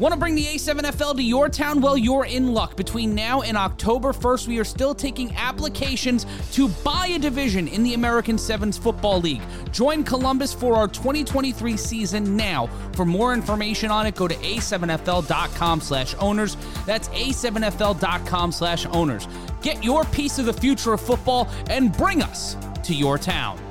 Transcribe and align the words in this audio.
Want 0.00 0.14
to 0.14 0.18
bring 0.18 0.34
the 0.34 0.46
A7FL 0.46 1.16
to 1.16 1.22
your 1.22 1.50
town? 1.50 1.82
Well, 1.82 1.98
you're 1.98 2.24
in 2.24 2.54
luck. 2.54 2.74
Between 2.74 3.14
now 3.14 3.42
and 3.42 3.54
October 3.54 4.14
1st, 4.14 4.48
we 4.48 4.58
are 4.58 4.64
still 4.64 4.94
taking 4.94 5.36
applications 5.36 6.24
to 6.52 6.68
buy 6.82 7.08
a 7.08 7.18
division 7.18 7.68
in 7.68 7.82
the 7.82 7.92
American 7.92 8.38
Sevens 8.38 8.78
Football 8.78 9.20
League. 9.20 9.42
Join 9.72 10.02
Columbus 10.02 10.54
for 10.54 10.74
our 10.74 10.88
2023 10.88 11.76
season 11.76 12.34
now. 12.34 12.66
For 12.94 13.04
more 13.04 13.34
information 13.34 13.90
on 13.90 14.06
it, 14.06 14.14
go 14.14 14.26
to 14.26 14.34
a7fl.com 14.36 15.82
slash 15.82 16.14
owners. 16.18 16.56
That's 16.86 17.08
a7fl.com 17.10 18.52
slash 18.52 18.86
owners. 18.86 19.28
Get 19.60 19.84
your 19.84 20.06
piece 20.06 20.38
of 20.38 20.46
the 20.46 20.54
future 20.54 20.94
of 20.94 21.02
football 21.02 21.46
and 21.68 21.94
bring 21.94 22.22
us 22.22 22.56
to 22.84 22.94
your 22.94 23.18
town. 23.18 23.69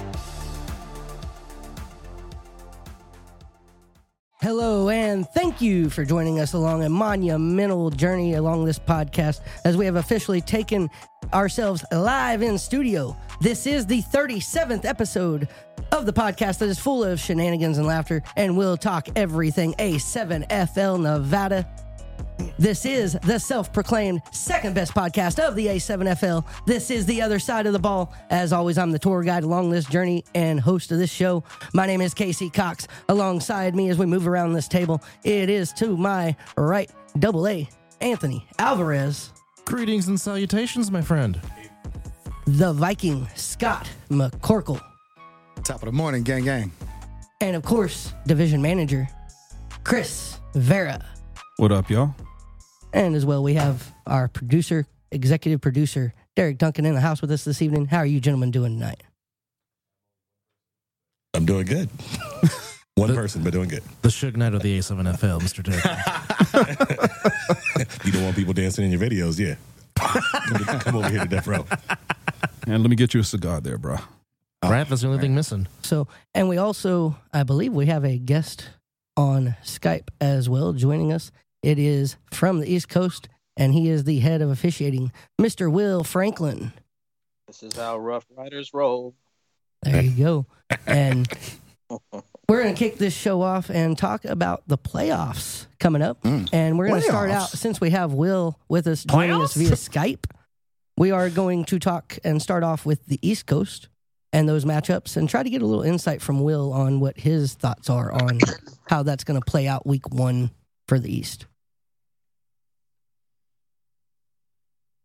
Hello, 4.42 4.88
and 4.88 5.28
thank 5.28 5.60
you 5.60 5.90
for 5.90 6.06
joining 6.06 6.40
us 6.40 6.54
along 6.54 6.82
a 6.82 6.90
monumental 6.90 7.90
journey 7.90 8.36
along 8.36 8.64
this 8.64 8.80
podcast 8.80 9.42
as 9.66 9.76
we 9.76 9.84
have 9.86 9.98
officially 9.98 10.40
taken 10.40 10.90
ourselves 11.34 11.84
live 11.92 12.42
in 12.42 12.58
studio. 12.58 13.18
This 13.42 13.68
is 13.68 13.86
the 13.86 14.02
37th 14.02 14.86
episode 14.86 15.50
of 15.92 16.06
the 16.06 16.14
podcast 16.14 16.60
that 16.60 16.70
is 16.70 16.80
full 16.80 17.04
of 17.04 17.20
shenanigans 17.20 17.80
and 17.80 17.86
laughter, 17.86 18.24
and 18.38 18.56
we'll 18.56 18.78
talk 18.78 19.10
everything 19.18 19.74
A7FL 19.74 21.02
Nevada. 21.02 21.68
This 22.58 22.86
is 22.86 23.14
the 23.24 23.40
self 23.40 23.72
proclaimed 23.72 24.22
second 24.34 24.76
best 24.76 24.94
podcast 24.94 25.40
of 25.40 25.56
the 25.56 25.68
A7FL. 25.68 26.46
This 26.66 26.92
is 26.92 27.06
the 27.06 27.22
other 27.22 27.40
side 27.40 27.66
of 27.68 27.74
the 27.74 27.80
ball. 27.80 28.14
As 28.30 28.52
always, 28.52 28.78
I'm 28.78 28.92
the 28.92 29.00
tour 29.00 29.24
guide 29.24 29.44
along 29.44 29.70
this 29.70 29.86
journey 29.86 30.26
and 30.36 30.60
host 30.60 30.92
of 30.92 30.98
this 30.98 31.10
show. 31.12 31.44
My 31.74 31.86
name 31.86 32.02
is 32.02 32.14
KC 32.14 32.52
Cox. 32.54 32.88
Alongside 33.08 33.76
me 33.76 33.90
as 33.90 33.98
we 33.98 34.06
move 34.06 34.28
around 34.28 34.54
this 34.54 34.68
table, 34.68 35.02
it 35.24 35.50
is 35.50 35.72
to 35.74 35.96
my 35.96 36.36
right, 36.58 36.92
double 37.20 37.48
A, 37.48 37.70
Anthony 38.02 38.46
Alvarez, 38.58 39.32
Greetings 39.66 40.08
and 40.08 40.20
salutations, 40.20 40.92
my 40.92 41.02
friend. 41.02 41.40
the 42.46 42.74
Viking, 42.74 43.28
Scott 43.36 43.90
McCorkle, 44.10 44.82
Top 45.64 45.82
of 45.82 45.86
the 45.86 45.92
morning, 45.92 46.24
gang, 46.24 46.44
gang. 46.44 46.72
and 47.40 47.56
of 47.56 47.64
course, 47.64 48.14
division 48.28 48.62
manager, 48.62 49.08
Chris 49.86 50.40
Veira. 50.56 51.06
What 51.60 51.74
up, 51.74 51.90
y'all? 51.90 52.16
And 52.94 53.18
as 53.18 53.26
well, 53.26 53.44
we 53.44 53.56
have 53.56 53.94
our 54.08 54.30
producer, 54.30 54.88
executive 55.12 55.60
producer, 55.60 56.14
Derek 56.38 56.58
Duncan, 56.58 56.86
in 56.86 56.96
the 56.96 57.02
house 57.02 57.20
with 57.22 57.32
us 57.32 57.44
this 57.44 57.62
evening. 57.62 57.88
How 57.88 57.98
are 57.98 58.06
you 58.06 58.22
gentlemen 58.22 58.50
doing 58.50 58.80
tonight? 58.80 59.04
I'm 61.34 61.46
doing 61.46 61.66
good. 61.66 61.90
One 62.96 63.14
person, 63.14 63.44
but 63.44 63.52
doing 63.52 63.68
good. 63.68 63.84
The 64.04 64.08
Suge 64.08 64.38
Knight 64.38 64.54
of 64.54 64.62
the 64.62 64.80
A7FL, 64.80 65.42
Mr. 65.42 65.62
Derek. 65.62 65.84
You 68.06 68.14
don't 68.14 68.24
want 68.24 68.38
people 68.38 68.54
dancing 68.54 68.86
in 68.86 68.92
your 68.98 69.02
videos, 69.02 69.38
yeah. 69.38 69.56
Come 70.80 70.96
over 70.96 71.10
here 71.10 71.20
to 71.20 71.28
death 71.28 71.46
row. 71.46 71.66
And 72.68 72.82
let 72.82 72.90
me 72.90 72.96
get 72.96 73.14
you 73.14 73.20
a 73.20 73.24
cigar 73.26 73.60
there, 73.60 73.78
bro. 73.78 73.98
Ah, 74.62 74.70
right? 74.70 74.88
That's 74.88 75.02
the 75.02 75.08
only 75.10 75.20
thing 75.20 75.36
missing. 75.36 75.68
So, 75.84 76.08
and 76.34 76.48
we 76.48 76.58
also, 76.58 77.18
I 77.34 77.44
believe, 77.44 77.74
we 77.74 77.88
have 77.88 78.06
a 78.06 78.18
guest 78.18 78.70
on 79.18 79.58
Skype 79.62 80.08
as 80.22 80.48
well 80.48 80.72
joining 80.72 81.12
us. 81.12 81.32
It 81.62 81.78
is 81.80 82.16
from 82.32 82.60
the 82.60 82.72
East 82.72 82.90
Coast, 82.90 83.28
and 83.58 83.74
he 83.74 83.90
is 83.90 84.06
the 84.06 84.20
head 84.20 84.42
of 84.42 84.50
officiating, 84.50 85.12
Mr. 85.40 85.72
Will 85.72 86.04
Franklin. 86.04 86.72
This 87.48 87.64
is 87.64 87.76
how 87.76 87.98
Rough 87.98 88.26
Riders 88.36 88.74
roll. 88.74 89.16
There 89.82 90.02
you 90.02 90.24
go. 90.24 90.46
And 90.86 91.28
we're 92.48 92.64
going 92.64 92.74
to 92.74 92.80
kick 92.80 92.98
this 92.98 93.14
show 93.14 93.42
off 93.42 93.70
and 93.70 93.98
talk 93.98 94.26
about 94.26 94.64
the 94.68 94.78
playoffs 94.78 95.66
coming 95.80 96.02
up. 96.02 96.22
Hmm. 96.24 96.46
And 96.54 96.78
we're 96.78 96.88
going 96.88 97.02
to 97.02 97.08
start 97.08 97.32
out, 97.32 97.50
since 97.50 97.82
we 97.82 97.90
have 97.90 98.14
Will 98.14 98.60
with 98.70 98.88
us 98.88 99.04
joining 99.04 99.42
us 99.42 99.56
via 99.56 99.72
Skype, 99.72 100.26
we 100.98 101.12
are 101.12 101.30
going 101.30 101.66
to 101.66 101.80
talk 101.80 102.18
and 102.24 102.42
start 102.42 102.64
off 102.64 102.86
with 102.86 103.06
the 103.08 103.20
East 103.22 103.46
Coast 103.46 103.88
and 104.32 104.48
those 104.48 104.66
matchups 104.66 105.18
and 105.18 105.28
try 105.28 105.44
to 105.44 105.50
get 105.50 105.62
a 105.62 105.66
little 105.66 105.84
insight 105.84 106.22
from 106.22 106.42
Will 106.42 106.72
on 106.72 107.00
what 107.00 107.18
his 107.18 107.54
thoughts 107.54 107.90
are 107.90 108.12
on 108.12 108.40
how 108.88 109.04
that's 109.04 109.24
going 109.24 109.40
to 109.40 109.46
play 109.46 109.68
out 109.68 109.88
week 109.88 110.10
one 110.10 110.52
for 110.88 111.00
the 111.00 111.12
East. 111.12 111.46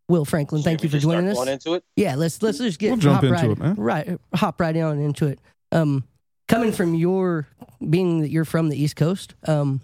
Will 0.09 0.25
Franklin, 0.25 0.63
thank 0.63 0.83
you 0.83 0.89
for 0.89 0.95
just 0.95 1.05
joining 1.05 1.33
start 1.33 1.33
us. 1.33 1.37
Going 1.37 1.49
into 1.49 1.75
it. 1.75 1.85
Yeah, 1.97 2.15
let's 2.17 2.43
let's 2.43 2.59
just 2.59 2.79
get 2.79 2.91
We'll 2.91 2.99
jump 2.99 3.15
hop 3.17 3.25
into 3.25 3.35
right, 3.35 3.51
it, 3.51 3.59
man. 3.59 3.75
Right, 3.77 4.21
hop 4.35 4.61
right 4.61 4.77
on 4.77 4.99
into 4.99 5.27
it. 5.27 5.41
Um, 5.73 6.05
coming 6.47 6.73
from 6.73 6.95
your 6.95 7.49
being 7.89 8.21
that 8.21 8.31
you're 8.31 8.45
from 8.45 8.69
the 8.69 8.77
East 8.77 8.97
Coast, 8.97 9.35
um, 9.49 9.81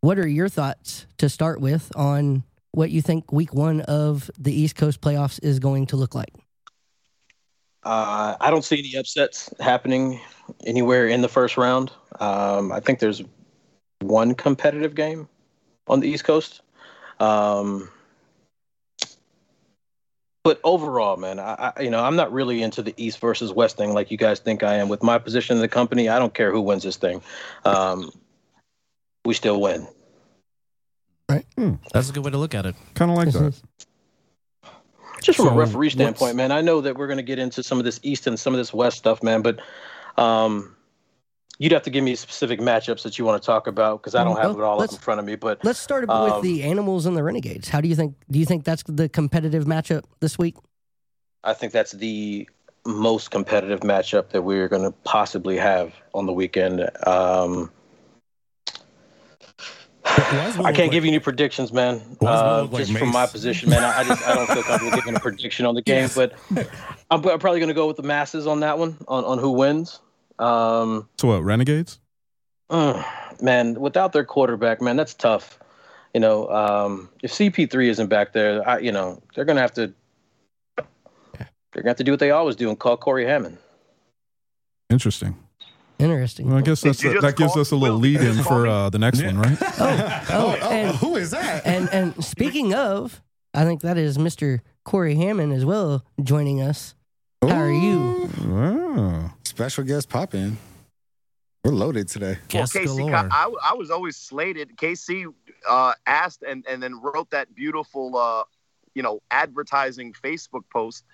what 0.00 0.18
are 0.18 0.26
your 0.26 0.48
thoughts 0.48 1.06
to 1.18 1.28
start 1.28 1.60
with 1.60 1.92
on 1.94 2.42
what 2.72 2.90
you 2.90 3.02
think 3.02 3.30
Week 3.32 3.54
One 3.54 3.82
of 3.82 4.30
the 4.38 4.52
East 4.52 4.74
Coast 4.74 5.00
playoffs 5.00 5.38
is 5.42 5.58
going 5.58 5.86
to 5.86 5.96
look 5.96 6.14
like? 6.14 6.34
Uh, 7.84 8.36
I 8.40 8.50
don't 8.50 8.64
see 8.64 8.78
any 8.78 8.96
upsets 8.96 9.52
happening 9.60 10.20
anywhere 10.64 11.06
in 11.06 11.20
the 11.20 11.28
first 11.28 11.56
round. 11.56 11.90
Um, 12.20 12.72
I 12.72 12.80
think 12.80 12.98
there's 12.98 13.22
one 14.00 14.34
competitive 14.34 14.94
game 14.94 15.28
on 15.88 16.00
the 16.00 16.08
East 16.08 16.24
Coast. 16.24 16.62
Um, 17.20 17.88
but 20.44 20.60
overall, 20.64 21.16
man, 21.16 21.38
I, 21.38 21.72
I 21.76 21.82
you 21.82 21.90
know 21.90 22.02
I'm 22.02 22.16
not 22.16 22.32
really 22.32 22.62
into 22.62 22.82
the 22.82 22.94
East 22.96 23.18
versus 23.20 23.52
West 23.52 23.76
thing 23.76 23.94
like 23.94 24.10
you 24.10 24.16
guys 24.16 24.40
think 24.40 24.62
I 24.62 24.74
am. 24.76 24.88
With 24.88 25.02
my 25.02 25.18
position 25.18 25.56
in 25.56 25.62
the 25.62 25.68
company, 25.68 26.08
I 26.08 26.18
don't 26.18 26.34
care 26.34 26.52
who 26.52 26.60
wins 26.60 26.82
this 26.82 26.96
thing. 26.96 27.22
Um, 27.64 28.10
we 29.24 29.34
still 29.34 29.60
win. 29.60 29.86
Right. 31.28 31.46
That's 31.92 32.10
a 32.10 32.12
good 32.12 32.24
way 32.24 32.30
to 32.30 32.38
look 32.38 32.54
at 32.54 32.66
it. 32.66 32.74
Kind 32.94 33.10
of 33.10 33.16
like 33.16 33.30
that. 33.32 33.54
just 35.22 35.36
from 35.36 35.46
So 35.46 35.52
a 35.52 35.56
referee 35.56 35.90
standpoint, 35.90 36.36
man, 36.36 36.52
I 36.52 36.60
know 36.60 36.80
that 36.80 36.96
we're 36.96 37.06
going 37.06 37.18
to 37.18 37.22
get 37.22 37.38
into 37.38 37.62
some 37.62 37.78
of 37.78 37.84
this 37.84 38.00
East 38.02 38.26
and 38.26 38.38
some 38.38 38.52
of 38.52 38.58
this 38.58 38.74
West 38.74 38.98
stuff, 38.98 39.22
man, 39.22 39.40
but 39.42 39.60
um, 40.18 40.76
you'd 41.62 41.70
have 41.70 41.82
to 41.82 41.90
give 41.90 42.02
me 42.02 42.16
specific 42.16 42.58
matchups 42.58 43.04
that 43.04 43.20
you 43.20 43.24
want 43.24 43.40
to 43.40 43.46
talk 43.46 43.68
about 43.68 44.02
because 44.02 44.16
I 44.16 44.24
don't 44.24 44.36
have 44.36 44.56
Well, 44.56 44.64
it 44.64 44.66
all 44.66 44.82
up 44.82 44.90
in 44.90 44.98
front 44.98 45.20
of 45.20 45.26
me. 45.26 45.36
But 45.36 45.64
Let's 45.64 45.78
start 45.78 46.02
with 46.02 46.10
Um, 46.10 46.42
the 46.42 46.64
Animals 46.64 47.06
and 47.06 47.16
the 47.16 47.22
Renegades. 47.22 47.68
How 47.68 47.80
do 47.80 47.86
you 47.86 47.94
think? 47.94 48.16
Do 48.28 48.40
you 48.40 48.44
think 48.44 48.64
that's 48.64 48.82
the 48.88 49.08
competitive 49.08 49.64
matchup 49.64 50.02
this 50.18 50.36
week? 50.36 50.56
I 51.44 51.54
think 51.54 51.72
that's 51.72 51.92
the 51.92 52.48
most 52.84 53.30
competitive 53.30 53.80
matchup 53.80 54.30
that 54.30 54.42
we're 54.42 54.68
going 54.68 54.82
to 54.82 54.90
possibly 55.04 55.56
have 55.56 55.94
on 56.14 56.26
the 56.26 56.32
weekend. 56.32 56.80
Um, 57.06 57.70
I 60.04 60.72
can't 60.74 60.90
give 60.90 61.04
you 61.04 61.10
any 61.10 61.20
predictions, 61.20 61.72
man. 61.72 62.00
Why 62.18 62.32
does 62.32 62.42
Will 62.42 62.48
Uh, 62.48 62.64
like 62.64 62.86
just 62.86 62.98
from 62.98 63.12
my 63.12 63.26
position, 63.26 63.70
man, 63.70 63.84
I 63.84 64.00
I 64.00 64.04
just 64.04 64.26
I 64.26 64.34
don't 64.34 64.48
feel 64.48 64.62
comfortable 64.64 64.96
giving 64.96 65.14
a 65.14 65.20
prediction 65.20 65.64
on 65.64 65.76
the 65.76 65.82
game, 65.82 66.08
but 66.16 66.32
I'm, 67.08 67.24
I'm 67.24 67.38
probably 67.38 67.60
going 67.60 67.68
to 67.68 67.74
go 67.74 67.86
with 67.86 67.98
the 67.98 68.02
masses 68.02 68.48
on 68.48 68.58
that 68.60 68.78
one 68.78 68.96
on, 69.06 69.24
on 69.24 69.38
who 69.38 69.52
wins. 69.52 70.00
Um, 70.42 71.08
So 71.18 71.28
what? 71.28 71.44
Renegades? 71.44 72.00
Uh, 72.68 73.02
man, 73.40 73.80
without 73.80 74.12
their 74.12 74.24
quarterback, 74.24 74.80
man, 74.80 74.96
that's 74.96 75.14
tough. 75.14 75.58
You 76.14 76.20
know, 76.20 76.48
um, 76.48 77.08
if 77.22 77.32
CP3 77.32 77.88
isn't 77.88 78.08
back 78.08 78.32
there, 78.32 78.66
I, 78.68 78.78
you 78.78 78.92
know, 78.92 79.22
they're 79.34 79.44
gonna 79.44 79.60
have 79.60 79.74
to. 79.74 79.92
They're 80.76 81.82
gonna 81.82 81.90
have 81.90 81.96
to 81.98 82.04
do 82.04 82.12
what 82.12 82.20
they 82.20 82.30
always 82.30 82.56
do 82.56 82.68
and 82.68 82.78
call 82.78 82.98
Cory 82.98 83.24
Hammond. 83.24 83.56
Interesting. 84.90 85.36
Interesting. 85.98 86.48
Well, 86.48 86.58
I 86.58 86.62
guess 86.62 86.80
that's 86.80 86.98
Did 86.98 87.14
you 87.14 87.20
that 87.20 87.28
just 87.28 87.36
gives 87.36 87.56
us 87.56 87.70
a 87.70 87.76
little 87.76 87.98
lead 87.98 88.20
in 88.20 88.42
for 88.42 88.66
uh, 88.66 88.90
the 88.90 88.98
next 88.98 89.22
one, 89.22 89.38
right? 89.38 89.56
oh, 89.80 90.58
and, 90.70 90.96
who 90.96 91.16
is 91.16 91.30
that? 91.30 91.64
and 91.64 91.88
and 91.90 92.22
speaking 92.24 92.74
of, 92.74 93.22
I 93.54 93.64
think 93.64 93.82
that 93.82 93.96
is 93.96 94.18
Mr. 94.18 94.60
Cory 94.84 95.14
Hammond 95.14 95.52
as 95.52 95.64
well 95.64 96.04
joining 96.22 96.60
us. 96.60 96.94
How 97.42 97.48
are 97.48 97.72
you? 97.72 98.30
Wow. 98.46 99.32
Special 99.42 99.82
guest 99.82 100.08
pop 100.08 100.32
in. 100.32 100.56
We're 101.64 101.72
loaded 101.72 102.06
today. 102.08 102.38
Well, 102.54 102.64
KC. 102.64 103.30
I, 103.32 103.50
I 103.64 103.74
was 103.74 103.90
always 103.90 104.16
slated. 104.16 104.76
KC 104.76 105.26
uh, 105.68 105.92
asked 106.06 106.42
and, 106.42 106.64
and 106.68 106.80
then 106.80 107.00
wrote 107.00 107.30
that 107.30 107.52
beautiful, 107.54 108.16
uh, 108.16 108.44
you 108.94 109.02
know, 109.02 109.20
advertising 109.32 110.12
Facebook 110.12 110.62
post, 110.72 111.04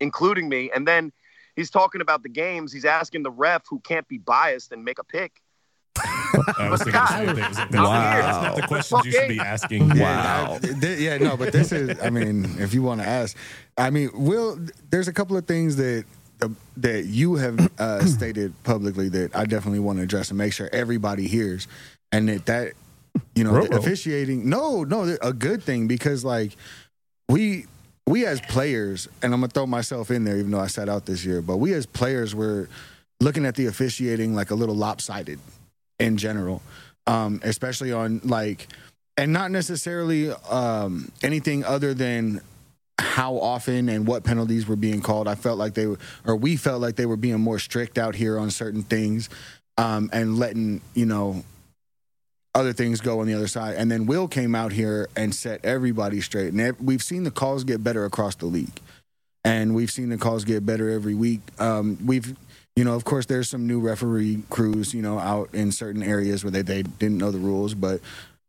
including 0.00 0.48
me. 0.48 0.70
And 0.74 0.88
then 0.88 1.12
he's 1.54 1.70
talking 1.70 2.00
about 2.00 2.24
the 2.24 2.28
games. 2.28 2.72
He's 2.72 2.84
asking 2.84 3.22
the 3.22 3.30
ref 3.30 3.62
who 3.68 3.78
can't 3.80 4.08
be 4.08 4.18
biased 4.18 4.72
and 4.72 4.84
make 4.84 4.98
a 4.98 5.04
pick. 5.04 5.40
I 6.58 6.68
was 6.70 6.82
thinking 6.82 7.00
the 7.00 7.06
same 7.08 7.34
thing. 7.34 7.44
It's 7.44 7.58
like, 7.58 7.70
That's, 7.70 7.82
Wow. 7.84 8.20
that's 8.20 8.46
not 8.46 8.56
the 8.56 8.62
questions 8.68 9.04
you 9.04 9.12
should 9.12 9.28
be 9.28 9.38
asking. 9.40 9.90
Yeah, 9.96 10.48
I- 10.50 10.58
th- 10.58 10.98
yeah, 11.00 11.18
no, 11.18 11.36
but 11.36 11.52
this 11.52 11.72
is. 11.72 11.98
I 12.00 12.10
mean, 12.10 12.56
if 12.58 12.72
you 12.74 12.82
want 12.82 13.00
to 13.00 13.06
ask, 13.06 13.36
I 13.76 13.90
mean, 13.90 14.10
Will, 14.14 14.58
there's 14.90 15.08
a 15.08 15.12
couple 15.12 15.36
of 15.36 15.46
things 15.46 15.76
that 15.76 16.04
uh, 16.42 16.48
that 16.78 17.06
you 17.06 17.34
have 17.36 17.70
uh, 17.78 18.04
stated 18.06 18.52
publicly 18.64 19.08
that 19.10 19.34
I 19.36 19.44
definitely 19.44 19.80
want 19.80 19.98
to 19.98 20.04
address 20.04 20.30
and 20.30 20.38
make 20.38 20.52
sure 20.52 20.68
everybody 20.72 21.26
hears, 21.26 21.66
and 22.12 22.28
that 22.28 22.46
that 22.46 22.72
you 23.34 23.44
know 23.44 23.66
the 23.66 23.76
officiating. 23.76 24.48
No, 24.48 24.84
no, 24.84 25.16
a 25.22 25.32
good 25.32 25.62
thing 25.62 25.86
because 25.88 26.24
like 26.24 26.56
we 27.28 27.66
we 28.06 28.24
as 28.26 28.40
players, 28.42 29.08
and 29.22 29.34
I'm 29.34 29.40
gonna 29.40 29.48
throw 29.52 29.66
myself 29.66 30.10
in 30.10 30.24
there, 30.24 30.38
even 30.38 30.50
though 30.52 30.60
I 30.60 30.68
sat 30.68 30.88
out 30.88 31.04
this 31.06 31.24
year, 31.24 31.42
but 31.42 31.56
we 31.58 31.74
as 31.74 31.84
players 31.86 32.34
were 32.34 32.68
looking 33.20 33.44
at 33.44 33.54
the 33.56 33.66
officiating 33.66 34.34
like 34.34 34.50
a 34.50 34.54
little 34.54 34.74
lopsided 34.74 35.38
in 36.00 36.16
general, 36.16 36.62
um, 37.06 37.40
especially 37.44 37.92
on 37.92 38.20
like 38.24 38.66
and 39.16 39.32
not 39.32 39.50
necessarily 39.50 40.30
um, 40.50 41.12
anything 41.22 41.64
other 41.64 41.92
than 41.92 42.40
how 42.98 43.36
often 43.36 43.88
and 43.88 44.06
what 44.06 44.24
penalties 44.24 44.66
were 44.66 44.76
being 44.76 45.00
called. 45.00 45.28
I 45.28 45.34
felt 45.34 45.58
like 45.58 45.74
they 45.74 45.86
were, 45.86 45.98
or 46.24 46.36
we 46.36 46.56
felt 46.56 46.80
like 46.80 46.96
they 46.96 47.06
were 47.06 47.16
being 47.16 47.40
more 47.40 47.58
strict 47.58 47.98
out 47.98 48.14
here 48.14 48.38
on 48.38 48.50
certain 48.50 48.82
things, 48.82 49.28
um, 49.76 50.10
and 50.12 50.38
letting 50.38 50.80
you 50.94 51.06
know 51.06 51.44
other 52.54 52.72
things 52.72 53.00
go 53.00 53.20
on 53.20 53.26
the 53.26 53.34
other 53.34 53.46
side. 53.46 53.76
And 53.76 53.90
then 53.90 54.06
Will 54.06 54.26
came 54.28 54.54
out 54.54 54.72
here 54.72 55.08
and 55.16 55.34
set 55.34 55.64
everybody 55.64 56.20
straight. 56.20 56.52
And 56.52 56.76
we've 56.80 57.02
seen 57.02 57.24
the 57.24 57.30
calls 57.30 57.64
get 57.64 57.84
better 57.84 58.04
across 58.04 58.34
the 58.36 58.46
league, 58.46 58.80
and 59.44 59.74
we've 59.74 59.90
seen 59.90 60.08
the 60.08 60.18
calls 60.18 60.44
get 60.44 60.64
better 60.64 60.88
every 60.90 61.14
week. 61.14 61.40
Um, 61.58 61.98
we've 62.04 62.36
you 62.80 62.84
know, 62.84 62.94
of 62.94 63.04
course, 63.04 63.26
there's 63.26 63.46
some 63.46 63.66
new 63.66 63.78
referee 63.78 64.42
crews, 64.48 64.94
you 64.94 65.02
know, 65.02 65.18
out 65.18 65.50
in 65.52 65.70
certain 65.70 66.02
areas 66.02 66.42
where 66.42 66.50
they, 66.50 66.62
they 66.62 66.82
didn't 66.82 67.18
know 67.18 67.30
the 67.30 67.36
rules. 67.36 67.74
But, 67.74 68.00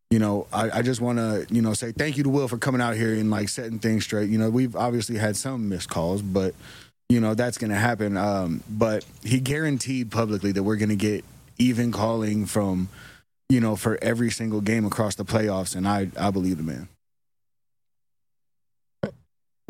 you 0.10 0.20
know, 0.20 0.48
I, 0.54 0.80
I 0.80 0.82
just 0.84 1.02
want 1.02 1.18
to, 1.18 1.46
you 1.54 1.62
know, 1.62 1.74
say 1.74 1.92
thank 1.92 2.16
you 2.16 2.24
to 2.24 2.30
Will 2.30 2.48
for 2.48 2.58
coming 2.58 2.80
out 2.80 2.96
here 2.96 3.14
and 3.14 3.30
like 3.30 3.50
setting 3.50 3.78
things 3.78 4.06
straight. 4.06 4.30
You 4.30 4.38
know, 4.38 4.50
we've 4.50 4.74
obviously 4.74 5.18
had 5.18 5.36
some 5.36 5.68
missed 5.68 5.90
calls, 5.90 6.22
but, 6.22 6.56
you 7.10 7.20
know, 7.20 7.34
that's 7.34 7.58
going 7.58 7.72
to 7.72 7.76
happen. 7.76 8.16
Um, 8.16 8.64
but 8.70 9.06
he 9.22 9.42
guaranteed 9.42 10.12
publicly 10.12 10.54
that 10.54 10.64
we're 10.64 10.78
going 10.78 10.88
to 10.88 10.96
get 10.96 11.26
even 11.58 11.92
calling 11.92 12.46
from, 12.46 12.88
you 13.50 13.60
know, 13.60 13.76
for 13.76 14.00
every 14.02 14.32
single 14.32 14.62
game 14.62 14.86
across 14.86 15.16
the 15.16 15.26
playoffs. 15.26 15.76
And 15.76 15.86
I, 15.86 16.08
I 16.18 16.32
believe 16.32 16.56
the 16.56 16.64
man. 16.64 16.88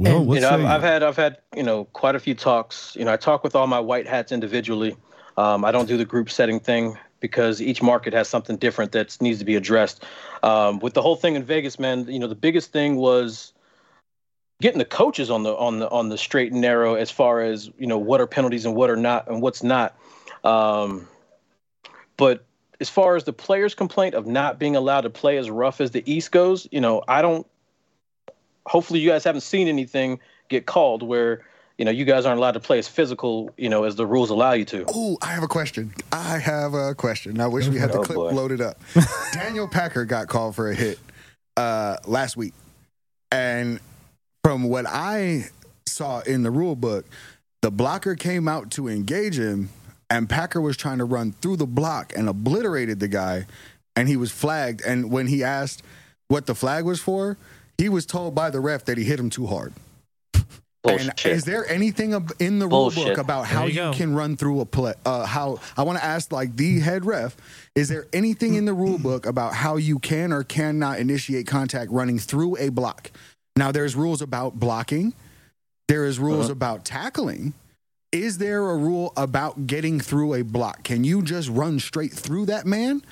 Well, 0.02 0.18
And- 0.22 0.34
you 0.34 0.42
know, 0.42 0.50
I've, 0.50 0.66
I've 0.66 0.82
had 0.82 1.04
I've 1.04 1.16
had 1.16 1.38
you 1.56 1.64
know 1.64 1.86
quite 1.86 2.16
a 2.16 2.20
few 2.20 2.36
talks. 2.36 2.96
You 2.98 3.06
know, 3.06 3.14
I 3.14 3.18
talk 3.18 3.44
with 3.44 3.56
all 3.56 3.68
my 3.68 3.80
white 3.80 4.08
hats 4.08 4.32
individually. 4.32 4.96
Um, 5.38 5.64
I 5.64 5.72
don't 5.72 5.88
do 5.88 5.98
the 5.98 6.06
group 6.06 6.30
setting 6.30 6.60
thing 6.60 6.98
because 7.20 7.62
each 7.62 7.82
market 7.82 8.14
has 8.14 8.28
something 8.28 8.58
different 8.58 8.92
that 8.94 9.16
needs 9.22 9.40
to 9.40 9.46
be 9.46 9.56
addressed. 9.56 10.04
Um, 10.44 10.80
with 10.80 10.94
the 10.94 11.02
whole 11.02 11.16
thing 11.16 11.36
in 11.36 11.44
Vegas, 11.44 11.80
man, 11.80 12.08
you 12.08 12.20
know, 12.20 12.28
the 12.28 12.36
biggest 12.36 12.72
thing 12.72 12.96
was 12.96 13.54
getting 14.60 14.80
the 14.80 14.86
coaches 14.86 15.30
on 15.30 15.44
the 15.44 15.56
on 15.56 15.80
the 15.80 15.90
on 15.90 16.10
the 16.10 16.18
straight 16.18 16.52
and 16.52 16.62
narrow 16.62 16.96
as 16.96 17.12
far 17.12 17.42
as 17.42 17.70
you 17.78 17.88
know 17.88 17.98
what 17.98 18.20
are 18.22 18.28
penalties 18.28 18.66
and 18.66 18.76
what 18.76 18.90
are 18.90 18.98
not 18.98 19.28
and 19.28 19.42
what's 19.42 19.64
not. 19.64 19.96
Um, 20.44 21.08
but 22.18 22.44
as 22.80 22.90
far 22.90 23.16
as 23.16 23.24
the 23.24 23.34
players' 23.34 23.76
complaint 23.76 24.16
of 24.16 24.26
not 24.26 24.58
being 24.58 24.76
allowed 24.76 25.02
to 25.02 25.10
play 25.10 25.38
as 25.38 25.50
rough 25.52 25.80
as 25.80 25.92
the 25.92 26.04
East 26.12 26.32
goes, 26.32 26.68
you 26.72 26.82
know, 26.82 27.04
I 27.08 27.22
don't. 27.22 27.46
Hopefully, 28.68 29.00
you 29.00 29.10
guys 29.10 29.24
haven't 29.24 29.42
seen 29.42 29.68
anything 29.68 30.20
get 30.50 30.66
called 30.66 31.04
where 31.04 31.42
you 31.78 31.86
know 31.86 31.92
you 31.92 32.06
guys 32.06 32.26
aren't 32.26 32.38
allowed 32.38 32.52
to 32.52 32.60
play 32.60 32.78
as 32.80 32.88
physical, 32.88 33.50
you 33.58 33.70
know, 33.70 33.84
as 33.86 33.96
the 33.96 34.06
rules 34.06 34.30
allow 34.30 34.52
you 34.54 34.66
to. 34.66 34.86
Oh, 34.90 35.18
I 35.22 35.28
have 35.28 35.44
a 35.44 35.48
question. 35.48 35.94
I 36.12 36.38
have 36.38 36.74
a 36.74 36.94
question. 36.94 37.40
I 37.40 37.48
wish 37.48 37.68
we 37.68 37.78
had 37.80 37.92
the 37.92 38.00
Oh, 38.00 38.04
clip 38.04 38.16
boy. 38.18 38.32
loaded 38.32 38.62
up. 38.62 38.78
Daniel 39.34 39.68
Packer 39.68 40.06
got 40.06 40.28
called 40.28 40.56
for 40.56 40.70
a 40.70 40.76
hit 40.76 41.00
uh, 41.58 41.98
last 42.06 42.38
week, 42.38 42.54
and 43.32 43.80
from 44.44 44.64
what 44.64 44.86
I 44.88 45.46
saw 45.88 46.20
in 46.22 46.44
the 46.44 46.52
rule 46.52 46.76
book, 46.76 47.06
the 47.62 47.72
blocker 47.72 48.16
came 48.16 48.48
out 48.48 48.72
to 48.72 48.88
engage 48.88 49.38
him, 49.40 49.70
and 50.10 50.30
Packer 50.30 50.62
was 50.62 50.78
trying 50.78 50.98
to 51.00 51.06
run 51.06 51.32
through 51.42 51.58
the 51.58 51.66
block 51.68 52.14
and 52.16 52.28
obliterated 52.30 53.00
the 53.00 53.08
guy, 53.08 53.46
and 53.96 54.08
he 54.08 54.18
was 54.18 54.32
flagged. 54.32 54.82
And 54.86 55.12
when 55.12 55.28
he 55.28 55.44
asked 55.44 55.84
what 56.28 56.46
the 56.46 56.56
flag 56.56 56.86
was 56.86 57.00
for, 57.02 57.38
he 57.78 57.90
was 57.90 58.06
told 58.06 58.36
by 58.36 58.50
the 58.50 58.60
ref 58.60 58.86
that 58.86 58.98
he 58.98 59.04
hit 59.04 59.20
him 59.20 59.30
too 59.30 59.48
hard. 59.48 59.74
And 60.84 61.12
is 61.26 61.46
there 61.46 61.68
anything 61.70 62.12
in 62.40 62.58
the 62.58 62.68
rule 62.68 62.90
book 62.90 63.18
about 63.20 63.46
how 63.46 63.62
There 63.62 63.70
you, 63.70 63.86
you 63.88 63.92
can 63.94 64.16
run 64.16 64.36
through 64.36 64.62
a 64.62 64.66
play? 64.66 64.94
Uh, 65.06 65.26
how 65.28 65.60
I 65.78 65.84
want 65.84 66.00
to 66.00 66.04
ask, 66.04 66.32
like 66.32 66.58
the 66.58 66.80
head 66.80 67.06
ref, 67.06 67.38
is 67.76 67.88
there 67.88 68.08
anything 68.14 68.56
in 68.56 68.66
the 68.66 68.74
rule 68.74 68.98
book 68.98 69.28
about 69.28 69.54
how 69.54 69.78
you 69.78 70.00
can 70.00 70.34
or 70.34 70.44
cannot 70.44 70.98
initiate 71.00 71.46
contact 71.46 71.92
running 71.92 72.18
through 72.18 72.58
a 72.58 72.70
block? 72.70 73.12
Now, 73.56 73.72
there's 73.72 73.96
rules 73.96 74.24
about 74.24 74.60
blocking. 74.60 75.14
There 75.88 76.06
is 76.06 76.18
rules 76.18 76.46
Uh-huh. 76.46 76.54
about 76.54 76.84
tackling. 76.86 77.54
Is 78.12 78.40
there 78.40 78.68
a 78.72 78.76
rule 78.76 79.14
about 79.16 79.68
getting 79.68 80.00
through 80.00 80.34
a 80.34 80.42
block? 80.44 80.84
Can 80.84 81.04
you 81.04 81.22
just 81.22 81.48
run 81.48 81.80
straight 81.80 82.12
through 82.12 82.48
that 82.48 82.66
man, 82.66 83.04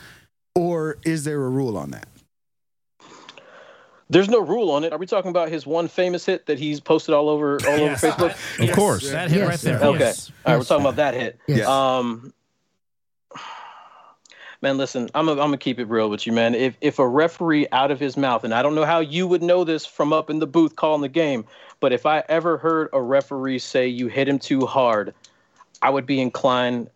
or 0.55 0.97
is 1.05 1.23
there 1.23 1.45
a 1.45 1.49
rule 1.49 1.77
on 1.77 1.91
that? 1.91 2.07
There's 4.09 4.27
no 4.29 4.39
rule 4.39 4.71
on 4.71 4.83
it. 4.83 4.91
Are 4.91 4.97
we 4.97 5.05
talking 5.05 5.29
about 5.29 5.49
his 5.49 5.67
one 5.67 5.87
famous 5.87 6.25
hit 6.25 6.47
that 6.47 6.57
he's 6.57 6.79
posted 6.79 7.13
all 7.13 7.29
over 7.29 7.59
all 7.67 7.77
Yes. 7.77 8.03
over 8.03 8.29
Facebook? 8.29 8.69
Of 8.69 8.75
course. 8.75 9.09
That 9.11 9.29
hit 9.29 9.37
Yes. 9.39 9.47
right 9.47 9.59
there. 9.59 9.87
Okay. 9.89 9.99
Yes. 9.99 10.31
All 10.45 10.53
right, 10.53 10.57
we're 10.59 10.65
talking 10.65 10.85
about 10.85 10.95
that 10.95 11.13
hit. 11.13 11.39
Yes. 11.47 11.67
Um, 11.67 12.33
man, 14.61 14.77
listen, 14.77 15.09
I'm 15.13 15.25
gonna 15.27 15.39
I'm 15.41 15.47
gonna 15.47 15.57
keep 15.57 15.79
it 15.79 15.85
real 15.87 16.09
with 16.09 16.25
you, 16.25 16.33
man. 16.33 16.55
If 16.55 16.75
if 16.81 16.97
a 16.99 17.07
referee 17.07 17.67
out 17.71 17.91
of 17.91 17.99
his 17.99 18.17
mouth, 18.17 18.43
and 18.43 18.53
I 18.53 18.61
don't 18.63 18.75
know 18.75 18.85
how 18.85 18.99
you 18.99 19.27
would 19.27 19.43
know 19.43 19.63
this 19.63 19.85
from 19.85 20.11
up 20.11 20.29
in 20.29 20.39
the 20.39 20.47
booth 20.47 20.75
calling 20.75 21.01
the 21.01 21.07
game, 21.09 21.45
but 21.79 21.93
if 21.93 22.05
I 22.05 22.23
ever 22.29 22.57
heard 22.57 22.89
a 22.93 23.01
referee 23.01 23.59
say 23.59 23.87
you 23.87 24.07
hit 24.07 24.27
him 24.27 24.39
too 24.39 24.65
hard, 24.65 25.13
I 25.81 25.89
would 25.91 26.05
be 26.05 26.19
inclined. 26.19 26.89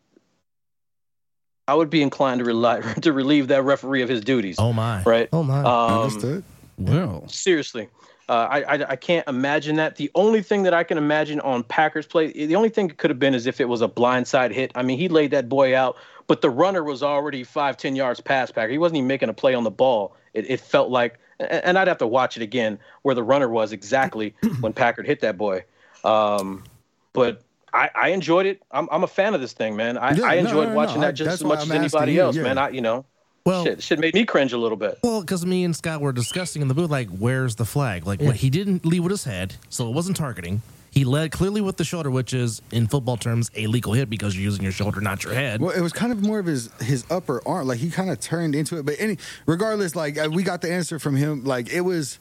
I 1.68 1.76
would 1.76 1.90
be 1.90 2.02
inclined 2.02 2.40
to 2.40 2.46
rely, 2.46 2.82
to 3.04 3.14
relieve 3.14 3.48
that 3.50 3.64
referee 3.64 4.02
of 4.02 4.10
his 4.10 4.22
duties. 4.22 4.56
Oh 4.60 4.74
my. 4.74 5.04
Right. 5.04 5.30
Oh 5.32 5.44
my. 5.44 5.60
Um, 5.60 6.02
Understood. 6.02 6.44
Well, 6.86 7.28
seriously. 7.28 7.90
Uh, 8.30 8.48
I, 8.50 8.62
I 8.64 8.92
I 8.92 8.96
can't 8.96 9.28
imagine 9.28 9.76
that. 9.76 9.98
The 9.98 10.10
only 10.16 10.42
thing 10.42 10.64
that 10.64 10.74
I 10.74 10.84
can 10.86 10.98
imagine 10.98 11.42
on 11.42 11.64
Packers 11.64 12.06
play, 12.08 12.32
the 12.32 12.56
only 12.56 12.70
thing 12.70 12.90
it 12.90 12.98
could 12.98 13.10
have 13.10 13.20
been 13.20 13.34
is 13.36 13.48
if 13.48 13.60
it 13.60 13.68
was 13.68 13.82
a 13.82 13.88
blindside 13.88 14.52
hit. 14.52 14.72
I 14.76 14.82
mean, 14.84 14.98
he 14.98 15.10
laid 15.10 15.32
that 15.32 15.50
boy 15.50 15.76
out, 15.76 15.98
but 16.28 16.42
the 16.42 16.50
runner 16.50 16.84
was 16.86 17.04
already 17.04 17.44
five, 17.44 17.76
ten 17.76 17.96
yards 17.98 18.22
past 18.22 18.56
Packer. 18.56 18.72
He 18.72 18.78
wasn't 18.78 18.98
even 19.00 19.08
making 19.08 19.28
a 19.28 19.34
play 19.34 19.54
on 19.54 19.66
the 19.66 19.72
ball. 19.72 20.16
It, 20.34 20.50
it 20.50 20.62
felt 20.62 20.90
like, 20.90 21.20
and 21.40 21.78
I'd 21.78 21.90
have 21.90 21.98
to 21.98 22.08
watch 22.08 22.38
it 22.38 22.44
again 22.44 22.80
where 23.02 23.14
the 23.14 23.24
runner 23.24 23.50
was 23.50 23.74
exactly 23.74 24.34
when 24.62 24.72
Packer 24.72 25.04
hit 25.04 25.20
that 25.20 25.38
boy. 25.38 25.66
Um, 26.06 26.64
but 27.12 27.42
I, 27.74 27.90
I 27.94 28.08
enjoyed 28.10 28.46
it. 28.46 28.62
I'm, 28.72 28.88
I'm 28.90 29.04
a 29.04 29.08
fan 29.08 29.34
of 29.34 29.42
this 29.42 29.52
thing, 29.52 29.76
man. 29.76 29.98
I, 29.98 30.14
Yeah, 30.14 30.24
I 30.26 30.36
enjoyed 30.36 30.68
no, 30.68 30.70
no, 30.70 30.76
watching 30.76 31.04
I- 31.04 31.08
that 31.08 31.14
just 31.14 31.30
as 31.30 31.44
much 31.44 31.60
as 31.64 31.72
anybody 31.72 32.14
you, 32.14 32.22
else, 32.22 32.38
yeah. 32.38 32.44
man. 32.44 32.58
I, 32.58 32.70
you 32.70 32.82
know, 32.82 33.06
Well, 33.46 33.66
shit, 33.66 33.84
shit 33.84 34.00
made 34.00 34.14
me 34.14 34.24
cringe 34.26 34.54
a 34.54 34.58
little 34.58 34.78
bit. 34.78 35.00
Well, 35.04 35.20
because 35.22 35.46
me 35.46 35.66
and 35.66 35.76
Scott 35.76 36.00
were 36.00 36.14
discussing 36.14 36.62
in 36.62 36.70
the 36.70 36.74
booth, 36.74 36.90
like, 36.90 37.10
where's 37.10 37.56
the 37.56 37.66
flag? 37.66 38.08
Like, 38.08 38.22
Yeah. 38.22 38.28
what 38.28 38.38
he 38.38 38.50
didn't 38.50 38.86
lead 38.86 39.02
with 39.02 39.12
his 39.12 39.26
head, 39.26 39.56
so 39.70 39.88
it 39.90 39.94
wasn't 39.94 40.16
targeting. 40.16 40.62
He 40.92 41.04
led 41.06 41.32
clearly 41.32 41.60
with 41.60 41.76
the 41.78 41.84
shoulder, 41.84 42.10
which 42.12 42.34
is 42.34 42.62
in 42.72 42.88
football 42.88 43.18
terms 43.18 43.50
a 43.56 43.66
legal 43.68 43.94
hit 43.94 44.10
because 44.12 44.36
you're 44.36 44.44
using 44.44 44.62
your 44.64 44.72
shoulder, 44.72 45.02
not 45.02 45.24
your 45.24 45.34
head. 45.34 45.60
Well, 45.60 45.72
it 45.72 45.82
was 45.82 45.92
kind 45.92 46.12
of 46.12 46.22
more 46.22 46.38
of 46.40 46.46
his 46.46 46.70
his 46.82 47.04
upper 47.10 47.42
arm, 47.48 47.68
like 47.68 47.80
he 47.80 47.90
kind 47.90 48.12
of 48.12 48.20
turned 48.20 48.54
into 48.54 48.78
it. 48.78 48.86
But 48.86 48.96
any, 49.00 49.18
regardless, 49.48 49.96
like 49.96 50.20
uh, 50.20 50.30
we 50.32 50.44
got 50.44 50.62
the 50.62 50.72
answer 50.72 51.00
from 51.00 51.16
him. 51.16 51.44
Like 51.46 51.74
it 51.74 51.82
was, 51.82 52.20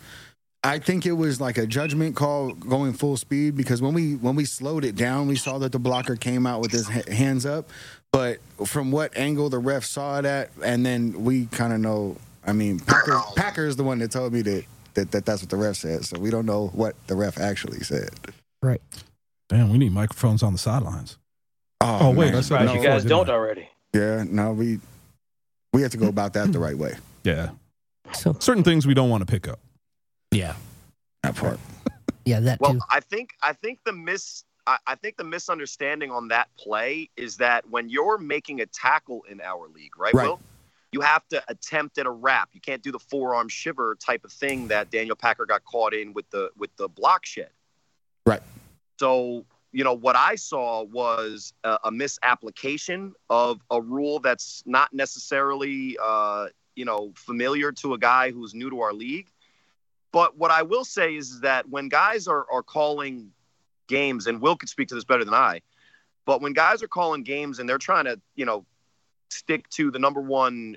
I 0.64 0.78
think 0.78 1.04
it 1.04 1.12
was 1.12 1.38
like 1.38 1.58
a 1.58 1.66
judgment 1.66 2.16
call 2.16 2.54
going 2.54 2.94
full 2.94 3.18
speed 3.18 3.56
because 3.56 3.82
when 3.82 3.92
we 3.92 4.14
when 4.16 4.36
we 4.36 4.46
slowed 4.46 4.86
it 4.86 4.96
down, 4.96 5.28
we 5.28 5.36
saw 5.36 5.58
that 5.58 5.72
the 5.72 5.78
blocker 5.78 6.16
came 6.16 6.46
out 6.46 6.62
with 6.62 6.72
his 6.72 6.88
hands 6.88 7.44
up. 7.44 7.68
But 8.12 8.38
from 8.66 8.92
what 8.92 9.16
angle 9.16 9.48
the 9.48 9.58
ref 9.58 9.84
saw 9.84 10.18
it 10.18 10.24
at, 10.26 10.50
and 10.62 10.84
then 10.84 11.24
we 11.24 11.46
kind 11.46 11.72
of 11.72 11.80
know. 11.80 12.16
I 12.46 12.52
mean, 12.52 12.78
Packer 12.80 13.18
Packer 13.36 13.64
is 13.66 13.76
the 13.76 13.84
one 13.84 13.98
that 14.00 14.10
told 14.10 14.32
me 14.32 14.42
that, 14.42 14.64
that 14.94 15.10
that 15.12 15.24
that's 15.24 15.42
what 15.42 15.50
the 15.50 15.56
ref 15.56 15.76
said. 15.76 16.04
So 16.04 16.18
we 16.18 16.28
don't 16.30 16.44
know 16.46 16.68
what 16.68 16.94
the 17.06 17.14
ref 17.16 17.38
actually 17.40 17.80
said. 17.80 18.10
right. 18.62 18.80
damn, 19.48 19.70
we 19.70 19.78
need 19.78 19.92
microphones 19.92 20.42
on 20.42 20.52
the 20.52 20.58
sidelines. 20.58 21.16
Oh, 21.80 21.98
oh 22.02 22.10
wait, 22.10 22.26
man. 22.26 22.34
I 22.34 22.40
said 22.40 22.44
Surprised 22.44 22.66
no 22.74 22.80
you 22.80 22.86
guys 22.86 23.04
don't 23.04 23.30
I? 23.30 23.32
already. 23.32 23.68
yeah, 23.94 24.24
no, 24.28 24.52
we 24.52 24.78
we 25.72 25.82
have 25.82 25.90
to 25.92 25.96
go 25.96 26.08
about 26.08 26.34
that 26.34 26.52
the 26.52 26.58
right 26.58 26.76
way. 26.76 26.94
Yeah, 27.24 27.50
So 28.12 28.34
certain 28.40 28.64
things 28.64 28.84
we 28.84 28.94
don't 28.94 29.08
want 29.08 29.24
to 29.24 29.30
pick 29.30 29.46
up. 29.46 29.60
Yeah. 30.32 30.54
That 31.22 31.36
part. 31.36 31.60
yeah, 32.24 32.40
that 32.40 32.60
Well, 32.60 32.74
too. 32.74 32.80
I 32.90 32.98
think 32.98 33.30
I 33.40 33.52
think 33.52 33.78
the 33.84 33.92
miss 33.92 34.42
I, 34.66 34.78
I 34.86 34.94
think 34.94 35.16
the 35.16 35.24
misunderstanding 35.24 36.10
on 36.10 36.28
that 36.28 36.48
play 36.56 37.10
is 37.16 37.36
that 37.38 37.68
when 37.68 37.88
you're 37.88 38.18
making 38.18 38.60
a 38.60 38.66
tackle 38.66 39.24
in 39.30 39.40
our 39.40 39.68
league, 39.68 39.98
right, 39.98 40.14
Right. 40.14 40.28
Will? 40.28 40.40
You 40.92 41.00
have 41.00 41.26
to 41.28 41.42
attempt 41.48 41.96
at 41.96 42.04
a 42.04 42.10
wrap. 42.10 42.50
You 42.52 42.60
can't 42.60 42.82
do 42.82 42.92
the 42.92 42.98
forearm 42.98 43.48
shiver 43.48 43.96
type 43.98 44.26
of 44.26 44.32
thing 44.32 44.68
that 44.68 44.90
Daniel 44.90 45.16
Packer 45.16 45.46
got 45.46 45.64
caught 45.64 45.94
in 45.94 46.12
with 46.12 46.28
the 46.28 46.50
with 46.58 46.68
the 46.76 46.86
block 46.86 47.24
shed. 47.24 47.48
Right. 48.26 48.42
So 49.00 49.46
you 49.72 49.84
know 49.84 49.94
what 49.94 50.16
I 50.16 50.34
saw 50.34 50.82
was 50.82 51.54
a, 51.64 51.78
a 51.84 51.90
misapplication 51.90 53.14
of 53.30 53.60
a 53.70 53.80
rule 53.80 54.18
that's 54.20 54.62
not 54.66 54.92
necessarily 54.92 55.96
uh, 56.02 56.48
you 56.76 56.84
know 56.84 57.12
familiar 57.16 57.72
to 57.72 57.94
a 57.94 57.98
guy 57.98 58.30
who's 58.30 58.52
new 58.52 58.68
to 58.68 58.80
our 58.80 58.92
league. 58.92 59.28
But 60.12 60.36
what 60.36 60.50
I 60.50 60.60
will 60.60 60.84
say 60.84 61.16
is 61.16 61.40
that 61.40 61.70
when 61.70 61.88
guys 61.88 62.28
are, 62.28 62.44
are 62.52 62.62
calling 62.62 63.32
games, 63.96 64.26
and 64.26 64.40
Will 64.40 64.56
could 64.56 64.68
speak 64.68 64.88
to 64.88 64.94
this 64.94 65.04
better 65.04 65.24
than 65.24 65.34
I, 65.34 65.60
but 66.24 66.40
when 66.42 66.52
guys 66.54 66.82
are 66.82 66.88
calling 66.88 67.22
games 67.22 67.58
and 67.58 67.68
they're 67.68 67.84
trying 67.90 68.06
to, 68.06 68.20
you 68.34 68.46
know, 68.46 68.64
stick 69.28 69.68
to 69.70 69.90
the 69.90 69.98
number 69.98 70.20
one, 70.20 70.76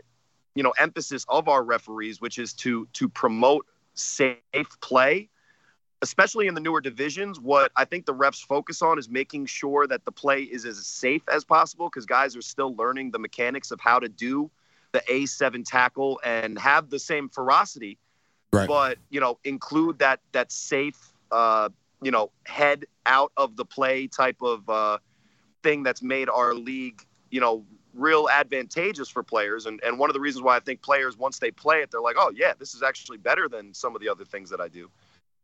you 0.56 0.64
know, 0.64 0.74
emphasis 0.78 1.26
of 1.28 1.48
our 1.48 1.64
referees, 1.64 2.22
which 2.22 2.38
is 2.38 2.54
to 2.64 2.88
to 3.00 3.08
promote 3.10 3.66
safe 3.94 4.72
play, 4.82 5.30
especially 6.02 6.48
in 6.48 6.54
the 6.54 6.62
newer 6.62 6.82
divisions, 6.82 7.40
what 7.40 7.72
I 7.76 7.86
think 7.86 8.06
the 8.06 8.14
refs 8.14 8.44
focus 8.46 8.82
on 8.82 9.00
is 9.00 9.08
making 9.10 9.48
sure 9.48 9.88
that 9.88 10.04
the 10.06 10.12
play 10.12 10.42
is 10.44 10.66
as 10.66 10.86
safe 10.86 11.24
as 11.28 11.44
possible 11.44 11.88
because 11.90 12.06
guys 12.06 12.36
are 12.36 12.42
still 12.42 12.76
learning 12.76 13.12
the 13.12 13.20
mechanics 13.20 13.72
of 13.72 13.80
how 13.80 14.00
to 14.00 14.10
do 14.10 14.50
the 14.92 15.02
A7 15.10 15.64
tackle 15.66 16.20
and 16.24 16.58
have 16.60 16.90
the 16.90 17.00
same 17.00 17.30
ferocity, 17.30 17.98
Right. 18.54 18.68
but 18.68 18.98
you 19.10 19.20
know 19.20 19.38
include 19.44 20.00
that 20.00 20.20
that 20.32 20.52
safe 20.52 21.00
uh, 21.32 21.70
you 22.06 22.12
know 22.12 22.32
head 22.46 22.86
out 23.08 23.32
of 23.36 23.56
the 23.56 23.66
play 23.66 24.06
type 24.08 24.38
of 24.42 24.70
uh, 24.70 25.00
thing 25.64 25.82
that's 25.82 26.04
made 26.04 26.30
our 26.30 26.54
league 26.54 27.02
you 27.32 27.42
know 27.42 27.66
real 27.96 28.30
advantageous 28.30 29.10
for 29.10 29.24
players 29.24 29.66
and 29.66 29.82
and 29.84 29.98
one 29.98 30.10
of 30.10 30.14
the 30.14 30.20
reasons 30.20 30.44
why 30.44 30.56
I 30.56 30.60
think 30.60 30.84
players 30.84 31.18
once 31.18 31.40
they 31.40 31.50
play 31.50 31.78
it 31.78 31.90
they're 31.90 32.02
like 32.02 32.18
oh 32.20 32.32
yeah 32.36 32.54
this 32.60 32.76
is 32.76 32.84
actually 32.84 33.18
better 33.18 33.50
than 33.50 33.74
some 33.74 33.96
of 33.96 34.02
the 34.02 34.10
other 34.10 34.24
things 34.24 34.52
that 34.52 34.62
I 34.62 34.68
do 34.68 34.90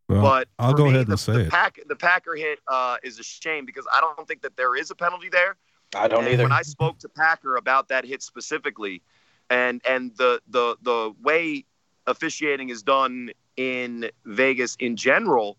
Well, 0.08 0.22
but 0.22 0.50
I'll 0.60 0.74
go 0.74 0.86
me, 0.86 0.92
ahead 0.92 1.08
the, 1.08 1.14
and 1.14 1.20
say 1.20 1.34
the 1.34 1.40
it. 1.42 1.50
Pack, 1.50 1.80
the 1.88 1.96
Packer 1.96 2.36
hit 2.36 2.60
uh, 2.68 2.98
is 3.02 3.18
a 3.20 3.24
shame 3.24 3.66
because 3.66 3.88
I 3.92 4.00
don't 4.02 4.28
think 4.28 4.42
that 4.44 4.56
there 4.56 4.76
is 4.76 4.92
a 4.92 4.96
penalty 4.96 5.30
there. 5.30 5.56
I 5.96 6.08
don't 6.08 6.26
and 6.26 6.34
either. 6.34 6.44
When 6.44 6.52
I 6.52 6.62
spoke 6.62 7.00
to 7.00 7.10
Packer 7.10 7.56
about 7.56 7.88
that 7.90 8.06
hit 8.06 8.22
specifically, 8.22 9.02
and 9.50 9.82
and 9.88 10.16
the 10.18 10.42
the 10.50 10.78
the 10.82 11.14
way 11.22 11.66
officiating 12.08 12.70
is 12.70 12.84
done 12.84 13.32
in 13.58 14.10
Vegas 14.26 14.76
in 14.80 14.96
general, 14.96 15.58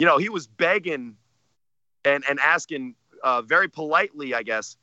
you 0.00 0.06
know, 0.06 0.18
he 0.18 0.28
was 0.28 0.46
begging 0.48 1.16
and 2.04 2.24
and 2.28 2.40
asking 2.40 2.94
uh, 3.22 3.42
very 3.42 3.68
politely, 3.68 4.34
I 4.34 4.42
guess, 4.42 4.76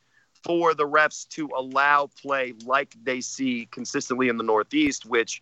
for 0.44 0.74
the 0.76 0.88
refs 0.88 1.28
to 1.30 1.50
allow 1.58 2.10
play 2.22 2.54
like 2.66 2.96
they 3.04 3.20
see 3.20 3.68
consistently 3.72 4.30
in 4.30 4.38
the 4.38 4.44
Northeast, 4.44 5.06
which. 5.06 5.42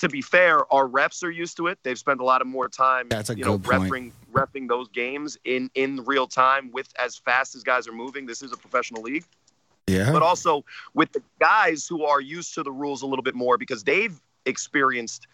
To 0.00 0.10
be 0.10 0.20
fair, 0.20 0.70
our 0.70 0.86
refs 0.86 1.24
are 1.24 1.30
used 1.30 1.56
to 1.56 1.68
it. 1.68 1.78
They've 1.82 1.98
spent 1.98 2.20
a 2.20 2.24
lot 2.24 2.42
of 2.42 2.46
more 2.46 2.68
time, 2.68 3.08
That's 3.08 3.30
a 3.30 3.34
you 3.34 3.46
know, 3.46 3.56
referring 3.56 4.12
repping 4.30 4.68
those 4.68 4.88
games 4.88 5.38
in 5.46 5.70
in 5.74 6.04
real 6.04 6.26
time 6.26 6.70
with 6.70 6.86
as 6.98 7.16
fast 7.16 7.54
as 7.54 7.62
guys 7.62 7.88
are 7.88 7.94
moving. 7.94 8.26
This 8.26 8.42
is 8.42 8.52
a 8.52 8.58
professional 8.58 9.00
league 9.00 9.24
Yeah. 9.86 10.12
but 10.12 10.22
also 10.22 10.66
with 10.92 11.12
the 11.12 11.22
guys 11.40 11.86
who 11.86 12.04
are 12.04 12.20
used 12.20 12.52
to 12.56 12.62
the 12.62 12.70
rules 12.70 13.00
a 13.00 13.06
little 13.06 13.22
bit 13.22 13.34
more 13.34 13.56
because 13.56 13.84
they've 13.84 14.20
experienced 14.44 15.26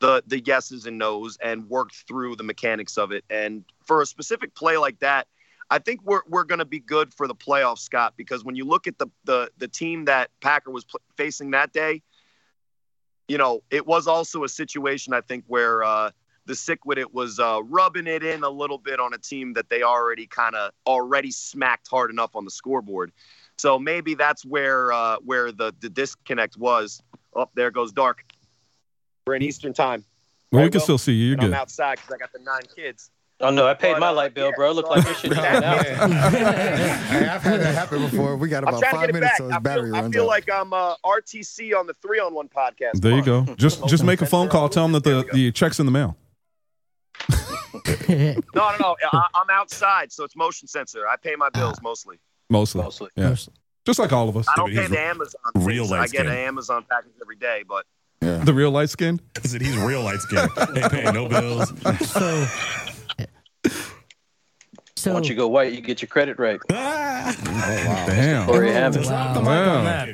the 0.00 0.22
the 0.26 0.40
yeses 0.40 0.86
and 0.86 0.98
nos 0.98 1.38
and 1.42 1.68
worked 1.68 2.04
through 2.08 2.36
the 2.36 2.44
mechanics 2.44 2.98
of 2.98 3.12
it. 3.12 3.24
And 3.30 3.64
for 3.84 4.02
a 4.02 4.06
specific 4.06 4.54
play 4.54 4.76
like 4.76 4.98
that, 5.00 5.26
I 5.70 5.78
think 5.78 6.00
we're 6.04 6.22
we're 6.28 6.44
going 6.44 6.58
to 6.58 6.64
be 6.64 6.80
good 6.80 7.12
for 7.14 7.26
the 7.26 7.34
playoffs, 7.34 7.80
Scott, 7.80 8.14
because 8.16 8.44
when 8.44 8.56
you 8.56 8.64
look 8.64 8.86
at 8.86 8.98
the 8.98 9.08
the 9.24 9.50
the 9.58 9.68
team 9.68 10.04
that 10.06 10.30
Packer 10.40 10.70
was 10.70 10.84
pl- 10.84 11.00
facing 11.16 11.52
that 11.52 11.72
day, 11.72 12.02
you 13.28 13.38
know, 13.38 13.62
it 13.70 13.86
was 13.86 14.06
also 14.06 14.44
a 14.44 14.48
situation 14.48 15.12
I 15.12 15.20
think 15.22 15.44
where 15.46 15.82
uh 15.82 16.10
the 16.46 16.52
Sikwidit 16.52 17.12
was 17.12 17.38
uh, 17.38 17.60
rubbing 17.64 18.06
it 18.06 18.22
in 18.22 18.44
a 18.44 18.48
little 18.48 18.78
bit 18.78 19.00
on 19.00 19.12
a 19.12 19.18
team 19.18 19.52
that 19.54 19.68
they 19.68 19.82
already 19.82 20.26
kind 20.26 20.54
of 20.54 20.70
already 20.86 21.30
smacked 21.32 21.88
hard 21.88 22.10
enough 22.10 22.36
on 22.36 22.44
the 22.44 22.50
scoreboard. 22.50 23.12
So 23.58 23.78
maybe 23.78 24.14
that's 24.14 24.44
where 24.44 24.92
uh, 24.92 25.16
where 25.24 25.50
the, 25.50 25.74
the 25.80 25.88
disconnect 25.88 26.56
was. 26.56 27.02
Oh, 27.34 27.50
there 27.54 27.70
goes 27.70 27.92
dark. 27.92 28.24
We're 29.26 29.34
in 29.34 29.42
Eastern 29.42 29.72
time. 29.72 30.04
Well, 30.52 30.62
we 30.62 30.70
can 30.70 30.78
well, 30.78 30.84
still 30.84 30.98
see 30.98 31.12
you. 31.12 31.30
You're 31.30 31.38
and 31.38 31.46
I'm 31.46 31.54
outside 31.54 31.96
because 31.96 32.14
I 32.14 32.18
got 32.18 32.32
the 32.32 32.38
nine 32.38 32.62
kids. 32.76 33.10
Oh 33.40 33.50
no, 33.50 33.66
I 33.66 33.74
paid 33.74 33.94
But, 33.94 34.00
my 34.00 34.08
uh, 34.08 34.14
light 34.14 34.34
bill, 34.34 34.46
yeah, 34.46 34.52
bro. 34.56 34.70
Look 34.72 34.86
so- 34.86 34.92
like 34.92 35.04
this 35.04 35.18
shit's 35.18 35.34
going 35.34 35.64
out. 35.64 35.84
hey, 35.84 35.94
I've 37.28 37.42
had 37.42 37.60
that 37.60 37.74
happen 37.74 38.02
before. 38.02 38.36
We 38.36 38.48
got 38.48 38.62
about 38.62 38.80
five 38.82 39.12
minutes 39.12 39.20
back. 39.20 39.36
till 39.36 39.46
his 39.48 39.56
I 39.56 39.58
battery 39.58 39.90
feel, 39.90 39.96
I 39.96 40.10
feel 40.10 40.22
out. 40.22 40.28
like 40.28 40.50
I'm 40.50 40.72
uh, 40.72 40.94
RTC 41.04 41.76
on 41.76 41.86
the 41.86 41.94
three 41.94 42.20
on 42.20 42.32
one 42.32 42.48
podcast. 42.48 43.00
There 43.00 43.14
you 43.16 43.22
go. 43.22 43.42
Just 43.56 43.86
just 43.88 44.04
make 44.04 44.22
a 44.22 44.26
phone 44.26 44.48
call. 44.48 44.68
Tell 44.68 44.84
them 44.84 44.92
that 44.92 45.04
the, 45.04 45.28
the 45.32 45.50
check's 45.52 45.80
in 45.80 45.86
the 45.86 45.92
mail. 45.92 46.16
No, 48.08 48.34
no, 48.54 48.76
no. 48.80 48.96
I, 49.12 49.26
I'm 49.34 49.50
outside, 49.50 50.12
so 50.12 50.24
it's 50.24 50.36
motion 50.36 50.66
sensor. 50.66 51.06
I 51.08 51.16
pay 51.16 51.34
my 51.36 51.50
bills 51.50 51.78
mostly. 51.82 52.18
Mostly. 52.48 52.82
Mostly. 52.82 53.10
Yeah. 53.16 53.34
Just 53.84 53.98
like 53.98 54.12
all 54.12 54.28
of 54.28 54.36
us. 54.36 54.48
I 54.48 54.54
don't 54.56 54.68
Dude, 54.68 54.76
pay 54.76 54.82
he's 54.82 54.90
the 54.92 55.00
Amazon. 55.00 55.40
real 55.56 55.86
things. 55.86 56.00
I 56.00 56.06
get 56.06 56.26
an. 56.26 56.32
Amazon 56.32 56.84
package 56.88 57.12
every 57.20 57.36
day, 57.36 57.64
but 57.68 57.84
The 58.44 58.52
real 58.54 58.70
light 58.70 58.90
skin. 58.90 59.20
He 59.42 59.48
said 59.48 59.60
he's 59.60 59.76
real 59.76 60.02
light 60.02 60.20
skin. 60.20 60.48
Ain't 60.76 60.90
paying 60.92 61.14
no 61.14 61.28
bills. 61.28 61.72
So, 62.06 62.46
so 64.96 65.12
Once 65.12 65.28
you 65.28 65.34
go 65.34 65.46
white, 65.48 65.72
you 65.72 65.80
get 65.80 66.00
your 66.02 66.08
credit 66.08 66.38
right. 66.38 66.58
Ah. 66.72 67.34
Oh, 67.38 68.06
Damn. 68.06 68.46
Cory 68.46 68.72
Hammond. 68.72 69.04
Drop 69.04 69.34
the 69.34 69.40
mic 69.40 69.46
Wow. 69.48 69.76
on 69.78 69.84
that. 69.84 70.08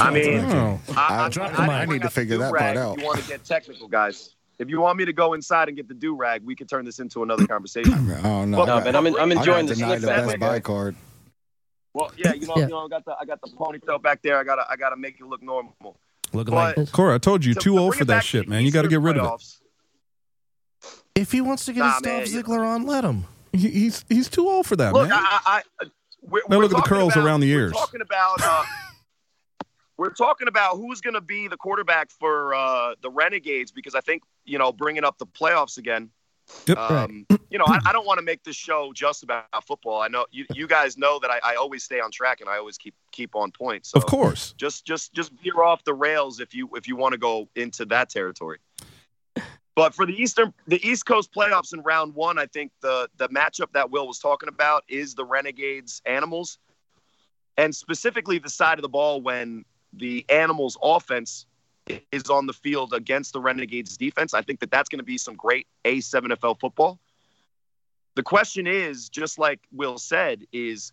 I 0.00 0.10
mean, 0.10 0.42
Wow. 0.48 0.80
I, 0.96 1.28
Drop 1.28 1.58
I, 1.58 1.66
I. 1.66 1.68
I 1.68 1.82
I 1.82 1.84
need 1.86 2.02
to 2.02 2.10
figure 2.10 2.38
that 2.38 2.52
part 2.52 2.76
out. 2.76 2.96
If 2.96 3.00
you 3.02 3.06
want 3.06 3.20
to 3.20 3.28
get 3.28 3.44
technical, 3.44 3.88
guys. 3.88 4.34
If 4.58 4.68
you 4.70 4.80
want 4.80 4.96
me 4.98 5.04
to 5.04 5.12
go 5.12 5.34
inside 5.34 5.68
and 5.68 5.76
get 5.76 5.86
the 5.86 5.94
do 5.94 6.16
rag, 6.16 6.42
we 6.44 6.56
could 6.56 6.68
turn 6.68 6.84
this 6.84 6.98
into 6.98 7.22
another 7.22 7.46
conversation. 7.54 7.92
Oh, 7.94 8.18
I 8.18 8.22
don't 8.22 8.50
know. 8.50 8.58
Well, 8.58 8.66
No, 8.66 8.74
I 8.76 8.76
got- 8.78 8.84
man, 8.84 8.96
I'm, 8.96 9.06
I'm 9.06 9.30
I 9.30 9.34
got 9.34 9.38
enjoying 9.40 9.66
the 9.66 9.74
denied 9.74 9.88
slip 9.88 10.00
the 10.00 10.06
back. 10.06 10.26
Best 10.26 10.40
Buy 10.40 10.60
card. 10.60 10.96
well, 11.94 12.10
yeah, 12.16 12.32
you 12.34 12.46
know, 12.46 12.54
Yeah. 12.56 12.62
you 12.64 12.68
know, 12.70 12.84
I 12.84 12.88
got 12.88 13.04
the 13.04 13.16
I 13.20 13.24
got 13.26 13.40
the 13.42 13.48
ponytail 13.50 14.02
back 14.02 14.22
there. 14.22 14.38
I 14.38 14.44
gotta 14.44 14.66
I 14.68 14.76
gotta 14.76 14.96
make 14.96 15.20
it 15.20 15.26
look 15.26 15.42
normal. 15.42 15.74
Looking 16.32 16.54
But 16.54 16.76
like 16.78 16.92
Cora, 16.92 17.14
I 17.14 17.18
told 17.18 17.44
you, 17.44 17.54
to- 17.54 17.60
too 17.60 17.78
old 17.78 17.90
bring 17.92 17.98
for 18.00 18.04
that 18.06 18.24
shit, 18.24 18.48
man. 18.48 18.64
You 18.64 18.70
got 18.72 18.82
to 18.82 18.88
get 18.88 19.00
rid 19.00 19.18
of 19.18 19.40
it. 19.40 20.90
if 21.14 21.32
he 21.32 21.40
wants 21.40 21.64
to 21.66 21.72
get 21.72 21.80
Nah, 21.80 21.94
his 21.94 22.02
man, 22.02 22.18
Dolph 22.20 22.30
you- 22.32 22.42
Ziggler 22.42 22.66
on, 22.66 22.86
let 22.86 23.04
him. 23.04 23.24
He, 23.52 23.70
he's 23.70 24.04
he's 24.08 24.28
too 24.28 24.48
old 24.48 24.66
for 24.66 24.76
that, 24.76 24.92
Look, 24.92 25.08
man. 25.08 25.18
I, 25.18 25.40
I, 25.46 25.62
I 25.80 25.86
we're, 26.22 26.40
Now 26.48 26.58
we're 26.58 26.64
look 26.64 26.74
at 26.74 26.82
the 26.84 26.88
curls 26.88 27.14
about- 27.14 27.24
around 27.24 27.40
the 27.40 27.50
ears. 27.50 27.72
we're 27.72 27.78
ears. 27.78 27.86
Talking 27.86 28.00
about, 28.02 28.36
uh, 28.42 28.64
we're 29.96 30.10
talking 30.10 30.48
about 30.48 30.76
who's 30.76 31.00
going 31.00 31.14
to 31.14 31.20
be 31.22 31.48
the 31.48 31.56
quarterback 31.56 32.10
for 32.10 32.54
uh, 32.54 32.94
the 33.00 33.08
Renegades 33.10 33.72
because 33.72 33.94
I 33.94 34.00
think 34.00 34.22
you 34.44 34.58
know 34.58 34.72
bringing 34.72 35.04
up 35.04 35.16
the 35.18 35.26
playoffs 35.26 35.78
again. 35.78 36.10
Yep. 36.66 36.78
Um, 36.78 37.26
you 37.50 37.58
know, 37.58 37.64
I, 37.66 37.80
I 37.86 37.92
don't 37.92 38.06
want 38.06 38.18
to 38.18 38.24
make 38.24 38.42
this 38.44 38.56
show 38.56 38.92
just 38.94 39.22
about 39.22 39.44
football. 39.66 40.00
I 40.00 40.08
know 40.08 40.26
you, 40.30 40.46
you 40.52 40.66
guys 40.66 40.96
know 40.96 41.18
that 41.20 41.30
I, 41.30 41.40
I 41.42 41.54
always 41.56 41.82
stay 41.82 42.00
on 42.00 42.10
track 42.10 42.40
and 42.40 42.48
I 42.48 42.56
always 42.58 42.78
keep 42.78 42.94
keep 43.12 43.34
on 43.34 43.50
point. 43.50 43.86
So 43.86 43.96
of 43.96 44.06
course. 44.06 44.54
just 44.56 44.84
just 44.84 45.12
just 45.12 45.32
veer 45.42 45.62
off 45.62 45.84
the 45.84 45.94
rails 45.94 46.40
if 46.40 46.54
you 46.54 46.68
if 46.74 46.86
you 46.86 46.96
want 46.96 47.12
to 47.12 47.18
go 47.18 47.48
into 47.56 47.84
that 47.86 48.10
territory. 48.10 48.58
But 49.74 49.94
for 49.94 50.06
the 50.06 50.14
Eastern 50.14 50.54
the 50.66 50.84
East 50.86 51.04
Coast 51.04 51.32
playoffs 51.34 51.74
in 51.74 51.80
round 51.82 52.14
one, 52.14 52.38
I 52.38 52.46
think 52.46 52.72
the 52.80 53.08
the 53.16 53.28
matchup 53.28 53.72
that 53.72 53.90
Will 53.90 54.06
was 54.06 54.18
talking 54.18 54.48
about 54.48 54.84
is 54.88 55.14
the 55.14 55.24
Renegades 55.24 56.00
Animals, 56.06 56.58
and 57.56 57.74
specifically 57.74 58.38
the 58.38 58.50
side 58.50 58.78
of 58.78 58.82
the 58.82 58.88
ball 58.88 59.20
when 59.20 59.64
the 59.92 60.24
Animals 60.28 60.78
offense 60.82 61.46
is 62.12 62.28
on 62.30 62.46
the 62.46 62.52
field 62.52 62.92
against 62.92 63.32
the 63.32 63.40
Renegades 63.40 63.96
defense. 63.96 64.34
I 64.34 64.42
think 64.42 64.60
that 64.60 64.70
that's 64.70 64.88
going 64.88 64.98
to 64.98 65.04
be 65.04 65.18
some 65.18 65.34
great 65.34 65.66
A7FL 65.84 66.58
football. 66.58 66.98
The 68.14 68.22
question 68.22 68.66
is, 68.66 69.08
just 69.08 69.38
like 69.38 69.60
Will 69.72 69.98
said, 69.98 70.44
is 70.52 70.92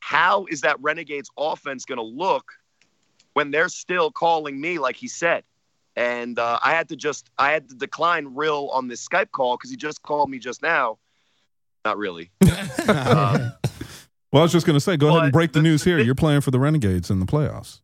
how 0.00 0.46
is 0.50 0.62
that 0.62 0.80
Renegades 0.80 1.30
offense 1.36 1.84
going 1.84 1.98
to 1.98 2.04
look 2.04 2.52
when 3.34 3.50
they're 3.50 3.68
still 3.68 4.10
calling 4.10 4.60
me 4.60 4.78
like 4.78 4.96
he 4.96 5.08
said? 5.08 5.44
And 5.94 6.38
uh, 6.38 6.58
I 6.62 6.72
had 6.72 6.88
to 6.88 6.96
just 6.96 7.28
I 7.38 7.50
had 7.52 7.68
to 7.68 7.74
decline 7.74 8.34
Real 8.34 8.70
on 8.72 8.88
this 8.88 9.06
Skype 9.06 9.30
call 9.30 9.56
because 9.56 9.70
he 9.70 9.76
just 9.76 10.02
called 10.02 10.30
me 10.30 10.38
just 10.38 10.62
now. 10.62 10.98
Not 11.84 11.98
really. 11.98 12.30
Uh, 12.88 13.50
Well, 14.32 14.40
I 14.40 14.44
was 14.44 14.52
just 14.52 14.64
going 14.64 14.76
to 14.76 14.80
say, 14.80 14.96
go 14.96 15.08
ahead 15.10 15.24
and 15.24 15.32
break 15.32 15.52
the 15.52 15.58
the- 15.58 15.62
news 15.64 15.84
here. 15.84 15.98
the- 15.98 16.06
You're 16.06 16.14
playing 16.14 16.40
for 16.40 16.50
the 16.50 16.58
Renegades 16.58 17.10
in 17.10 17.20
the 17.20 17.26
playoffs. 17.26 17.81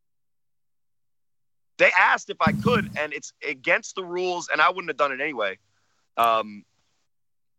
They 1.79 1.91
asked 1.99 2.29
if 2.29 2.37
I 2.41 2.53
could, 2.53 2.91
and 2.99 3.13
it's 3.13 3.33
against 3.47 3.95
the 3.95 4.05
rules, 4.05 4.49
and 4.53 4.61
I 4.61 4.69
wouldn't 4.69 4.89
have 4.89 4.97
done 4.97 5.13
it 5.13 5.21
anyway. 5.21 5.59
Um, 6.17 6.65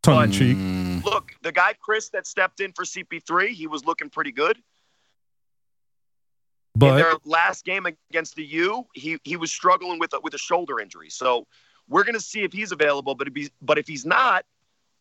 Tongue 0.03 0.25
in 0.25 0.31
cheek. 0.31 1.05
Look, 1.05 1.31
the 1.41 1.51
guy 1.51 1.73
Chris 1.79 2.09
that 2.09 2.27
stepped 2.27 2.59
in 2.59 2.71
for 2.73 2.83
CP3, 2.83 3.49
he 3.49 3.67
was 3.67 3.85
looking 3.85 4.09
pretty 4.09 4.31
good. 4.31 4.57
But 6.75 6.91
in 6.91 6.95
their 6.97 7.13
last 7.25 7.65
game 7.65 7.85
against 7.85 8.35
the 8.35 8.45
U, 8.45 8.85
he 8.93 9.17
he 9.23 9.35
was 9.35 9.51
struggling 9.51 9.99
with 9.99 10.13
a, 10.13 10.19
with 10.21 10.33
a 10.33 10.37
shoulder 10.37 10.79
injury. 10.79 11.09
So 11.09 11.45
we're 11.89 12.03
going 12.03 12.15
to 12.15 12.21
see 12.21 12.43
if 12.43 12.53
he's 12.53 12.71
available. 12.71 13.15
But 13.15 13.27
if 13.27 13.35
he's 13.35 13.49
but 13.61 13.77
if 13.77 13.87
he's 13.87 14.05
not, 14.05 14.45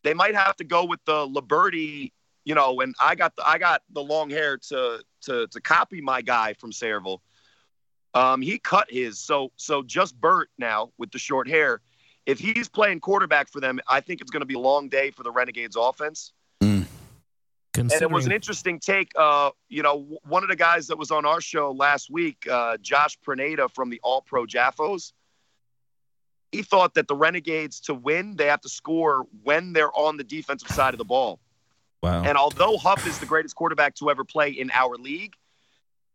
they 0.03 0.15
might 0.15 0.35
have 0.35 0.57
to 0.57 0.65
go 0.65 0.85
with 0.85 1.01
the 1.05 1.27
Liberty. 1.27 2.13
You 2.45 2.55
know, 2.55 2.81
and 2.81 2.95
I 3.01 3.15
got 3.15 3.37
the 3.37 3.47
I 3.47 3.59
got 3.59 3.83
the 3.93 4.03
long 4.03 4.31
hair 4.31 4.57
to 4.69 5.01
to 5.23 5.47
to 5.47 5.61
copy 5.61 6.01
my 6.01 6.23
guy 6.23 6.55
from 6.55 6.73
Sayreville. 6.73 7.19
Um, 8.15 8.41
he 8.41 8.59
cut 8.59 8.91
his 8.91 9.19
so 9.19 9.53
so 9.57 9.83
just 9.83 10.19
Burt 10.21 10.49
now 10.59 10.91
with 10.99 11.11
the 11.11 11.19
short 11.19 11.49
hair. 11.49 11.81
If 12.27 12.39
he's 12.39 12.69
playing 12.69 13.01
quarterback 13.01 13.49
for 13.49 13.61
them, 13.61 13.81
I 13.89 14.01
think 14.01 14.21
it's 14.21 14.31
going 14.31 14.43
to 14.43 14.47
be 14.47 14.55
a 14.55 14.59
long 14.59 14.89
day 14.89 15.11
for 15.11 15.23
the 15.23 15.31
Renegades 15.31 15.77
offense. 15.77 16.33
And 17.95 18.03
it 18.03 18.11
was 18.11 18.27
an 18.27 18.33
interesting 18.33 18.81
take. 18.81 19.13
Uh, 19.17 19.51
you 19.69 19.83
know, 19.83 19.99
w- 19.99 20.19
one 20.25 20.43
of 20.43 20.49
the 20.49 20.57
guys 20.57 20.89
that 20.89 20.99
was 20.99 21.11
on 21.11 21.25
our 21.25 21.41
show 21.41 21.71
last 21.71 22.11
week, 22.11 22.47
uh, 22.51 22.77
Josh 22.79 23.17
Praneda 23.25 23.71
from 23.71 23.89
the 23.89 24.01
All 24.03 24.21
Pro 24.23 24.47
Jaffos, 24.47 25.13
he 26.51 26.63
thought 26.63 26.95
that 26.95 27.09
the 27.09 27.15
Renegades 27.15 27.81
to 27.83 27.95
win, 27.95 28.37
they 28.37 28.47
have 28.47 28.61
to 28.63 28.69
score 28.69 29.27
when 29.43 29.73
they're 29.73 29.97
on 29.97 30.17
the 30.17 30.25
defensive 30.25 30.71
side 30.71 30.95
of 30.95 30.99
the 30.99 31.05
ball. 31.05 31.41
wow. 32.03 32.25
And 32.25 32.37
although 32.37 32.79
Huff 32.79 33.07
is 33.07 33.19
the 33.19 33.27
greatest 33.27 33.55
quarterback 33.55 33.95
to 33.97 34.11
ever 34.11 34.25
play 34.25 34.51
in 34.51 34.71
our 34.73 34.97
league, 34.97 35.35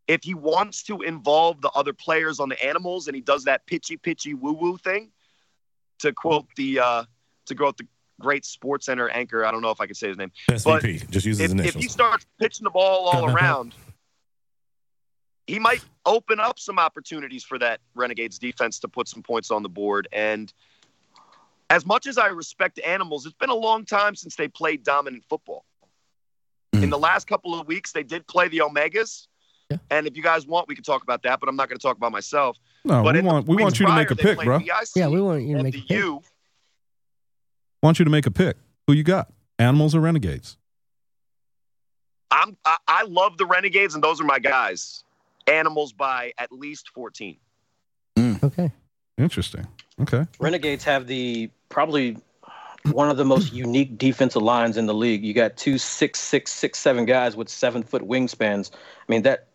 if 0.07 0.24
he 0.24 0.33
wants 0.33 0.83
to 0.83 1.01
involve 1.01 1.62
the 1.62 1.69
other 1.69 1.93
players 1.93 2.39
on 2.39 2.50
the 2.50 2.63
animals 2.63 3.07
and 3.07 3.15
he 3.15 3.22
does 3.22 3.45
that 3.45 3.65
pitchy 3.65 3.98
pitchy 3.98 4.33
woo 4.33 4.53
woo 4.53 4.77
thing, 4.77 5.12
to 6.00 6.12
quote 6.13 6.48
the 6.55 6.79
uh, 6.79 7.03
to 7.45 7.55
quote 7.55 7.77
the 7.77 7.88
great 8.19 8.45
Sports 8.45 8.86
Center 8.86 9.10
anchor, 9.10 9.45
I 9.45 9.51
don't 9.51 9.62
know 9.62 9.72
if 9.72 9.81
I 9.81 9.88
could 9.88 9.98
say 9.98 10.10
his 10.10 10.17
name 10.17 10.31
SVP. 10.50 11.10
Just 11.10 11.25
use 11.25 11.39
his 11.39 11.53
if, 11.53 11.65
if 11.65 11.75
he 11.75 11.88
starts 11.88 12.25
pitching 12.39 12.63
the 12.63 12.69
ball 12.69 13.10
all 13.10 13.29
around, 13.29 13.74
he 15.48 15.60
might 15.60 15.83
open 16.05 16.39
up 16.39 16.60
some 16.60 16.79
opportunities 16.79 17.43
for 17.43 17.57
that 17.60 17.79
Renegades 17.95 18.39
defense 18.39 18.79
to 18.79 18.88
put 18.88 19.07
some 19.07 19.24
points 19.24 19.51
on 19.51 19.63
the 19.63 19.69
board. 19.69 20.07
And 20.12 20.51
as 21.69 21.86
much 21.86 22.07
as 22.07 22.17
I 22.17 22.27
respect 22.27 22.79
animals, 22.86 23.25
it's 23.25 23.36
been 23.36 23.50
a 23.50 23.55
long 23.55 23.86
time 23.86 24.15
since 24.15 24.36
they 24.36 24.48
played 24.48 24.83
dominant 24.83 25.24
football. 25.27 25.65
In 26.74 26.89
the 26.89 26.98
last 26.98 27.27
couple 27.27 27.57
of 27.57 27.67
weeks, 27.67 27.91
they 27.91 28.03
did 28.03 28.25
play 28.25 28.48
the 28.48 28.60
Omegas. 28.60 29.27
Yeah. 29.74 29.98
And 29.98 30.08
if 30.08 30.15
you 30.15 30.24
guys 30.24 30.46
want, 30.46 30.68
we 30.68 30.75
can 30.75 30.84
talk 30.84 31.03
about 31.03 31.24
that, 31.24 31.39
but 31.39 31.50
I'm 31.50 31.56
not 31.56 31.70
going 31.70 31.77
to 31.77 31.82
talk 31.82 31.98
about 31.98 32.12
myself. 32.12 32.58
No, 32.86 33.03
but 33.03 33.13
we 33.13 33.20
in 33.20 33.25
the 33.25 33.32
want 33.32 33.48
we 33.48 33.56
want 33.56 33.80
you 33.80 33.86
to 33.86 33.96
make 33.96 34.12
a 34.12 34.15
pick, 34.15 34.39
bro. 34.39 34.60
Yeah, 34.96 35.08
we 35.08 35.22
want 35.22 35.44
you 35.44 35.58
to 35.58 35.63
make 35.63 35.75
a 35.75 35.82
pick. 35.82 35.89
U. 35.89 36.22
want 37.82 38.00
you 38.00 38.06
to 38.06 38.12
make 38.12 38.25
a 38.25 38.32
pick. 38.32 38.58
Who 38.88 38.94
you 38.94 39.03
got? 39.03 39.32
Animals 39.60 39.96
or 39.96 40.01
renegades? 40.01 40.58
I'm, 42.34 42.58
I, 42.65 42.77
I 42.88 43.03
love 43.03 43.38
the 43.38 43.46
Renegades, 43.46 43.94
and 43.94 44.03
those 44.03 44.20
are 44.20 44.24
my 44.24 44.39
guys. 44.39 45.03
Animals 45.48 45.94
by 45.94 46.34
at 46.38 46.51
least 46.51 46.89
14. 46.89 47.38
Mm. 48.18 48.44
Okay. 48.44 48.72
Interesting. 49.18 49.68
Okay. 50.01 50.25
Renegades 50.39 50.84
have 50.84 51.06
the 51.06 51.51
probably 51.70 52.18
one 52.92 53.10
of 53.10 53.18
the 53.18 53.25
most 53.25 53.53
unique 53.53 53.98
defensive 53.98 54.42
lines 54.42 54.77
in 54.77 54.88
the 54.88 54.94
league. 54.94 55.24
You 55.24 55.34
got 55.34 55.56
two 55.58 55.77
six 55.77 56.20
six 56.20 56.51
six 56.51 56.80
seven 56.80 57.06
guys 57.06 57.36
with 57.36 57.50
seven 57.50 57.84
foot 57.84 58.01
wingspans. 58.01 58.72
I 58.74 59.12
mean 59.12 59.22
that 59.24 59.48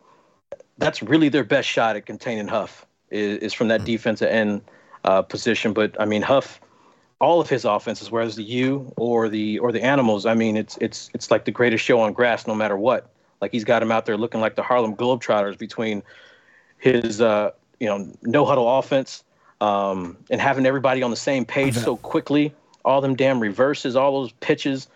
that's 0.78 1.02
really 1.02 1.28
their 1.28 1.44
best 1.44 1.68
shot 1.68 1.97
at 1.97 2.06
containing 2.06 2.49
Huff 2.49 2.87
is, 3.11 3.38
is 3.38 3.52
from 3.52 3.68
that 3.68 3.85
defensive 3.85 4.28
end 4.28 4.62
uh, 5.04 5.23
position. 5.23 5.73
But 5.73 6.00
I 6.00 6.04
mean 6.04 6.23
Huff, 6.23 6.61
all 7.20 7.40
of 7.40 7.49
his 7.49 7.64
offenses, 7.64 8.11
whereas 8.11 8.37
the 8.37 8.44
U 8.44 8.92
or 8.97 9.28
the 9.28 9.58
or 9.58 9.73
the 9.73 9.82
Animals, 9.82 10.26
I 10.26 10.35
mean 10.35 10.56
it's 10.56 10.76
it's 10.78 11.11
it's 11.14 11.30
like 11.30 11.44
the 11.44 11.52
greatest 11.52 11.85
show 11.85 12.00
on 12.00 12.12
grass, 12.12 12.47
no 12.47 12.54
matter 12.54 12.76
what. 12.76 13.11
Like 13.40 13.52
he's 13.52 13.64
got 13.64 13.82
him 13.82 13.92
out 13.92 14.06
there 14.06 14.16
looking 14.16 14.40
like 14.40 14.56
the 14.56 14.62
Harlem 14.62 14.97
Globetrotters 14.97 15.58
between 15.58 16.02
his 16.78 17.20
uh, 17.20 17.50
you 17.80 17.87
know 17.87 18.11
no 18.23 18.44
huddle 18.44 18.78
offense 18.78 19.25
um, 19.61 20.16
and 20.30 20.40
having 20.40 20.66
everybody 20.66 21.02
on 21.02 21.11
the 21.11 21.16
same 21.16 21.44
page 21.44 21.75
so 21.75 21.97
quickly, 21.97 22.54
all 22.85 23.00
them 23.00 23.16
damn 23.16 23.40
reverses, 23.40 23.97
all 23.97 24.20
those 24.20 24.32
pitches, 24.32 24.88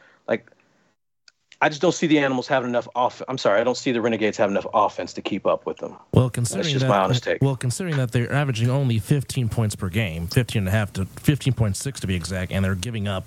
I 1.62 1.68
just 1.68 1.80
don't 1.80 1.92
see 1.92 2.08
the 2.08 2.18
animals 2.18 2.48
having 2.48 2.70
enough 2.70 2.88
off. 2.96 3.22
I'm 3.28 3.38
sorry, 3.38 3.60
I 3.60 3.64
don't 3.64 3.76
see 3.76 3.92
the 3.92 4.00
Renegades 4.00 4.36
having 4.36 4.56
enough 4.56 4.66
offense 4.74 5.12
to 5.12 5.22
keep 5.22 5.46
up 5.46 5.64
with 5.64 5.76
them. 5.76 5.96
Well, 6.12 6.28
considering 6.28 6.72
just 6.72 6.80
that, 6.80 6.88
my 6.88 6.98
honest 6.98 7.22
take. 7.22 7.40
Well, 7.40 7.54
considering 7.54 7.96
that 7.98 8.10
they're 8.10 8.32
averaging 8.32 8.68
only 8.68 8.98
15 8.98 9.48
points 9.48 9.76
per 9.76 9.88
game, 9.88 10.26
15 10.26 10.58
and 10.58 10.68
a 10.68 10.72
half 10.72 10.92
to 10.94 11.04
15.6 11.04 11.94
to 12.00 12.06
be 12.08 12.16
exact, 12.16 12.50
and 12.50 12.64
they're 12.64 12.74
giving 12.74 13.06
up 13.06 13.26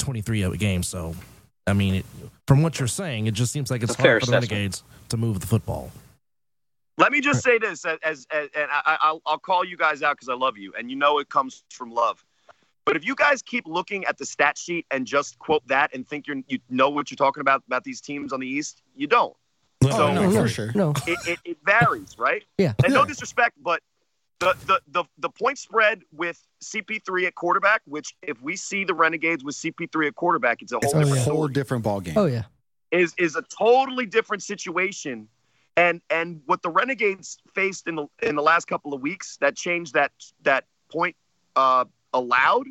23 0.00 0.42
a 0.42 0.56
game. 0.56 0.82
So, 0.82 1.14
I 1.68 1.72
mean, 1.72 1.94
it, 1.94 2.06
from 2.48 2.64
what 2.64 2.80
you're 2.80 2.88
saying, 2.88 3.28
it 3.28 3.34
just 3.34 3.52
seems 3.52 3.70
like 3.70 3.84
it's 3.84 3.92
It's 3.92 4.00
hard 4.00 4.20
for 4.20 4.26
the 4.26 4.38
assessment. 4.38 4.50
Renegades 4.50 4.82
to 5.10 5.16
move 5.16 5.38
the 5.38 5.46
football. 5.46 5.92
Let 6.98 7.12
me 7.12 7.20
just 7.20 7.44
say 7.44 7.58
this, 7.58 7.84
as, 7.84 7.98
as, 8.02 8.26
as 8.32 8.48
and 8.54 8.68
I, 8.68 8.98
I'll, 9.00 9.22
I'll 9.24 9.38
call 9.38 9.64
you 9.64 9.76
guys 9.76 10.02
out 10.02 10.16
because 10.16 10.28
I 10.28 10.34
love 10.34 10.58
you, 10.58 10.74
and 10.76 10.90
you 10.90 10.96
know 10.96 11.20
it 11.20 11.28
comes 11.28 11.62
from 11.70 11.92
love. 11.92 12.24
But 12.84 12.96
if 12.96 13.04
you 13.04 13.14
guys 13.14 13.42
keep 13.42 13.66
looking 13.66 14.04
at 14.06 14.18
the 14.18 14.26
stat 14.26 14.56
sheet 14.58 14.86
and 14.90 15.06
just 15.06 15.38
quote 15.38 15.66
that 15.68 15.94
and 15.94 16.06
think 16.08 16.26
you're, 16.26 16.38
you 16.48 16.58
know 16.68 16.88
what 16.90 17.10
you're 17.10 17.16
talking 17.16 17.40
about 17.40 17.62
about 17.66 17.84
these 17.84 18.00
teams 18.00 18.32
on 18.32 18.40
the 18.40 18.46
East, 18.48 18.82
you 18.96 19.06
don't. 19.06 19.34
Oh, 19.84 19.90
So- 19.90 20.12
no, 20.14 20.28
no, 20.30 20.42
for 20.42 20.48
sure. 20.48 20.72
No. 20.74 20.92
It, 21.06 21.18
it, 21.26 21.38
it 21.44 21.56
varies, 21.64 22.18
right? 22.18 22.42
Yeah. 22.58 22.72
And 22.84 22.92
no 22.92 23.04
disrespect, 23.04 23.56
but 23.62 23.80
the, 24.40 24.54
the 24.66 24.80
the 24.90 25.04
the 25.18 25.28
point 25.28 25.58
spread 25.58 26.00
with 26.12 26.42
CP3 26.64 27.26
at 27.26 27.34
quarterback, 27.34 27.82
which 27.84 28.14
if 28.22 28.40
we 28.40 28.56
see 28.56 28.84
the 28.84 28.94
Renegades 28.94 29.44
with 29.44 29.54
CP3 29.54 30.08
at 30.08 30.14
quarterback, 30.14 30.62
it's 30.62 30.72
a 30.72 30.76
whole, 30.76 30.82
It's 30.84 30.92
whole 30.94 31.00
a 31.02 31.04
different 31.04 31.24
whole 31.26 31.34
story. 31.42 31.52
different 31.52 31.84
ball 31.84 32.00
game. 32.00 32.14
Oh 32.16 32.24
yeah. 32.26 32.44
is 32.90 33.12
is 33.18 33.36
a 33.36 33.42
totally 33.42 34.06
different 34.06 34.42
situation. 34.42 35.28
And 35.76 36.00
and 36.08 36.40
what 36.46 36.62
the 36.62 36.70
Renegades 36.70 37.36
faced 37.54 37.86
in 37.86 37.96
the 37.96 38.06
in 38.22 38.34
the 38.34 38.42
last 38.42 38.66
couple 38.66 38.94
of 38.94 39.02
weeks 39.02 39.36
that 39.42 39.56
changed 39.56 39.92
that 39.92 40.12
that 40.42 40.64
point 40.90 41.16
uh, 41.54 41.84
allowed 42.12 42.66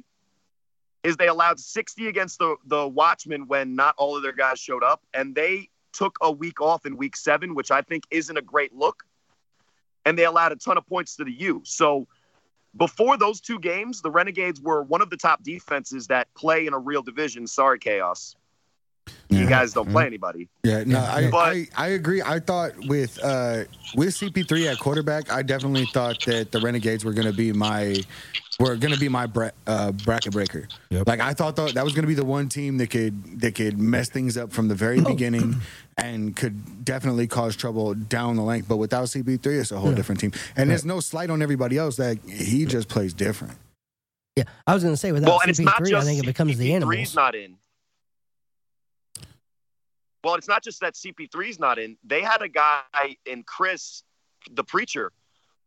is 1.04 1.18
they 1.18 1.28
allowed 1.28 1.60
60 1.60 2.08
against 2.08 2.40
the 2.40 2.56
the 2.66 2.88
Watchmen 2.88 3.48
when 3.48 3.76
not 3.76 3.96
all 3.98 4.18
of 4.18 4.24
their 4.24 4.34
guys 4.34 4.60
showed 4.60 4.84
up, 4.84 5.02
and 5.14 5.34
they 5.34 5.70
took 5.94 6.18
a 6.22 6.32
week 6.32 6.62
off 6.62 6.86
in 6.86 6.98
week 6.98 7.16
seven, 7.16 7.56
which 7.56 7.72
I 7.72 7.82
think 7.82 8.04
isn't 8.12 8.36
a 8.38 8.42
great 8.42 8.74
look. 8.74 9.04
And 10.06 10.18
they 10.18 10.26
allowed 10.26 10.52
a 10.52 10.56
ton 10.56 10.78
of 10.78 10.86
points 10.88 11.16
to 11.18 11.24
the 11.24 11.32
U. 11.32 11.62
So 11.66 12.08
before 12.76 13.18
those 13.18 13.42
two 13.42 13.60
games, 13.60 14.02
the 14.02 14.12
Renegades 14.12 14.62
were 14.62 14.84
one 14.84 15.02
of 15.02 15.10
the 15.10 15.18
top 15.18 15.44
defenses 15.44 16.08
that 16.08 16.34
play 16.36 16.68
in 16.68 16.74
a 16.74 16.80
real 16.80 17.02
division. 17.02 17.48
Sorry, 17.48 17.80
Chaos. 17.80 18.36
You 19.30 19.48
guys 19.48 19.74
don't 19.74 19.90
play 19.90 20.06
anybody. 20.06 20.48
Yeah, 20.64 20.84
no, 20.86 21.00
I, 21.00 21.30
But- 21.30 21.38
I 21.56 21.68
I 21.78 21.88
agree. 21.90 22.22
I 22.22 22.40
thought 22.40 22.74
with 22.88 23.20
uh 23.24 23.64
with 23.96 24.10
CP3 24.16 24.72
at 24.72 24.80
quarterback, 24.80 25.32
I 25.32 25.42
definitely 25.44 25.86
thought 25.86 26.24
that 26.26 26.52
the 26.52 26.60
Renegades 26.60 27.06
were 27.06 27.14
going 27.14 27.28
to 27.28 27.34
be 27.34 27.52
my 27.54 27.96
were 28.60 28.76
going 28.76 28.94
to 28.94 29.00
be 29.00 29.08
my 29.08 29.26
bra- 29.26 29.52
uh, 29.68 29.92
bracket 29.92 30.34
breaker. 30.34 30.68
Yep. 30.90 31.08
Like 31.08 31.22
I 31.22 31.34
thought 31.34 31.56
that 31.56 31.76
that 31.76 31.84
was 31.84 31.94
going 31.94 32.04
to 32.04 32.08
be 32.08 32.14
the 32.14 32.26
one 32.26 32.50
team 32.50 32.78
that 32.78 32.90
could 32.90 33.40
that 33.42 33.56
could 33.56 33.78
mess 33.80 34.10
things 34.10 34.36
up 34.36 34.52
from 34.52 34.68
the 34.68 34.76
very 34.76 35.00
beginning 35.00 35.62
and 35.98 36.36
could 36.36 36.84
definitely 36.84 37.28
cause 37.28 37.56
trouble 37.56 37.94
down 37.94 38.36
the 38.36 38.42
length. 38.44 38.68
But 38.68 38.78
without 38.78 39.06
CP3, 39.06 39.46
it's 39.60 39.72
a 39.72 39.78
whole 39.80 39.94
different 39.94 40.20
team. 40.22 40.32
And 40.58 40.70
there's 40.70 40.86
no 40.86 41.00
slight 41.00 41.30
on 41.30 41.42
everybody 41.42 41.78
else 41.78 41.96
that 41.98 42.18
he 42.28 42.66
just 42.66 42.90
plays 42.90 43.14
different. 43.14 43.54
Yeah. 44.36 44.44
I 44.68 44.74
was 44.74 44.84
gonna 44.84 44.98
say 44.98 45.12
without 45.12 45.30
well, 45.30 45.42
and 45.42 45.50
it's 45.50 45.60
not 45.60 45.82
CP3, 45.82 45.94
I 45.94 46.02
think 46.02 46.20
it 46.24 46.26
becomes 46.26 46.58
the 46.58 46.70
CP3's 46.70 46.76
animals. 46.76 47.16
not 47.16 47.36
in. 47.36 47.56
Well, 50.24 50.36
it's 50.36 50.48
not 50.48 50.64
just 50.64 50.82
that 50.82 50.96
CP3's 50.96 51.60
not 51.60 51.80
in. 51.80 51.98
They 52.04 52.22
had 52.22 52.42
a 52.42 52.50
guy 52.50 52.82
in 53.26 53.44
Chris, 53.44 54.04
the 54.52 54.64
preacher, 54.64 55.12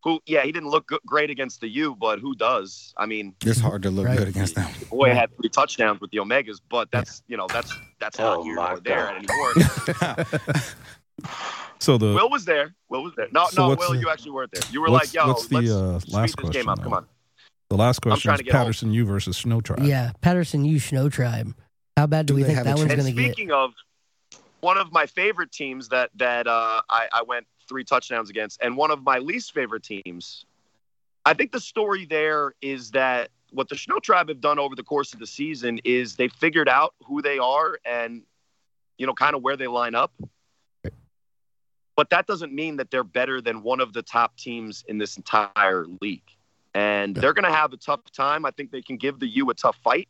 who, 0.05 0.21
yeah, 0.27 0.43
he 0.43 0.53
didn't 0.53 0.69
look 0.69 0.89
good, 0.89 1.01
great 1.07 1.31
against 1.31 1.61
the 1.61 1.69
U, 1.69 1.97
but 1.99 2.19
who 2.19 2.35
does? 2.35 2.93
I 2.99 3.07
mean, 3.07 3.35
It's 3.47 3.61
hard 3.61 3.83
to 3.85 3.91
look 3.91 4.07
Right. 4.07 4.19
good 4.19 4.29
against 4.29 4.55
them. 4.57 4.69
the 4.81 4.87
boy 4.87 5.11
had 5.15 5.35
three 5.37 5.49
touchdowns 5.49 6.01
with 6.01 6.11
the 6.11 6.19
Omegas, 6.19 6.61
but 6.69 6.91
that's 6.91 7.23
you 7.29 7.37
know 7.37 7.47
that's 7.49 7.73
that's 8.01 8.19
Oh, 8.21 8.37
not 8.37 8.43
here 8.45 8.57
my 8.57 8.69
nor 8.71 8.81
there 8.81 9.07
God. 9.07 10.17
anymore. 10.19 10.63
So 11.79 11.99
the 11.99 12.15
Will 12.15 12.31
was 12.31 12.45
there. 12.45 12.75
Will 12.89 13.03
was 13.03 13.13
there. 13.17 13.27
No, 13.33 13.47
So 13.49 13.69
no, 13.69 13.75
Will, 13.75 13.93
the- 13.93 13.99
you 13.99 14.09
actually 14.09 14.31
weren't 14.31 14.53
there. 14.53 14.63
You 14.71 14.81
were 14.81 14.89
like, 14.89 15.13
yo, 15.13 15.27
what's 15.27 15.47
the, 15.49 15.57
let's 15.57 15.71
uh, 15.71 15.99
speed 16.01 16.15
last 16.15 16.27
this 16.27 16.35
game 16.51 16.65
question 16.65 16.69
up. 16.69 16.79
now? 16.79 16.85
Come 16.85 16.93
on. 16.95 17.07
the 17.71 17.77
last 17.77 18.01
question 18.03 18.21
trying 18.29 18.35
is 18.35 18.39
to 18.39 18.45
get 18.45 18.53
home. 18.55 18.61
Patterson 18.63 18.93
U 18.93 19.05
versus 19.05 19.37
Snow 19.37 19.61
Tribe. 19.61 19.83
Yeah, 19.83 20.13
Patterson 20.21 20.65
U 20.65 20.79
Snow 20.79 21.09
Tribe. 21.09 21.55
How 21.97 22.07
bad 22.07 22.27
do, 22.27 22.35
Do 22.35 22.37
we 22.37 22.45
think 22.45 22.63
that 22.63 22.77
one's 22.79 22.89
gonna 22.95 23.11
get? 23.13 23.33
speaking 23.35 23.51
of 23.51 23.73
one 24.63 24.79
of 24.79 24.93
my 24.93 25.07
favorite 25.07 25.53
teams 25.53 25.89
that 25.89 26.11
that 26.17 26.47
uh, 26.47 26.81
I, 26.89 27.09
I 27.13 27.23
went 27.23 27.47
three 27.69 27.85
touchdowns 27.85 28.31
against, 28.31 28.63
and 28.63 28.77
one 28.77 28.91
of 28.91 29.03
my 29.03 29.19
least 29.19 29.53
favorite 29.53 29.83
teams, 29.83 30.47
I 31.27 31.35
think 31.35 31.53
the 31.53 31.61
story 31.61 32.07
there 32.07 32.55
is 32.63 32.93
that 32.93 33.31
what 33.51 33.69
the 33.69 33.77
Snow 33.77 33.99
Tribe 33.99 34.29
have 34.29 34.41
done 34.41 34.59
over 34.59 34.75
the 34.75 34.83
course 34.83 35.13
of 35.13 35.19
the 35.19 35.27
season 35.27 35.81
is 35.85 36.17
they 36.17 36.29
figured 36.29 36.69
out 36.69 36.95
who 37.05 37.21
they 37.21 37.39
are 37.39 37.79
and 37.85 38.23
you 38.97 39.07
know 39.07 39.15
kind 39.15 39.35
of 39.35 39.43
where 39.43 39.57
they 39.57 39.67
line 39.67 39.95
up. 39.95 40.13
But 41.95 42.09
that 42.11 42.27
doesn't 42.27 42.55
mean 42.55 42.77
that 42.77 42.91
they're 42.91 43.05
better 43.05 43.41
than 43.41 43.63
one 43.63 43.81
of 43.81 43.93
the 43.93 44.03
top 44.03 44.37
teams 44.39 44.83
in 44.89 44.97
this 44.97 45.19
entire 45.19 45.87
league. 46.01 46.23
And 46.75 47.15
they're 47.15 47.35
going 47.35 47.45
to 47.45 47.53
have 47.53 47.75
a 47.75 47.77
tough 47.77 48.01
time. 48.13 48.47
I 48.47 48.51
think 48.51 48.71
they 48.71 48.81
can 48.81 48.97
give 48.97 49.21
the 49.21 49.27
U 49.27 49.51
a 49.51 49.55
tough 49.55 49.77
fight. 49.85 50.09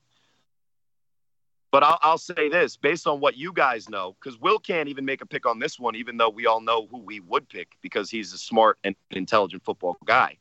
But 1.73 1.83
I'll, 1.83 1.99
I'll 2.03 2.19
say 2.19 2.51
this 2.51 2.77
based 2.77 3.07
on 3.07 3.19
what 3.19 3.37
you 3.37 3.53
guys 3.53 3.89
know, 3.89 4.15
because 4.21 4.39
Will 4.39 4.59
can't 4.59 4.89
even 4.91 5.07
make 5.07 5.23
a 5.23 5.27
pick 5.27 5.47
on 5.47 5.59
this 5.59 5.81
one, 5.81 5.97
even 5.97 6.19
though 6.19 6.29
we 6.29 6.47
all 6.47 6.61
know 6.61 6.87
who 6.91 6.99
we 6.99 7.21
would 7.21 7.49
pick 7.49 7.73
because 7.81 8.11
he's 8.11 8.33
a 8.35 8.39
smart 8.39 8.79
and 8.85 8.95
intelligent 9.11 9.65
football 9.65 9.97
guy. 10.05 10.37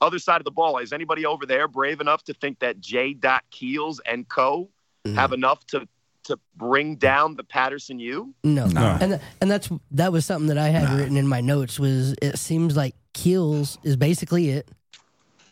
Other 0.00 0.18
side 0.18 0.40
of 0.40 0.44
the 0.44 0.50
ball, 0.50 0.78
is 0.78 0.92
anybody 0.92 1.26
over 1.26 1.46
there 1.46 1.68
brave 1.68 2.00
enough 2.00 2.24
to 2.24 2.34
think 2.34 2.58
that 2.60 2.80
J. 2.80 3.16
Keels 3.50 4.00
and 4.00 4.26
Co. 4.28 4.70
Mm. 5.06 5.14
have 5.16 5.34
enough 5.34 5.66
to 5.66 5.86
to 6.24 6.38
bring 6.56 6.96
down 6.96 7.36
the 7.36 7.44
Patterson 7.44 7.98
U? 7.98 8.34
No. 8.42 8.66
No. 8.66 8.96
And 9.00 9.12
th- 9.12 9.22
and 9.42 9.50
that's 9.50 9.68
that 9.90 10.12
was 10.12 10.24
something 10.24 10.48
that 10.48 10.56
I 10.56 10.68
had 10.68 10.90
written 10.98 11.18
in 11.18 11.28
my 11.28 11.42
notes 11.42 11.78
was 11.78 12.14
it 12.22 12.38
seems 12.38 12.74
like 12.74 12.94
Keels 13.12 13.76
is 13.82 13.96
basically 13.96 14.48
it 14.48 14.66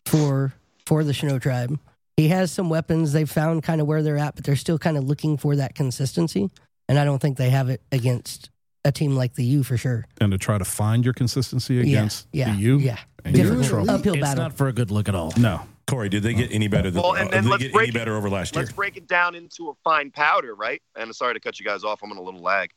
for 0.06 0.54
for 0.86 1.04
the 1.04 1.12
Snow 1.12 1.38
Tribe. 1.38 1.78
He 2.16 2.28
has 2.28 2.52
some 2.52 2.68
weapons. 2.68 3.12
They've 3.12 3.30
found 3.30 3.62
kind 3.62 3.80
of 3.80 3.86
where 3.86 4.02
they're 4.02 4.18
at, 4.18 4.34
but 4.34 4.44
they're 4.44 4.56
still 4.56 4.78
kind 4.78 4.96
of 4.96 5.04
looking 5.04 5.36
for 5.36 5.56
that 5.56 5.74
consistency. 5.74 6.50
And 6.88 6.98
I 6.98 7.04
don't 7.04 7.18
think 7.20 7.38
they 7.38 7.50
have 7.50 7.70
it 7.70 7.80
against 7.90 8.50
a 8.84 8.92
team 8.92 9.14
like 9.16 9.34
the 9.34 9.44
U 9.44 9.62
for 9.62 9.76
sure. 9.76 10.04
And 10.20 10.30
to 10.32 10.38
try 10.38 10.58
to 10.58 10.64
find 10.64 11.04
your 11.04 11.14
consistency 11.14 11.80
against 11.80 12.26
yeah, 12.32 12.52
the 12.54 12.60
U. 12.60 12.78
yeah. 12.78 12.98
And 13.24 13.36
you're 13.36 13.46
in 13.46 13.52
Different 13.60 13.68
trouble. 13.70 13.90
uphill 13.90 14.14
It's 14.14 14.22
battle. 14.22 14.42
not 14.44 14.52
for 14.54 14.68
a 14.68 14.72
good 14.72 14.90
look 14.90 15.08
at 15.08 15.14
all. 15.14 15.32
No. 15.38 15.62
Cory, 15.86 16.08
did 16.08 16.22
they 16.22 16.34
get 16.34 16.52
any 16.52 16.68
better 16.68 16.90
than 16.90 17.02
Well, 17.02 17.14
and 17.14 17.28
uh, 17.28 17.32
then 17.32 17.44
did 17.44 17.50
let's 17.50 17.62
get 17.62 17.72
break 17.72 17.88
any 17.88 17.96
it- 17.96 17.98
better 17.98 18.16
over 18.16 18.28
last 18.28 18.54
year? 18.54 18.62
Let's 18.64 18.74
break 18.74 18.96
it 18.96 19.06
down 19.06 19.34
into 19.34 19.70
a 19.70 19.72
fine 19.84 20.10
powder, 20.10 20.54
right? 20.54 20.82
And 20.96 21.04
I'm 21.04 21.12
sorry 21.12 21.34
to 21.34 21.40
cut 21.40 21.58
you 21.60 21.64
guys 21.66 21.82
off. 21.84 22.00
I'm 22.02 22.10
on 22.10 22.18
a 22.18 22.22
little 22.22 22.40
lag. 22.42 22.70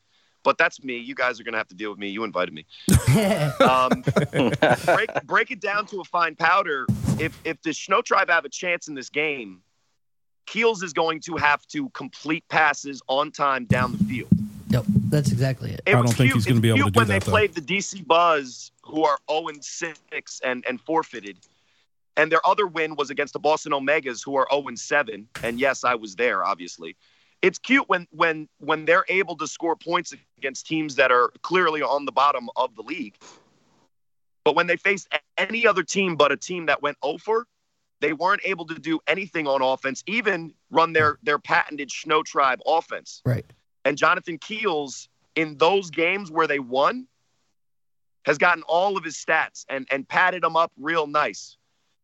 But 0.43 0.57
that's 0.59 0.83
me. 0.83 0.97
You 0.97 1.15
guys 1.15 1.39
are 1.39 1.43
going 1.43 1.53
to 1.53 1.57
have 1.57 1.67
to 1.69 1.75
deal 1.75 1.89
with 1.89 1.97
me. 1.99 2.09
You 2.09 2.23
invited 2.23 2.53
me. 2.53 2.65
Um, 3.61 4.03
break, 4.85 5.09
break 5.25 5.51
it 5.51 5.59
down 5.61 5.85
to 5.87 6.01
a 6.01 6.03
fine 6.03 6.35
powder. 6.35 6.85
If 7.19 7.39
if 7.45 7.61
the 7.61 7.73
Snow 7.73 8.01
Tribe 8.01 8.29
have 8.29 8.45
a 8.45 8.49
chance 8.49 8.87
in 8.87 8.95
this 8.95 9.09
game, 9.09 9.61
Keels 10.45 10.83
is 10.83 10.93
going 10.93 11.21
to 11.21 11.35
have 11.37 11.65
to 11.67 11.89
complete 11.89 12.47
passes 12.49 13.01
on 13.07 13.31
time 13.31 13.65
down 13.65 13.93
the 13.93 14.03
field. 14.03 14.29
Yep, 14.69 14.85
that's 15.09 15.31
exactly 15.31 15.71
it. 15.71 15.81
It 15.85 15.95
I 15.95 16.01
don't 16.01 16.07
think 16.07 16.17
cute- 16.17 16.33
he's 16.33 16.45
gonna 16.45 16.59
be 16.59 16.69
able 16.69 16.77
to 16.77 16.83
cute 16.83 16.93
do 16.93 16.99
when 16.99 17.07
that, 17.07 17.21
they 17.21 17.25
though. 17.25 17.31
played 17.31 17.53
the 17.53 17.61
DC 17.61 18.05
Buzz, 18.05 18.71
who 18.83 19.05
are 19.05 19.17
0 19.29 19.47
and 19.47 19.63
6 19.63 20.41
and 20.43 20.65
and 20.67 20.81
forfeited, 20.81 21.37
and 22.17 22.31
their 22.31 22.45
other 22.45 22.67
win 22.67 22.95
was 22.95 23.09
against 23.09 23.33
the 23.33 23.39
Boston 23.39 23.71
Omegas, 23.71 24.23
who 24.23 24.35
are 24.35 24.47
0 24.51 24.67
and 24.67 24.79
7. 24.79 25.27
And 25.43 25.59
yes, 25.59 25.83
I 25.83 25.95
was 25.95 26.15
there, 26.15 26.43
obviously. 26.43 26.95
It's 27.41 27.59
cute 27.59 27.87
when 27.87 28.07
when 28.11 28.49
when 28.59 28.85
they're 28.85 29.05
able 29.07 29.37
to 29.37 29.47
score 29.47 29.75
points 29.75 30.13
against 30.37 30.65
teams 30.65 30.95
that 30.95 31.11
are 31.11 31.29
clearly 31.43 31.81
on 31.81 32.05
the 32.05 32.11
bottom 32.11 32.49
of 32.55 32.75
the 32.75 32.81
league. 32.81 33.15
But 34.45 34.55
when 34.55 34.67
they 34.67 34.77
faced 34.77 35.09
any 35.37 35.67
other 35.67 35.83
team 35.83 36.15
but 36.15 36.31
a 36.31 36.37
team 36.37 36.67
that 36.67 36.81
went 36.81 36.97
oh 37.01 37.15
over, 37.15 37.47
they 37.99 38.13
weren't 38.13 38.41
able 38.45 38.65
to 38.67 38.75
do 38.75 38.99
anything 39.07 39.47
on 39.47 39.61
offense, 39.61 40.03
even 40.07 40.53
run 40.69 40.93
their 40.93 41.17
their 41.23 41.39
patented 41.39 41.91
Snow 41.91 42.23
Tribe 42.23 42.61
offense. 42.65 43.21
Right. 43.25 43.45
And 43.83 43.97
Jonathan 43.97 44.37
Keels 44.37 45.09
in 45.35 45.57
those 45.57 45.89
games 45.89 46.31
where 46.31 46.47
they 46.47 46.59
won 46.59 47.07
has 48.25 48.37
gotten 48.37 48.63
all 48.63 48.95
of 48.97 49.03
his 49.03 49.15
stats 49.15 49.65
and 49.69 49.87
and 49.91 50.07
padded 50.07 50.43
them 50.43 50.55
up 50.55 50.71
real 50.79 51.07
nice. 51.07 51.57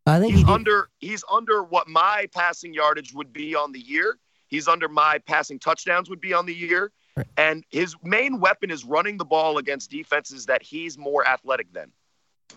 I 0.07 0.19
think 0.19 0.33
He's 0.33 0.43
did. 0.43 0.49
under 0.49 0.89
he's 0.99 1.23
under 1.31 1.61
what 1.63 1.87
my 1.87 2.27
passing 2.33 2.73
yardage 2.73 3.13
would 3.13 3.31
be 3.31 3.53
on 3.53 3.71
the 3.71 3.79
year. 3.79 4.17
He's 4.47 4.67
under 4.67 4.89
my 4.89 5.19
passing 5.27 5.59
touchdowns 5.59 6.09
would 6.09 6.21
be 6.21 6.33
on 6.33 6.47
the 6.47 6.55
year. 6.55 6.91
Right. 7.15 7.27
And 7.37 7.63
his 7.69 7.95
main 8.03 8.39
weapon 8.39 8.71
is 8.71 8.83
running 8.83 9.17
the 9.17 9.25
ball 9.25 9.57
against 9.59 9.91
defenses 9.91 10.47
that 10.47 10.63
he's 10.63 10.97
more 10.97 11.27
athletic 11.27 11.71
than. 11.73 11.91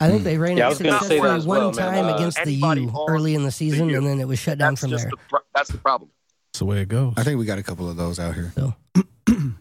I 0.00 0.08
think 0.10 0.24
they 0.24 0.36
ran 0.38 0.56
Yeah, 0.56 0.64
I 0.64 0.66
it 0.66 0.68
was 0.70 0.78
successfully 0.78 1.20
one 1.20 1.46
well, 1.46 1.72
time 1.72 2.06
Uh, 2.06 2.16
against 2.16 2.42
the 2.44 2.52
U 2.52 2.92
early 3.08 3.34
in 3.34 3.44
the 3.44 3.50
season, 3.52 3.88
U. 3.88 3.96
and 3.98 4.06
then 4.06 4.20
it 4.20 4.26
was 4.28 4.38
shut 4.38 4.58
down 4.58 4.72
That's 4.72 4.80
from 4.82 4.90
just 4.90 5.04
there. 5.04 5.10
the 5.10 5.16
pro- 5.28 5.40
that's 5.54 5.70
the 5.70 5.78
problem. 5.78 6.10
That's 6.52 6.58
the 6.58 6.64
way 6.66 6.80
it 6.80 6.88
goes. 6.88 7.14
I 7.16 7.22
think 7.22 7.38
we 7.38 7.44
got 7.46 7.58
a 7.58 7.62
couple 7.62 7.88
of 7.88 7.96
those 7.96 8.18
out 8.18 8.34
here. 8.34 8.52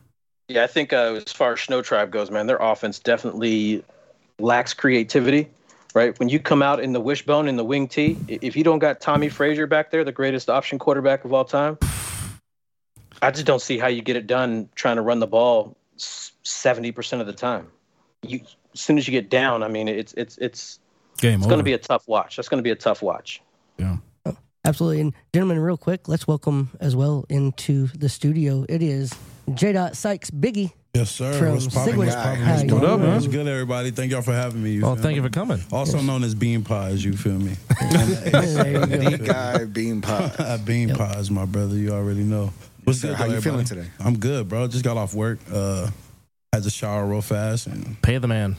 Yeah, 0.49 0.65
I 0.65 0.67
think 0.67 0.91
uh, 0.91 1.19
as 1.25 1.31
far 1.31 1.53
as 1.53 1.61
Snow 1.61 1.81
Tribe 1.81 2.11
goes, 2.11 2.29
man, 2.29 2.47
their 2.47 2.57
offense 2.57 2.99
definitely 2.99 3.83
lacks 4.39 4.73
creativity. 4.73 5.49
Right 5.95 6.19
when 6.19 6.27
you 6.27 6.37
come 6.39 6.61
out 6.61 6.79
in 6.81 6.91
the 6.91 6.99
wishbone 6.99 7.47
in 7.47 7.55
the 7.55 7.63
wing 7.63 7.87
T, 7.87 8.17
i- 8.29 8.39
if 8.41 8.55
you 8.55 8.63
don't 8.63 8.79
got 8.79 8.99
Tommie 8.99 9.29
Frazier 9.29 9.67
back 9.67 9.89
there, 9.89 10.03
the 10.03 10.11
greatest 10.11 10.49
option 10.49 10.77
quarterback 10.79 11.23
of 11.23 11.31
all 11.33 11.45
time, 11.45 11.77
I 13.21 13.31
just 13.31 13.45
don't 13.45 13.61
see 13.61 13.77
how 13.77 13.87
you 13.87 14.01
get 14.01 14.15
it 14.17 14.27
done 14.27 14.67
trying 14.75 14.97
to 14.97 15.01
run 15.01 15.19
the 15.19 15.27
ball 15.27 15.77
seventy 15.97 16.91
percent 16.91 17.21
of 17.21 17.27
the 17.27 17.33
time. 17.33 17.67
You 18.21 18.41
as 18.73 18.81
soon 18.81 18.97
as 18.97 19.07
you 19.07 19.11
get 19.11 19.29
down, 19.29 19.63
I 19.63 19.67
mean, 19.67 19.87
it's 19.87 20.13
it's 20.13 20.37
it's 20.37 20.79
Game 21.17 21.39
it's 21.39 21.45
going 21.47 21.59
to 21.59 21.63
be 21.63 21.73
a 21.73 21.77
tough 21.77 22.07
watch. 22.07 22.35
That's 22.35 22.49
going 22.49 22.59
to 22.59 22.63
be 22.63 22.71
a 22.71 22.75
tough 22.75 23.01
watch. 23.01 23.41
yeah. 23.77 23.97
Absolutely. 24.65 25.01
And 25.01 25.13
gentlemen, 25.33 25.59
real 25.59 25.75
quick, 25.75 26.07
let's 26.07 26.25
welcome 26.25 26.69
as 26.79 26.95
well 26.95 27.25
into 27.27 27.87
the 27.87 28.07
studio. 28.07 28.65
It 28.69 28.81
is 28.81 29.13
J. 29.53 29.73
Dot 29.73 29.97
Sykes 29.97 30.31
Biggie 30.31 30.71
Yes, 30.93 31.11
sir. 31.11 31.33
from 31.33 31.51
What's 31.55 31.67
poppin'? 31.67 31.95
Sikwidit. 31.95 31.97
What's 31.97 32.15
poppin'? 32.15 32.47
What's 32.47 32.71
What 32.71 32.83
up, 32.85 32.99
man? 33.01 33.13
What's 33.13 33.27
good, 33.27 33.45
everybody? 33.45 33.91
Thank 33.91 34.13
y'all 34.13 34.21
for 34.21 34.31
having 34.31 34.63
me. 34.63 34.71
You 34.75 34.83
Well, 34.83 34.95
thank 34.95 35.07
me? 35.07 35.15
you 35.15 35.23
for 35.23 35.29
coming. 35.29 35.61
Also 35.69 35.99
known 35.99 36.23
as 36.23 36.33
bean 36.33 36.63
pies, 36.63 37.03
you 37.03 37.11
feel 37.11 37.33
me? 37.33 37.55
There 37.91 38.71
you 38.71 38.79
go. 38.79 38.85
The 38.85 39.17
guy 39.25 39.65
bean 39.65 39.99
pie. 40.01 40.57
bean 40.65 40.95
pies, 40.95 41.29
my 41.29 41.43
brother. 41.43 41.75
You 41.75 41.91
already 41.91 42.23
know. 42.23 42.53
What's 42.85 42.99
sir. 43.01 43.09
good? 43.09 43.17
How 43.17 43.27
though, 43.27 43.33
you 43.33 43.41
feeling 43.41 43.65
today? 43.65 43.87
I'm 43.99 44.17
good, 44.17 44.47
bro. 44.47 44.67
Just 44.69 44.85
got 44.85 44.95
off 44.95 45.13
work. 45.13 45.39
Uh, 45.51 45.89
had 46.53 46.63
to 46.63 46.69
shower 46.69 47.05
real 47.05 47.21
fast 47.21 47.67
and 47.67 47.99
Pay 48.01 48.17
the 48.19 48.27
man. 48.27 48.55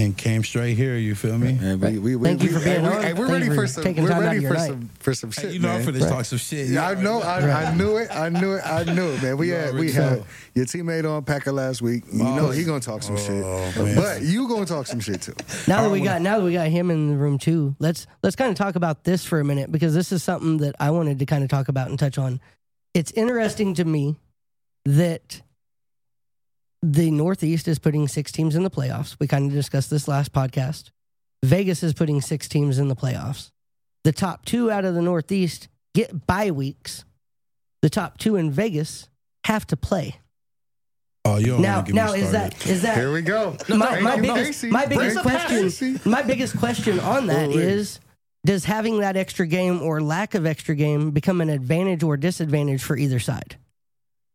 and 0.00 0.16
came 0.16 0.42
straight 0.44 0.76
here. 0.76 0.96
You 0.96 1.14
feel 1.14 1.38
me? 1.38 1.56
And 1.60 1.80
we, 1.80 1.98
we, 1.98 2.16
we, 2.16 2.28
Thank 2.28 2.42
you 2.42 2.50
for 2.50 2.60
being 2.64 2.80
hey, 2.80 2.88
we- 2.88 2.88
on. 2.96 3.02
hey, 3.02 3.12
we're 3.14 3.26
Thank 3.28 3.30
ready 3.44 3.48
for 3.48 3.54
for 3.54 3.66
some. 3.66 3.82
taking 3.84 4.02
We're 4.04 4.10
time 4.10 4.22
out 4.24 4.36
of 4.36 4.42
ready 4.42 4.46
for 4.46 4.54
night. 4.54 4.66
some 4.68 4.90
for 5.00 5.14
some 5.14 5.30
shit, 5.30 5.44
Hey, 5.44 5.52
you 5.52 5.58
know, 5.60 5.70
I'm 5.70 5.84
man. 5.84 5.94
finna 5.94 6.08
talk 6.08 6.24
some 6.24 6.38
shit. 6.38 6.68
Yeah, 6.68 6.86
I 6.88 6.94
know. 6.94 7.20
I, 7.22 7.38
I 7.70 7.74
knew 7.74 7.96
it. 7.96 8.08
I 8.10 8.28
knew 8.28 8.54
it. 8.54 8.62
I 8.64 8.84
knew 8.84 9.10
it, 9.10 9.22
man. 9.22 9.36
We 9.36 9.48
You 9.48 9.54
had 9.54 9.74
we 9.74 9.92
had 9.92 10.18
know. 10.18 10.24
your 10.54 10.66
teammate 10.66 11.08
on 11.08 11.24
Packer 11.24 11.52
last 11.52 11.80
week. 11.82 12.04
You 12.12 12.22
Oh, 12.26 12.36
know 12.36 12.50
he 12.50 12.64
gonna 12.64 12.80
talk 12.80 13.02
some 13.02 13.16
oh, 13.16 13.18
shit, 13.18 13.84
man. 13.84 13.96
but 13.96 14.22
you 14.22 14.48
gonna 14.48 14.66
talk 14.66 14.86
some 14.86 15.00
shit 15.00 15.22
too. 15.22 15.34
Now 15.68 15.82
that 15.82 15.90
we 15.90 16.00
got 16.00 16.20
now 16.22 16.38
that 16.38 16.44
we 16.44 16.52
got 16.52 16.68
him 16.68 16.90
in 16.90 17.08
the 17.10 17.16
room 17.16 17.38
too, 17.38 17.74
let's 17.78 18.06
let's 18.22 18.34
kind 18.36 18.50
of 18.50 18.56
talk 18.56 18.74
about 18.76 19.04
this 19.04 19.24
for 19.24 19.38
a 19.40 19.44
minute 19.44 19.70
because 19.72 19.94
this 19.94 20.10
is 20.12 20.22
something 20.24 20.56
that 20.58 20.74
I 20.80 20.90
wanted 20.90 21.18
to 21.20 21.26
kind 21.26 21.42
of 21.44 21.50
talk 21.50 21.68
about 21.68 21.88
and 21.88 21.98
touch 21.98 22.18
on. 22.18 22.40
It's 22.94 23.12
interesting 23.12 23.74
to 23.74 23.84
me 23.84 24.16
that 24.84 25.42
the 26.82 27.10
Northeast 27.10 27.66
is 27.68 27.78
putting 27.78 28.06
six 28.08 28.30
teams 28.32 28.54
in 28.54 28.62
the 28.62 28.70
playoffs. 28.70 29.16
We 29.18 29.26
kind 29.26 29.46
of 29.46 29.52
discussed 29.52 29.90
this 29.90 30.06
last 30.08 30.32
podcast. 30.32 30.90
Vegas 31.44 31.82
is 31.82 31.92
putting 31.92 32.20
six 32.20 32.48
teams 32.48 32.78
in 32.78 32.88
the 32.88 32.96
playoffs. 32.96 33.50
The 34.04 34.12
top 34.12 34.44
two 34.44 34.70
out 34.70 34.84
of 34.84 34.94
the 34.94 35.02
Northeast 35.02 35.68
get 35.94 36.26
bye 36.26 36.50
weeks. 36.50 37.04
The 37.82 37.90
top 37.90 38.18
two 38.18 38.36
in 38.36 38.50
Vegas 38.50 39.08
have 39.44 39.66
to 39.68 39.76
play. 39.76 40.16
Oh, 41.24 41.36
you 41.36 41.46
don't 41.48 41.60
Now, 41.62 41.76
wanna 41.76 41.86
get 41.86 41.94
now 41.94 42.12
me 42.12 42.20
is 42.20 42.32
that 42.32 42.66
is 42.66 42.82
that 42.82 42.96
Here 42.96 43.12
we 43.12 43.22
go. 43.22 43.56
my, 43.68 44.00
my 44.00 44.20
biggest, 44.20 44.64
my 44.64 44.86
biggest 44.86 45.16
the 45.16 45.22
question 45.22 46.00
my 46.04 46.22
biggest 46.22 46.56
question 46.58 46.98
on 47.00 47.26
that 47.26 47.50
Ooh-wee. 47.50 47.62
is 47.62 48.00
does 48.46 48.64
having 48.64 49.00
that 49.00 49.16
extra 49.16 49.46
game 49.46 49.82
or 49.82 50.00
lack 50.00 50.34
of 50.34 50.46
extra 50.46 50.74
game 50.74 51.10
become 51.10 51.40
an 51.40 51.50
advantage 51.50 52.02
or 52.02 52.16
disadvantage 52.16 52.82
for 52.82 52.96
either 52.96 53.18
side 53.18 53.56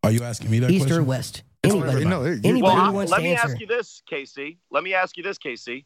Are 0.04 0.12
you 0.12 0.24
asking 0.24 0.52
me 0.52 0.60
that 0.60 0.70
east 0.72 0.86
question? 0.86 1.02
or 1.02 1.04
west 1.04 1.38
It's 1.38 1.44
anybody. 1.64 2.06
No, 2.06 2.24
it- 2.24 2.44
you- 2.44 2.50
Anybody 2.50 2.62
Well, 2.62 2.76
who 2.76 2.82
I- 2.82 2.90
wants 2.90 3.12
let 3.12 3.18
to 3.20 3.24
me 3.24 3.32
answer. 3.36 3.48
ask 3.54 3.60
you 3.60 3.68
this, 3.68 4.02
KC. 4.10 4.58
Let 4.70 4.84
me 4.84 4.94
ask 4.94 5.18
you 5.18 5.24
this, 5.24 5.38
KC. 5.38 5.86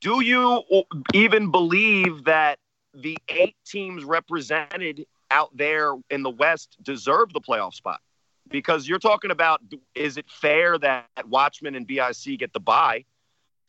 Do 0.00 0.20
you 0.22 0.62
even 1.14 1.50
believe 1.50 2.24
that 2.24 2.58
the 2.94 3.18
eight 3.28 3.56
teams 3.66 4.04
represented 4.04 5.06
out 5.30 5.54
there 5.56 5.94
in 6.10 6.22
the 6.22 6.30
West 6.30 6.76
deserve 6.82 7.32
the 7.32 7.40
playoff 7.40 7.74
spot? 7.74 8.00
Because 8.48 8.88
you're 8.88 8.98
talking 9.00 9.30
about 9.30 9.60
is 9.94 10.16
it 10.16 10.30
fair 10.30 10.78
that 10.78 11.06
Watchmen 11.26 11.74
and 11.74 11.86
BIC 11.86 12.36
get 12.38 12.52
the 12.52 12.60
bye? 12.60 13.04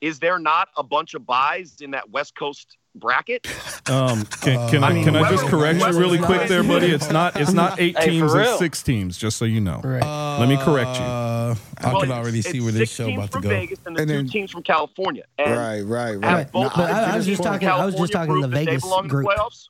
Is 0.01 0.19
there 0.19 0.39
not 0.39 0.69
a 0.77 0.83
bunch 0.83 1.13
of 1.15 1.25
buys 1.25 1.81
in 1.81 1.91
that 1.91 2.09
West 2.09 2.35
Coast 2.35 2.77
bracket? 2.95 3.47
Um, 3.89 4.25
can, 4.25 4.69
can 4.69 4.83
Uh, 4.83 4.87
I 4.87 4.89
I 4.89 4.93
mean, 4.93 5.03
can 5.05 5.15
I 5.15 5.29
just 5.29 5.45
correct 5.45 5.79
you 5.79 5.87
really 5.99 6.17
quick 6.19 6.47
there, 6.47 6.63
buddy? 6.63 6.87
It's 6.87 7.09
not 7.09 7.39
it's 7.39 7.53
not 7.53 7.79
eight 7.79 7.97
Hey, 7.97 8.09
teams. 8.11 8.33
real. 8.33 8.43
It's 8.43 8.59
six 8.59 8.83
teams. 8.83 9.17
Just 9.17 9.37
so 9.37 9.45
you 9.45 9.61
know. 9.61 9.81
right 9.83 10.03
Uh, 10.03 10.39
Let 10.39 10.49
me 10.49 10.57
correct 10.57 10.97
you. 10.97 11.03
I 11.05 11.55
Well, 11.83 12.01
can 12.01 12.11
already 12.11 12.41
see 12.41 12.59
where 12.61 12.71
this 12.71 12.91
show 12.91 13.09
about 13.11 13.31
to 13.31 13.39
go. 13.41 13.49
Vegas 13.49 13.79
and 13.85 13.95
the 13.97 14.01
And 14.01 14.09
two 14.11 14.27
teams 14.27 14.51
from 14.51 14.63
California. 14.63 15.23
And 15.37 15.51
Right, 15.55 15.81
right, 15.81 16.15
right. 16.15 16.51
both 16.51 16.73
but 16.75 16.91
I- 16.91 17.13
I 17.13 17.17
was 17.17 17.25
just 17.25 17.37
teams 17.41 17.47
from 17.47 17.59
talking- 17.59 17.67
I 17.69 17.85
was 17.85 17.95
just 17.95 18.11
talking 18.11 18.33
the 18.33 18.39
prove 18.41 18.51
that 18.51 18.57
they 18.57 18.65
Vegas 18.65 18.83
belong 18.83 19.03
the 19.03 19.09
group. 19.09 19.27
playoffs? 19.27 19.67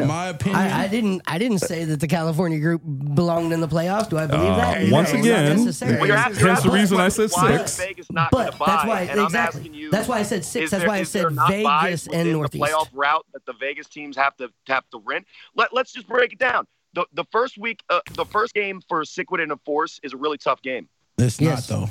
In 0.00 0.06
my 0.08 0.28
opinion, 0.28 0.56
I, 0.60 0.84
I 0.84 0.88
didn't 0.88 1.22
I 1.26 1.38
didn't 1.38 1.58
say 1.58 1.84
that 1.84 2.00
the 2.00 2.06
California 2.08 2.58
group 2.58 2.82
belonged 3.14 3.52
in 3.52 3.60
the 3.60 3.68
playoffs. 3.68 4.08
Do 4.08 4.18
I 4.18 4.26
believe 4.26 4.50
Uh, 4.50 4.56
that? 4.56 4.90
once 4.90 5.12
No, 5.12 5.20
again, 5.20 5.56
necessarily. 5.64 6.08
Well, 6.08 6.18
Hence 6.18 6.38
the 6.40 6.50
asking 6.50 6.72
reason 6.72 7.00
I 7.00 7.08
said 7.08 7.30
six. 7.30 7.76
Vegas 7.78 8.10
not 8.10 8.30
but 8.30 8.58
gonna 8.58 8.70
that's 8.72 8.86
why 8.86 9.00
and 9.02 9.20
I'm 9.20 9.26
exactly. 9.26 9.68
you, 9.72 9.90
that's 9.90 10.08
why 10.08 10.18
I 10.18 10.22
said 10.22 10.44
six. 10.44 10.70
That's 10.70 10.82
there- 10.82 10.88
why 10.88 10.98
I 10.98 11.02
said 11.04 11.26
Vegas 11.48 12.06
and 12.06 12.16
within 12.16 12.32
Northeast. 12.32 12.64
The 12.64 12.70
playoff 12.70 12.88
route 12.92 13.26
that 13.32 13.44
the 13.46 13.52
Vegas 13.54 13.88
teams 13.88 14.16
have 14.16 14.36
to 14.38 14.50
have 14.68 14.88
to 14.90 15.02
rent. 15.04 15.26
Let, 15.54 15.72
let's 15.72 15.92
just 15.92 16.06
break 16.08 16.32
it 16.32 16.38
down. 16.38 16.66
The 16.94 17.06
the 17.12 17.24
first 17.32 17.56
week, 17.58 17.82
uh, 17.90 18.00
the 18.14 18.24
first 18.26 18.54
game 18.54 18.80
for 18.88 19.02
Sikwidit 19.02 19.44
and 19.44 19.52
a 19.52 19.56
Force 19.64 19.98
is 20.02 20.12
a 20.12 20.16
really 20.16 20.38
tough 20.38 20.60
game. 20.62 20.88
it's 21.18 21.40
Yes. 21.40 21.70
not 21.70 21.80
though. 21.80 21.90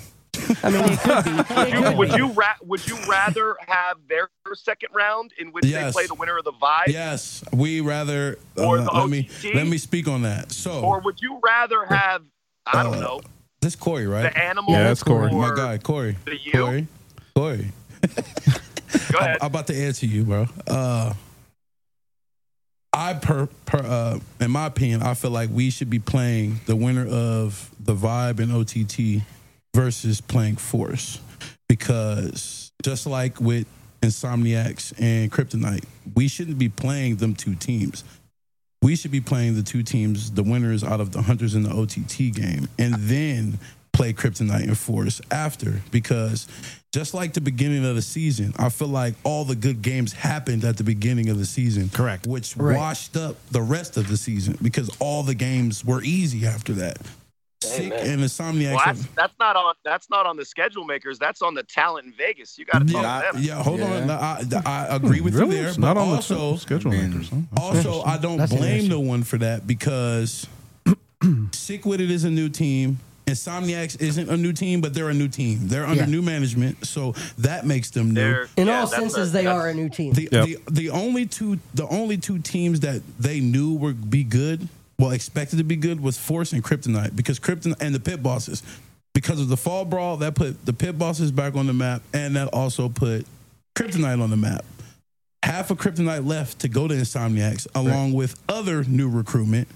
I 0.64 0.70
mean, 0.70 0.84
it 0.86 1.00
could 1.00 1.24
be. 1.26 1.32
It 1.32 1.84
could 1.86 1.98
Would 1.98 2.10
be. 2.12 2.16
you 2.18 2.28
ra- 2.32 2.56
would 2.64 2.88
you 2.88 2.98
rather 3.10 3.56
have 3.68 3.98
their 4.08 4.30
second 4.54 4.90
round 4.94 5.32
in 5.40 5.52
which 5.52 5.66
Yes. 5.66 5.86
they 5.86 5.92
play 6.02 6.08
the 6.08 6.14
winner 6.16 6.38
of 6.38 6.44
the 6.44 6.52
Vibe, 6.52 6.88
Yes, 6.88 7.44
we 7.54 7.82
rather. 7.82 8.38
Uh, 8.58 8.66
Or 8.66 8.78
the 8.80 8.92
let 8.92 9.10
me 9.10 9.30
let 9.54 9.68
me 9.68 9.78
speak 9.78 10.08
on 10.08 10.24
that. 10.24 10.52
So 10.52 10.82
or 10.84 11.00
would 11.02 11.22
you 11.22 11.40
rather 11.44 11.86
have 11.86 12.24
I 12.66 12.84
don't 12.84 12.96
Uh, 12.96 13.00
know 13.02 13.22
this 13.62 13.76
Cory, 13.76 14.08
right? 14.08 14.24
the 14.24 14.38
animal 14.38 14.74
Yeah, 14.74 14.84
that's 14.84 15.04
Cory. 15.04 15.32
My 15.32 15.50
or 15.50 15.56
guy, 15.56 15.78
Cory. 15.78 16.18
the 16.26 16.38
you? 16.38 16.52
Cory. 16.52 16.88
Cory. 17.36 17.72
Go 19.12 19.20
ahead. 19.20 19.38
I'm 19.42 19.48
about 19.48 19.68
to 19.68 19.76
answer 19.76 20.06
you, 20.06 20.24
bro. 20.26 20.48
Uh, 20.68 21.14
I 22.94 23.14
per, 23.14 23.48
per 23.66 23.78
uh, 23.80 24.20
in 24.42 24.52
my 24.52 24.66
opinion, 24.66 25.02
I 25.02 25.14
feel 25.14 25.32
like 25.32 25.50
we 25.50 25.70
should 25.70 25.90
be 25.90 26.00
playing 26.00 26.60
the 26.66 26.76
winner 26.76 27.08
of 27.08 27.70
the 27.80 27.96
Vibe 27.96 28.40
and 28.40 28.52
OTT 28.52 29.24
versus 29.74 30.22
playing 30.22 30.58
Force 30.58 31.20
because 31.70 32.72
just 32.84 33.06
like 33.06 33.40
with 33.40 33.66
Insomniacs 34.02 34.94
and 35.00 35.32
Kryptonite, 35.32 35.86
we 36.16 36.28
shouldn't 36.28 36.58
be 36.58 36.70
playing 36.70 37.18
them 37.18 37.36
two 37.36 37.56
teams. 37.56 38.04
We 38.82 38.96
should 38.96 39.12
be 39.12 39.22
playing 39.22 39.56
the 39.56 39.62
two 39.64 39.84
teams, 39.84 40.32
the 40.32 40.42
winners 40.44 40.84
out 40.84 41.00
of 41.00 41.12
the 41.12 41.22
Hunters 41.22 41.54
and 41.54 41.64
the 41.64 41.70
OTT 41.72 42.34
game, 42.34 42.68
and 42.80 42.96
then 42.96 43.60
play 43.94 44.12
Kryptonite 44.12 44.64
and 44.64 44.78
Force 44.78 45.22
after 45.30 45.82
because 45.92 46.48
just 46.92 47.14
like 47.14 47.34
the 47.34 47.42
beginning 47.42 47.86
of 47.86 47.96
the 47.96 48.02
season, 48.02 48.54
I 48.58 48.70
feel 48.70 48.88
like 48.88 49.14
all 49.24 49.46
the 49.46 49.56
good 49.56 49.82
games 49.84 50.14
happened 50.14 50.64
at 50.66 50.78
the 50.78 50.84
beginning 50.84 51.30
of 51.30 51.38
the 51.38 51.46
season. 51.46 51.90
Correct. 51.90 52.26
Which 52.26 52.58
Right. 52.58 52.76
washed 52.76 53.16
up 53.16 53.36
the 53.52 53.62
rest 53.62 53.98
of 53.98 54.08
the 54.08 54.18
season 54.18 54.58
because 54.62 54.90
all 55.00 55.22
the 55.24 55.36
games 55.36 55.86
were 55.86 56.02
easy 56.04 56.48
after 56.48 56.74
that. 56.74 56.98
Sick 57.64 57.92
Amen. 57.94 58.08
and 58.08 58.22
Insomniacs. 58.22 58.76
Well, 58.76 58.82
that's 58.86 59.06
that's 59.16 59.34
not 59.40 59.56
on 59.56 59.76
that's 59.84 60.10
not 60.10 60.26
on 60.26 60.36
the 60.36 60.46
schedule 60.46 60.84
makers. 60.84 61.20
That's 61.20 61.42
on 61.44 61.54
the 61.54 61.64
talent 61.64 62.08
in 62.08 62.14
Vegas. 62.14 62.58
You 62.58 62.66
got 62.66 62.86
to 62.88 62.92
talk 62.92 63.04
yeah, 63.04 63.22
to 63.32 63.38
them. 63.38 63.44
yeah, 63.44 63.64
hold 63.64 63.80
Yeah. 63.80 64.02
on. 64.02 64.10
I, 64.10 64.44
I 64.66 64.96
agree 64.96 65.22
with 65.22 65.36
really? 65.36 65.56
you 65.58 65.62
there. 65.62 65.68
It's 65.70 65.78
but 65.78 65.94
not 65.94 65.98
on 65.98 66.16
also, 66.16 66.54
the 66.54 66.58
schedule 66.60 66.92
I 66.92 66.98
makers. 67.08 67.30
Huh? 67.30 67.38
Also. 67.62 68.02
I 68.04 68.18
don't 68.18 68.38
That's 68.38 68.52
blame 68.52 68.64
interesting. 68.64 68.90
no 68.90 69.00
one 69.00 69.24
for 69.24 69.38
that 69.38 69.68
because 69.68 70.48
Sikwidit 71.22 72.10
is 72.10 72.24
a 72.24 72.30
new 72.32 72.50
team. 72.50 73.00
Insomniacs 73.28 74.02
isn't 74.02 74.30
a 74.30 74.36
new 74.36 74.52
team, 74.52 74.82
but 74.82 74.94
they're 74.96 75.10
a 75.10 75.14
new 75.14 75.28
team. 75.28 75.60
They're 75.68 75.86
under 75.86 76.04
Yeah. 76.04 76.10
new 76.10 76.22
management, 76.24 76.86
so 76.86 77.14
that 77.38 77.66
makes 77.66 77.92
them 77.92 78.08
new. 78.12 78.20
They're- 78.22 78.50
In 78.58 78.68
yeah, 78.68 78.82
all 78.82 78.88
senses, 78.88 79.30
a- 79.30 79.32
they 79.32 79.46
are 79.46 79.70
a 79.70 79.74
new 79.74 79.88
team. 79.90 80.14
The, 80.14 80.28
Yep. 80.32 80.46
the 80.46 80.58
the 80.72 80.90
only 80.90 81.28
two 81.28 81.60
the 81.76 81.88
only 81.88 82.18
two 82.18 82.40
teams 82.40 82.80
that 82.82 83.02
they 83.20 83.40
knew 83.40 83.74
would 83.74 84.10
be 84.10 84.24
good, 84.24 84.68
well 85.02 85.12
expected 85.12 85.58
to 85.58 85.64
be 85.64 85.76
good, 85.76 86.00
was 86.00 86.18
Force 86.18 86.54
and 86.54 86.64
Kryptonite 86.64 87.16
because 87.16 87.40
Krypton 87.40 87.76
and 87.82 87.94
the 87.94 88.00
Pit 88.00 88.22
Bosses. 88.24 88.64
Because 89.14 89.42
of 89.42 89.50
the 89.50 89.58
fall 89.58 89.84
brawl, 89.84 90.18
that 90.18 90.36
put 90.36 90.66
the 90.66 90.72
Pit 90.72 90.98
Bosses 90.98 91.34
back 91.34 91.56
on 91.56 91.68
the 91.68 91.74
map, 91.74 92.02
and 92.14 92.36
that 92.38 92.48
also 92.54 92.88
put 92.88 93.26
Kryptonite 93.76 94.22
on 94.22 94.30
the 94.30 94.38
map. 94.38 94.64
Half 95.44 95.72
of 95.72 95.80
Kryptonite 95.80 96.26
left 96.26 96.60
to 96.60 96.70
go 96.70 96.88
to 96.88 96.94
Insomniacs, 96.94 97.68
along 97.76 98.14
with 98.14 98.40
other 98.48 98.86
new 98.86 99.10
recruitment. 99.10 99.68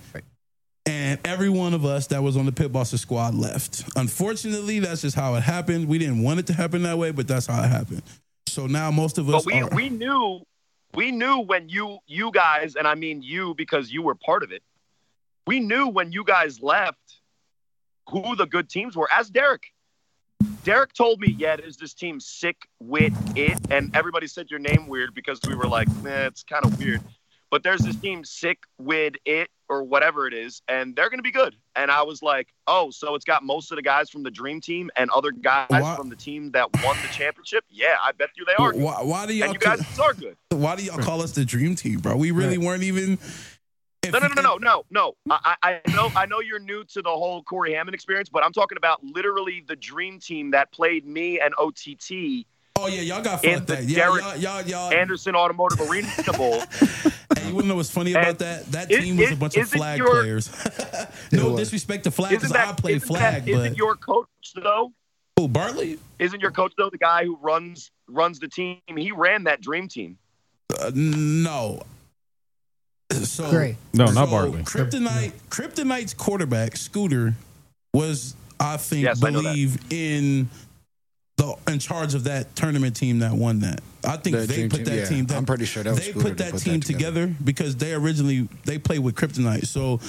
And 0.85 1.19
every 1.25 1.49
one 1.49 1.73
of 1.73 1.83
us 1.83 2.07
that 2.07 2.21
was 2.21 2.37
on 2.37 2.45
the 2.45 2.51
Pit 2.51 2.71
Bosses 2.71 3.01
squad 3.01 3.33
left. 3.33 3.83
Unfortunately, 3.95 4.79
that's 4.79 5.01
just 5.01 5.15
how 5.15 5.33
it 5.33 5.41
happened. 5.41 5.87
We 5.87 5.97
didn't 5.97 6.21
want 6.21 6.39
it 6.39 6.47
to 6.47 6.53
happen 6.53 6.83
that 6.83 6.97
way, 6.97 7.11
but 7.11 7.27
that's 7.27 7.47
how 7.47 7.63
it 7.63 7.67
happened. 7.67 8.03
So 8.47 8.67
now 8.67 8.91
most 8.91 9.17
of 9.17 9.27
us 9.27 9.43
But 9.43 9.53
we 9.53 9.61
are, 9.61 9.69
we 9.69 9.89
knew 9.89 10.41
we 10.93 11.11
knew 11.11 11.39
when 11.39 11.67
you 11.67 11.99
you 12.07 12.31
guys 12.31 12.75
and 12.75 12.87
I 12.87 12.95
mean 12.95 13.21
you 13.21 13.53
because 13.55 13.91
you 13.91 14.01
were 14.01 14.15
part 14.15 14.43
of 14.43 14.51
it. 14.51 14.63
We 15.47 15.59
knew 15.59 15.87
when 15.87 16.11
you 16.11 16.23
guys 16.23 16.61
left 16.61 16.97
who 18.09 18.35
the 18.35 18.45
good 18.45 18.69
teams 18.69 18.95
were. 18.95 19.07
As 19.11 19.29
Derek, 19.29 19.63
Derek 20.63 20.93
told 20.93 21.19
me, 21.19 21.35
yeah, 21.37 21.55
is 21.55 21.77
this 21.77 21.93
team 21.93 22.19
sick 22.19 22.57
with 22.79 23.13
it? 23.37 23.57
And 23.69 23.95
everybody 23.95 24.27
said 24.27 24.49
your 24.49 24.59
name 24.59 24.87
weird 24.87 25.13
because 25.13 25.39
we 25.47 25.55
were 25.55 25.67
like, 25.67 25.87
nah, 26.03 26.25
it's 26.25 26.43
kind 26.43 26.65
of 26.65 26.77
weird. 26.79 27.01
But 27.51 27.61
there's 27.61 27.81
this 27.81 27.95
team 27.95 28.23
sick 28.23 28.63
with 28.79 29.13
it 29.23 29.49
or 29.69 29.83
whatever 29.83 30.27
it 30.27 30.33
is, 30.33 30.61
and 30.67 30.95
they're 30.95 31.09
going 31.09 31.19
to 31.19 31.23
be 31.23 31.31
good. 31.31 31.55
And 31.75 31.89
I 31.89 32.01
was 32.01 32.21
like, 32.21 32.47
oh, 32.67 32.89
so 32.89 33.15
it's 33.15 33.23
got 33.25 33.43
most 33.43 33.71
of 33.71 33.75
the 33.75 33.81
guys 33.81 34.09
from 34.09 34.23
the 34.23 34.31
dream 34.31 34.61
team 34.61 34.89
and 34.95 35.09
other 35.11 35.31
guys 35.31 35.67
Why- 35.69 35.95
from 35.95 36.09
the 36.09 36.15
team 36.15 36.51
that 36.51 36.67
won 36.83 36.97
the 37.01 37.07
championship. 37.13 37.63
Yeah, 37.69 37.95
I 38.03 38.11
bet 38.11 38.29
you 38.35 38.45
they 38.45 38.55
are. 38.55 38.73
good. 38.73 38.81
why, 38.81 39.01
why 39.03 39.25
do 39.27 39.33
y'all 39.33 39.45
And 39.45 39.53
you 39.53 39.59
guys 39.59 39.99
are 39.99 40.13
good. 40.13 40.35
why 40.49 40.75
do 40.75 40.83
y'all 40.83 40.97
call 40.97 41.21
us 41.21 41.31
the 41.31 41.45
dream 41.45 41.75
team, 41.75 41.99
bro? 41.99 42.17
We 42.17 42.31
really 42.31 42.57
weren't 42.57 42.83
even. 42.83 43.19
No, 44.11 44.19
no, 44.19 44.27
you- 44.27 44.35
no, 44.35 44.41
no, 44.41 44.57
no, 44.57 44.83
no. 44.91 45.13
I, 45.29 45.55
I 45.63 45.81
know, 45.93 46.11
I 46.15 46.25
know 46.25 46.39
you're 46.41 46.59
new 46.59 46.83
to 46.85 47.01
the 47.01 47.09
whole 47.09 47.43
Cory 47.43 47.73
Hammond 47.73 47.93
experience, 47.95 48.29
but 48.29 48.43
I'm 48.43 48.53
talking 48.53 48.77
about 48.77 49.03
literally 49.03 49.63
the 49.67 49.75
dream 49.75 50.19
team 50.19 50.51
that 50.51 50.71
played 50.71 51.05
me 51.05 51.39
and 51.39 51.53
OTT 51.57 52.45
Oh 52.77 52.87
yeah, 52.87 52.99
y'all 52.99 53.23
got 53.23 53.41
fun 53.41 53.51
in 53.53 53.59
the 53.59 53.75
that. 53.75 53.83
Yeah, 53.85 53.95
Derek 53.99 54.21
y'all, 54.21 54.35
y'all, 54.35 54.61
y'all. 54.63 54.91
Anderson 54.93 55.33
Automotive 55.33 55.79
Arena 55.89 56.09
Bowl. 56.35 56.61
and 57.37 57.45
you 57.47 57.55
wanna 57.55 57.67
know 57.67 57.75
what's 57.77 57.89
funny 57.89 58.11
about 58.11 58.27
And 58.27 58.37
that? 58.39 58.65
That 58.73 58.91
is- 58.91 59.01
team 59.01 59.15
was 59.15 59.31
a 59.31 59.35
bunch 59.37 59.55
of 59.55 59.69
flag 59.69 59.97
your- 59.97 60.09
players. 60.09 60.51
no 61.31 61.55
disrespect 61.55 62.03
to 62.03 62.11
flag 62.11 62.31
because 62.31 62.51
I 62.51 62.65
that, 62.65 62.77
play 62.77 62.95
isn't 62.95 63.07
flag, 63.07 63.45
that, 63.45 63.51
but 63.53 63.59
isn't 63.61 63.77
your 63.77 63.95
coach 63.95 64.27
though? 64.55 64.91
oh 65.37 65.47
Bartley? 65.47 65.99
Isn't 66.19 66.41
your 66.41 66.51
coach 66.51 66.73
though 66.77 66.89
the 66.89 66.97
guy 66.97 67.23
who 67.23 67.37
runs 67.37 67.91
runs 68.09 68.39
the 68.39 68.49
team? 68.49 68.81
He 68.97 69.13
ran 69.13 69.45
that 69.45 69.61
dream 69.61 69.87
team. 69.87 70.17
Uh, 70.77 70.91
no. 70.93 71.81
So 73.25 73.49
Great. 73.49 73.75
No, 73.93 74.05
not 74.05 74.25
so 74.25 74.31
Bartley. 74.31 74.61
Kryptonite, 74.63 75.31
Kryptonite's 75.49 76.13
quarterback 76.13 76.75
Scooter 76.75 77.33
was, 77.93 78.35
I 78.59 78.77
think, 78.77 79.03
Yes, 79.03 79.23
I 79.23 79.31
believe 79.31 79.77
in 79.91 80.49
the 81.37 81.55
in 81.67 81.79
charge 81.79 82.13
of 82.13 82.23
that 82.25 82.55
tournament 82.55 82.95
team 82.95 83.19
that 83.19 83.33
won 83.33 83.59
that. 83.59 83.81
I 84.03 84.17
think 84.17 84.35
The 84.37 84.45
they 84.47 84.55
dream 84.55 84.69
put 84.69 84.85
that 84.85 84.95
yeah. 84.95 85.05
team. 85.05 85.25
That, 85.25 85.37
I'm 85.37 85.45
pretty 85.45 85.65
sure 85.65 85.83
that 85.83 85.91
was 85.91 86.05
they 86.05 86.13
put 86.13 86.23
that 86.23 86.37
that 86.37 86.51
put 86.53 86.61
team 86.61 86.79
that 86.79 86.85
together. 86.85 87.27
together. 87.27 87.43
because 87.43 87.75
they 87.75 87.93
originally 87.93 88.47
they 88.65 88.77
played 88.77 88.99
with 88.99 89.15
Kryptonite. 89.15 89.65
So 89.67 89.99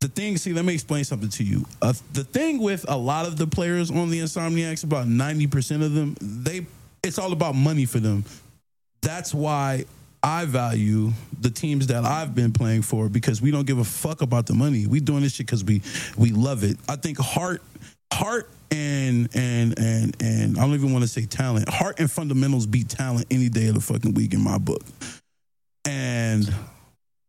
the 0.00 0.08
thing, 0.08 0.36
see, 0.36 0.52
let 0.52 0.64
me 0.64 0.74
explain 0.74 1.04
something 1.04 1.28
to 1.30 1.44
you. 1.44 1.64
Uh, 1.80 1.92
the 2.12 2.24
thing 2.24 2.60
with 2.60 2.84
a 2.88 2.96
lot 2.96 3.26
of 3.26 3.36
the 3.36 3.46
players 3.46 3.90
on 3.90 4.10
the 4.10 4.20
Insomniacs, 4.20 4.84
about 4.84 5.06
ninety 5.06 5.46
percent 5.46 5.82
of 5.82 5.92
them, 5.94 6.16
they 6.20 6.66
it's 7.02 7.18
all 7.18 7.32
about 7.32 7.54
money 7.54 7.84
for 7.86 8.00
them. 8.00 8.24
That's 9.00 9.32
why 9.34 9.84
I 10.24 10.46
value 10.46 11.12
the 11.38 11.50
teams 11.50 11.88
that 11.88 12.06
I've 12.06 12.34
been 12.34 12.50
playing 12.50 12.80
for 12.80 13.10
because 13.10 13.42
we 13.42 13.50
don't 13.50 13.66
give 13.66 13.78
a 13.78 13.84
fuck 13.84 14.22
about 14.22 14.46
the 14.46 14.54
money. 14.54 14.86
We 14.86 15.00
doing 15.00 15.22
this 15.22 15.34
shit 15.34 15.46
because 15.46 15.62
we 15.62 15.82
we 16.16 16.30
love 16.30 16.64
it. 16.64 16.78
I 16.88 16.96
think 16.96 17.18
heart, 17.18 17.62
heart, 18.10 18.48
and 18.70 19.28
and 19.34 19.78
and 19.78 20.16
and 20.22 20.58
I 20.58 20.62
don't 20.62 20.72
even 20.72 20.94
want 20.94 21.02
to 21.02 21.08
say 21.08 21.26
talent. 21.26 21.68
Heart 21.68 22.00
and 22.00 22.10
fundamentals 22.10 22.64
beat 22.66 22.88
talent 22.88 23.26
any 23.30 23.50
day 23.50 23.68
of 23.68 23.74
the 23.74 23.82
fucking 23.82 24.14
week 24.14 24.32
in 24.32 24.40
my 24.42 24.56
book. 24.56 24.82
And 25.84 26.52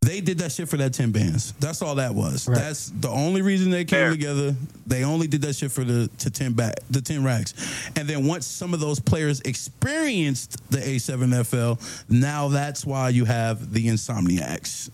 they 0.06 0.22
did 0.22 0.38
that 0.40 0.52
shit 0.52 0.70
for 0.70 0.78
that 0.78 0.94
10 0.94 1.12
bands. 1.12 1.54
That's 1.60 1.82
all 1.82 1.96
that 1.96 2.14
was. 2.14 2.48
Right. 2.48 2.58
That's 2.58 2.90
the 2.92 3.10
only 3.10 3.42
reason 3.42 3.72
they 3.72 3.86
came 3.86 4.00
Fair. 4.00 4.12
together. 4.12 4.56
They 4.86 5.04
only 5.04 5.28
did 5.28 5.42
that 5.42 5.56
shit 5.56 5.72
for 5.72 5.84
the 5.84 6.08
to 6.20 6.30
10 6.30 6.54
back 6.54 6.76
the 6.90 7.02
10 7.02 7.24
racks. 7.24 7.54
And 7.96 8.08
then 8.08 8.26
once 8.26 8.46
some 8.46 8.74
of 8.74 8.80
those 8.80 9.00
players 9.00 9.42
experienced 9.42 10.58
the 10.72 10.78
A7FL, 10.80 11.80
now 12.10 12.48
that's 12.50 12.86
why 12.86 13.10
you 13.10 13.26
have 13.26 13.74
the 13.74 13.88
Insomniacs. 13.88 14.90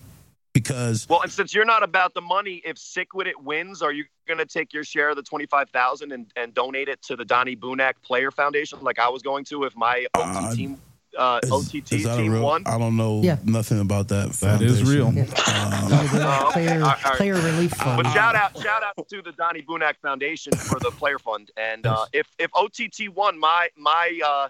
Because 0.54 1.08
Well, 1.08 1.22
and 1.22 1.32
since 1.32 1.54
you're 1.54 1.64
not 1.64 1.82
about 1.82 2.12
the 2.12 2.20
money, 2.20 2.60
if 2.64 2.76
Sikwidit 2.76 3.32
wins, 3.42 3.80
are 3.80 3.90
you 3.92 4.04
going 4.28 4.36
to 4.38 4.44
take 4.44 4.74
your 4.74 4.84
share 4.84 5.08
of 5.10 5.16
the 5.16 5.22
twenty 5.22 5.46
five 5.46 5.70
thousand 5.70 6.12
and 6.12 6.26
and 6.36 6.52
donate 6.52 6.88
it 6.88 7.00
to 7.04 7.16
the 7.16 7.24
Donnie 7.24 7.56
Bunak 7.56 7.94
Player 8.04 8.30
Foundation, 8.30 8.78
like 8.82 8.98
I 8.98 9.08
was 9.08 9.22
going 9.22 9.44
to 9.46 9.64
if 9.64 9.74
my 9.76 10.06
OT 10.14 10.22
Uh, 10.28 10.54
team, 10.54 10.80
uh, 11.18 11.40
is, 11.42 11.50
OTT 11.52 11.92
is 11.92 12.04
that 12.04 12.18
a 12.18 12.22
team 12.22 12.32
real? 12.32 12.42
won? 12.42 12.62
I 12.66 12.78
don't 12.78 12.96
know 12.96 13.20
Yeah. 13.22 13.36
nothing 13.44 13.80
about 13.80 14.08
that. 14.08 14.32
That 14.34 14.62
is 14.62 14.82
real. 14.82 15.12
Yeah. 15.12 15.22
Um, 15.22 15.88
Donnie 15.90 16.08
Bunak 16.08 16.42
okay. 16.42 16.52
player, 16.52 16.72
All 16.74 16.78
right, 16.80 17.04
all 17.04 17.10
right. 17.10 17.16
player 17.18 17.34
relief 17.34 17.70
fund. 17.72 18.02
But 18.02 18.12
shout 18.12 18.34
out, 18.34 18.56
shout 18.58 18.82
out 18.82 19.08
to 19.08 19.22
the 19.22 19.32
Donnie 19.32 19.62
Bunak 19.62 19.94
Foundation 20.02 20.52
for 20.54 20.78
the 20.80 20.90
player 20.90 21.18
fund. 21.18 21.50
And 21.56 21.86
uh, 21.86 22.06
if 22.12 22.26
if 22.38 22.50
OTT 22.54 23.14
won, 23.14 23.38
my 23.38 23.68
my 23.76 24.18
uh, 24.24 24.48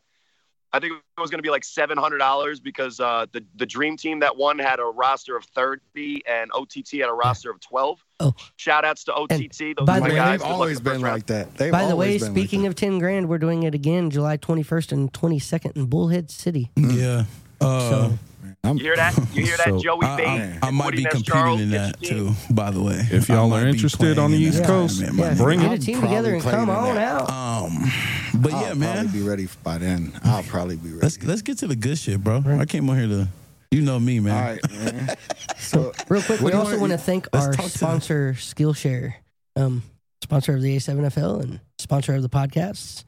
I 0.75 0.81
think 0.81 0.95
it 0.95 1.21
was 1.21 1.31
going 1.31 1.39
to 1.39 1.43
be 1.43 1.51
like 1.51 1.65
seven 1.65 1.99
hundred 1.99 2.19
dollars 2.19 2.59
because 2.61 2.99
uh, 2.99 3.27
the 3.33 3.45
the 3.57 3.67
dream 3.67 3.97
team 3.97 4.21
that 4.21 4.37
won 4.37 4.59
had 4.59 4.79
a 4.81 4.85
roster 4.85 5.37
of 5.37 5.45
thirty 5.45 6.23
and 6.27 6.51
OTT 6.55 6.93
had 7.01 7.09
a 7.11 7.13
roster 7.13 7.51
of 7.51 7.61
twelve. 7.61 8.03
Oh. 8.21 8.33
Shout 8.57 8.85
outs 8.85 9.05
to 9.05 9.15
OTT. 9.15 9.77
Those 9.77 9.87
by 9.87 9.99
are 9.99 10.01
the 10.01 10.01
my 10.01 10.09
way- 10.09 10.15
guys. 10.17 10.41
They've 10.41 10.51
always 10.51 10.79
the 10.79 10.85
been 10.85 11.03
round. 11.03 11.15
like 11.15 11.27
that. 11.27 11.55
They've 11.57 11.73
By 11.73 11.87
the 11.87 11.97
way, 11.97 12.19
been 12.19 12.29
like 12.29 12.31
speaking 12.33 12.67
of 12.67 12.75
10 12.77 12.99
grand, 13.01 13.29
we're 13.29 13.39
doing 13.39 13.65
it 13.65 13.75
again 13.75 14.11
July 14.11 14.37
21st 14.37 14.93
and 14.93 15.13
22nd 15.13 15.77
in 15.77 15.87
Bullhead 15.87 16.31
City. 16.31 16.71
yeah. 16.77 17.25
Uh, 17.61 17.91
So 17.91 18.19
I'm- 18.64 18.77
You 18.79 18.85
hear 18.85 18.96
that? 18.96 19.16
You 19.35 19.44
hear 19.44 19.57
that, 19.57 19.66
So, 19.70 19.79
Joey 19.81 19.98
I, 20.07 20.59
I, 20.62 20.68
I 20.68 20.70
might 20.70 20.92
be 20.92 21.03
competing 21.05 21.22
Charles, 21.25 21.61
in 21.61 21.70
that 21.70 22.01
too. 22.01 22.31
By 22.51 22.70
the 22.70 22.81
way, 22.81 22.94
If 23.11 23.29
y'all 23.29 23.53
are 23.53 23.66
interested 23.66 24.18
on 24.18 24.31
the 24.31 24.38
East 24.38 24.59
that 24.59 24.66
Coast, 24.66 24.98
tournament, 25.01 25.18
yeah, 25.25 25.29
might 25.35 25.37
bring 25.42 25.59
be. 25.59 25.64
get 25.64 25.70
a 25.70 25.75
I'll 25.75 25.79
team 25.81 26.01
together 26.01 26.35
and 26.35 26.42
come 26.42 26.70
on 26.70 26.94
that. 26.94 27.22
out. 27.22 27.31
Um, 27.31 27.90
but 28.37 28.53
I'll 28.53 28.62
yeah, 28.68 28.75
man. 28.75 28.94
probably 29.07 29.20
be 29.20 29.27
ready 29.27 29.48
by 29.64 29.79
then. 29.79 30.12
I'll 30.22 30.44
probably 30.44 30.77
be 30.77 30.90
ready. 30.90 31.01
Let's 31.03 31.20
let's 31.25 31.42
get 31.42 31.59
to 31.59 31.66
the 31.66 31.75
good 31.75 31.98
shit, 31.98 32.22
bro. 32.22 32.40
I 32.46 32.64
came 32.64 32.88
on 32.88 32.96
here 32.98 33.09
to, 33.09 33.29
you 33.72 33.83
know 33.83 33.98
me, 33.98 34.20
man. 34.20 34.35
All 34.37 34.51
right, 34.53 34.70
man. 34.70 35.16
So, 35.59 35.92
Real 36.09 36.22
quick, 36.22 36.40
What 36.40 36.53
we 36.53 36.59
also 36.59 36.79
wanna- 36.79 36.98
thank 36.98 37.27
our 37.33 37.53
sponsor, 37.68 38.35
Skillshare, 38.38 39.14
um, 39.57 39.83
sponsor 40.22 40.55
of 40.55 40.62
the 40.62 40.77
A7FL 40.77 41.42
and 41.42 41.59
sponsor 41.81 42.14
of 42.14 42.22
the 42.22 42.29
podcasts. 42.29 43.03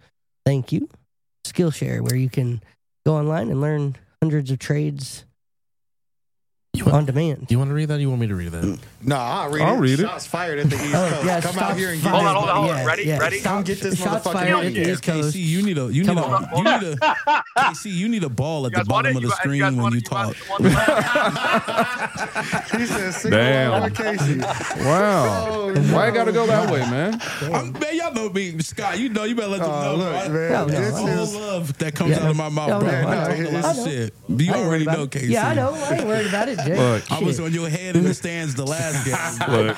Thank 0.45 0.73
you, 0.73 0.89
Skillshare, 1.47 2.01
where 2.01 2.17
you 2.17 2.29
can 2.29 2.61
go 3.07 3.15
online 3.15 3.51
and 3.51 3.61
learn 3.61 3.95
hundreds 4.21 4.51
of 4.51 4.59
trades 4.59 5.25
You 6.75 6.85
want, 6.85 6.97
on 6.97 7.05
demand. 7.07 7.47
you 7.51 7.59
want 7.59 7.71
to 7.71 7.75
read 7.75 7.87
that? 7.87 7.99
Or 7.99 8.01
you 8.01 8.09
want 8.09 8.21
me 8.21 8.27
to 8.27 8.35
read 8.35 8.51
that? 8.51 8.65
Mm. 8.65 8.79
no, 9.03 9.15
I'll 9.17 9.49
read 9.49 9.63
it. 9.63 9.65
I'll 9.65 9.77
it. 9.77 9.81
read 9.81 10.01
it. 10.01 10.03
Shots 10.03 10.27
fired 10.27 10.59
at 10.59 10.69
the 10.71 10.75
East 10.77 10.87
Oh, 10.95 11.09
Coast. 11.09 11.25
yeah, 11.25 11.41
Come 11.41 11.59
out 11.61 11.77
here 11.77 11.91
and 11.91 12.03
get 12.03 12.11
fired. 12.11 12.25
Hold 12.25 12.27
on, 12.27 12.35
hold 12.35 12.49
on, 12.51 12.57
hold 12.57 12.71
on. 12.71 12.77
Yeah, 12.79 12.85
Ready? 12.87 13.03
yeah. 13.05 13.19
Ready? 13.19 13.41
Come 13.41 13.63
get 13.63 13.79
this 13.81 13.97
Shots 13.97 14.27
motherfucker 14.27 14.33
fired 14.33 14.53
out 14.53 14.65
at 14.65 14.75
the. 14.75 14.91
East 14.91 15.03
Coast. 15.05 15.37
KC, 15.37 15.45
you 15.45 15.63
need 15.63 15.79
a 15.79 15.93
you 15.93 16.05
Come 16.05 16.17
need 16.17 16.25
on. 16.25 16.45
a 16.45 16.57
you 16.59 16.65
need 16.65 16.83
a 16.83 16.97
KC, 17.59 17.93
you 17.93 18.09
need 18.09 18.25
a 18.25 18.29
ball 18.29 18.67
at 18.67 18.73
the 18.75 18.85
bottom 18.85 19.17
it? 19.17 19.19
of 19.19 19.23
the 19.23 19.29
You 19.29 19.31
guys 19.31 19.39
screen 19.39 19.77
when 19.83 19.93
you 19.93 20.01
talk. 20.01 20.35
guys 20.35 20.49
want 20.51 20.65
it? 20.67 20.73
He 22.75 22.87
said, 22.87 23.15
single 23.15 23.39
Damn. 23.39 23.91
KC. 23.93 24.43
Wow. 24.85 25.47
Oh, 25.49 25.73
Why 25.95 26.09
I 26.09 26.11
got 26.11 26.25
to 26.25 26.33
go 26.33 26.47
that 26.47 26.71
way, 26.71 26.81
man? 26.91 27.21
I'm, 27.43 27.73
man, 27.73 27.97
y'all 27.97 28.13
know 28.13 28.29
me, 28.29 28.59
Scott. 28.61 28.99
You 28.99 29.09
know 29.09 29.25
you 29.25 29.35
better 29.35 29.49
let 29.49 29.61
them 29.61 29.71
Oh, 29.71 29.83
know. 29.83 29.97
look, 29.97 30.13
man, 30.33 30.53
No, 30.53 30.67
no, 30.67 30.69
this 30.81 30.95
All 30.95 31.09
is- 31.09 31.33
the 31.33 31.39
love 31.39 31.79
that 31.79 31.95
comes 31.95 32.17
out 32.19 32.31
of 32.31 32.37
my 32.37 32.49
mouth, 32.49 32.81
bro. 32.81 32.81
no, 32.81 32.89
I 32.89 33.01
I 33.01 33.05
talk 33.29 33.39
a 33.39 33.43
know. 33.43 33.51
lot 33.61 33.79
of 33.79 33.85
shit. 33.85 34.15
You 34.29 34.53
already 34.53 34.85
know, 34.85 34.93
about 34.93 35.15
it. 35.17 35.23
KC. 35.23 35.31
Yeah, 35.31 35.49
I 35.49 35.55
know. 35.55 35.75
I 35.75 35.95
ain't 35.95 36.07
worried 36.07 36.27
about 36.27 36.49
it, 36.49 36.59
Jay. 36.67 36.77
Look, 36.77 37.11
I 37.13 37.21
was 37.21 37.41
on 37.41 37.53
your 37.53 37.69
head 37.69 37.97
in 37.97 38.05
the 38.05 38.15
stands 38.15 38.55
the 38.55 38.67
last 38.67 39.05
game. 39.49 39.67
Look, 39.67 39.77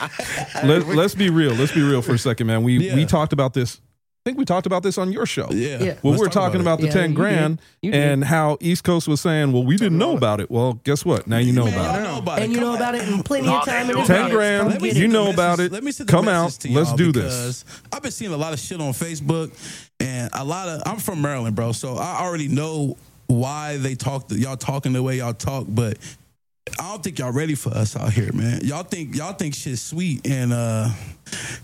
let, 0.64 0.96
let's 0.96 1.14
be 1.14 1.30
real. 1.30 1.52
Let's 1.54 1.72
be 1.72 1.82
real 1.82 2.02
for 2.02 2.14
a 2.14 2.18
second, 2.18 2.46
man. 2.46 2.62
We 2.62 2.78
Yeah. 2.78 2.94
we 2.94 3.04
talked 3.06 3.32
about 3.32 3.54
this. 3.54 3.80
I 4.24 4.28
think 4.30 4.38
we 4.38 4.44
talked 4.44 4.66
about 4.66 4.82
this 4.82 4.98
on 4.98 5.12
your 5.12 5.24
show. 5.24 5.46
Yeah. 5.52 5.78
Yeah. 5.80 5.94
Well, 6.02 6.10
Let's 6.14 6.18
we're 6.20 6.24
talk 6.26 6.46
talking 6.46 6.60
about, 6.60 6.80
it. 6.80 6.82
the 6.82 6.86
Yeah, 6.88 6.92
10 6.94 7.10
you 7.10 7.16
grand 7.16 7.56
did. 7.58 7.64
You 7.82 7.92
did. 7.92 8.02
and 8.10 8.24
how 8.24 8.58
East 8.60 8.82
Coast 8.82 9.06
was 9.06 9.20
saying, 9.20 9.52
well, 9.52 9.62
we 9.62 9.76
didn't 9.76 9.98
know 9.98 10.16
about 10.16 10.40
it. 10.40 10.50
Well, 10.50 10.80
guess 10.82 11.04
what? 11.04 11.28
Now 11.28 11.38
you 11.38 11.52
know 11.52 11.66
Man, 11.66 11.74
about 11.74 11.84
y'all 11.94 12.00
it. 12.00 12.02
know 12.12 12.18
about 12.18 12.38
and 12.40 12.50
it. 12.52 12.54
you 12.56 12.60
know 12.60 12.74
about 12.74 12.94
it 12.96 13.08
in 13.08 13.22
plenty 13.22 13.46
of 13.48 13.64
time. 13.64 13.86
do. 13.86 14.00
in 14.00 14.04
10 14.04 14.30
grand. 14.30 14.62
Come 14.62 14.70
Let 14.72 14.82
me 14.82 14.88
get 14.88 14.94
send 14.96 15.02
You 15.02 15.08
know 15.12 15.30
about 15.30 15.60
it. 15.60 15.70
Let 15.70 15.84
me 15.84 15.92
send 15.92 16.08
Come 16.08 16.26
out. 16.26 16.58
Let's 16.68 16.92
do 16.94 17.12
this. 17.12 17.64
I've 17.92 18.02
been 18.02 18.10
seeing 18.10 18.32
a 18.32 18.36
lot 18.36 18.52
of 18.52 18.58
shit 18.58 18.80
on 18.80 18.92
Facebook, 18.94 19.52
and 20.00 20.28
a 20.32 20.44
lot 20.44 20.66
of. 20.68 20.82
I'm 20.86 20.96
from 20.98 21.22
Maryland, 21.22 21.54
bro, 21.54 21.70
so 21.70 21.94
I 21.96 22.18
already 22.20 22.48
know 22.48 22.96
why 23.28 23.76
they 23.76 23.94
talk. 23.94 24.24
Y'all 24.30 24.56
talking 24.56 24.92
the 24.92 25.04
way 25.04 25.18
y'all 25.18 25.34
talk, 25.34 25.66
but 25.68 25.98
I 26.78 26.90
don't 26.90 27.02
think 27.02 27.18
y'all 27.18 27.32
ready 27.32 27.54
for 27.54 27.70
us 27.70 27.96
out 27.96 28.12
here, 28.12 28.32
man. 28.32 28.60
Y'all 28.64 28.82
think 28.82 29.14
y'all 29.14 29.32
think 29.32 29.54
shit's 29.54 29.80
sweet, 29.82 30.26
and 30.26 30.52
uh, 30.52 30.88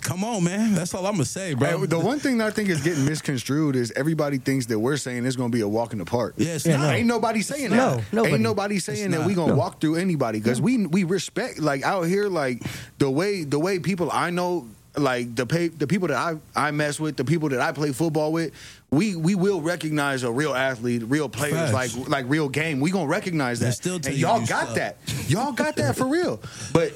Come 0.01 0.25
on, 0.25 0.43
man. 0.45 0.75
That's 0.75 0.95
all 0.95 1.07
I'm 1.07 1.13
gonna 1.15 1.25
say, 1.25 1.55
bro. 1.55 1.81
Hey, 1.81 1.87
the 1.87 1.99
one 1.99 2.19
thing 2.19 2.39
that 2.39 2.49
I 2.49 2.51
think 2.51 2.69
is 2.69 2.81
getting 2.83 3.05
misconstrued 3.05 3.77
is 3.77 3.93
everybody 3.95 4.39
thinks 4.39 4.67
that 4.67 4.79
we're 4.79 4.97
saying 4.97 5.25
it's 5.25 5.37
going 5.37 5.51
to 5.51 5.57
be 5.57 5.61
a 5.63 5.69
walk 5.69 5.93
in 5.93 5.99
the 6.01 6.05
park. 6.05 6.35
Yeah, 6.37 6.59
Yeah, 6.65 6.77
no. 6.79 6.91
Ain't 6.91 7.07
nobody 7.07 7.43
saying 7.43 7.71
No, 7.71 7.97
that. 7.97 8.13
nobody. 8.13 8.35
Ain't 8.35 8.43
nobody 8.43 8.79
saying 8.81 9.13
that 9.13 9.27
we 9.27 9.35
gonna 9.35 9.55
walk 9.55 9.81
through 9.81 9.97
anybody 9.97 10.41
because 10.41 10.61
we 10.61 10.87
we 10.87 11.05
respect 11.05 11.61
like 11.61 11.83
out 11.85 12.03
here 12.03 12.29
like 12.29 12.63
the 12.99 13.11
way 13.11 13.45
the 13.45 13.59
way 13.59 13.79
people 13.79 14.11
I 14.11 14.31
know 14.31 14.67
like 14.97 15.35
the 15.35 15.47
pay, 15.47 15.69
the 15.69 15.87
people 15.87 16.09
that 16.09 16.17
I 16.17 16.37
I 16.55 16.71
mess 16.71 17.01
with 17.01 17.17
the 17.17 17.25
people 17.25 17.49
that 17.51 17.61
I 17.61 17.73
play 17.73 17.93
football 17.93 18.33
with 18.33 18.53
we 18.91 19.17
we 19.17 19.35
will 19.35 19.61
recognize 19.63 20.23
a 20.23 20.31
real 20.31 20.55
athlete 20.55 21.03
real 21.07 21.29
players 21.29 21.71
Facts. 21.71 21.97
like 21.97 22.09
like 22.09 22.25
real 22.29 22.49
game 22.49 22.79
we 22.81 22.91
gonna 22.91 23.07
recognize 23.07 23.61
that 23.61 23.73
still 23.73 23.95
and 23.97 24.07
you 24.09 24.13
y'all 24.27 24.41
got 24.47 24.69
suck. 24.69 24.75
that 24.77 24.97
y'all 25.29 25.53
got 25.53 25.77
that 25.77 25.97
for 25.97 26.07
real 26.07 26.43
but. 26.73 26.93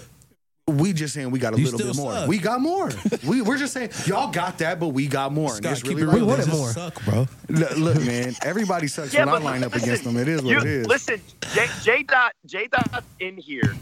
We 0.69 0.93
just 0.93 1.15
saying 1.15 1.31
we 1.31 1.39
got 1.39 1.55
a 1.55 1.59
You 1.59 1.67
little 1.67 1.79
bit 1.79 1.93
still 1.95 2.05
more. 2.05 2.13
suck. 2.13 2.29
We 2.29 2.39
got 2.39 2.61
more. 2.61 2.91
we 3.25 3.41
we're 3.41 3.57
just 3.57 3.73
saying 3.73 3.91
y'all 4.05 4.33
got 4.33 4.59
that, 4.59 4.81
but 4.81 4.89
we 4.89 5.07
got 5.07 5.33
more. 5.33 5.51
and 5.55 5.59
Scott, 5.59 5.73
it's 5.75 5.83
keep 5.85 5.97
really 5.97 6.03
it 6.03 6.07
real. 6.17 6.27
We 6.27 6.33
wanted 6.33 6.49
more. 6.49 6.71
Suck, 6.73 7.05
bro. 7.05 7.29
Look, 7.49 7.77
look, 7.77 8.05
man, 8.05 8.35
everybody 8.43 8.89
sucks 8.89 9.15
Yeah, 9.15 9.21
when 9.21 9.29
I 9.29 9.33
but 9.35 9.43
line 9.45 9.63
up 9.63 9.77
against 9.77 10.03
them. 10.03 10.17
It 10.17 10.27
is 10.27 10.43
what 10.43 10.51
You, 10.51 10.59
it 10.59 10.67
is. 10.67 10.87
Listen, 10.89 11.21
J, 11.55 11.67
J 11.85 12.03
dot 12.03 12.33
J 12.47 12.67
dot 12.67 13.05
in 13.21 13.37
here, 13.37 13.77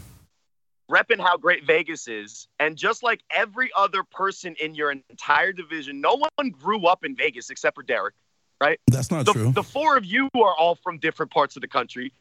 repping 0.91 1.19
how 1.19 1.37
great 1.37 1.65
Vegas 1.65 2.07
is, 2.07 2.47
and 2.59 2.75
just 2.77 3.03
like 3.03 3.21
every 3.31 3.69
other 3.75 4.03
person 4.03 4.55
in 4.61 4.75
your 4.75 4.91
entire 4.91 5.51
division, 5.51 5.99
no 6.01 6.15
one 6.15 6.49
grew 6.49 6.85
up 6.87 7.03
in 7.03 7.15
Vegas 7.15 7.49
except 7.49 7.75
for 7.75 7.83
Derek. 7.83 8.13
Right? 8.61 8.79
That's 8.89 9.11
not 9.11 9.25
The, 9.25 9.33
true. 9.33 9.51
the 9.51 9.63
four 9.63 9.97
of 9.97 10.05
you 10.05 10.29
are 10.35 10.55
all 10.57 10.75
from 10.75 10.97
different 10.99 11.31
parts 11.31 11.57
of 11.57 11.61
the 11.61 11.67
country, 11.67 12.13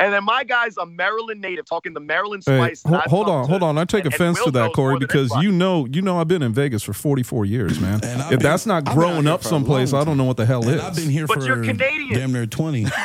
and 0.00 0.12
then 0.12 0.24
my 0.24 0.42
guy's 0.42 0.76
a 0.78 0.84
Maryland 0.84 1.40
native, 1.40 1.64
talking 1.64 1.94
the 1.94 2.00
Maryland 2.00 2.42
spice. 2.42 2.82
ho- 2.82 3.00
hold 3.06 3.28
on, 3.28 3.44
to- 3.44 3.50
hold 3.50 3.62
on. 3.62 3.78
I 3.78 3.84
take 3.84 4.04
and- 4.04 4.12
and 4.12 4.14
offense 4.14 4.42
to 4.42 4.50
that, 4.50 4.72
Cory, 4.72 4.98
because 4.98 5.30
you 5.40 5.52
know, 5.52 5.86
you 5.86 6.02
know, 6.02 6.18
I've 6.18 6.26
been 6.26 6.42
in 6.42 6.52
Vegas 6.52 6.82
for 6.82 6.92
44 6.92 7.44
years, 7.44 7.78
man. 7.78 8.00
And 8.02 8.20
if 8.22 8.30
been- 8.30 8.38
that's 8.40 8.66
not 8.66 8.88
I've 8.88 8.94
growing 8.96 9.28
up 9.28 9.44
someplace, 9.44 9.92
I 9.94 10.02
don't 10.02 10.16
know 10.16 10.24
what 10.24 10.38
the 10.38 10.44
hell 10.46 10.62
And 10.66 10.74
is. 10.76 10.80
I've 10.82 10.96
been 10.96 11.08
here 11.08 11.28
But 11.28 11.38
for 11.40 11.46
you're 11.46 11.62
Canadian. 11.64 12.18
damn 12.18 12.32
near 12.32 12.46
20. 12.46 12.80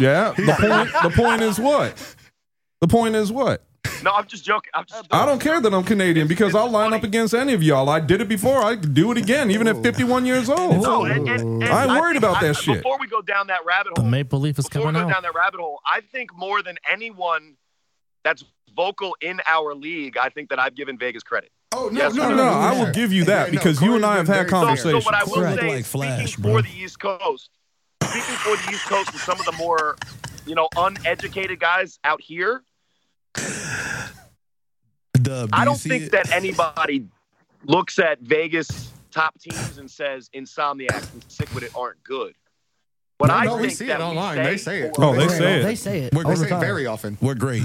yeah, 0.00 0.32
the 0.36 0.56
point. 0.58 0.90
The 1.02 1.22
point 1.22 1.42
is 1.42 1.58
what? 1.58 2.16
The 2.80 2.88
point 2.88 3.16
is 3.16 3.30
what? 3.30 3.62
No, 4.02 4.10
I'm 4.12 4.26
just 4.26 4.44
joking. 4.44 4.70
I'm 4.74 4.84
just 4.86 5.06
I 5.10 5.24
don't 5.24 5.40
care 5.40 5.60
that 5.60 5.72
I'm 5.72 5.84
Canadian 5.84 6.28
because 6.28 6.48
it's 6.48 6.56
I'll 6.56 6.70
line 6.70 6.90
funny. 6.90 6.96
up 6.96 7.04
against 7.04 7.32
any 7.34 7.54
of 7.54 7.62
y'all. 7.62 7.88
I 7.88 8.00
did 8.00 8.20
it 8.20 8.28
before. 8.28 8.62
I 8.62 8.76
could 8.76 8.92
do 8.94 9.10
it 9.12 9.18
again, 9.18 9.50
even 9.50 9.66
at 9.68 9.82
51 9.82 10.26
years 10.26 10.50
old. 10.50 10.82
No, 10.82 11.04
and, 11.04 11.28
and, 11.28 11.62
and 11.62 11.64
I 11.64 11.84
ain't 11.84 12.00
worried 12.00 12.16
about 12.16 12.40
that 12.42 12.50
I- 12.56 12.60
shit. 12.60 12.76
Before 12.78 12.98
we 12.98 13.06
go 13.06 13.22
down 13.22 13.46
that 13.46 13.64
rabbit 13.64 13.88
hole, 13.88 13.94
The 13.96 14.00
hole, 14.02 14.10
Maple 14.10 14.40
Leaf 14.40 14.58
is 14.58 14.66
before 14.68 14.82
we 14.82 14.86
coming 14.92 15.02
go 15.02 15.08
out. 15.08 15.12
down 15.14 15.22
that 15.22 15.34
rabbit 15.34 15.60
hole, 15.60 15.80
I 15.86 16.00
think 16.12 16.36
more 16.36 16.62
than 16.62 16.76
anyone 16.90 17.56
that's 18.24 18.44
vocal 18.76 19.16
in 19.20 19.40
our 19.46 19.74
league, 19.74 20.16
I 20.18 20.28
think 20.28 20.50
that 20.50 20.58
I've 20.58 20.74
given 20.74 20.98
Vegas 20.98 21.22
credit. 21.22 21.50
Oh 21.72 21.88
no, 21.92 22.00
Yes, 22.00 22.14
no, 22.14 22.22
sir. 22.24 22.28
no, 22.30 22.36
No, 22.36 22.42
I 22.50 22.78
will 22.84 22.92
give 22.92 23.12
you 23.12 23.24
that 23.24 23.48
Yeah, 23.48 23.52
no, 23.54 23.58
because 23.58 23.80
you 23.80 23.94
and 23.96 24.04
I 24.04 24.16
have 24.16 24.26
had 24.28 24.48
very. 24.48 24.48
So, 24.48 24.54
so 24.54 24.66
conversations. 24.66 25.04
what 25.06 25.14
I 25.14 25.24
will 25.24 25.34
Correct. 25.34 25.60
say, 25.60 25.68
Like 25.76 25.84
Flash, 25.84 26.32
speaking 26.32 26.42
bro. 26.42 26.52
for 26.56 26.62
the 26.62 26.76
East 26.76 26.98
Coast, 27.00 27.50
speaking 28.02 28.20
for 28.36 28.56
the 28.56 28.72
East 28.72 28.84
Coast 28.84 29.10
and 29.10 29.18
some 29.20 29.38
of 29.40 29.46
the 29.46 29.52
more, 29.52 29.96
you 30.46 30.54
know, 30.54 30.68
uneducated 30.76 31.58
guys 31.58 31.98
out 32.04 32.20
here, 32.20 32.62
Dub, 35.24 35.50
do 35.50 35.58
I 35.58 35.64
don't 35.64 35.80
think 35.80 36.04
it? 36.04 36.12
that 36.12 36.26
anybody 36.30 37.06
looks 37.64 37.98
at 37.98 38.20
Vegas 38.20 38.94
top 39.10 39.38
teams 39.40 39.78
and 39.78 39.90
says 39.90 40.30
Insomniac 40.34 41.02
and 41.12 41.22
Sikwidit 41.28 41.68
aren't 41.74 42.02
good. 42.04 42.34
But 43.18 43.28
No, 43.28 43.34
I 43.34 43.44
no, 43.44 43.56
we 43.58 43.70
see 43.70 43.86
that 43.86 44.00
it 44.00 44.04
we 44.04 44.10
online. 44.10 44.36
They 44.42 44.56
say 44.56 44.82
it. 44.82 44.94
Oh, 44.98 45.14
they 45.14 45.26
Right. 45.26 45.30
say 45.30 45.60
it. 45.60 45.62
They 45.62 45.74
say 45.76 46.00
it. 46.02 46.14
We're 46.14 46.24
They 46.24 46.34
say 46.34 46.48
time. 46.48 46.60
very 46.60 46.86
often. 46.86 47.16
We're 47.20 47.34
great. 47.36 47.62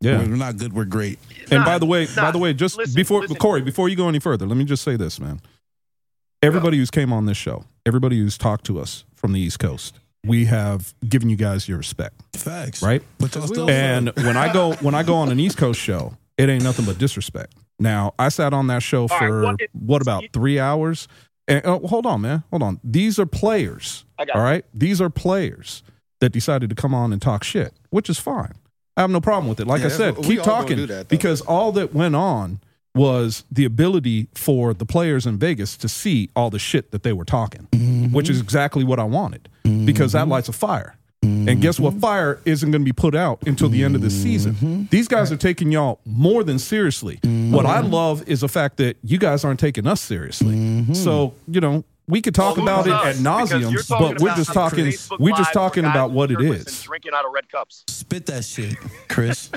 Yeah. 0.00 0.18
We're 0.18 0.26
not 0.36 0.56
good. 0.58 0.72
We're 0.72 0.84
great. 0.84 1.18
And 1.50 1.60
Nah, 1.60 1.64
by 1.64 1.78
the 1.78 1.86
way, 1.86 2.06
by 2.14 2.30
the 2.30 2.38
way, 2.38 2.52
just 2.52 2.76
Listen, 2.76 2.94
before 2.94 3.20
listen. 3.22 3.36
Cory, 3.36 3.62
before 3.62 3.88
you 3.88 3.96
go 3.96 4.08
any 4.08 4.18
further, 4.18 4.46
let 4.46 4.56
me 4.56 4.64
just 4.64 4.82
say 4.82 4.96
this, 4.96 5.18
man. 5.20 5.40
Everybody 6.42 6.76
who's 6.76 6.90
came 6.90 7.12
on 7.12 7.26
this 7.26 7.36
show, 7.36 7.64
everybody 7.86 8.18
who's 8.18 8.36
talked 8.36 8.64
to 8.66 8.80
us 8.80 9.04
from 9.14 9.32
the 9.32 9.40
East 9.40 9.60
Coast, 9.60 9.98
we 10.24 10.44
have 10.46 10.92
given 11.08 11.30
you 11.30 11.36
guys 11.36 11.68
your 11.68 11.78
respect, 11.78 12.20
Facts. 12.34 12.82
right? 12.82 13.02
But 13.18 13.34
y'all 13.34 13.46
still 13.46 13.70
And 13.70 14.10
when 14.16 14.36
I 14.36 14.52
go 14.52 14.74
when 14.74 14.94
I 14.94 15.04
go 15.04 15.14
on 15.14 15.30
an 15.30 15.38
East 15.40 15.56
Coast 15.56 15.80
show, 15.80 16.16
it 16.38 16.48
ain't 16.48 16.64
nothing 16.64 16.84
but 16.84 16.98
disrespect. 16.98 17.54
Now 17.78 18.14
I 18.18 18.28
sat 18.28 18.52
on 18.52 18.66
that 18.68 18.82
show 18.82 19.02
All 19.02 19.08
right, 19.08 19.18
for 19.20 19.42
what 19.42 19.60
what, 19.72 20.02
is- 20.02 20.06
about 20.06 20.24
three 20.32 20.58
hours? 20.58 21.08
And 21.48 21.60
oh, 21.64 21.86
hold 21.86 22.06
on, 22.06 22.20
man, 22.20 22.44
hold 22.50 22.62
on. 22.62 22.78
These 22.84 23.18
are 23.18 23.26
players, 23.26 24.04
I 24.18 24.24
got 24.24 24.36
all 24.36 24.42
it. 24.42 24.44
right. 24.44 24.64
These 24.72 25.00
are 25.00 25.10
players 25.10 25.82
that 26.20 26.30
decided 26.30 26.70
to 26.70 26.76
come 26.76 26.94
on 26.94 27.12
and 27.12 27.20
talk 27.20 27.42
shit, 27.42 27.74
which 27.90 28.08
is 28.08 28.18
fine. 28.18 28.52
I 28.96 29.00
have 29.00 29.10
no 29.10 29.20
problem 29.20 29.48
with 29.48 29.58
it. 29.58 29.66
Like 29.66 29.80
Yeah, 29.80 29.86
I 29.86 29.90
said, 29.90 30.16
keep 30.22 30.42
talking 30.42 30.78
that, 30.78 30.86
though. 30.86 31.04
because 31.04 31.40
all 31.40 31.72
that 31.72 31.92
went 31.92 32.14
on 32.14 32.60
was 32.94 33.44
the 33.50 33.64
ability 33.64 34.28
for 34.34 34.72
the 34.74 34.84
players 34.86 35.26
in 35.26 35.38
Vegas 35.38 35.76
to 35.78 35.88
see 35.88 36.28
all 36.36 36.50
the 36.50 36.58
shit 36.58 36.90
that 36.92 37.02
they 37.02 37.12
were 37.12 37.24
talking, 37.24 37.66
which 38.12 38.28
is 38.30 38.40
exactly 38.40 38.84
what 38.84 39.00
I 39.00 39.04
wanted 39.04 39.48
because 39.84 40.12
that 40.12 40.28
lights 40.28 40.48
a 40.48 40.52
fire. 40.52 40.96
And 41.22 41.60
guess 41.60 41.78
what? 41.78 41.92
Mm-hmm. 41.92 42.00
Fire 42.00 42.40
isn't 42.44 42.70
going 42.70 42.82
to 42.82 42.84
be 42.84 42.92
put 42.92 43.14
out 43.14 43.46
until 43.46 43.68
the 43.68 43.84
end 43.84 43.94
of 43.94 44.00
the 44.00 44.10
season. 44.10 44.54
Mm-hmm. 44.54 44.84
These 44.90 45.08
guys 45.08 45.30
are 45.30 45.36
taking 45.36 45.70
y'all 45.70 46.00
more 46.04 46.42
than 46.42 46.58
seriously. 46.58 47.20
What 47.22 47.66
I 47.66 47.80
mm-hmm. 47.80 47.92
love 47.92 48.28
is 48.28 48.40
the 48.40 48.48
fact 48.48 48.78
that 48.78 48.96
you 49.02 49.18
guys 49.18 49.44
aren't 49.44 49.60
taking 49.60 49.86
us 49.86 50.00
seriously. 50.00 50.94
So, 50.94 51.34
you 51.46 51.60
know, 51.60 51.84
we 52.08 52.20
could 52.20 52.34
talk 52.34 52.56
Well, 52.56 52.66
about 52.66 52.86
it 52.86 53.16
who's 53.16 53.24
at 53.24 53.26
us? 53.26 53.48
Because 53.50 53.72
you're 53.72 53.82
nauseum, 53.82 53.98
but 53.98 54.20
we're 54.20 54.34
just 54.34 54.52
talking. 54.52 54.86
Facebook 54.86 55.18
We're 55.20 55.36
just 55.36 55.52
talking 55.52 55.84
about 55.84 56.10
what 56.10 56.30
it 56.30 56.34
shirtless 56.34 56.58
and 56.58 56.68
is. 56.68 56.82
Drinking 56.82 57.12
out 57.14 57.24
of 57.24 57.32
red 57.32 57.48
cups, 57.48 57.84
spit 57.88 58.26
that 58.26 58.44
shit, 58.44 58.76
Chris. 59.08 59.50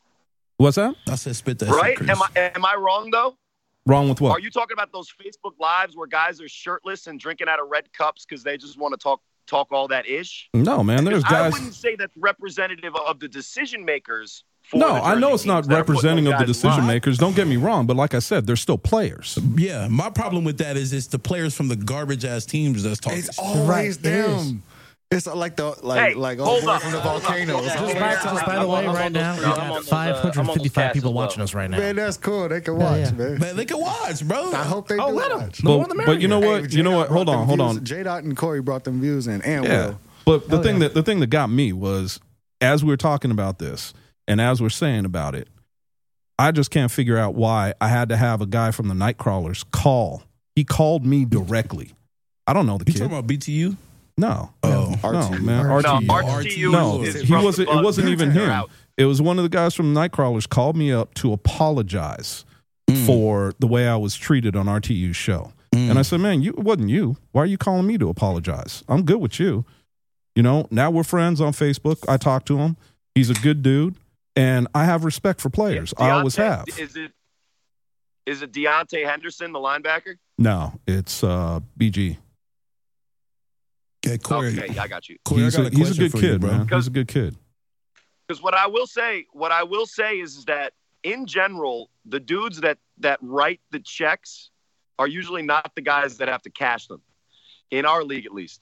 What's 0.58 0.76
that? 0.76 0.94
I 1.08 1.16
said 1.16 1.36
spit 1.36 1.58
that 1.60 1.68
right? 1.70 1.98
shit, 1.98 2.06
Chris. 2.06 2.10
Am 2.10 2.22
I 2.22 2.52
am 2.54 2.64
I 2.64 2.76
wrong 2.76 3.10
though? 3.10 3.36
Wrong 3.86 4.08
with 4.08 4.20
what? 4.20 4.32
Are 4.32 4.40
you 4.40 4.50
talking 4.50 4.74
about 4.74 4.92
those 4.92 5.12
Facebook 5.12 5.52
lives 5.60 5.96
where 5.96 6.06
guys 6.06 6.40
are 6.40 6.48
shirtless 6.48 7.06
and 7.06 7.20
drinking 7.20 7.48
out 7.48 7.60
of 7.60 7.68
red 7.70 7.92
cups 7.92 8.26
because 8.28 8.42
they 8.42 8.56
just 8.56 8.78
want 8.78 8.92
to 8.92 8.98
talk 8.98 9.20
talk 9.46 9.68
all 9.70 9.88
that 9.88 10.06
ish? 10.06 10.48
No, 10.54 10.82
man. 10.82 11.04
There's 11.04 11.22
guys. 11.24 11.32
I 11.32 11.48
wouldn't 11.56 11.74
say 11.74 11.96
that's 11.96 12.16
representative 12.16 12.94
of 12.96 13.20
the 13.20 13.28
decision 13.28 13.84
makers. 13.84 14.44
For 14.62 14.78
No, 14.78 14.88
I 14.94 15.14
know 15.14 15.32
it's 15.34 15.44
not 15.44 15.58
teams 15.62 15.68
that 15.68 15.74
are 15.74 15.84
putting 15.84 15.94
representing 15.94 16.26
of 16.26 16.38
the 16.40 16.44
decision 16.44 16.78
live. 16.78 16.86
makers. 16.88 17.18
Don't 17.18 17.36
get 17.36 17.46
me 17.46 17.56
wrong, 17.56 17.86
but 17.86 17.96
like 17.96 18.14
I 18.14 18.18
said, 18.18 18.46
they're 18.46 18.56
still 18.56 18.78
players. 18.78 19.38
yeah, 19.54 19.86
my 19.88 20.10
problem 20.10 20.42
with 20.42 20.58
that 20.58 20.76
is 20.76 20.92
it's 20.92 21.06
the 21.06 21.20
players 21.20 21.54
from 21.54 21.68
the 21.68 21.76
garbage 21.76 22.24
ass 22.24 22.44
teams 22.44 22.82
that's 22.82 22.98
talking. 22.98 23.20
It's 23.20 23.34
shit. 23.36 23.44
always 23.44 23.68
Right, 23.68 23.90
it 23.90 24.02
them. 24.02 24.62
It's 25.10 25.26
like 25.28 25.54
the 25.54 25.72
like 25.82 26.00
Hey, 26.00 26.14
like 26.14 26.38
hold 26.38 26.56
old 26.56 26.64
boy 26.64 26.78
from 26.78 26.90
the 26.92 27.00
hold 27.00 27.16
up, 27.18 27.22
volcanoes. 27.22 27.54
hold. 27.54 27.64
Just 27.64 27.94
Yeah, 27.94 28.00
by, 28.00 28.14
just 28.32 28.46
by 28.46 28.58
the 28.58 28.66
way, 28.68 28.86
I'm 28.88 28.94
right 28.94 29.12
now, 29.12 29.34
three. 29.36 29.44
we 29.46 29.52
I'm 29.52 29.60
on 29.60 29.68
got 29.68 29.74
those, 29.76 29.92
uh, 29.92 29.96
I'm 29.96 30.10
on 30.10 30.16
those 30.16 30.68
555 30.68 30.92
people 30.94 31.12
well. 31.14 31.24
watching 31.26 31.42
us 31.44 31.54
right 31.54 31.70
now. 31.70 31.78
Man, 31.78 31.94
that's 31.96 32.16
cool. 32.16 32.48
They 32.48 32.60
can 32.60 32.76
watch, 32.76 32.98
yeah. 32.98 33.10
man. 33.12 33.38
Man, 33.38 33.56
they 33.56 33.64
can 33.66 33.78
watch, 33.80 34.26
bro. 34.26 34.52
I 34.52 34.64
hope 34.64 34.88
they 34.88 34.98
Oh, 34.98 35.10
do 35.10 35.14
let 35.16 35.30
'em. 35.30 35.38
watch. 35.42 35.58
The 35.58 35.62
But, 35.96 36.06
but 36.06 36.20
you 36.20 36.26
know 36.26 36.40
merrier. 36.40 36.62
what? 36.62 36.72
You 36.72 36.82
know 36.82 36.96
what? 36.96 37.08
Hold 37.08 37.28
on, 37.28 37.46
hold 37.46 37.60
on. 37.60 37.84
J 37.84 38.02
Dot 38.02 38.24
and 38.24 38.36
Cory 38.36 38.60
brought 38.60 38.82
them 38.82 39.00
views 39.00 39.28
in, 39.28 39.42
and 39.42 39.64
Yeah. 39.64 39.86
Will. 39.86 40.00
But 40.24 40.48
the 40.48 40.58
Oh, 40.58 40.62
thing 40.62 40.74
yeah. 40.74 40.88
that 40.88 40.94
the 40.94 41.04
thing 41.04 41.20
that 41.20 41.28
got 41.28 41.50
me 41.50 41.72
was 41.72 42.18
as 42.60 42.82
we 42.82 42.88
were 42.88 42.96
talking 42.96 43.30
about 43.30 43.60
this 43.60 43.94
and 44.26 44.40
as 44.40 44.60
we're 44.60 44.70
saying 44.70 45.04
about 45.04 45.36
it, 45.36 45.46
I 46.36 46.50
just 46.50 46.72
can't 46.72 46.90
figure 46.90 47.16
out 47.16 47.36
why 47.36 47.74
I 47.80 47.86
had 47.88 48.08
to 48.08 48.16
have 48.16 48.40
a 48.40 48.46
guy 48.46 48.72
from 48.72 48.88
the 48.88 48.94
Nightcrawlers 48.94 49.64
call. 49.70 50.24
He 50.56 50.64
called 50.64 51.06
me 51.06 51.24
directly. 51.24 51.92
I 52.48 52.52
don't 52.52 52.66
know 52.66 52.76
the 52.76 52.84
You 52.88 52.92
kid. 52.94 52.98
talking 53.02 53.16
about 53.16 53.28
BTU? 53.28 53.76
No, 54.18 54.50
Oh, 54.62 54.90
no, 54.90 54.96
RTU. 55.10 55.42
man. 55.42 55.66
No, 55.66 55.72
RTU. 55.82 56.06
RTU 56.06 56.72
No, 56.72 57.02
is 57.02 57.20
he 57.22 57.32
wasn't. 57.34 57.68
It 57.68 57.84
wasn't 57.84 58.08
even 58.08 58.30
him. 58.30 58.48
out. 58.50 58.70
It 58.96 59.04
was 59.04 59.20
one 59.20 59.38
of 59.38 59.42
the 59.42 59.50
guys 59.50 59.74
from 59.74 59.92
Nightcrawlers 59.94 60.48
called 60.48 60.76
me 60.76 60.90
up 60.92 61.12
to 61.14 61.32
apologize 61.32 62.44
Mm. 62.88 63.04
for 63.04 63.52
the 63.58 63.66
way 63.66 63.88
I 63.88 63.96
was 63.96 64.14
treated 64.16 64.54
on 64.54 64.66
RTU's 64.68 65.16
show. 65.16 65.52
Mm. 65.74 65.90
And 65.90 65.98
I 65.98 66.02
said, 66.02 66.20
man, 66.20 66.40
you 66.40 66.52
it 66.52 66.60
wasn't 66.60 66.88
you. 66.88 67.16
Why 67.32 67.42
are 67.42 67.46
you 67.46 67.58
calling 67.58 67.84
me 67.86 67.98
to 67.98 68.08
apologize? 68.08 68.84
I'm 68.88 69.02
good 69.04 69.20
with 69.20 69.40
you. 69.40 69.64
You 70.36 70.42
know, 70.44 70.68
now 70.70 70.90
we're 70.92 71.02
friends 71.02 71.40
on 71.40 71.52
Facebook. 71.52 71.98
I 72.08 72.16
talk 72.16 72.44
to 72.46 72.58
him. 72.58 72.76
He's 73.14 73.28
a 73.28 73.34
good 73.34 73.62
dude, 73.62 73.96
and 74.36 74.68
I 74.74 74.84
have 74.84 75.04
respect 75.04 75.40
for 75.40 75.50
players. 75.50 75.92
I 75.98 76.10
always 76.10 76.36
have. 76.36 76.66
Is 76.78 76.94
it 76.96 77.10
is 78.24 78.42
it 78.42 78.52
Deontay 78.52 79.04
Henderson, 79.04 79.52
the 79.52 79.58
linebacker? 79.58 80.16
No, 80.38 80.78
it's 80.86 81.24
uh, 81.24 81.60
BG. 81.78 82.18
Okay, 84.06 84.18
Cory. 84.18 84.58
Okay, 84.58 84.78
I 84.78 84.88
got 84.88 85.08
you. 85.08 85.16
Cory, 85.24 85.42
he's 85.42 85.56
I 85.58 85.60
a, 85.60 85.64
got 85.64 85.72
a, 85.72 85.76
he's 85.76 85.90
a 85.90 86.00
good 86.00 86.12
for 86.12 86.18
kid, 86.20 86.32
you, 86.32 86.38
bro. 86.38 86.50
man. 86.50 86.68
He's 86.68 86.86
a 86.86 86.90
good 86.90 87.08
kid. 87.08 87.36
Because 88.26 88.42
what 88.42 88.54
I 88.54 88.66
will 88.66 88.86
say, 88.86 89.26
what 89.32 89.52
I 89.52 89.62
will 89.62 89.86
say 89.86 90.18
is, 90.18 90.36
is 90.36 90.44
that 90.46 90.72
in 91.02 91.26
general, 91.26 91.90
the 92.04 92.20
dudes 92.20 92.60
that 92.60 92.78
that 92.98 93.18
write 93.22 93.60
the 93.70 93.80
checks 93.80 94.50
are 94.98 95.06
usually 95.06 95.42
not 95.42 95.72
the 95.74 95.82
guys 95.82 96.18
that 96.18 96.28
have 96.28 96.42
to 96.42 96.50
cash 96.50 96.86
them. 96.86 97.02
In 97.70 97.84
our 97.84 98.04
league, 98.04 98.26
at 98.26 98.32
least. 98.32 98.60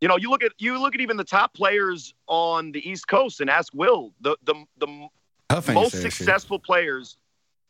You 0.00 0.08
know, 0.08 0.16
you 0.16 0.30
look 0.30 0.42
at 0.44 0.52
you 0.58 0.78
look 0.78 0.94
at 0.94 1.00
even 1.00 1.16
the 1.16 1.24
top 1.24 1.54
players 1.54 2.14
on 2.26 2.72
the 2.72 2.88
East 2.88 3.08
Coast 3.08 3.40
and 3.40 3.48
ask 3.50 3.72
Will 3.74 4.12
the 4.20 4.36
the 4.44 4.54
the 4.78 5.08
Huff 5.50 5.68
most 5.68 5.92
said 5.92 6.02
shit. 6.02 6.12
successful 6.12 6.58
players 6.58 7.16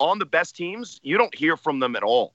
on 0.01 0.19
the 0.19 0.27
best 0.27 0.57
teams, 0.57 1.01
you 1.03 1.17
don't 1.17 1.35
hear 1.35 1.57
from 1.57 1.79
them 1.79 1.97
at 1.97 2.03
all. 2.03 2.35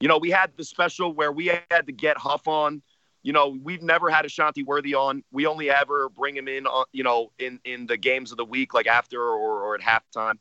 You 0.00 0.06
know, 0.06 0.18
we 0.18 0.30
had 0.30 0.52
the 0.56 0.64
special 0.64 1.12
where 1.12 1.32
we 1.32 1.46
had 1.46 1.86
to 1.86 1.92
get 1.92 2.16
Huff 2.16 2.46
on. 2.46 2.82
You 3.22 3.32
know, 3.32 3.58
we've 3.62 3.82
never 3.82 4.10
had 4.10 4.24
Ashanti 4.24 4.62
Worthy 4.62 4.94
on. 4.94 5.24
We 5.32 5.46
only 5.46 5.70
ever 5.70 6.08
bring 6.08 6.36
him 6.36 6.48
in, 6.48 6.66
on, 6.66 6.86
you 6.92 7.02
know, 7.02 7.32
in 7.38 7.60
in 7.64 7.86
the 7.86 7.96
games 7.96 8.30
of 8.30 8.38
the 8.38 8.44
week, 8.44 8.74
like 8.74 8.86
after 8.86 9.20
or, 9.20 9.62
or 9.62 9.74
at 9.74 9.80
halftime. 9.80 10.38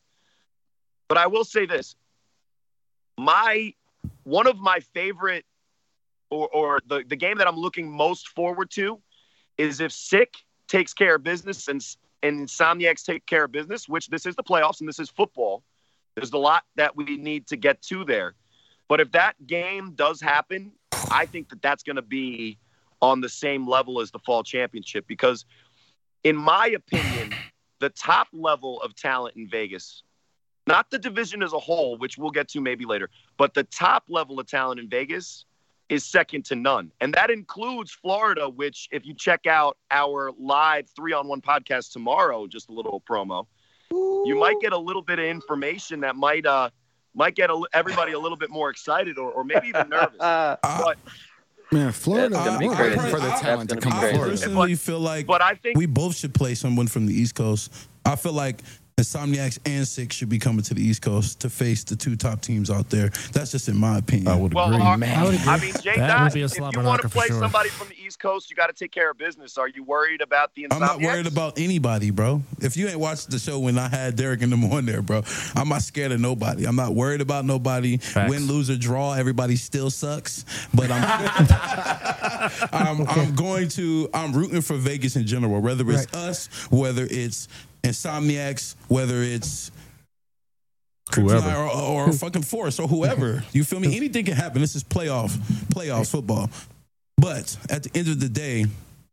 But 1.07 1.17
I 1.17 1.27
will 1.27 1.43
say 1.43 1.65
this: 1.65 1.95
my 3.17 3.73
one 4.23 4.47
of 4.47 4.59
my 4.59 4.79
favorite 4.93 5.45
or 6.29 6.47
or 6.49 6.79
the, 6.87 7.03
the 7.07 7.15
game 7.15 7.37
that 7.37 7.47
I'm 7.47 7.57
looking 7.57 7.91
most 7.91 8.29
forward 8.29 8.69
to 8.71 9.01
is 9.57 9.79
if 9.79 9.91
Sick 9.91 10.35
takes 10.67 10.93
care 10.93 11.15
of 11.15 11.23
business 11.23 11.67
and 11.67 11.81
and 12.23 12.47
Insomniacs 12.47 13.03
take 13.03 13.25
care 13.25 13.45
of 13.45 13.51
business, 13.51 13.87
which 13.87 14.07
this 14.07 14.25
is 14.25 14.35
the 14.35 14.43
playoffs 14.43 14.79
and 14.79 14.89
this 14.89 14.99
is 14.99 15.09
football. 15.09 15.63
There's 16.15 16.33
a 16.33 16.37
lot 16.37 16.63
that 16.75 16.95
we 16.95 17.17
need 17.17 17.47
to 17.47 17.57
get 17.57 17.81
to 17.83 18.03
there. 18.03 18.33
But 18.87 19.01
if 19.01 19.11
that 19.11 19.35
game 19.45 19.93
does 19.93 20.19
happen, 20.19 20.71
I 21.11 21.25
think 21.25 21.49
that 21.49 21.61
that's 21.61 21.83
going 21.83 21.97
to 21.97 22.01
be 22.01 22.57
on 23.01 23.21
the 23.21 23.29
same 23.29 23.67
level 23.67 24.01
as 24.01 24.11
the 24.11 24.19
fall 24.19 24.43
championship 24.43 25.05
because, 25.07 25.45
in 26.23 26.35
my 26.35 26.67
opinion, 26.67 27.33
the 27.79 27.89
top 27.89 28.27
level 28.33 28.81
of 28.81 28.95
talent 28.95 29.35
in 29.35 29.47
Vegas, 29.49 30.03
not 30.65 30.89
the 30.89 30.99
division 30.99 31.41
as 31.43 31.53
a 31.53 31.59
whole, 31.59 31.97
which 31.97 32.17
we'll 32.17 32.31
get 32.31 32.49
to 32.49 32.61
maybe 32.61 32.85
later, 32.85 33.09
but 33.37 33.53
the 33.53 33.63
top 33.63 34.03
level 34.09 34.39
of 34.39 34.47
talent 34.47 34.79
in 34.79 34.89
Vegas 34.89 35.45
is 35.89 36.03
second 36.03 36.43
to 36.45 36.55
none. 36.55 36.91
And 36.99 37.13
that 37.13 37.29
includes 37.29 37.91
Florida, 37.91 38.49
which, 38.49 38.89
if 38.91 39.05
you 39.05 39.13
check 39.13 39.47
out 39.47 39.77
our 39.89 40.31
live 40.37 40.89
three 40.95 41.13
on 41.13 41.27
one 41.27 41.41
podcast 41.41 41.93
tomorrow, 41.93 42.47
just 42.47 42.69
a 42.69 42.73
little 42.73 43.01
promo, 43.09 43.47
you 43.89 44.35
might 44.37 44.59
get 44.59 44.73
a 44.73 44.77
little 44.77 45.01
bit 45.01 45.19
of 45.19 45.25
information 45.25 46.01
that 46.01 46.17
might, 46.17 46.45
uh, 46.45 46.69
might 47.15 47.35
get 47.35 47.49
a, 47.49 47.61
everybody 47.73 48.11
a 48.11 48.19
little 48.19 48.37
bit 48.37 48.49
more 48.49 48.69
excited 48.69 49.17
or, 49.17 49.31
or 49.31 49.43
maybe 49.45 49.69
even 49.69 49.87
nervous. 49.87 50.17
but 50.61 50.97
Man, 51.71 51.91
Florida, 51.91 52.29
That's 52.29 52.45
gonna 52.45 52.59
be 52.59 52.67
we're 52.69 52.75
crazy. 52.75 52.97
waiting 52.97 53.11
for 53.11 53.19
the 53.19 53.29
talent 53.31 53.69
to 53.71 53.75
come 53.77 53.91
be 53.91 53.95
to 53.95 53.99
crazy. 53.99 54.13
Florida. 54.15 54.31
personally 54.37 54.75
feel 54.75 54.99
like 54.99 55.27
but 55.27 55.41
I 55.41 55.55
think 55.55 55.77
we 55.77 55.85
both 55.85 56.15
should 56.15 56.33
play 56.33 56.55
someone 56.55 56.87
from 56.87 57.05
the 57.07 57.13
East 57.13 57.35
Coast. 57.35 57.73
I 58.05 58.15
feel 58.15 58.31
like 58.33 58.61
Insomniacs 59.11 59.59
and 59.67 59.87
Six 59.87 60.15
should 60.15 60.27
be 60.29 60.39
coming 60.39 60.63
to 60.63 60.73
the 60.73 60.81
East 60.81 61.03
Coast 61.03 61.39
to 61.41 61.51
face 61.51 61.83
the 61.83 61.95
two 61.95 62.15
top 62.15 62.41
teams 62.41 62.71
out 62.71 62.89
there. 62.89 63.09
That's 63.31 63.51
just 63.51 63.69
in 63.69 63.77
my 63.77 63.99
opinion. 63.99 64.27
I 64.27 64.35
would 64.35 64.55
Well, 64.55 64.73
agree. 64.73 64.77
Uh, 64.81 64.85
our- 64.85 65.03
I 65.03 65.23
would 65.23 65.35
agree. 65.35 65.47
I 65.47 65.59
mean, 65.59 65.73
Jay 65.83 65.95
That 65.97 66.07
Dot, 66.07 66.23
would 66.23 66.33
be 66.33 66.41
a 66.41 66.45
if 66.45 66.51
you 66.53 66.57
slobber 66.57 66.81
want 66.81 67.03
to 67.03 67.09
play 67.09 67.27
sure. 67.27 67.39
somebody 67.39 67.69
from 67.69 67.89
the 67.89 67.93
East 68.03 68.17
Coast, 68.19 68.49
you 68.49 68.55
got 68.55 68.67
to 68.67 68.73
take 68.73 68.91
care 68.91 69.11
of 69.11 69.17
business. 69.19 69.55
Are 69.59 69.67
you 69.67 69.83
worried 69.83 70.21
about 70.21 70.55
the 70.55 70.65
I'm 70.71 70.79
not 70.79 70.97
Insomniacs? 70.97 71.03
worried 71.05 71.27
about 71.27 71.59
anybody, 71.59 72.09
bro. 72.09 72.41
If 72.59 72.75
you 72.75 72.87
ain't 72.87 72.99
watched 72.99 73.29
the 73.29 73.37
show 73.37 73.59
when 73.59 73.77
I 73.77 73.87
had 73.87 74.15
Derek 74.15 74.41
in 74.41 74.49
the 74.49 74.57
morning 74.57 74.87
there, 74.87 75.03
bro, 75.03 75.21
I'm 75.53 75.69
not 75.69 75.83
scared 75.83 76.11
of 76.11 76.19
nobody. 76.19 76.65
I'm 76.65 76.75
not 76.75 76.95
worried 76.95 77.21
about 77.21 77.45
nobody. 77.45 77.97
Facts. 77.97 78.31
Win, 78.31 78.47
lose, 78.47 78.71
or 78.71 78.77
draw, 78.77 79.13
everybody 79.13 79.57
still 79.57 79.91
sucks. 79.91 80.43
But 80.73 80.89
I'm, 80.89 81.03
I'm, 82.73 83.07
I'm 83.07 83.35
going 83.35 83.67
to, 83.69 84.09
I'm 84.11 84.33
rooting 84.33 84.61
for 84.61 84.75
Vegas 84.75 85.15
in 85.15 85.27
general, 85.27 85.61
whether 85.61 85.83
it's 85.91 85.97
Right. 86.11 86.15
us, 86.15 86.47
whether 86.71 87.05
it's 87.11 87.47
Insomniacs, 87.87 88.75
whether 88.87 89.21
it's 89.21 89.71
Whoever. 91.15 91.55
Or, 91.55 92.07
or 92.07 92.11
fucking 92.13 92.43
Force 92.43 92.79
or 92.79 92.87
whoever. 92.87 93.43
You 93.53 93.63
feel 93.63 93.79
me? 93.79 93.95
Anything 93.95 94.25
can 94.25 94.35
happen. 94.35 94.61
This 94.61 94.75
is 94.75 94.83
playoff, 94.83 95.29
playoff 95.73 96.11
football. 96.11 96.49
But 97.17 97.57
at 97.69 97.83
the 97.83 97.97
end 97.97 98.09
of 98.09 98.19
the 98.19 98.29
day, 98.29 98.65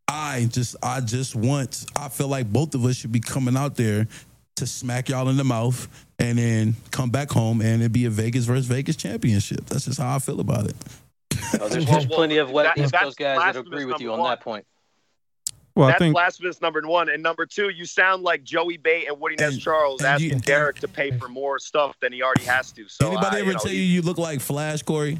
I 0.09 0.49
just, 0.51 0.77
I 0.83 1.01
just 1.01 1.35
want. 1.35 1.87
I 1.97 2.09
feel 2.09 2.29
like 2.29 2.53
both 2.53 2.75
of 2.75 2.85
us 2.85 2.97
should 2.97 3.13
be 3.13 3.21
coming 3.21 3.57
out 3.57 3.77
there 3.77 4.07
to 4.57 4.67
smack 4.67 5.09
y'all 5.09 5.29
in 5.29 5.37
the 5.37 5.45
mouth 5.45 5.89
and 6.19 6.39
then 6.39 6.75
come 6.91 7.11
back 7.11 7.31
home 7.31 7.61
and 7.61 7.83
it 7.83 7.93
be 7.93 8.05
a 8.05 8.11
Vegas 8.11 8.45
versus 8.45 8.67
Vegas 8.67 8.97
championship. 8.97 9.65
That's 9.67 9.87
just 9.87 9.99
how 10.01 10.15
I 10.15 10.19
feel 10.19 10.41
about 10.41 10.67
it. 10.67 10.77
Oh, 11.61 11.69
there's, 11.69 11.87
there's 11.87 12.07
plenty 12.07 12.39
of 12.39 12.49
that- 12.49 12.55
West 12.55 12.79
East 12.79 12.95
Coast 12.95 13.19
guys 13.19 13.39
that 13.39 13.57
agree 13.57 13.85
with 13.85 14.01
you 14.01 14.13
on 14.13 14.19
number 14.19 14.31
that 14.31 14.41
point. 14.41 14.67
Well, 15.77 15.89
I 15.89 15.93
That's 15.93 15.99
think 15.99 16.15
blasphemous, 16.15 16.61
number 16.61 16.81
one. 16.83 17.09
And 17.09 17.21
number 17.23 17.47
two, 17.47 17.69
you 17.71 17.85
sound 17.85 18.23
like 18.23 18.45
Joey 18.45 18.77
Bate 18.77 19.09
and 19.09 19.19
Woody 19.21 19.35
Ness 19.37 19.59
Charles 19.59 20.03
asking 20.03 20.31
you- 20.31 20.39
Derek 20.41 20.79
to 20.81 20.89
pay 20.89 21.11
for 21.19 21.29
more 21.29 21.59
stuff 21.59 21.97
than 22.01 22.13
he 22.13 22.23
already 22.23 22.45
has 22.45 22.71
to. 22.73 22.89
So 22.89 23.09
Anybody 23.09 23.27
uh, 23.27 23.39
I, 23.39 23.41
ever 23.41 23.53
know, 23.55 23.59
tell 23.59 23.73
you 23.73 23.81
you 23.81 24.03
look 24.03 24.19
like 24.19 24.41
Flash, 24.41 24.83
Cory? 24.83 25.19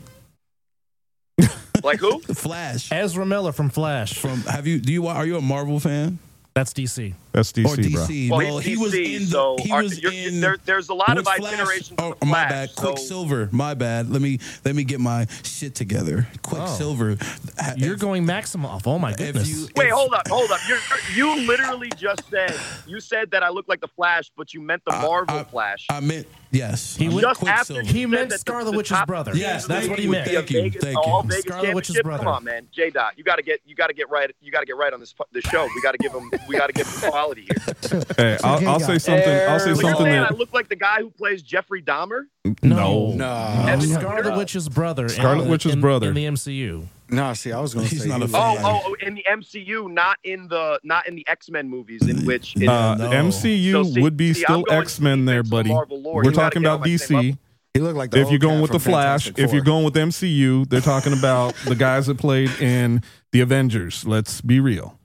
like 1.83 1.99
who? 1.99 2.21
Flash 2.35 2.93
Ezra 2.93 3.27
Miller 3.27 3.53
from 3.53 3.69
Flash. 3.69 4.15
from 4.15 4.43
have 4.43 4.67
you? 4.67 4.79
Do 4.79 4.93
you 4.93 5.07
are 5.09 5.27
you 5.27 5.37
a 5.37 5.41
Marvel 5.43 5.81
fan 5.81 6.19
That's 6.55 6.73
DC. 6.73 7.15
That's 7.35 7.53
DC, 7.53 7.65
or 7.67 7.75
bro. 7.77 7.85
DC? 7.85 8.31
Well, 8.31 8.39
well, 8.39 8.59
he's 8.59 8.67
he 8.67 8.77
was 8.83 8.93
DC, 8.95 9.15
in. 9.17 9.23
The, 9.25 9.27
so 9.29 9.57
he 9.61 9.73
was 9.73 10.01
you're- 10.03 10.17
in. 10.27 10.41
there, 10.41 10.57
there's 10.65 10.89
a 10.89 10.95
lot 10.95 11.19
of 11.19 11.27
What's 11.27 11.39
Flash? 11.39 11.53
iterations 11.53 11.99
Oh, 11.99 12.13
of 12.13 12.23
my 12.23 12.29
Flash, 12.29 12.51
bad. 12.51 12.71
so- 12.71 12.83
Quicksilver. 12.83 13.49
My 13.53 13.75
bad. 13.75 14.09
Let 14.11 14.23
me 14.23 14.39
let 14.65 14.75
me 14.75 14.85
get 14.85 15.01
my 15.01 15.27
shit 15.43 15.75
together. 15.75 16.27
Quicksilver. 16.43 17.17
Oh. 17.21 17.73
You're 17.77 17.97
going 17.97 18.25
Maximoff. 18.27 18.87
Oh 18.87 18.99
my 18.99 19.11
If 19.11 19.17
goodness. 19.19 19.49
you 19.49 19.69
Wait, 19.77 19.89
if- 19.89 19.93
hold 19.93 20.15
up, 20.15 20.27
hold 20.29 20.51
up. 20.51 20.61
You're, 20.69 20.79
you 21.15 21.47
literally 21.47 21.91
just 21.97 22.29
said 22.31 22.55
you 22.87 23.01
said 23.01 23.31
that 23.33 23.43
I 23.43 23.49
look 23.51 23.67
like 23.69 23.81
the 23.81 23.89
Flash, 23.89 24.31
but 24.37 24.55
you 24.55 24.61
meant 24.63 24.83
the 24.87 24.93
Marvel 24.93 25.37
I- 25.39 25.45
Flash. 25.45 25.87
I 25.91 26.01
meant 26.01 26.27
yes. 26.53 26.97
He 26.97 27.07
I 27.07 27.09
meant 27.09 27.15
went- 27.17 27.27
just 27.39 27.45
after 27.49 27.75
Quicksilver. 27.75 27.99
He 27.99 28.07
meant 28.07 28.29
that 28.31 28.35
the- 28.37 28.39
Scarlet 28.39 28.71
the 28.71 28.77
Witch's 28.77 28.91
top 28.97 29.07
brother. 29.09 29.33
Yes, 29.35 29.67
that's 29.67 29.89
what 29.89 29.99
he 29.99 30.07
meant. 30.07 30.29
Thank 30.29 30.51
you, 30.51 30.63
Vegas- 30.63 30.83
thank 30.83 30.97
all 30.99 31.23
you. 31.25 31.31
Vegas 31.31 31.45
Scarlet 31.45 31.75
Witch's 31.75 32.01
brother. 32.03 32.23
Come 32.25 32.33
on, 32.33 32.45
man. 32.45 32.69
J 32.73 32.91
Dot, 32.91 33.15
you 33.17 33.25
got 33.25 33.37
to 33.37 33.43
get 33.43 33.61
you 33.67 33.75
got 33.75 33.89
to 33.89 33.95
get 33.95 34.09
right. 34.11 34.31
You 34.41 34.53
got 34.53 34.61
to 34.61 34.67
get 34.67 34.77
right 34.77 34.93
on 34.93 35.01
this 35.01 35.15
the 35.33 35.41
show. 35.43 35.67
We 35.75 35.83
got 35.83 35.93
to 35.93 35.99
give 35.99 36.13
him 36.13 36.31
we 36.49 36.57
got 36.57 36.67
to 36.69 36.73
give 36.73 36.87
him 36.87 37.01
quality 37.25 37.43
here. 37.43 38.03
Hey, 38.17 38.39
I'll, 38.45 38.69
I'll 38.69 38.81
say 38.81 38.99
something. 38.99 39.29
I'll 39.49 39.59
say 39.59 39.65
So 39.75 39.81
you're 39.81 39.91
something 39.91 40.07
saying 40.07 40.27
I 40.29 40.31
look 40.35 40.53
like 40.53 40.69
the 40.69 40.77
guy 40.77 41.01
who 41.01 41.11
plays 41.11 41.43
Jeffrey 41.43 41.83
Dahmer? 41.83 42.23
no. 42.63 43.13
No, 43.13 43.65
Evan 43.69 43.81
Scarlet 43.89 44.37
Witch's 44.37 44.69
brother. 44.69 45.09
Scarlet 45.09 45.45
the- 45.45 45.51
Witch's 45.51 45.73
in- 45.75 45.81
brother. 45.81 46.09
in 46.09 46.15
the 46.15 46.25
MCU. 46.27 46.87
no. 47.11 47.35
See, 47.35 47.53
I 47.53 47.61
was 47.61 47.75
going 47.75 47.87
to 47.87 47.99
say 47.99 48.09
not 48.09 48.23
a 48.23 48.29
fan. 48.29 48.59
Oh, 48.61 48.63
oh, 48.65 48.83
oh, 48.87 49.07
in 49.07 49.15
the 49.15 49.25
MCU, 49.31 49.91
not 49.93 50.19
in 50.25 50.49
the 50.49 50.79
not 50.85 51.07
in 51.09 51.15
the 51.17 51.27
X 51.29 51.51
Men 51.51 51.69
movies, 51.69 52.07
in 52.07 52.25
which 52.27 52.55
it's, 52.57 52.69
uh, 52.69 52.95
no. 52.97 53.11
MCU 53.11 53.73
So 53.73 53.83
see- 53.85 54.01
would 54.03 54.17
be 54.17 54.33
see, 54.35 54.43
still 54.43 54.65
X 54.71 55.01
Men 55.01 55.25
there, 55.25 55.43
buddy. 55.43 55.71
We're 55.71 56.31
talking 56.33 56.63
about 56.63 56.81
my 56.81 56.97
same 56.97 57.17
level. 57.17 57.31
DC. 57.33 57.39
he 57.75 57.81
looked 57.81 57.97
like 57.99 58.11
the 58.11 58.21
If 58.21 58.31
you're 58.31 58.39
going 58.39 58.61
with 58.61 58.71
the 58.73 58.81
Flash, 58.81 59.31
if 59.37 59.53
you're 59.53 59.63
going 59.63 59.85
with 59.85 59.95
MCU, 59.95 60.69
they're 60.69 60.81
talking 60.81 61.13
about 61.13 61.55
the 61.67 61.75
guys 61.75 62.07
that 62.07 62.19
played 62.19 62.51
in 62.61 63.03
the 63.33 63.41
Avengers. 63.41 64.05
Let's 64.07 64.41
be 64.41 64.61
real. 64.61 64.99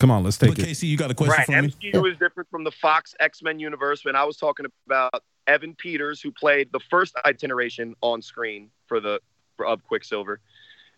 Come 0.00 0.10
on, 0.10 0.24
let's 0.24 0.38
take 0.38 0.50
But 0.56 0.58
it. 0.60 0.66
KC, 0.68 0.88
you 0.88 0.96
got 0.96 1.10
a 1.10 1.14
question 1.14 1.34
Right, 1.54 1.70
for 1.70 1.82
me? 1.82 1.92
MCU 1.92 2.10
is 2.10 2.18
different 2.18 2.48
from 2.50 2.64
the 2.64 2.72
Fox 2.72 3.14
X 3.20 3.42
Men 3.42 3.58
universe. 3.60 4.04
When 4.04 4.16
I 4.16 4.24
was 4.24 4.36
talking 4.38 4.66
about 4.86 5.22
Evan 5.46 5.74
Peters, 5.74 6.20
who 6.22 6.32
played 6.32 6.72
the 6.72 6.80
first 6.90 7.14
iteration 7.42 7.94
on 8.00 8.22
screen 8.22 8.70
for 8.86 8.98
the 9.00 9.20
for, 9.56 9.66
of 9.66 9.84
Quicksilver, 9.84 10.40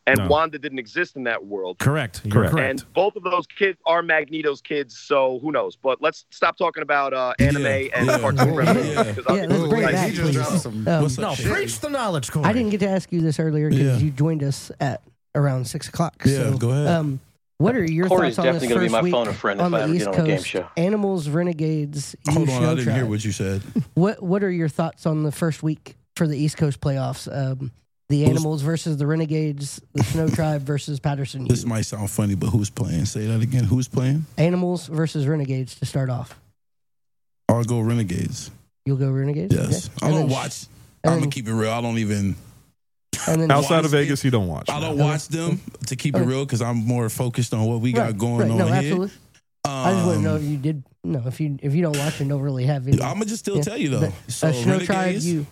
and 0.06 0.18
No. 0.18 0.28
Wanda 0.28 0.58
didn't 0.58 0.78
exist 0.78 1.16
in 1.16 1.24
that 1.24 1.44
world. 1.44 1.78
Correct. 1.80 2.20
You're 2.24 2.32
Correct. 2.32 2.52
correct. 2.54 2.70
And 2.82 2.94
both 2.94 3.16
of 3.16 3.24
those 3.24 3.44
kids 3.46 3.78
are 3.86 4.02
Magneto's 4.02 4.60
kids, 4.60 4.96
so 4.98 5.40
who 5.40 5.50
knows? 5.52 5.74
But 5.76 6.00
let's 6.00 6.24
stop 6.30 6.56
talking 6.56 6.82
about 6.84 7.12
uh, 7.12 7.34
anime 7.40 7.62
Yeah, 7.62 7.88
and 7.94 8.06
yeah. 8.06 8.18
cartoon 8.20 8.48
Yeah. 8.48 8.54
references, 8.56 8.94
Yeah. 8.94 9.02
because 9.04 9.26
I'll 9.26 9.36
Yeah, 9.36 9.42
get 9.46 9.50
let's 9.50 9.68
bring 9.68 9.82
it 9.82 9.92
back, 9.92 10.12
please. 10.14 10.62
some. 10.62 10.88
Um, 10.88 11.08
no, 11.18 11.34
shit. 11.34 11.52
preach 11.52 11.80
the 11.80 11.90
knowledge, 11.90 12.30
Cory. 12.30 12.44
I 12.44 12.52
didn't 12.52 12.70
get 12.70 12.80
to 12.80 12.88
ask 12.88 13.10
you 13.12 13.20
this 13.20 13.40
earlier 13.40 13.68
because 13.68 14.00
Yeah. 14.00 14.06
you 14.06 14.10
joined 14.12 14.42
us 14.44 14.70
at 14.80 15.02
around 15.34 15.66
six 15.66 15.88
o'clock. 15.88 16.22
Yeah, 16.24 16.50
so, 16.52 16.56
go 16.58 16.70
ahead. 16.70 16.86
Um, 16.88 17.20
what 17.62 17.76
are 17.76 17.84
your 17.84 18.08
Cory's 18.08 18.36
thoughts 18.36 18.46
on 18.48 18.54
this 18.54 18.62
definitely 18.62 18.68
gonna 18.68 18.80
be 18.80 18.86
first 18.86 18.92
my 18.92 19.02
week 19.02 19.12
phone 19.12 19.28
a 19.28 19.32
friend 19.32 19.60
on 19.60 19.66
if 19.68 19.74
I 19.74 19.78
the 19.78 19.84
ever 19.84 19.94
East 19.94 20.04
get 20.06 20.14
on 20.14 20.20
a 20.20 20.26
game 20.26 20.36
Coast? 20.36 20.48
show. 20.48 20.68
Animals, 20.76 21.28
Renegades, 21.28 22.16
Hold 22.28 22.48
you 22.48 22.54
on, 22.54 22.62
I 22.62 22.66
Snow 22.66 22.74
didn't 22.76 22.92
hear 22.92 23.00
Tribe. 23.02 23.10
what 23.10 23.24
you 23.24 23.32
said. 23.32 23.62
What 23.94 24.22
What 24.22 24.42
are 24.44 24.50
your 24.50 24.68
thoughts 24.68 25.06
on 25.06 25.22
the 25.22 25.32
first 25.32 25.62
week 25.62 25.96
for 26.16 26.26
the 26.26 26.36
East 26.36 26.56
Coast 26.56 26.80
playoffs? 26.80 27.26
Um, 27.30 27.70
the 28.08 28.18
Who's- 28.20 28.30
Animals 28.30 28.62
versus 28.62 28.96
the 28.98 29.06
Renegades, 29.06 29.80
the 29.94 30.02
Snow 30.04 30.28
Tribe 30.34 30.62
versus 30.62 31.00
Patterson. 31.00 31.46
This 31.48 31.62
U. 31.62 31.68
might 31.68 31.82
sound 31.82 32.10
funny, 32.10 32.34
but 32.34 32.48
who's 32.48 32.68
playing? 32.68 33.06
Say 33.06 33.26
that 33.26 33.40
again. 33.40 33.64
Who's 33.64 33.88
playing? 33.88 34.26
Animals 34.36 34.86
versus 34.88 35.26
Renegades 35.26 35.74
to 35.76 35.86
start 35.86 36.10
off. 36.10 36.38
I'll 37.48 37.64
go 37.64 37.80
Renegades. 37.80 38.50
You'll 38.84 38.96
go 38.96 39.10
Renegades. 39.10 39.54
Yes. 39.54 39.86
Okay. 39.86 39.94
I 40.02 40.06
And 40.08 40.14
don't 40.16 40.28
then- 40.28 40.36
watch. 40.36 40.66
and 41.04 41.12
I'm 41.14 41.18
gonna 41.20 41.30
keep 41.30 41.46
it 41.48 41.52
real. 41.54 41.70
I 41.70 41.80
don't 41.80 41.98
even. 41.98 42.36
And 43.26 43.40
then 43.40 43.50
Outside 43.50 43.78
of 43.80 43.86
Honestly, 43.86 44.04
Vegas, 44.04 44.24
you 44.24 44.30
don't 44.30 44.48
watch. 44.48 44.68
I 44.70 44.80
don't 44.80 44.94
Okay. 44.94 45.02
watch 45.02 45.28
them 45.28 45.60
to 45.86 45.96
keep 45.96 46.16
it 46.16 46.22
real 46.22 46.44
because 46.44 46.62
I'm 46.62 46.76
more 46.78 47.08
focused 47.08 47.54
on 47.54 47.64
what 47.66 47.80
we 47.80 47.92
got 47.92 48.06
Right, 48.06 48.18
going 48.18 48.38
right. 48.40 48.50
on 48.50 48.58
No, 48.58 48.66
here. 48.66 48.74
absolutely. 48.76 49.10
I 49.64 49.92
just 49.92 50.06
want 50.06 50.18
to 50.18 50.22
know 50.24 50.36
if 50.36 50.42
Um, 50.42 50.48
you 50.50 50.56
did. 50.56 50.82
No, 51.04 51.22
if 51.26 51.40
you 51.40 51.58
if 51.62 51.74
you 51.74 51.82
don't 51.82 51.96
watch 51.98 52.20
and 52.20 52.28
don't 52.30 52.40
really 52.40 52.66
have 52.66 52.86
any. 52.88 53.00
I'm 53.00 53.14
gonna 53.14 53.26
just 53.26 53.40
still 53.40 53.56
Yeah. 53.56 53.62
tell 53.62 53.76
you 53.76 53.90
though. 53.90 54.00
The- 54.26 54.32
so 54.32 54.48
uh, 54.48 54.52
Snow 54.52 54.78
Tribe, 54.80 55.16
you 55.20 55.46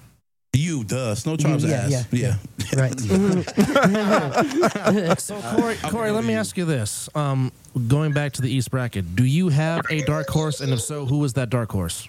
you, 0.53 0.83
duh, 0.85 1.15
Snow 1.15 1.37
Tribe's 1.37 1.65
yeah, 1.65 1.77
ass. 1.89 2.07
yeah, 2.11 2.37
Yeah, 2.73 2.81
right. 2.81 3.01
So 5.21 5.41
Cory, 5.43 5.77
Cory, 5.77 6.11
let 6.11 6.25
me 6.25 6.35
ask 6.35 6.57
you 6.57 6.65
this: 6.65 7.09
um, 7.15 7.53
going 7.89 8.13
back 8.13 8.33
to 8.33 8.43
the 8.43 8.51
East 8.51 8.71
bracket, 8.71 9.15
do 9.15 9.25
you 9.25 9.49
have 9.49 9.85
a 9.91 10.03
dark 10.03 10.29
horse, 10.29 10.61
and 10.61 10.73
if 10.73 10.81
so, 10.81 11.07
who 11.07 11.23
is 11.25 11.35
that 11.35 11.51
dark 11.51 11.71
horse? 11.73 12.09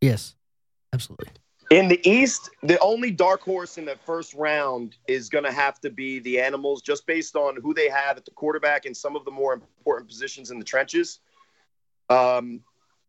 yes, 0.00 0.34
absolutely. 0.92 1.28
In 1.70 1.88
the 1.88 2.00
East, 2.08 2.48
the 2.62 2.78
only 2.78 3.10
dark 3.10 3.42
horse 3.42 3.76
in 3.76 3.84
the 3.84 3.96
first 4.06 4.32
round 4.32 4.96
is 5.06 5.28
going 5.28 5.44
to 5.44 5.52
have 5.52 5.78
to 5.80 5.90
be 5.90 6.18
the 6.18 6.40
Animals, 6.40 6.80
just 6.80 7.06
based 7.06 7.36
on 7.36 7.60
who 7.60 7.74
they 7.74 7.90
have 7.90 8.16
at 8.16 8.24
the 8.24 8.30
quarterback 8.30 8.86
and 8.86 8.96
some 8.96 9.16
of 9.16 9.24
the 9.26 9.30
more 9.30 9.52
important 9.52 10.08
positions 10.08 10.50
in 10.50 10.58
the 10.58 10.64
trenches. 10.64 11.20
Um, 12.08 12.60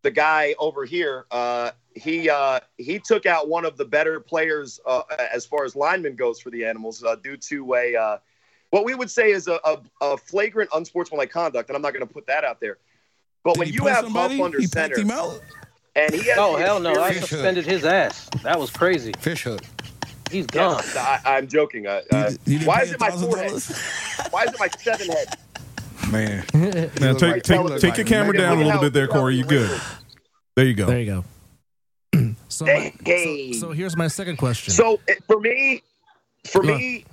the 0.01 0.11
guy 0.11 0.55
over 0.59 0.83
here, 0.83 1.25
uh, 1.31 1.71
he 1.95 2.29
uh, 2.29 2.59
he 2.77 2.99
took 2.99 3.25
out 3.25 3.47
one 3.47 3.63
of 3.63 3.77
the 3.77 3.85
better 3.85 4.19
players 4.19 4.79
uh, 4.85 5.03
as 5.33 5.45
far 5.45 5.63
as 5.63 5.75
lineman 5.75 6.15
goes 6.15 6.41
for 6.41 6.49
the 6.49 6.65
Animals 6.65 7.01
uh, 7.03 7.15
due 7.15 7.37
to 7.37 7.75
a 7.75 7.95
uh, 7.95 8.17
what 8.71 8.83
we 8.83 8.93
would 8.93 9.09
say 9.09 9.31
is 9.31 9.47
a, 9.47 9.59
a, 9.63 9.79
a 10.01 10.17
flagrant 10.17 10.69
unsportsmanlike 10.73 11.31
conduct, 11.31 11.69
and 11.69 11.75
I'm 11.77 11.81
not 11.81 11.93
going 11.93 12.05
to 12.05 12.13
put 12.13 12.27
that 12.27 12.43
out 12.43 12.59
there. 12.59 12.77
But 13.43 13.53
Did 13.53 13.59
when 13.59 13.73
you 13.73 13.85
have 13.85 14.03
somebody? 14.03 14.37
Huff 14.37 14.45
under 14.45 14.59
he 14.59 14.67
center, 14.67 14.99
him 14.99 15.11
out. 15.11 15.41
And 15.99 16.13
he 16.13 16.27
has 16.29 16.37
Oh 16.37 16.55
hell 16.55 16.79
no! 16.79 16.91
I 16.91 16.93
experience- 16.93 17.11
Fish 17.13 17.19
hook. 17.21 17.29
suspended 17.29 17.65
his 17.65 17.83
ass. 17.85 18.29
That 18.43 18.59
was 18.59 18.69
crazy. 18.71 19.11
Fish 19.19 19.43
hook. 19.43 19.61
He's 20.31 20.45
gone. 20.45 20.81
I, 20.95 21.19
I'm 21.25 21.47
joking. 21.47 21.87
Uh, 21.87 22.01
uh, 22.11 22.31
You 22.45 22.59
didn't 22.59 22.67
why 22.67 22.81
is 22.83 22.91
it 22.91 22.99
my 22.99 23.09
forehead? 23.09 23.51
$1,000? 23.51 24.31
Why 24.31 24.43
is 24.43 24.51
it 24.53 24.59
my 24.59 24.67
seven 24.77 25.07
head? 25.09 25.27
Man, 26.11 26.45
Now 27.01 27.13
take 27.13 27.21
like- 27.21 27.43
take 27.43 27.65
take 27.67 27.83
like 27.83 27.97
your 27.97 28.05
camera 28.05 28.37
down 28.37 28.53
a 28.53 28.57
little 28.57 28.71
how- 28.73 28.81
bit 28.81 28.93
there, 28.93 29.07
Cory. 29.07 29.35
You 29.35 29.43
good? 29.45 29.79
There 30.55 30.65
you 30.65 30.73
go. 30.75 30.85
There 30.85 30.99
you 30.99 31.23
go. 32.13 32.35
so, 32.49 32.65
my, 32.65 32.93
so, 33.05 33.51
so 33.53 33.71
here's 33.71 33.95
my 33.97 34.07
second 34.07 34.37
question. 34.37 34.73
So 34.73 34.99
for 35.27 35.39
me, 35.39 35.81
for 36.47 36.61
Go 36.61 36.75
me, 36.77 37.05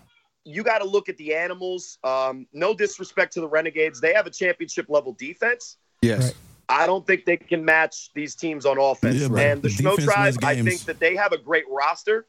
you 0.45 0.63
got 0.63 0.79
to 0.79 0.85
look 0.87 1.09
at 1.09 1.17
the 1.17 1.35
animals. 1.35 1.99
Um, 2.05 2.47
no 2.53 2.75
disrespect 2.75 3.33
to 3.35 3.41
the 3.41 3.49
Renegades, 3.49 4.01
they 4.01 4.13
have 4.15 4.27
a 4.27 4.31
championship 4.31 4.87
level 4.89 5.13
defense. 5.13 5.77
yes. 6.03 6.25
Right. 6.25 6.35
I 6.69 6.87
don't 6.87 7.07
think 7.07 7.25
they 7.25 7.37
can 7.37 7.65
match 7.65 8.13
these 8.15 8.35
teams 8.35 8.67
on 8.67 8.79
offense. 8.79 9.17
Yeah, 9.17 9.39
and 9.39 9.63
the 9.63 9.71
Snow 9.71 9.97
Defense 9.97 10.13
Tribe, 10.13 10.35
I 10.43 10.63
think 10.63 10.81
that 10.83 10.99
they 10.99 11.15
have 11.15 11.33
a 11.33 11.39
great 11.39 11.65
roster, 11.71 12.27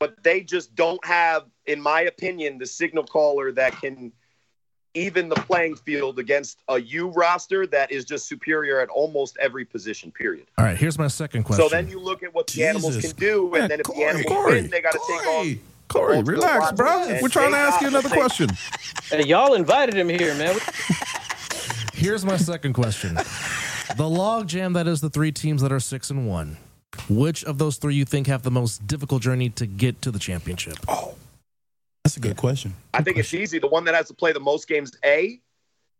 but 0.00 0.20
they 0.22 0.40
just 0.40 0.74
don't 0.74 1.04
have, 1.04 1.44
in 1.66 1.80
my 1.80 2.02
opinion, 2.02 2.58
the 2.58 2.66
signal 2.66 3.04
caller 3.04 3.52
that 3.52 3.80
can 3.80 4.12
even 4.94 5.28
the 5.28 5.36
playing 5.36 5.76
field 5.76 6.18
against 6.18 6.58
a 6.68 6.80
U 6.80 7.08
roster 7.08 7.66
that 7.68 7.90
is 7.90 8.04
just 8.04 8.26
superior 8.26 8.80
at 8.80 8.88
almost 8.88 9.36
every 9.40 9.64
position. 9.64 10.10
Period. 10.10 10.46
All 10.58 10.64
right, 10.64 10.76
here's 10.76 10.98
my 10.98 11.08
second 11.08 11.44
question. 11.44 11.64
So 11.64 11.74
then 11.74 11.88
you 11.88 11.98
look 11.98 12.22
at 12.22 12.34
what 12.34 12.48
the 12.48 12.64
animals 12.64 13.00
can 13.00 13.12
do, 13.12 13.44
and 13.54 13.60
Man, 13.60 13.68
then 13.68 13.80
if 13.80 13.86
Cory, 13.86 13.98
the 13.98 14.08
animals 14.08 14.26
Cory, 14.26 14.60
win, 14.62 14.70
they 14.70 14.80
got 14.80 14.92
to 14.92 15.00
take 15.08 15.26
on. 15.26 15.44
Cory. 15.44 15.60
Cory, 15.88 16.22
relax, 16.22 16.72
bro. 16.72 17.18
We're 17.20 17.28
trying 17.28 17.50
to 17.50 17.58
ask 17.58 17.80
you 17.82 17.88
another 17.88 18.08
question. 18.08 18.48
Hey, 19.10 19.24
y'all 19.24 19.54
invited 19.54 19.94
him 19.94 20.08
here, 20.08 20.34
man. 20.34 20.58
Here's 22.02 22.24
my 22.24 22.36
second 22.36 22.72
question. 22.72 23.14
the 23.14 23.22
logjam 23.98 24.74
that 24.74 24.88
is 24.88 25.00
the 25.00 25.08
three 25.08 25.30
teams 25.30 25.62
that 25.62 25.70
are 25.70 25.78
six 25.78 26.10
and 26.10 26.26
one. 26.26 26.56
Which 27.08 27.44
of 27.44 27.58
those 27.58 27.76
three 27.76 27.94
you 27.94 28.04
think 28.04 28.26
have 28.26 28.42
the 28.42 28.50
most 28.50 28.84
difficult 28.88 29.22
journey 29.22 29.50
to 29.50 29.66
get 29.66 30.02
to 30.02 30.10
the 30.10 30.18
championship? 30.18 30.78
Oh, 30.88 31.14
that's 32.02 32.16
a 32.16 32.20
good 32.20 32.36
question. 32.36 32.74
I 32.92 33.02
think 33.02 33.18
it's 33.18 33.32
easy. 33.32 33.60
The 33.60 33.68
one 33.68 33.84
that 33.84 33.94
has 33.94 34.08
to 34.08 34.14
play 34.14 34.32
the 34.32 34.40
most 34.40 34.66
games, 34.66 34.90
A, 35.04 35.40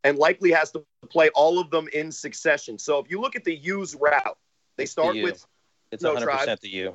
and 0.03 0.19
likely 0.19 0.51
has 0.51 0.73
to 0.73 0.85
play 1.09 1.29
all 1.37 1.61
of 1.61 1.71
them 1.71 1.87
in 1.93 2.11
succession. 2.11 2.81
So 2.81 2.99
if 2.99 3.09
you 3.09 3.21
look 3.21 3.37
at 3.37 3.45
the 3.45 3.55
U's 3.55 3.95
route, 3.95 4.37
they 4.77 4.87
start 4.87 5.15
U. 5.15 5.23
with 5.23 5.47
It's 5.93 6.03
No 6.03 6.17
100% 6.17 6.23
tribe. 6.23 6.59
the 6.61 6.69
U. 6.69 6.95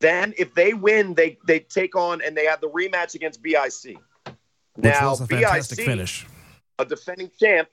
then 0.00 0.34
if 0.36 0.52
they 0.52 0.74
win, 0.74 1.14
they 1.14 1.38
they 1.46 1.60
take 1.60 1.94
on 1.94 2.22
and 2.22 2.36
they 2.36 2.46
have 2.46 2.60
the 2.60 2.70
rematch 2.70 3.14
against 3.14 3.40
BIC. 3.40 3.96
Which 4.74 4.84
Now 4.84 5.10
was 5.10 5.20
a 5.20 5.28
fantastic 5.28 5.78
BIC, 5.78 5.86
finish. 5.86 6.26
A 6.78 6.84
defending 6.84 7.30
champ, 7.38 7.68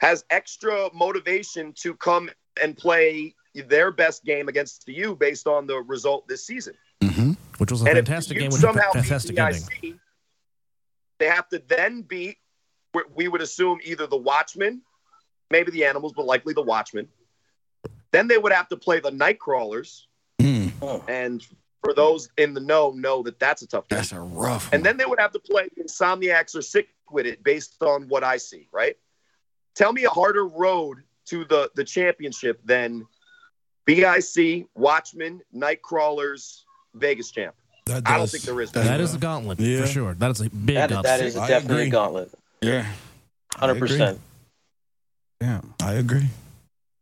has 0.00 0.24
extra 0.30 0.88
motivation 0.94 1.72
to 1.72 1.94
come 1.94 2.30
and 2.62 2.76
play 2.76 3.34
their 3.54 3.90
best 3.90 4.24
game 4.24 4.48
against 4.48 4.84
the 4.86 4.92
U 4.94 5.16
based 5.16 5.46
on 5.46 5.66
the 5.66 5.76
result 5.76 6.28
this 6.28 6.46
season. 6.46 6.74
Mm-hmm. 7.00 7.32
Which 7.58 7.70
was 7.70 7.82
a 7.82 7.86
And 7.86 7.94
fantastic 7.96 8.38
game 8.38 8.50
with 8.50 8.58
a 8.58 8.60
somehow 8.60 8.92
beat 8.92 9.00
fantastic 9.00 9.36
BIC, 9.36 9.54
ending. 9.82 10.00
They 11.18 11.26
have 11.26 11.48
to 11.48 11.62
then 11.66 12.02
beat, 12.02 12.36
we- 12.92 13.04
we 13.14 13.28
would 13.28 13.40
assume 13.40 13.80
either 13.82 14.06
the 14.06 14.16
Watchmen, 14.16 14.82
maybe 15.50 15.70
the 15.70 15.84
Animals, 15.84 16.12
but 16.14 16.26
likely 16.26 16.52
the 16.52 16.62
Watchmen. 16.62 17.08
Then 18.12 18.28
they 18.28 18.38
would 18.38 18.52
have 18.52 18.68
to 18.68 18.76
play 18.76 19.00
the 19.00 19.10
Nightcrawlers. 19.10 20.02
Hmm. 20.40 20.68
And 21.08 21.44
for 21.82 21.94
those 21.94 22.28
in 22.36 22.52
the 22.52 22.60
know, 22.60 22.90
know 22.90 23.22
that 23.22 23.38
that's 23.38 23.62
a 23.62 23.66
tough 23.66 23.88
game. 23.88 23.96
That's 23.98 24.12
a 24.12 24.20
rough. 24.20 24.70
And 24.72 24.84
then 24.84 24.96
they 24.96 25.06
would 25.06 25.20
have 25.20 25.32
to 25.32 25.38
play 25.38 25.68
the 25.76 25.84
Insomniacs 25.84 26.54
or 26.54 26.62
Sick 26.62 26.88
with 27.10 27.26
it 27.26 27.42
based 27.44 27.82
on 27.82 28.08
what 28.08 28.22
I 28.24 28.36
see, 28.36 28.68
right? 28.72 28.96
Tell 29.74 29.92
me 29.92 30.04
a 30.04 30.10
harder 30.10 30.46
road 30.46 30.98
to 31.26 31.44
the, 31.44 31.70
the 31.74 31.84
championship 31.84 32.60
than 32.64 33.06
BIC, 33.84 34.66
Watchmen, 34.74 35.40
Nightcrawlers, 35.54 36.62
Vegas 36.94 37.30
champ. 37.30 37.54
That 37.86 38.02
I 38.06 38.12
don't 38.12 38.20
does- 38.22 38.32
think 38.32 38.44
there 38.44 38.60
is. 38.60 38.72
That 38.72 39.00
is 39.00 39.14
a 39.14 39.18
gauntlet 39.18 39.60
Yeah. 39.60 39.82
for 39.82 39.86
sure. 39.86 40.14
That 40.14 40.30
is 40.32 40.40
a 40.40 40.50
big 40.50 40.74
That, 40.76 40.90
gauntlet. 40.90 41.04
that 41.04 41.20
is 41.24 41.36
I 41.36 41.46
definitely 41.48 41.76
agree. 41.82 41.88
a 41.88 41.90
gauntlet. 41.92 42.30
yeah. 42.60 42.92
100%. 43.54 44.18
Yeah. 45.40 45.60
I 45.82 45.92
agree. 45.94 46.28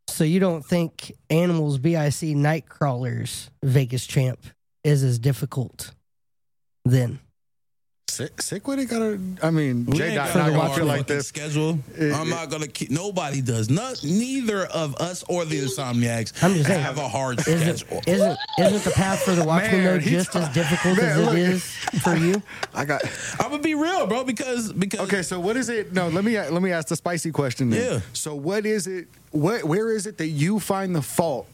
So 0.08 0.24
you 0.24 0.38
don't 0.40 0.64
think 0.64 1.12
Animals 1.30 1.78
BIC 1.78 2.36
Nightcrawlers 2.36 3.48
Vegas 3.62 4.06
champ 4.06 4.38
is 4.84 5.02
as 5.02 5.18
difficult 5.18 5.92
then? 6.84 7.18
Sick, 8.14 8.36
Sikwidit. 8.36 8.88
Gotta. 8.88 9.18
I 9.44 9.50
mean, 9.50 9.86
We 9.86 9.98
J 9.98 10.14
Dot 10.14 10.28
got 10.28 10.36
not 10.36 10.46
gonna 10.50 10.60
hard 10.60 10.76
feel 10.76 10.86
like 10.86 11.06
this. 11.08 11.26
schedule. 11.26 11.80
It- 11.98 12.12
I'm 12.12 12.28
it- 12.28 12.30
not 12.30 12.48
gonna 12.48 12.68
keep. 12.68 12.90
Nobody 12.90 13.40
does. 13.40 13.68
Not 13.68 14.04
neither 14.04 14.66
of 14.66 14.94
us 14.96 15.24
or 15.28 15.44
the 15.44 15.60
Insomniacs 15.60 16.32
I'm 16.42 16.54
just 16.54 16.66
saying, 16.68 16.80
have 16.80 16.98
a 16.98 17.08
hard 17.08 17.40
Isn't, 17.40 17.78
schedule. 17.78 18.02
isn't 18.06 18.38
isn't 18.60 18.84
the 18.84 18.90
path 18.92 19.20
for 19.22 19.32
the 19.32 19.44
Watchmen 19.44 19.82
Man, 19.82 19.94
though 19.94 19.98
he's 19.98 20.10
just 20.12 20.36
as 20.36 20.48
difficult 20.54 20.96
Man, 20.96 21.06
as 21.06 21.18
it 21.18 21.24
look. 21.24 21.36
is 21.36 21.64
for 22.02 22.14
you? 22.16 22.40
I 22.74 22.84
got. 22.84 23.02
I'm 23.40 23.50
gonna 23.50 23.62
be 23.62 23.74
real, 23.74 24.06
bro, 24.06 24.22
because 24.22 24.72
because 24.72 25.00
Okay, 25.00 25.22
so 25.22 25.40
what 25.40 25.56
is 25.56 25.68
it? 25.68 25.92
No, 25.92 26.08
let 26.08 26.24
me 26.24 26.38
let 26.38 26.62
me 26.62 26.70
ask 26.70 26.86
the 26.88 26.96
spicy 26.96 27.32
question. 27.32 27.70
Then. 27.70 27.80
Yeah. 27.94 28.00
So 28.12 28.34
what 28.36 28.64
is 28.64 28.86
it? 28.86 29.08
What 29.32 29.64
where 29.64 29.90
is 29.90 30.06
it 30.06 30.18
that 30.18 30.28
you 30.28 30.60
find 30.60 30.94
the 30.94 31.02
fault? 31.02 31.48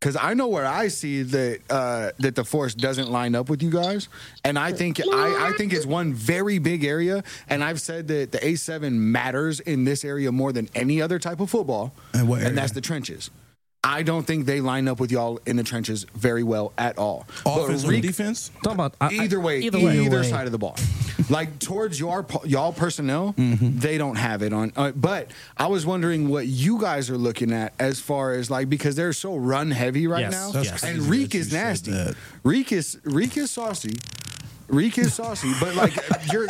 Because 0.00 0.16
I 0.16 0.32
know 0.32 0.48
where 0.48 0.64
I 0.66 0.88
see 0.88 1.22
that 1.24 1.60
uh, 1.68 2.10
that 2.20 2.34
the 2.34 2.42
force 2.42 2.74
doesn't 2.74 3.10
line 3.10 3.34
up 3.34 3.50
with 3.50 3.62
you 3.62 3.68
guys, 3.70 4.08
and 4.44 4.58
I 4.58 4.72
think 4.72 4.98
I, 4.98 5.48
I 5.48 5.52
think 5.58 5.74
it's 5.74 5.84
one 5.84 6.14
very 6.14 6.58
big 6.58 6.84
area. 6.84 7.22
And 7.50 7.62
I've 7.62 7.82
said 7.82 8.08
that 8.08 8.32
the 8.32 8.42
A 8.46 8.54
seven 8.54 9.12
matters 9.12 9.60
in 9.60 9.84
this 9.84 10.02
area 10.02 10.32
more 10.32 10.52
than 10.52 10.70
any 10.74 11.02
other 11.02 11.18
type 11.18 11.38
of 11.40 11.50
football, 11.50 11.92
And 12.14 12.30
area? 12.32 12.50
that's 12.52 12.72
the 12.72 12.80
trenches. 12.80 13.30
I 13.82 14.02
don't 14.02 14.26
think 14.26 14.44
they 14.44 14.60
line 14.60 14.88
up 14.88 15.00
with 15.00 15.10
y'all 15.10 15.40
in 15.46 15.56
the 15.56 15.62
trenches 15.62 16.04
very 16.14 16.42
well 16.42 16.72
at 16.76 16.98
all. 16.98 17.26
But 17.44 17.60
offense 17.64 17.84
or 17.84 17.92
defense. 17.98 18.50
Talking 18.62 18.72
about 18.72 18.94
I- 19.00 19.06
I- 19.06 19.12
either 19.24 19.40
way, 19.40 19.60
either 19.60 19.78
either, 19.78 20.18
way. 20.20 20.28
side 20.28 20.44
of 20.44 20.52
the 20.52 20.58
ball. 20.58 20.76
like 21.30 21.58
towards 21.60 21.98
your 21.98 22.26
y'all 22.44 22.72
personnel, 22.74 23.34
Mm-hmm. 23.38 23.78
they 23.78 23.96
don't 23.96 24.16
have 24.16 24.42
it 24.42 24.52
on. 24.52 24.72
Uh, 24.76 24.90
but 24.92 25.30
I 25.56 25.68
was 25.68 25.86
wondering 25.86 26.28
what 26.28 26.46
you 26.46 26.78
guys 26.78 27.08
are 27.08 27.16
looking 27.16 27.52
at 27.52 27.72
as 27.78 28.00
far 28.00 28.32
as 28.34 28.50
like 28.50 28.68
because 28.68 28.96
they're 28.96 29.14
so 29.14 29.36
run 29.36 29.70
heavy 29.70 30.06
right 30.06 30.20
Yes, 30.20 30.32
now, 30.32 30.50
that's 30.50 30.66
Yes. 30.66 30.82
and 30.84 30.96
crazy 30.98 31.10
Reek 31.10 31.30
that 31.30 31.38
is 31.38 31.46
you 31.46 31.50
said 31.52 31.64
nasty. 31.66 31.90
that. 31.92 32.14
Reek 32.44 32.72
is 32.72 32.98
Reek 33.04 33.36
is 33.38 33.50
saucy. 33.50 33.94
Reek 34.68 34.98
is 34.98 35.14
saucy, 35.14 35.52
but 35.58 35.74
like 35.74 35.94
you're. 36.32 36.48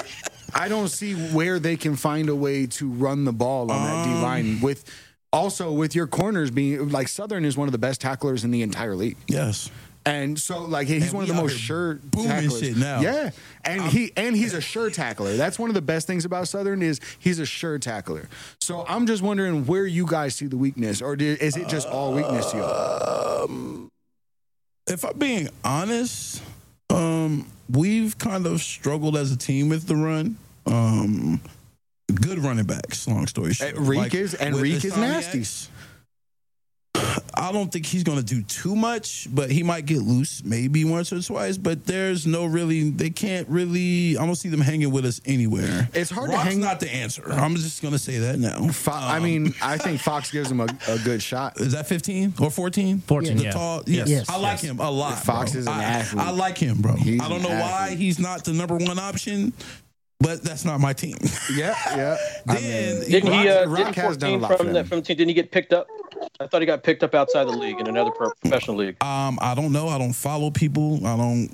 I 0.53 0.69
don't 0.69 0.89
see 0.89 1.15
where 1.15 1.61
they 1.61 1.77
can 1.77 1.95
find 1.95 2.29
a 2.29 2.35
way 2.35 2.67
to 2.67 2.89
run 2.91 3.25
the 3.25 3.33
ball 3.33 3.71
on 3.71 3.85
that 3.85 4.05
D 4.05 4.11
Um, 4.15 4.23
line 4.23 4.61
with. 4.61 4.85
Also, 5.33 5.71
with 5.73 5.95
your 5.95 6.07
corners 6.07 6.51
being 6.51 6.89
like 6.91 7.07
Southern 7.09 7.45
is 7.45 7.57
one 7.57 7.69
of 7.69 7.73
the 7.73 7.79
best 7.79 8.01
tacklers 8.01 8.43
in 8.45 8.51
the 8.51 8.63
entire 8.63 8.97
league. 8.97 9.17
Yes. 9.29 9.71
And 10.07 10.39
so, 10.39 10.63
like, 10.63 10.89
he's 10.89 11.05
And 11.05 11.13
one 11.13 11.23
of 11.25 11.29
the 11.29 11.35
most 11.35 11.57
sure 11.59 11.97
booming 11.97 12.29
tacklers. 12.31 12.59
shit 12.61 12.77
now. 12.77 13.01
Yeah, 13.01 13.31
and 13.67 13.83
he 13.83 14.11
and 14.17 14.35
he's 14.35 14.55
a 14.55 14.61
sure 14.61 14.89
tackler. 14.91 15.37
That's 15.37 15.59
one 15.59 15.69
of 15.69 15.75
the 15.75 15.83
best 15.83 16.07
things 16.07 16.25
about 16.25 16.49
Southern 16.49 16.81
is 16.81 17.01
he's 17.19 17.39
a 17.39 17.45
sure 17.45 17.79
tackler. 17.79 18.29
So 18.63 18.85
I'm 18.89 19.07
just 19.07 19.23
wondering 19.23 19.67
where 19.67 19.85
you 19.87 20.07
guys 20.07 20.35
see 20.35 20.47
the 20.47 20.57
weakness, 20.57 21.03
or 21.03 21.17
did, 21.17 21.41
is 21.43 21.57
it 21.57 21.69
just 21.69 21.87
all 21.87 22.15
weakness 22.15 22.51
to 22.53 22.57
y'all? 22.57 23.45
Um, 23.45 23.91
if 24.89 25.05
I'm 25.05 25.19
being 25.19 25.51
honest, 25.63 26.43
um, 26.89 27.47
we've 27.69 28.17
kind 28.17 28.47
of 28.47 28.63
struggled 28.63 29.19
as 29.19 29.31
a 29.33 29.37
team 29.37 29.69
with 29.69 29.87
the 29.87 29.97
run. 29.97 30.39
Um, 30.67 31.43
good 32.13 32.39
running 32.39 32.65
backs. 32.67 33.07
Long 33.09 33.27
story 33.27 33.55
short, 33.55 33.77
Uh, 33.77 33.81
Reek 33.83 34.15
is- 34.15 34.35
and 34.35 34.57
Reek 34.57 34.85
is 34.85 34.93
Insomniacs, 34.93 34.99
nasty. 35.35 35.71
I 37.33 37.53
don't 37.53 37.73
think 37.73 37.87
he's 37.87 38.03
going 38.03 38.19
to 38.19 38.25
do 38.25 38.43
too 38.43 38.77
much, 38.77 39.27
but 39.33 39.51
he 39.51 39.63
might 39.63 39.87
get 39.87 40.03
loose 40.03 40.43
maybe 40.45 40.85
once 40.85 41.13
or 41.13 41.23
twice. 41.23 41.57
But 41.57 41.87
there's 41.87 42.27
no 42.27 42.45
really, 42.45 42.91
they 42.91 43.09
can't 43.09 43.49
really. 43.49 44.19
I 44.19 44.27
don't 44.27 44.35
see 44.35 44.49
them 44.51 44.61
hanging 44.61 44.91
with 44.91 45.07
us 45.07 45.21
anywhere. 45.25 45.89
It's 45.95 46.11
hard 46.11 46.31
to 46.33 46.37
hang- 46.37 46.61
not 46.61 46.81
the 46.81 46.93
answer. 46.93 47.23
I'm 47.33 47.55
just 47.57 47.81
going 47.81 47.93
to 47.93 47.99
say 47.99 48.19
that 48.19 48.39
now. 48.39 48.69
Fo- 48.69 48.91
I 48.93 49.17
Um, 49.19 49.23
mean, 49.23 49.55
I 49.63 49.79
think 49.79 50.01
Fox 50.01 50.31
gives 50.31 50.51
him 50.51 50.61
a, 50.61 50.67
a 50.89 50.99
good 50.99 51.23
shot. 51.23 51.59
Is 51.61 51.73
that 51.73 51.87
15 51.89 52.35
or 52.41 52.51
14? 52.51 52.99
14, 53.07 53.37
The 53.37 53.43
yeah. 53.45 53.51
tall, 53.53 53.83
Yes. 53.87 54.09
yes. 54.09 54.09
Yes. 54.09 54.29
I 54.29 54.37
like 54.37 54.61
him 54.61 54.79
a 54.81 54.91
lot. 54.91 55.19
Fox 55.21 55.53
bro. 55.53 55.61
is 55.61 55.67
an 55.69 55.73
I, 55.73 55.83
athlete. 55.85 56.23
I 56.27 56.31
like 56.31 56.59
him, 56.59 56.83
bro. 56.83 56.95
He's 56.97 57.21
I 57.21 57.29
don't 57.29 57.39
an 57.39 57.43
know 57.45 57.61
why 57.61 57.95
he's 57.97 58.19
not 58.19 58.45
the 58.45 58.53
number 58.53 58.77
one 58.77 58.99
option, 58.99 59.53
but 60.21 60.43
that's 60.43 60.65
not 60.65 60.81
my 60.81 60.93
team. 60.93 61.17
Yeah, 61.53 61.75
yeah. 61.97 62.17
I 62.49 62.55
Then- 62.55 63.01
mean, 63.01 63.11
Didn't 63.11 63.33
he? 63.33 63.49
Uh, 63.49 63.67
Rock- 63.67 63.79
didn't 63.79 63.95
has 63.97 64.17
done 64.17 64.35
a 64.35 64.39
14 64.39 64.41
lot 64.41 64.57
from 64.59 64.73
that 64.75 64.87
from 64.87 65.03
team? 65.03 65.17
Didn't 65.17 65.29
he 65.29 65.35
get 65.35 65.51
picked 65.51 65.73
up? 65.73 65.87
I 66.39 66.47
thought 66.47 66.61
he 66.63 66.67
got 66.67 66.83
picked 66.83 67.03
up 67.03 67.15
outside 67.15 67.45
the 67.45 67.53
league 67.53 67.81
in 67.81 67.87
another 67.87 68.11
professional 68.11 68.77
league. 68.77 69.03
Um, 69.03 69.39
I 69.43 69.55
don't 69.55 69.73
know. 69.73 69.89
I 69.89 69.99
don't 69.99 70.13
follow 70.13 70.51
people. 70.51 71.05
I 71.07 71.17
don't. 71.17 71.51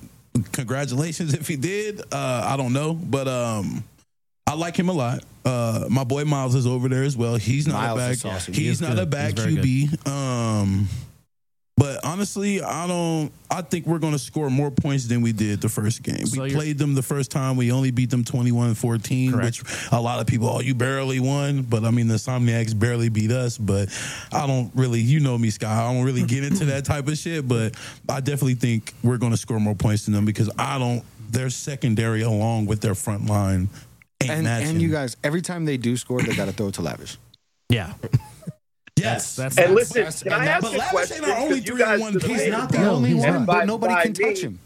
Congratulations 0.53 1.33
if 1.35 1.49
he 1.49 1.57
did. 1.57 2.01
Uh, 2.13 2.43
I 2.45 2.57
don't 2.57 2.73
know, 2.73 2.93
but 2.95 3.27
um, 3.29 3.83
I 4.47 4.55
like 4.55 4.77
him 4.79 4.89
a 4.89 4.93
lot. 4.93 5.25
Uh, 5.45 5.87
my 5.89 6.05
boy 6.05 6.25
Miles 6.25 6.55
is 6.55 6.67
over 6.67 6.89
there 6.89 7.05
as 7.05 7.17
well. 7.17 7.37
He's 7.37 7.67
not 7.67 7.75
Miles 7.75 7.97
a 7.97 8.01
bad. 8.01 8.09
back. 8.11 8.19
saucy. 8.41 8.53
He's, 8.53 8.81
not 8.83 8.91
good. 8.91 8.99
a 8.99 9.07
bad 9.07 9.39
He's 9.39 9.45
very 9.45 9.57
QB. 9.57 10.07
Um, 10.09 10.89
But 11.79 12.03
honestly, 12.07 12.63
I 12.63 12.87
don't. 12.87 13.31
I 13.51 13.61
think 13.61 13.85
we're 13.87 13.99
going 13.99 14.15
to 14.15 14.19
score 14.19 14.49
more 14.49 14.71
points 14.71 15.07
than 15.09 15.21
we 15.21 15.33
did 15.33 15.61
the 15.61 15.69
first 15.69 16.03
game. 16.03 16.25
So 16.25 16.43
we 16.43 16.53
played 16.55 16.79
them 16.79 16.95
the 16.95 17.03
first 17.03 17.31
time. 17.31 17.57
We 17.57 17.71
only 17.71 17.91
beat 17.91 18.09
them 18.09 18.25
21-14, 18.25 19.31
Correct. 19.33 19.45
which 19.63 19.89
a 19.93 20.01
lot 20.01 20.19
of 20.21 20.27
people, 20.27 20.49
oh, 20.49 20.61
you 20.61 20.75
barely 20.75 21.21
won. 21.21 21.63
But 21.63 21.85
I 21.85 21.91
mean, 21.91 22.09
the 22.09 22.15
Somniacs 22.15 22.79
barely 22.79 23.11
beat 23.11 23.31
us. 23.31 23.59
But 23.59 23.91
I 24.33 24.47
don't 24.47 24.71
really, 24.75 25.01
you 25.01 25.21
know 25.21 25.37
me, 25.37 25.51
Sky. 25.51 25.71
I 25.71 25.93
don't 25.93 26.03
really 26.05 26.23
get 26.25 26.45
into 26.45 26.65
that 26.67 26.87
type 26.87 27.09
of 27.09 27.19
shit. 27.19 27.47
But 27.47 27.75
I 28.09 28.21
definitely 28.21 28.55
think 28.55 28.95
we're 29.03 29.19
going 29.19 29.33
to 29.33 29.39
score 29.39 29.61
more 29.61 29.75
points 29.75 30.07
than 30.07 30.15
them 30.15 30.25
because 30.25 30.49
I 30.59 30.79
don't. 30.79 31.05
Their 31.29 31.51
secondary, 31.51 32.23
along 32.23 32.67
with 32.67 32.81
their 32.81 32.95
front 32.95 33.27
line, 33.27 33.69
ain't 34.23 34.31
And, 34.31 34.45
matching. 34.45 34.69
and 34.71 34.81
you 34.83 34.91
guys, 34.91 35.17
every 35.25 35.43
time 35.43 35.65
they 35.67 35.77
do 35.77 35.97
score, 35.99 36.23
they 36.23 36.35
got 36.35 36.45
to 36.47 36.53
throw 36.53 36.69
it 36.69 36.75
to 36.75 36.83
Lavish. 36.83 37.19
Yeah. 37.69 37.93
Yes, 38.99 39.37
That's, 39.37 39.59
And 39.59 39.77
that's 39.77 39.95
listen, 39.95 40.31
can 40.31 40.41
I 40.41 40.47
ask 40.47 40.63
but 40.63 40.73
a 40.75 40.79
Lavish 40.79 40.91
question? 40.91 41.17
ain't 41.25 41.33
our 41.33 41.37
only 41.39 41.61
'Cause 41.61 41.67
you 41.69 41.75
three 41.75 41.83
on 41.83 41.89
guys 41.91 42.01
one. 42.01 42.13
He's 42.21 42.47
not 42.49 42.71
the 42.73 42.79
about- 42.79 42.95
only 42.95 43.15
one, 43.15 43.29
and 43.29 43.47
but 43.47 43.53
by- 43.53 43.65
nobody 43.65 43.95
by 43.95 44.03
can 44.05 44.13
me- 44.13 44.25
touch 44.35 44.39
him. 44.43 44.59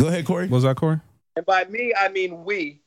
Go 0.00 0.08
ahead, 0.08 0.24
Cory. 0.26 0.48
Was 0.48 0.64
that 0.64 0.76
Cory? 0.76 0.98
And 1.36 1.46
by 1.46 1.64
me, 1.66 1.92
I 1.96 2.08
mean 2.08 2.44
we. 2.44 2.80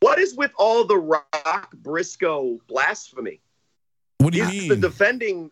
What 0.00 0.18
is 0.18 0.34
with 0.34 0.52
all 0.56 0.84
the 0.84 0.96
Rock 0.96 1.72
Briscoe 1.74 2.60
blasphemy? 2.68 3.40
What 4.18 4.32
do 4.32 4.38
you 4.38 4.46
He's 4.46 4.60
mean? 4.62 4.68
the 4.68 4.76
defending. 4.88 5.50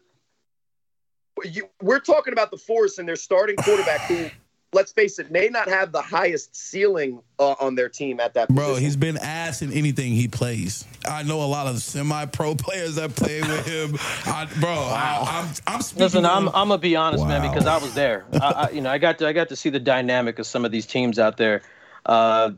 You, 1.45 1.69
we're 1.83 2.01
talking 2.01 2.33
about 2.33 2.51
the 2.51 2.59
Force 2.59 2.99
and 2.99 3.09
their 3.09 3.17
starting 3.17 3.57
quarterback, 3.57 4.01
who, 4.03 4.31
let's 4.73 4.93
face 4.93 5.19
it, 5.19 5.31
may 5.31 5.49
not 5.49 5.69
have 5.69 5.93
the 5.93 6.03
highest 6.03 6.55
ceiling 6.55 7.21
uh, 7.39 7.55
on 7.61 7.75
their 7.75 7.89
team 7.89 8.21
at 8.21 8.35
that. 8.35 8.49
Bro, 8.49 8.69
position. 8.69 8.85
he's 8.85 8.97
been 8.97 9.17
ass 9.19 9.63
in 9.63 9.73
anything 9.73 10.13
he 10.13 10.29
plays. 10.29 10.85
I 11.07 11.23
know 11.23 11.43
a 11.43 11.47
lot 11.47 11.67
of 11.67 11.81
semi-pro 11.81 12.55
players 12.57 12.97
that 12.97 13.15
play 13.15 13.41
with 13.41 13.67
him. 13.67 13.97
I, 14.27 14.47
bro, 14.61 14.71
I, 14.71 15.43
I'm, 15.43 15.55
I'm 15.67 15.83
speaking. 15.83 16.05
Listen, 16.05 16.27
I'm 16.27 16.49
I'm 16.49 16.69
gonna 16.69 16.79
be 16.79 16.97
honest, 16.97 17.27
man, 17.27 17.43
because 17.43 17.67
I 17.67 17.79
was 17.79 17.95
there. 17.95 18.25
I, 18.35 18.39
I, 18.39 18.71
you 18.71 18.81
know, 18.81 18.91
I 18.91 18.99
got 18.99 19.19
to 19.19 19.27
I 19.27 19.33
got 19.33 19.49
to 19.49 19.57
see 19.57 19.71
the 19.71 19.81
dynamic 19.81 20.39
of 20.39 20.47
some 20.47 20.65
of 20.65 20.71
these 20.71 20.87
teams 20.87 21.19
out 21.19 21.37
there. 21.37 21.63
Uh, 22.07 22.53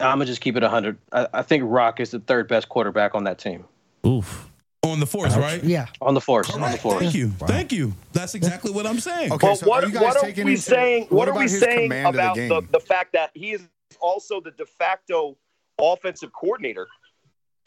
I'm 0.00 0.18
gonna 0.18 0.26
just 0.26 0.40
keep 0.40 0.56
it 0.56 0.62
100. 0.62 0.98
I, 1.12 1.28
I 1.32 1.42
think 1.42 1.64
Rock 1.66 2.00
is 2.00 2.10
the 2.10 2.18
third 2.20 2.48
best 2.48 2.68
quarterback 2.68 3.14
on 3.14 3.24
that 3.24 3.38
team, 3.38 3.64
oof. 4.06 4.50
Oh, 4.84 4.90
on 4.90 5.00
the 5.00 5.06
force, 5.06 5.34
right? 5.36 5.62
Yeah. 5.64 5.86
on 6.00 6.14
the 6.14 6.20
force, 6.20 6.50
on 6.50 6.60
the 6.60 6.66
Correct. 6.66 6.82
force. 6.82 7.00
Thank 7.02 7.14
you, 7.14 7.28
thank 7.30 7.72
you. 7.72 7.94
That's 8.12 8.34
exactly 8.34 8.70
what 8.70 8.86
I'm 8.86 9.00
saying. 9.00 9.32
Okay, 9.32 9.46
But 9.48 9.54
so 9.56 9.66
what, 9.66 9.82
are 9.84 9.86
you 9.86 9.94
guys 9.94 10.02
what 10.02 10.16
are 10.18 10.24
we 10.26 10.40
into- 10.42 10.56
saying? 10.58 11.06
What, 11.08 11.28
are 11.28 11.34
we 11.38 11.48
saying 11.48 11.88
command 11.90 12.08
of 12.08 12.14
the 12.14 12.20
about 12.20 12.70
the, 12.72 12.78
the 12.78 12.84
fact 12.84 13.12
that 13.14 13.30
he 13.34 13.52
is 13.52 13.62
also 14.00 14.40
the 14.40 14.50
de 14.50 14.66
facto 14.66 15.36
offensive 15.80 16.32
coordinator, 16.32 16.86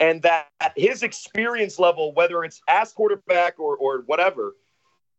and 0.00 0.22
that 0.22 0.46
his 0.76 1.02
experience 1.02 1.78
level, 1.78 2.12
whether 2.14 2.44
it's 2.44 2.60
as 2.68 2.92
quarterback 2.92 3.58
or 3.58 3.76
or 3.76 4.02
whatever, 4.06 4.54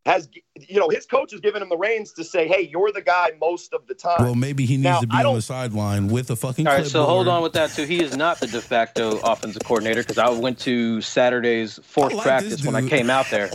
has 0.05 0.29
you 0.55 0.79
know 0.79 0.89
his 0.89 1.05
coach 1.05 1.31
has 1.31 1.41
given 1.41 1.61
him 1.61 1.69
the 1.69 1.77
reins 1.77 2.13
to 2.13 2.23
say, 2.23 2.47
"Hey, 2.47 2.69
you're 2.71 2.91
the 2.91 3.01
guy 3.01 3.31
most 3.39 3.73
of 3.73 3.85
the 3.87 3.93
time." 3.93 4.15
Well, 4.19 4.35
maybe 4.35 4.65
he 4.65 4.75
needs 4.77 4.83
Now, 4.85 4.99
to 5.01 5.07
be 5.07 5.15
I 5.15 5.23
on 5.23 5.35
the 5.35 5.41
sideline 5.41 6.07
with 6.07 6.29
a 6.31 6.35
fucking. 6.35 6.67
All 6.67 6.73
right, 6.73 6.85
so 6.87 7.05
hold 7.05 7.27
on 7.27 7.41
with 7.43 7.53
that 7.53 7.71
too. 7.71 7.83
He 7.85 8.01
is 8.01 8.15
not 8.15 8.39
the 8.39 8.47
de 8.47 8.61
facto 8.61 9.17
offensive 9.23 9.61
coordinator 9.65 10.01
because 10.01 10.17
I 10.17 10.29
went 10.29 10.57
to 10.59 11.01
Saturday's 11.01 11.79
fourth 11.83 12.13
like 12.13 12.23
practice 12.23 12.65
when 12.65 12.75
I 12.75 12.87
came 12.87 13.09
out 13.09 13.27
there, 13.29 13.49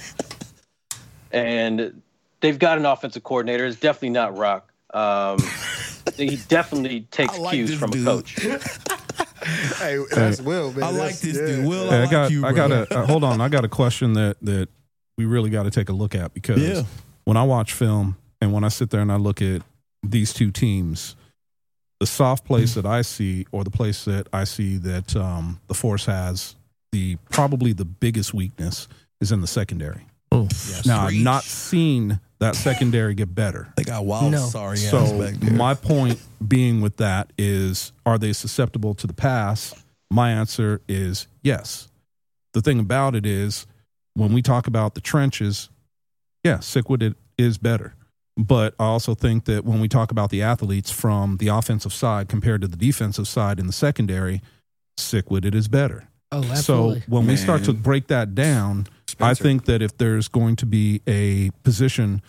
and 1.33 2.03
they've 2.41 2.59
got 2.59 2.79
an 2.79 2.87
offensive 2.87 3.23
coordinator. 3.25 3.67
It's 3.67 3.81
definitely 3.81 4.11
not 4.11 4.37
Rock. 4.37 4.71
Um, 4.93 5.39
he 6.17 6.37
definitely 6.49 7.03
takes 7.11 7.39
like 7.39 7.55
cues 7.55 7.75
from 7.75 7.91
dude. 7.91 8.07
a 8.07 8.11
coach. 8.11 8.39
Hey, 9.79 9.99
that's 10.11 10.41
Will, 10.41 10.73
man. 10.73 10.83
I 10.85 10.87
like 10.87 10.97
That's- 10.97 11.21
this 11.21 11.37
yeah. 11.37 11.47
dude. 11.47 11.67
Will, 11.67 11.91
Hey, 11.91 11.97
I 11.97 11.99
I 11.99 12.01
like 12.03 12.11
got, 12.11 12.31
you, 12.31 12.47
I 12.47 12.53
got 12.53 12.73
a 12.73 12.99
uh, 13.01 13.07
hold 13.07 13.25
on. 13.25 13.43
I 13.43 13.51
got 13.51 13.63
a 13.63 13.69
question 13.69 14.15
that 14.15 14.39
that 14.41 14.71
we 15.17 15.25
really 15.25 15.51
got 15.51 15.65
to 15.65 15.71
take 15.71 15.89
a 15.89 15.93
look 15.93 16.15
at 16.15 16.35
because 16.35 16.61
Yeah. 16.63 16.83
when 17.25 17.37
I 17.37 17.43
watch 17.45 17.73
film 17.73 18.17
and 18.41 18.53
when 18.53 18.65
I 18.65 18.69
sit 18.69 18.91
there 18.91 19.01
and 19.01 19.13
I 19.13 19.17
look 19.17 19.41
at 19.43 19.63
these 20.03 20.33
two 20.33 20.51
teams, 20.51 21.17
the 22.01 22.07
soft 22.07 22.45
place 22.45 22.75
that 22.75 22.85
I 22.87 23.03
see, 23.03 23.47
or 23.53 23.65
the 23.65 23.71
place 23.71 24.05
that 24.05 24.27
I 24.33 24.45
see 24.45 24.77
that 24.79 25.15
um, 25.17 25.61
the 25.69 25.75
Force 25.75 26.07
has, 26.07 26.57
the 26.93 27.17
probably 27.31 27.73
the 27.73 27.85
biggest 27.85 28.35
weakness 28.35 28.89
is 29.21 29.33
in 29.33 29.41
the 29.41 29.47
secondary. 29.47 30.07
Oh, 30.33 30.49
Now 30.85 31.07
I've 31.07 31.15
not 31.15 31.45
seen 31.45 32.19
that 32.41 32.57
secondary 32.57 33.15
get 33.15 33.33
better. 33.35 33.73
They 33.77 33.85
got 33.85 34.05
wild. 34.05 34.33
No. 34.33 34.47
Sorry, 34.47 34.77
So 34.77 35.31
my 35.53 35.75
point 35.75 36.21
being 36.47 36.81
with 36.81 36.97
that 36.97 37.33
is, 37.39 37.93
are 38.05 38.19
they 38.19 38.33
susceptible 38.33 38.95
to 38.95 39.07
the 39.07 39.13
pass? 39.15 39.75
My 40.11 40.31
answer 40.33 40.81
is 40.89 41.29
yes. 41.43 41.89
The 42.53 42.61
thing 42.61 42.81
about 42.81 43.15
it 43.15 43.25
is, 43.25 43.67
when 44.15 44.33
we 44.33 44.43
talk 44.43 44.67
about 44.67 44.95
the 44.95 45.01
trenches, 45.01 45.69
yeah, 46.43 46.59
Sikwidit 46.59 47.15
is 47.37 47.59
better. 47.59 47.95
But 48.37 48.75
I 48.81 48.87
also 48.87 49.15
think 49.15 49.45
that 49.45 49.65
when 49.65 49.81
we 49.81 49.89
talk 49.89 50.11
about 50.11 50.31
the 50.31 50.43
athletes 50.43 50.91
from 50.91 51.37
the 51.37 51.49
offensive 51.49 51.93
side 51.93 52.29
compared 52.29 52.63
to 52.63 52.69
the 52.69 52.77
defensive 52.77 53.29
side 53.29 53.61
in 53.61 53.67
the 53.67 53.73
secondary, 53.73 54.43
Sikwidit 54.99 55.55
is 55.55 55.69
better. 55.69 56.09
Oh, 56.33 56.43
absolutely. 56.43 57.01
So 57.01 57.07
when 57.09 57.27
we 57.27 57.37
start 57.37 57.63
to 57.65 57.73
break 57.73 58.09
that 58.09 58.35
down, 58.35 58.89
I 59.21 59.35
think 59.35 59.67
that 59.67 59.83
if 59.83 59.97
there's 59.99 60.27
going 60.27 60.57
to 60.57 60.67
be 60.67 61.01
a 61.07 61.51
position 61.63 62.23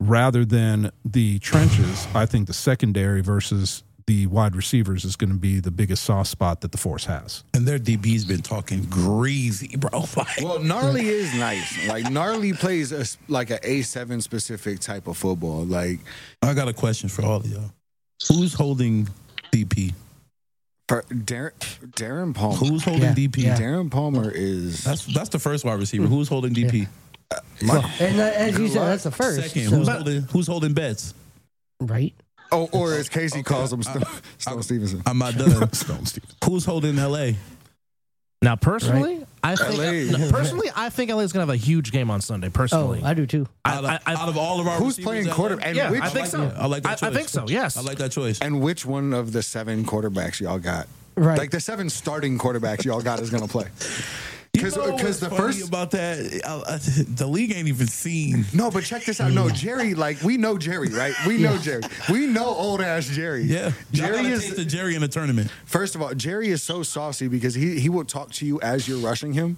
rather 0.00 0.46
than 0.46 0.90
the 1.04 1.38
trenches, 1.40 2.06
I 2.14 2.24
think 2.24 2.46
the 2.46 2.54
secondary 2.54 3.20
versus 3.20 3.82
the 4.10 4.26
wide 4.26 4.56
receivers 4.56 5.04
is 5.04 5.14
going 5.14 5.30
to 5.30 5.36
be 5.38 5.60
the 5.60 5.70
biggest 5.70 6.02
soft 6.02 6.28
spot 6.28 6.62
that 6.62 6.72
the 6.72 6.78
force 6.78 7.04
has. 7.04 7.44
and 7.54 7.64
their 7.64 7.78
DB's 7.78 8.24
been 8.24 8.42
talking 8.42 8.82
greasy, 8.90 9.76
bro. 9.76 9.90
Like, 10.16 10.40
Well, 10.42 10.58
gnarly 10.58 11.06
is 11.06 11.32
nice. 11.34 11.86
Like 11.86 12.10
gnarly 12.10 12.52
plays 12.52 12.90
a, 12.90 13.00
s- 13.00 13.18
like 13.28 13.50
an 13.50 13.60
A 13.62 13.82
seven 13.82 14.20
specific 14.20 14.80
type 14.80 15.06
of 15.06 15.16
football. 15.16 15.64
Like 15.64 16.00
I 16.42 16.54
got 16.54 16.66
a 16.66 16.72
question 16.72 17.08
for 17.08 17.22
all 17.24 17.36
of 17.36 17.46
y'all. 17.46 17.70
Who's 18.28 18.52
holding 18.52 19.08
DP? 19.52 19.94
for 20.88 21.02
Darren, 21.04 21.52
Darren 21.92 22.34
Palmer. 22.34 22.56
Who's 22.56 22.82
holding 22.82 23.02
Yeah, 23.04 23.14
DP? 23.14 23.36
yeah. 23.44 23.56
Darren 23.56 23.88
Palmer 23.92 24.28
is 24.34 24.82
That's 24.82 25.04
that's 25.06 25.28
the 25.28 25.38
first 25.38 25.64
wide 25.64 25.78
receiver. 25.78 26.06
Who's 26.08 26.26
holding 26.26 26.52
DP? 26.52 26.88
Well, 27.64 27.84
and 28.00 28.18
uh, 28.18 28.24
as 28.34 28.58
you 28.58 28.66
said, 28.66 28.86
that's 28.88 29.04
the 29.04 29.12
first. 29.12 29.40
Second, 29.40 29.68
so- 29.70 29.76
who's 29.76 29.88
holding 29.88 30.22
who's 30.22 30.46
holding 30.48 30.74
bets? 30.74 31.14
right? 31.80 32.12
Oh, 32.52 32.68
or 32.72 32.94
as 32.94 33.08
KC 33.08 33.44
calls 33.44 33.72
him, 33.72 33.82
Stone, 33.82 34.02
Stone 34.38 34.62
Stevenson. 34.62 35.02
I'm 35.06 35.18
not 35.18 35.34
done. 35.36 35.72
Stone 35.72 36.06
Stevens. 36.06 36.34
who's 36.44 36.64
holding 36.64 36.96
LA? 36.96 37.32
Now, 38.42 38.56
personally, 38.56 39.26
I 39.44 39.54
think 39.54 39.78
LA. 40.12 40.18
no, 40.18 40.30
personally 40.30 40.70
I 40.74 40.88
think 40.88 41.10
LA's 41.12 41.30
gonna 41.30 41.42
have 41.42 41.50
a 41.50 41.56
huge 41.56 41.92
game 41.92 42.10
on 42.10 42.22
Sunday. 42.22 42.46
Oh, 42.46 42.50
Personally, 42.50 43.02
I 43.04 43.12
do 43.12 43.26
too. 43.26 43.46
I, 43.66 43.74
Out 43.74 43.84
of, 43.84 43.90
I, 43.90 43.98
I, 44.06 44.12
out 44.14 44.28
of 44.30 44.38
all 44.38 44.60
of 44.60 44.66
our 44.66 44.78
Who's 44.78 44.96
receivers, 44.98 45.04
playing 45.04 45.26
LA? 45.26 45.34
quarterback? 45.34 45.66
And 45.66 45.76
yeah, 45.76 45.90
which, 45.90 46.00
I 46.02 46.08
think 46.08 46.26
so. 46.26 46.50
I 46.56 46.66
like 46.66 46.82
that 46.84 47.02
I, 47.02 47.06
I 47.06 47.10
choice. 47.10 47.16
think 47.18 47.28
so. 47.28 47.44
Yes. 47.48 47.76
I 47.76 47.82
like 47.82 47.98
that 47.98 48.12
choice. 48.12 48.40
and 48.40 48.62
which 48.62 48.86
one 48.86 49.12
of 49.12 49.32
the 49.32 49.42
seven 49.42 49.84
quarterbacks 49.84 50.40
y'all 50.40 50.58
got? 50.58 50.88
Right. 51.16 51.36
Like 51.36 51.50
the 51.50 51.60
seven 51.60 51.90
starting 51.90 52.38
quarterbacks 52.38 52.84
y'all 52.84 53.02
got 53.02 53.20
is 53.20 53.28
going 53.28 53.42
to 53.42 53.48
play. 53.48 53.66
You 54.60 54.66
Because 54.66 54.76
know 54.76 54.92
because 54.92 55.02
what's 55.04 55.18
the 55.20 55.30
funny 55.30 55.40
first 55.42 55.68
about 55.68 55.90
that, 55.92 56.42
uh, 56.44 56.62
uh, 56.66 56.78
the 57.16 57.26
league 57.26 57.52
ain't 57.52 57.68
even 57.68 57.86
seen. 57.86 58.44
no, 58.52 58.70
but 58.70 58.84
check 58.84 59.04
this 59.04 59.20
out. 59.20 59.32
No, 59.32 59.48
Jerry, 59.48 59.94
like 59.94 60.22
we 60.22 60.36
know 60.36 60.58
Jerry, 60.58 60.88
right? 60.88 61.14
We 61.26 61.38
know 61.38 61.56
Jerry. 61.58 61.82
We 62.10 62.26
know 62.26 62.46
old 62.46 62.80
ass 62.80 63.06
Jerry. 63.08 63.42
Yeah, 63.44 63.72
Jerry 63.92 64.26
is 64.26 64.54
the 64.54 64.64
Jerry 64.64 64.94
in 64.94 65.00
the 65.00 65.08
tournament. 65.08 65.50
First 65.64 65.94
of 65.94 66.02
all, 66.02 66.14
Jerry 66.14 66.48
is 66.48 66.62
so 66.62 66.82
saucy 66.82 67.28
because 67.28 67.54
he 67.54 67.80
he 67.80 67.88
will 67.88 68.04
talk 68.04 68.32
to 68.32 68.46
you 68.46 68.60
as 68.60 68.86
you're 68.86 68.98
rushing 68.98 69.32
him, 69.32 69.56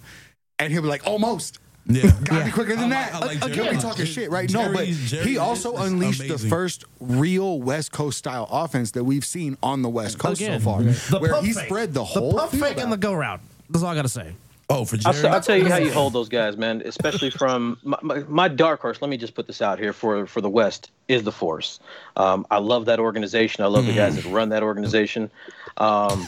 and 0.59 0.73
he'll 0.73 0.83
be 0.83 0.89
like, 0.89 1.07
almost. 1.07 1.59
Yeah, 1.85 2.13
Gotta 2.25 2.45
be 2.45 2.53
quicker 2.53 2.77
than 2.77 2.93
I 2.93 2.97
like- 3.11 3.11
that. 3.11 3.15
I 3.15 3.27
like 3.49 3.55
He'll 3.57 3.71
be 3.73 3.77
talking 3.77 4.05
shit, 4.07 4.31
right? 4.31 4.49
no, 4.53 4.69
but 4.73 4.85
Jerry's- 4.85 5.11
Jerry 5.11 5.25
he 5.31 5.37
also 5.39 5.77
is 5.79 5.91
unleashed 5.91 6.29
the 6.29 6.39
first 6.39 6.85
real 7.01 7.61
West 7.61 7.91
Coast 7.91 8.19
style 8.19 8.47
offense 8.53 8.93
that 8.93 9.03
we've 9.03 9.25
seen 9.25 9.59
on 9.65 9.83
the 9.83 9.89
West 9.89 10.17
Coast 10.21 10.41
Again, 10.41 10.61
so 10.61 10.65
far, 10.65 10.83
the 10.85 11.19
where 11.19 11.43
he 11.43 11.53
fake. 11.53 11.67
spread 11.67 11.89
the 11.89 11.95
the 11.95 12.05
whole 12.05 12.35
pump 12.35 12.53
field 12.53 12.63
fake 12.63 12.79
and 12.79 12.93
the 12.93 12.97
go 12.97 13.13
route. 13.13 13.41
That's 13.69 13.83
all 13.83 13.91
I 13.91 13.97
gotta 13.97 14.09
say. 14.09 14.33
Oh, 14.73 14.87
for 14.87 14.97
I'll, 15.05 15.35
I'll 15.35 15.41
tell 15.41 15.57
you 15.57 15.69
how 15.69 15.77
you 15.77 15.93
hold 15.93 16.15
those 16.15 16.31
guys, 16.31 16.57
man. 16.57 16.83
Especially 16.85 17.29
from 17.29 17.79
my, 17.83 17.99
my, 18.01 18.19
my 18.21 18.49
dark 18.49 18.81
horse. 18.81 19.03
Let 19.03 19.11
me 19.11 19.19
just 19.19 19.35
put 19.35 19.47
this 19.47 19.61
out 19.61 19.79
here 19.79 19.93
for 19.93 20.27
for 20.27 20.41
the 20.41 20.49
West 20.49 20.91
is 21.09 21.25
the 21.25 21.33
Force. 21.33 21.79
Um, 22.17 22.47
I 22.51 22.59
love 22.59 22.87
that 22.87 22.99
organization. 22.99 23.65
I 23.65 23.67
love 23.67 23.85
the 23.87 23.93
guys 23.93 24.17
that 24.17 24.25
run 24.33 24.49
that 24.49 24.63
organization. 24.63 25.31
Um, 25.77 26.27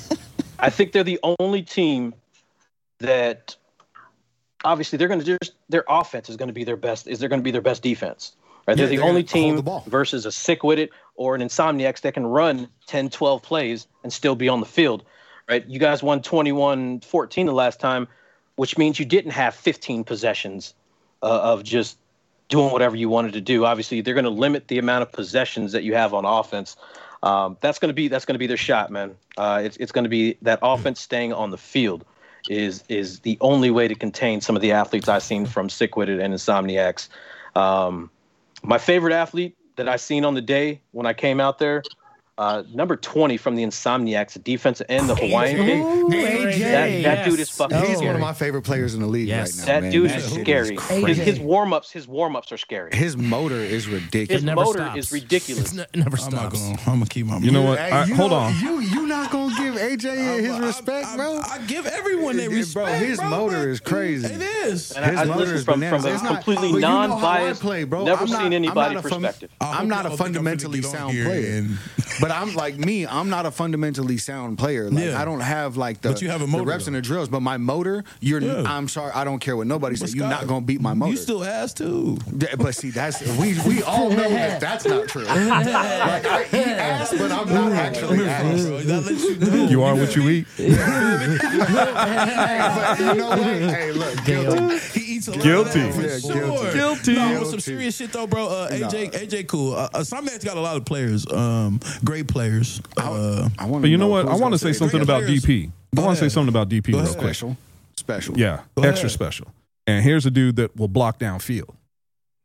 I 0.58 0.68
think 0.68 0.92
they're 0.92 1.04
the 1.04 1.20
only 1.38 1.62
team 1.62 2.12
that 2.98 3.56
obviously 4.62 4.98
they're 4.98 5.08
going 5.08 5.20
to 5.20 5.38
just 5.38 5.54
their 5.70 5.84
offense 5.88 6.28
is 6.28 6.36
going 6.36 6.48
to 6.48 6.54
be 6.54 6.64
their 6.64 6.76
best. 6.76 7.06
Is 7.06 7.18
they're 7.18 7.30
going 7.30 7.40
to 7.40 7.44
be 7.44 7.50
their 7.50 7.62
best 7.62 7.82
defense? 7.82 8.36
Right? 8.66 8.76
Yeah, 8.76 8.82
they're 8.82 8.90
the 8.90 8.96
they're 8.98 9.06
only 9.06 9.22
team 9.22 9.56
the 9.56 9.82
versus 9.86 10.26
a 10.26 10.30
Sikwidit 10.30 10.90
or 11.16 11.34
an 11.34 11.40
insomniacs 11.40 12.02
that 12.02 12.12
can 12.12 12.26
run 12.26 12.68
10, 12.88 13.08
12 13.08 13.42
plays 13.42 13.86
and 14.02 14.12
still 14.12 14.34
be 14.34 14.50
on 14.50 14.60
the 14.60 14.66
field. 14.66 15.02
Right? 15.48 15.66
You 15.66 15.78
guys 15.78 16.02
won 16.02 16.20
21-14 16.20 17.46
the 17.46 17.52
last 17.52 17.80
time 17.80 18.08
which 18.56 18.78
means 18.78 18.98
you 18.98 19.04
didn't 19.04 19.32
have 19.32 19.54
15 19.54 20.04
possessions 20.04 20.74
uh, 21.22 21.52
of 21.52 21.64
just 21.64 21.98
doing 22.48 22.70
whatever 22.70 22.96
you 22.96 23.08
wanted 23.08 23.32
to 23.32 23.40
do. 23.40 23.64
Obviously, 23.64 24.00
they're 24.00 24.14
going 24.14 24.24
to 24.24 24.30
limit 24.30 24.68
the 24.68 24.78
amount 24.78 25.02
of 25.02 25.12
possessions 25.12 25.72
that 25.72 25.82
you 25.82 25.94
have 25.94 26.14
on 26.14 26.24
offense. 26.24 26.76
Um, 27.22 27.56
that's 27.60 27.78
going 27.78 27.88
to 27.88 27.94
be 27.94 28.08
that's 28.08 28.26
going 28.26 28.34
to 28.34 28.38
be 28.38 28.46
their 28.46 28.58
shot, 28.58 28.90
man. 28.90 29.14
Uh, 29.38 29.62
it's 29.64 29.76
it's 29.78 29.92
going 29.92 30.04
to 30.04 30.10
be 30.10 30.36
that 30.42 30.58
offense 30.62 31.00
staying 31.00 31.32
on 31.32 31.50
the 31.50 31.58
field 31.58 32.04
is 32.48 32.84
is 32.88 33.20
the 33.20 33.38
only 33.40 33.70
way 33.70 33.88
to 33.88 33.94
contain 33.94 34.40
some 34.40 34.54
of 34.54 34.62
the 34.62 34.72
athletes 34.72 35.08
I've 35.08 35.22
seen 35.22 35.46
from 35.46 35.68
Sikwidit 35.68 36.22
and 36.22 36.34
insomniacs. 36.34 37.08
Um, 37.56 38.10
My 38.62 38.78
favorite 38.78 39.14
athlete 39.14 39.56
that 39.76 39.88
I 39.88 39.96
seen 39.96 40.24
on 40.24 40.34
the 40.34 40.42
day 40.42 40.80
when 40.92 41.06
I 41.06 41.14
came 41.14 41.40
out 41.40 41.58
there, 41.58 41.82
uh, 42.36 42.64
number 42.72 42.96
20 42.96 43.36
from 43.36 43.54
the 43.54 43.62
Insomniacs, 43.62 44.32
the 44.32 44.38
defensive 44.40 44.86
end, 44.88 45.08
the 45.08 45.14
Hawaiian 45.14 45.56
kid. 45.56 45.78
Ooh, 45.78 46.08
AJ. 46.10 46.58
That, 46.58 47.02
that 47.04 47.24
dude 47.24 47.34
is 47.34 47.48
Yes. 47.48 47.56
fucking 47.56 47.84
He's 47.84 47.98
one 48.00 48.14
of 48.16 48.20
my 48.20 48.32
favorite 48.32 48.62
players 48.62 48.94
in 48.94 49.00
the 49.00 49.06
league 49.06 49.28
Yes. 49.28 49.58
right 49.60 49.66
now. 49.68 49.72
that 49.74 49.82
man. 49.84 49.92
dude 49.92 50.10
That 50.10 50.16
is 50.18 50.32
scary. 50.32 50.74
crazy. 50.76 51.06
His, 51.14 51.18
his 51.18 51.38
warm 51.40 51.72
ups, 51.72 51.92
his 51.92 52.08
warm 52.08 52.34
ups 52.34 52.50
are 52.50 52.56
scary. 52.56 52.90
His 52.94 53.16
motor 53.16 53.54
is 53.56 53.84
His 53.84 53.88
ridiculous. 53.88 54.42
It 54.42 54.46
never 54.46 54.62
motor 54.64 54.78
stops. 54.80 54.98
is 54.98 55.12
ridiculous. 55.12 55.62
It's 55.64 55.72
ne- 55.74 55.82
it 55.82 55.96
never 55.96 56.16
I'm 56.16 56.22
stops. 56.30 56.60
gonna. 56.60 56.78
I'm 56.86 56.94
gonna 56.98 57.06
keep 57.06 57.26
my. 57.26 57.38
You 57.38 57.50
know 57.52 57.62
what? 57.62 57.78
Hey, 57.78 57.90
I, 57.90 58.04
you 58.06 58.14
hold 58.16 58.30
know- 58.32 58.36
on. 58.38 58.58
You 58.60 58.80
you 58.80 59.06
not 59.06 59.30
gonna 59.30 59.43
give 59.74 60.00
AJ 60.00 60.40
his 60.40 60.58
respect, 60.60 61.06
I, 61.06 61.16
bro? 61.16 61.36
I, 61.38 61.48
I 61.54 61.58
give 61.66 61.86
everyone 61.86 62.36
their 62.36 62.50
respect, 62.50 62.86
Bro, 62.86 62.94
his 62.98 63.18
bro, 63.18 63.28
motor 63.30 63.58
but 63.60 63.68
is 63.68 63.80
crazy. 63.80 64.26
It 64.34 64.40
is. 64.42 64.92
And 64.92 65.04
I, 65.04 65.10
His 65.10 65.20
I 65.20 65.24
motor 65.24 65.38
listen 65.40 65.56
is 65.56 65.64
from, 65.64 65.80
from 65.80 66.04
a 66.04 66.08
It's 66.14 66.22
not- 66.22 66.34
completely 66.34 66.68
but 66.72 66.74
you 66.76 66.80
know 66.80 67.06
non-biased, 67.06 67.60
play, 67.60 67.84
bro. 67.84 68.04
never 68.04 68.24
I'm 68.24 68.30
not- 68.30 68.36
seen 68.38 68.46
I'm 68.46 68.52
anybody 68.52 68.94
not 68.94 69.02
fun- 69.02 69.22
perspective. 69.22 69.50
I 69.60 69.64
hope 69.66 69.80
I'm 69.80 69.88
not 69.88 70.06
a 70.06 70.08
y'all 70.08 70.16
think 70.16 70.20
I'm 70.20 70.24
finna 70.24 70.34
fundamentally 70.36 70.82
sound 70.82 71.12
player, 71.12 71.56
and- 71.58 71.78
but 72.20 72.30
I'm 72.30 72.54
like 72.54 72.76
me. 72.76 73.06
I'm 73.06 73.28
not 73.30 73.46
a 73.46 73.50
fundamentally 73.50 74.18
sound 74.18 74.58
player. 74.58 74.90
Like 74.90 75.04
Yeah. 75.04 75.20
I 75.20 75.24
don't 75.24 75.40
have 75.40 75.76
like 75.76 76.00
the, 76.00 76.10
But 76.10 76.22
you 76.22 76.30
have 76.30 76.40
a 76.42 76.46
the 76.46 76.50
motor, 76.50 76.64
reps 76.64 76.84
though. 76.84 76.88
and 76.90 76.96
the 76.96 77.02
drills. 77.02 77.28
But 77.28 77.40
my 77.40 77.56
motor, 77.56 78.04
you're. 78.20 78.40
Yeah. 78.40 78.62
I'm 78.66 78.88
sorry. 78.88 79.12
I 79.14 79.24
don't 79.24 79.38
care 79.40 79.56
what 79.56 79.66
nobody 79.66 79.96
says. 79.96 80.14
You're 80.14 80.28
not 80.28 80.46
gonna 80.46 80.60
beat 80.64 80.80
my 80.80 80.94
motor. 80.94 81.10
You 81.12 81.16
still 81.16 81.44
ass 81.44 81.72
to. 81.74 82.18
But 82.58 82.74
see, 82.74 82.90
that's 82.90 83.20
we 83.38 83.58
we 83.66 83.82
all 83.82 84.10
know 84.10 84.28
that 84.28 84.60
that's 84.60 84.84
not 84.86 85.08
true. 85.08 85.24
like 85.24 86.26
I 86.26 86.42
eat 86.52 86.54
ass, 86.54 87.12
but 87.16 87.30
I'm 87.32 87.48
not 87.48 87.72
actually 87.72 88.26
ass. 88.26 88.62
Bro, 88.64 88.78
that 88.80 89.04
lets 89.04 89.22
you 89.24 89.36
know. 89.38 89.63
You 89.70 89.82
are 89.82 89.94
what 89.94 90.14
you 90.16 90.28
eat. 90.28 90.46
Hey, 90.56 90.68
but 91.38 92.98
you 92.98 93.14
know 93.14 93.28
what? 93.28 93.38
Hey, 93.40 93.92
look, 93.92 94.24
guilty. 94.24 94.78
He 95.00 95.16
eats 95.16 95.28
a 95.28 95.32
lot 95.32 95.42
Guilty. 95.42 95.80
of 95.80 95.96
that 95.96 96.02
for 96.02 96.02
Yeah, 96.02 96.18
sure. 96.18 96.72
guilty. 96.72 97.14
No, 97.14 97.20
but 97.28 97.32
Guilty. 97.38 97.50
some 97.50 97.60
serious 97.60 97.96
shit 97.96 98.12
though, 98.12 98.26
bro. 98.26 98.46
Uh, 98.48 98.70
AJ, 98.70 99.12
Nah. 99.12 99.18
AJ, 99.18 99.46
cool. 99.48 99.74
Uh, 99.74 99.88
uh, 99.94 100.04
Somniac's 100.04 100.44
got 100.44 100.56
a 100.56 100.60
lot 100.60 100.76
of 100.76 100.84
players, 100.84 101.26
um, 101.32 101.80
great 102.04 102.28
players. 102.28 102.80
Uh, 102.96 103.48
I 103.58 103.66
want 103.66 103.82
But 103.82 103.90
you 103.90 103.96
know 103.96 104.08
what? 104.08 104.26
I 104.28 104.36
want 104.36 104.52
to 104.54 104.58
say 104.58 104.72
something 104.72 105.00
about 105.00 105.22
players. 105.24 105.44
DP. 105.44 105.66
I 105.66 105.96
Go 105.96 106.02
want 106.04 106.18
to 106.18 106.24
say 106.24 106.28
something 106.32 106.48
about 106.48 106.68
DP 106.68 106.92
Go 106.92 106.98
real 106.98 107.06
ahead. 107.06 107.18
quick. 107.18 107.34
special, 107.34 107.56
special. 107.96 108.38
Yeah, 108.38 108.60
Go 108.76 108.82
extra 108.82 109.06
ahead. 109.06 109.10
special. 109.12 109.46
And 109.86 110.02
here's 110.02 110.26
a 110.26 110.30
dude 110.30 110.56
that 110.56 110.76
will 110.76 110.88
block 110.88 111.18
down 111.18 111.38
field 111.40 111.74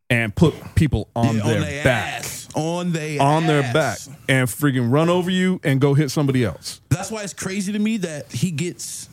and 0.09 0.35
put 0.35 0.53
people 0.75 1.09
on 1.15 1.37
yeah, 1.37 1.43
their 1.43 1.59
their 1.61 1.83
back. 1.83 2.19
ass. 2.19 2.38
On 2.55 2.91
their 2.91 3.21
On 3.21 3.45
their 3.47 3.61
back 3.73 3.99
and 4.27 4.47
freaking 4.47 4.91
run 4.91 5.09
over 5.09 5.29
you 5.29 5.59
and 5.63 5.79
go 5.79 5.93
hit 5.93 6.09
somebody 6.11 6.43
else. 6.43 6.81
That's 6.89 7.11
why 7.11 7.23
it's 7.23 7.33
crazy 7.33 7.71
to 7.73 7.79
me 7.79 7.97
that 7.97 8.31
he 8.31 8.51
gets 8.51 9.09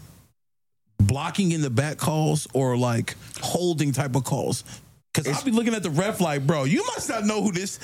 blocking 0.98 1.52
in 1.52 1.60
the 1.60 1.70
back 1.70 1.98
calls 1.98 2.46
or 2.54 2.76
like 2.76 3.14
holding 3.40 3.92
type 3.92 4.16
of 4.16 4.24
calls. 4.24 4.64
Because 5.12 5.34
I'll 5.38 5.44
be 5.44 5.50
looking 5.50 5.72
at 5.74 5.82
the 5.82 5.88
ref 5.88 6.20
like, 6.20 6.46
bro, 6.46 6.64
you 6.64 6.84
must 6.94 7.08
not 7.08 7.24
know 7.24 7.42
who 7.42 7.50
this. 7.50 7.78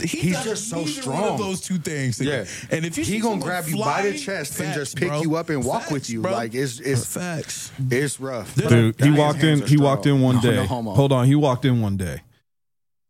He 0.00 0.18
He's 0.20 0.42
just 0.42 0.70
so 0.70 0.86
strong. 0.86 1.20
One 1.20 1.32
of 1.32 1.38
those 1.38 1.60
two 1.60 1.76
things. 1.76 2.18
Yeah. 2.18 2.46
And 2.70 2.86
if 2.86 2.96
you 2.96 3.04
he 3.04 3.20
gonna 3.20 3.42
grab 3.42 3.66
you 3.68 3.78
by 3.78 4.02
the 4.02 4.12
fly, 4.12 4.16
chest 4.18 4.58
and 4.60 4.72
just 4.72 4.96
pick 4.96 5.08
bro. 5.08 5.20
you 5.20 5.36
up 5.36 5.50
and 5.50 5.62
walk 5.64 5.90
with 5.90 6.08
you. 6.08 6.22
bro. 6.22 6.32
Like 6.32 6.54
it's 6.54 6.80
it's 6.80 7.04
facts. 7.04 7.72
it's 7.90 8.18
rough. 8.18 8.54
Dude, 8.54 8.96
Dude, 8.96 9.00
he 9.04 9.10
walked 9.10 9.42
in. 9.42 9.62
are 9.62 9.66
He 9.66 9.76
walked 9.76 10.06
in 10.06 10.22
one 10.22 10.40
day. 10.40 10.56
no 10.56 10.64
homo. 10.64 10.94
Hold 10.94 11.12
on, 11.12 11.26
he 11.26 11.34
walked 11.34 11.66
in 11.66 11.82
one 11.82 11.98
day, 11.98 12.22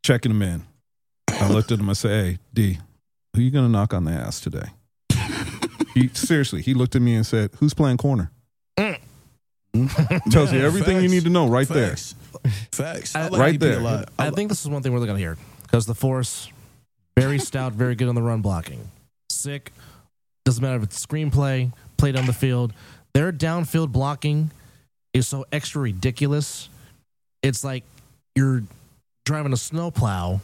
checking 0.03 0.33
him 0.33 0.43
in. 0.43 0.65
I 1.41 1.49
looked 1.51 1.73
at 1.73 1.79
him. 1.79 1.89
I 1.91 1.93
said, 1.95 2.11
"Hey, 2.11 2.39
D, 2.53 2.79
who 3.35 3.41
you 3.43 3.51
gonna 3.51 3.69
knock 3.69 3.95
on 3.95 4.05
the 4.05 4.13
ass 4.13 4.41
today?" 4.41 4.69
he 5.95 6.09
seriously. 6.13 6.63
He 6.63 6.75
looked 6.75 6.95
at 6.97 7.03
me 7.03 7.15
and 7.15 7.27
said, 7.27 7.51
"Who's 7.59 7.75
playing 7.75 7.97
corner?" 7.99 8.31
Mm. 8.79 8.99
Tells 10.31 10.53
you 10.53 10.61
everything 10.61 11.03
you 11.03 11.09
need 11.09 11.25
to 11.25 11.31
know 11.31 11.49
right 11.49 11.69
there. 11.69 11.89
Facts. 11.91 12.15
Facts. 12.73 13.15
I- 13.15 13.27
I 13.27 13.29
like 13.29 13.41
Right 13.41 13.55
DP 13.55 13.59
there. 13.61 13.79
A 13.79 13.83
lot. 13.83 14.09
I 14.19 14.31
think 14.31 14.49
this 14.49 14.61
is 14.61 14.69
one 14.69 14.83
thing 14.83 14.93
we're 14.93 14.99
looking 14.99 15.15
at 15.15 15.19
here 15.21 15.37
because 15.63 15.87
the 15.87 15.95
force 15.95 16.49
very 17.17 17.39
stout, 17.39 17.73
very 17.73 17.95
good 17.95 18.09
on 18.09 18.15
the 18.15 18.23
run 18.23 18.41
blocking. 18.43 18.89
Sick. 19.31 19.73
Doesn't 20.45 20.63
matter 20.63 20.77
if 20.77 20.83
it's 20.85 21.05
screenplay, 21.05 21.73
played 21.97 22.17
on 22.17 22.27
the 22.27 22.33
field. 22.33 22.73
Their 23.13 23.33
downfield 23.33 23.93
blocking 23.93 24.51
is 25.13 25.29
so 25.29 25.45
extra 25.53 25.83
ridiculous. 25.83 26.69
It's 27.43 27.63
like 27.63 27.85
you're 28.35 28.63
driving 29.25 29.53
a 29.53 29.57
snowplow, 29.57 30.41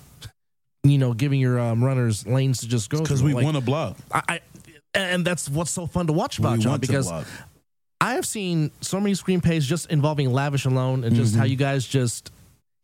you 0.84 0.98
know, 0.98 1.12
giving 1.14 1.40
your 1.40 1.58
um, 1.58 1.82
runners 1.82 2.26
lanes 2.26 2.60
to 2.60 2.68
just 2.68 2.90
go. 2.90 3.00
because 3.00 3.22
we 3.22 3.34
Like, 3.34 3.44
want 3.44 3.56
to 3.56 3.62
block. 3.62 3.96
I, 4.12 4.22
I, 4.28 4.40
and 4.94 5.24
that's 5.24 5.48
what's 5.48 5.70
so 5.72 5.86
fun 5.86 6.06
to 6.06 6.12
watch 6.12 6.38
We 6.38 6.44
about 6.46 6.58
John 6.60 6.70
want 6.72 6.82
to 6.82 6.86
because. 6.88 7.10
I 8.00 8.14
have 8.14 8.26
seen 8.26 8.70
so 8.82 9.00
many 9.00 9.14
screen 9.14 9.40
screenplays 9.40 9.62
just 9.62 9.90
involving 9.90 10.30
Lavish 10.30 10.66
alone 10.66 11.04
and 11.04 11.16
just 11.16 11.32
Mm-hmm. 11.32 11.38
how 11.40 11.46
you 11.46 11.56
guys 11.56 11.86
just 11.86 12.30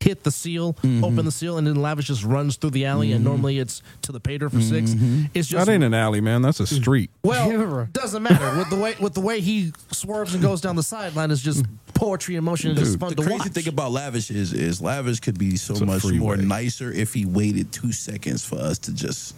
hit 0.01 0.25
the 0.25 0.31
seal, 0.31 0.75
mm-hmm. 0.75 1.05
open 1.05 1.25
the 1.25 1.31
seal, 1.31 1.59
and 1.59 1.67
then 1.67 1.77
Lavish 1.77 2.07
just 2.07 2.25
runs 2.25 2.57
through 2.57 2.71
the 2.71 2.87
alley, 2.87 3.09
Mm-hmm. 3.09 3.17
and 3.17 3.25
normally 3.25 3.59
it's 3.59 3.83
to 4.03 4.13
the 4.13 4.21
pater 4.21 4.49
for 4.49 4.61
6 4.61 4.91
mm-hmm. 4.91 5.25
It's 5.35 5.49
just 5.49 5.67
That 5.67 5.73
ain't 5.73 5.85
an 5.85 5.95
alley, 5.95 6.21
man. 6.21 6.43
That's 6.43 6.61
a 6.61 6.65
mm. 6.65 6.81
street. 6.81 7.11
well, 7.23 7.87
doesn't 7.93 8.23
matter 8.23 8.57
with 8.59 8.71
the 8.71 8.77
way 8.77 8.95
with 9.01 9.15
the 9.15 9.21
way 9.21 9.41
he 9.41 9.73
swerves 9.91 10.35
and 10.35 10.43
goes 10.43 10.61
down 10.61 10.77
the 10.77 10.83
sideline 10.83 11.31
is 11.31 11.43
just 11.43 11.65
mm. 11.65 11.69
poetry 11.95 12.37
in 12.37 12.45
motion 12.45 12.71
and 12.71 12.79
just 12.79 12.99
fun 12.99 13.11
the 13.11 13.17
to 13.17 13.23
crazy 13.23 13.39
watch. 13.39 13.49
thing 13.49 13.69
about 13.69 13.93
Lavish 13.93 14.31
is 14.31 14.53
is 14.53 14.81
Lavish 14.81 15.21
could 15.21 15.39
be 15.39 15.57
so 15.57 15.73
It's 15.75 15.83
much 15.83 16.05
more 16.05 16.37
nicer 16.37 16.91
if 16.91 17.13
he 17.15 17.27
waited 17.27 17.73
two 17.73 17.93
seconds 17.93 18.45
for 18.45 18.57
us 18.57 18.79
to 18.81 18.93
just. 18.95 19.35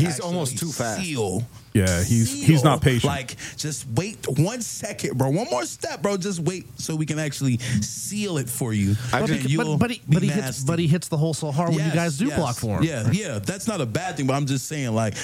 He's 0.00 0.20
almost 0.20 0.58
too 0.58 0.70
fast. 0.70 1.00
Seal. 1.00 1.42
Yeah, 1.72 2.02
he's 2.02 2.30
Seal. 2.30 2.46
he's 2.46 2.64
not 2.64 2.82
patient. 2.82 3.04
Like, 3.04 3.36
just 3.56 3.86
wait 3.94 4.18
one 4.26 4.60
second, 4.60 5.16
bro. 5.16 5.30
One 5.30 5.48
more 5.50 5.64
step, 5.64 6.02
bro. 6.02 6.16
Just 6.16 6.40
wait 6.40 6.66
so 6.80 6.96
we 6.96 7.06
can 7.06 7.18
actually 7.18 7.58
seal 7.80 8.38
it 8.38 8.48
for 8.48 8.72
you. 8.72 8.96
I 9.12 9.20
but, 9.20 9.26
just- 9.28 9.46
he, 9.46 9.56
but, 9.56 9.76
but 9.76 9.90
he, 9.90 10.02
but, 10.08 10.22
he 10.22 10.28
hits, 10.28 10.64
but 10.64 10.78
he 10.78 10.86
hits 10.86 11.08
the 11.08 11.16
hole 11.16 11.34
so 11.34 11.50
hard 11.50 11.74
when 11.74 11.84
you 11.84 11.92
guys 11.92 12.18
do 12.18 12.26
yes. 12.26 12.38
block 12.38 12.56
for 12.56 12.78
him. 12.78 12.84
Yeah, 12.84 13.10
yeah. 13.12 13.38
That's 13.38 13.68
not 13.68 13.80
a 13.80 13.86
bad 13.86 14.16
thing, 14.16 14.26
but 14.26 14.34
I'm 14.34 14.46
just 14.46 14.66
saying, 14.66 14.94
like, 14.94 15.14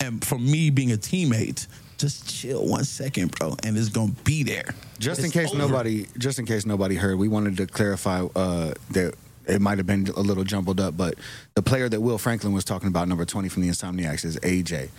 and 0.00 0.24
for 0.24 0.38
me 0.38 0.70
being 0.70 0.92
a 0.92 0.96
teammate, 0.96 1.66
just 1.98 2.28
chill 2.28 2.66
one 2.66 2.84
second, 2.84 3.30
bro, 3.32 3.56
and 3.64 3.76
it's 3.76 3.88
gonna 3.88 4.12
be 4.24 4.42
there. 4.42 4.74
Just 4.98 5.24
in 5.24 5.30
case 5.30 5.50
over. 5.50 5.58
nobody, 5.58 6.06
just 6.18 6.38
in 6.38 6.46
case 6.46 6.66
nobody 6.66 6.94
heard, 6.94 7.18
we 7.18 7.28
wanted 7.28 7.56
to 7.58 7.66
clarify 7.66 8.22
uh, 8.34 8.74
that 8.90 9.14
it 9.46 9.60
might 9.60 9.78
have 9.78 9.86
been 9.86 10.06
a 10.16 10.20
little 10.20 10.44
jumbled 10.44 10.80
up, 10.80 10.96
but 10.96 11.14
the 11.54 11.62
player 11.62 11.88
that 11.88 12.00
Will 12.00 12.18
Franklin 12.18 12.52
was 12.52 12.64
talking 12.64 12.88
about, 12.88 13.08
number 13.08 13.24
twenty 13.24 13.48
from 13.48 13.62
the 13.62 13.68
Insomniacs, 13.68 14.24
is 14.24 14.36
AJ 14.40 14.90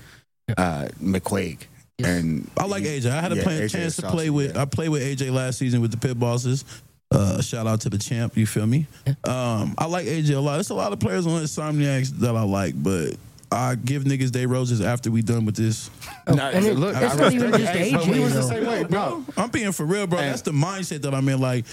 uh, 0.57 0.87
McQuaig. 1.01 1.59
And 2.03 2.49
I 2.57 2.65
like 2.65 2.83
AJ. 2.83 3.09
I 3.09 3.21
had 3.21 3.31
a 3.31 3.37
Yeah, 3.37 3.43
play, 3.43 3.53
AJ 3.61 3.71
chance 3.71 3.75
is 3.75 3.95
to 3.97 4.01
saucy, 4.03 4.15
play 4.15 4.29
with. 4.29 4.55
yeah. 4.55 4.61
I 4.61 4.65
played 4.65 4.89
with 4.89 5.01
AJ 5.01 5.31
last 5.31 5.57
season 5.57 5.81
with 5.81 5.91
the 5.91 5.97
Pit 5.97 6.19
Bosses. 6.19 6.63
Uh, 7.09 7.41
shout 7.41 7.65
out 7.67 7.81
to 7.81 7.89
the 7.89 7.97
champ. 7.97 8.35
You 8.37 8.45
feel 8.45 8.67
me? 8.67 8.85
Um, 9.23 9.73
I 9.77 9.85
like 9.87 10.05
AJ 10.05 10.35
a 10.35 10.39
lot. 10.39 10.55
There's 10.55 10.69
a 10.69 10.73
lot 10.75 10.93
of 10.93 10.99
players 10.99 11.25
on 11.25 11.41
Insomniacs 11.41 12.09
that 12.19 12.35
I 12.35 12.43
like, 12.43 12.75
but 12.81 13.15
I 13.51 13.75
give 13.75 14.03
niggas 14.03 14.31
day 14.31 14.45
roses 14.45 14.81
after 14.81 15.09
we 15.09 15.21
done 15.21 15.45
with 15.45 15.55
this. 15.55 15.89
Nah, 16.27 16.49
and 16.49 16.65
it- 16.65 16.75
look, 16.77 16.95
it's 16.97 17.15
I 17.15 17.17
not 17.17 17.33
even 17.33 17.51
just 17.53 17.73
AJ. 17.73 18.11
We 18.11 18.19
was 18.19 18.33
the 18.33 18.43
same 18.43 18.65
way, 18.67 18.83
bro. 18.83 19.23
I'm 19.37 19.49
being 19.49 19.71
for 19.71 19.85
real, 19.85 20.05
bro. 20.05 20.19
And- 20.19 20.29
That's 20.31 20.41
the 20.43 20.51
mindset 20.51 21.01
that 21.03 21.13
I'm 21.15 21.27
in. 21.29 21.39
Like, 21.39 21.65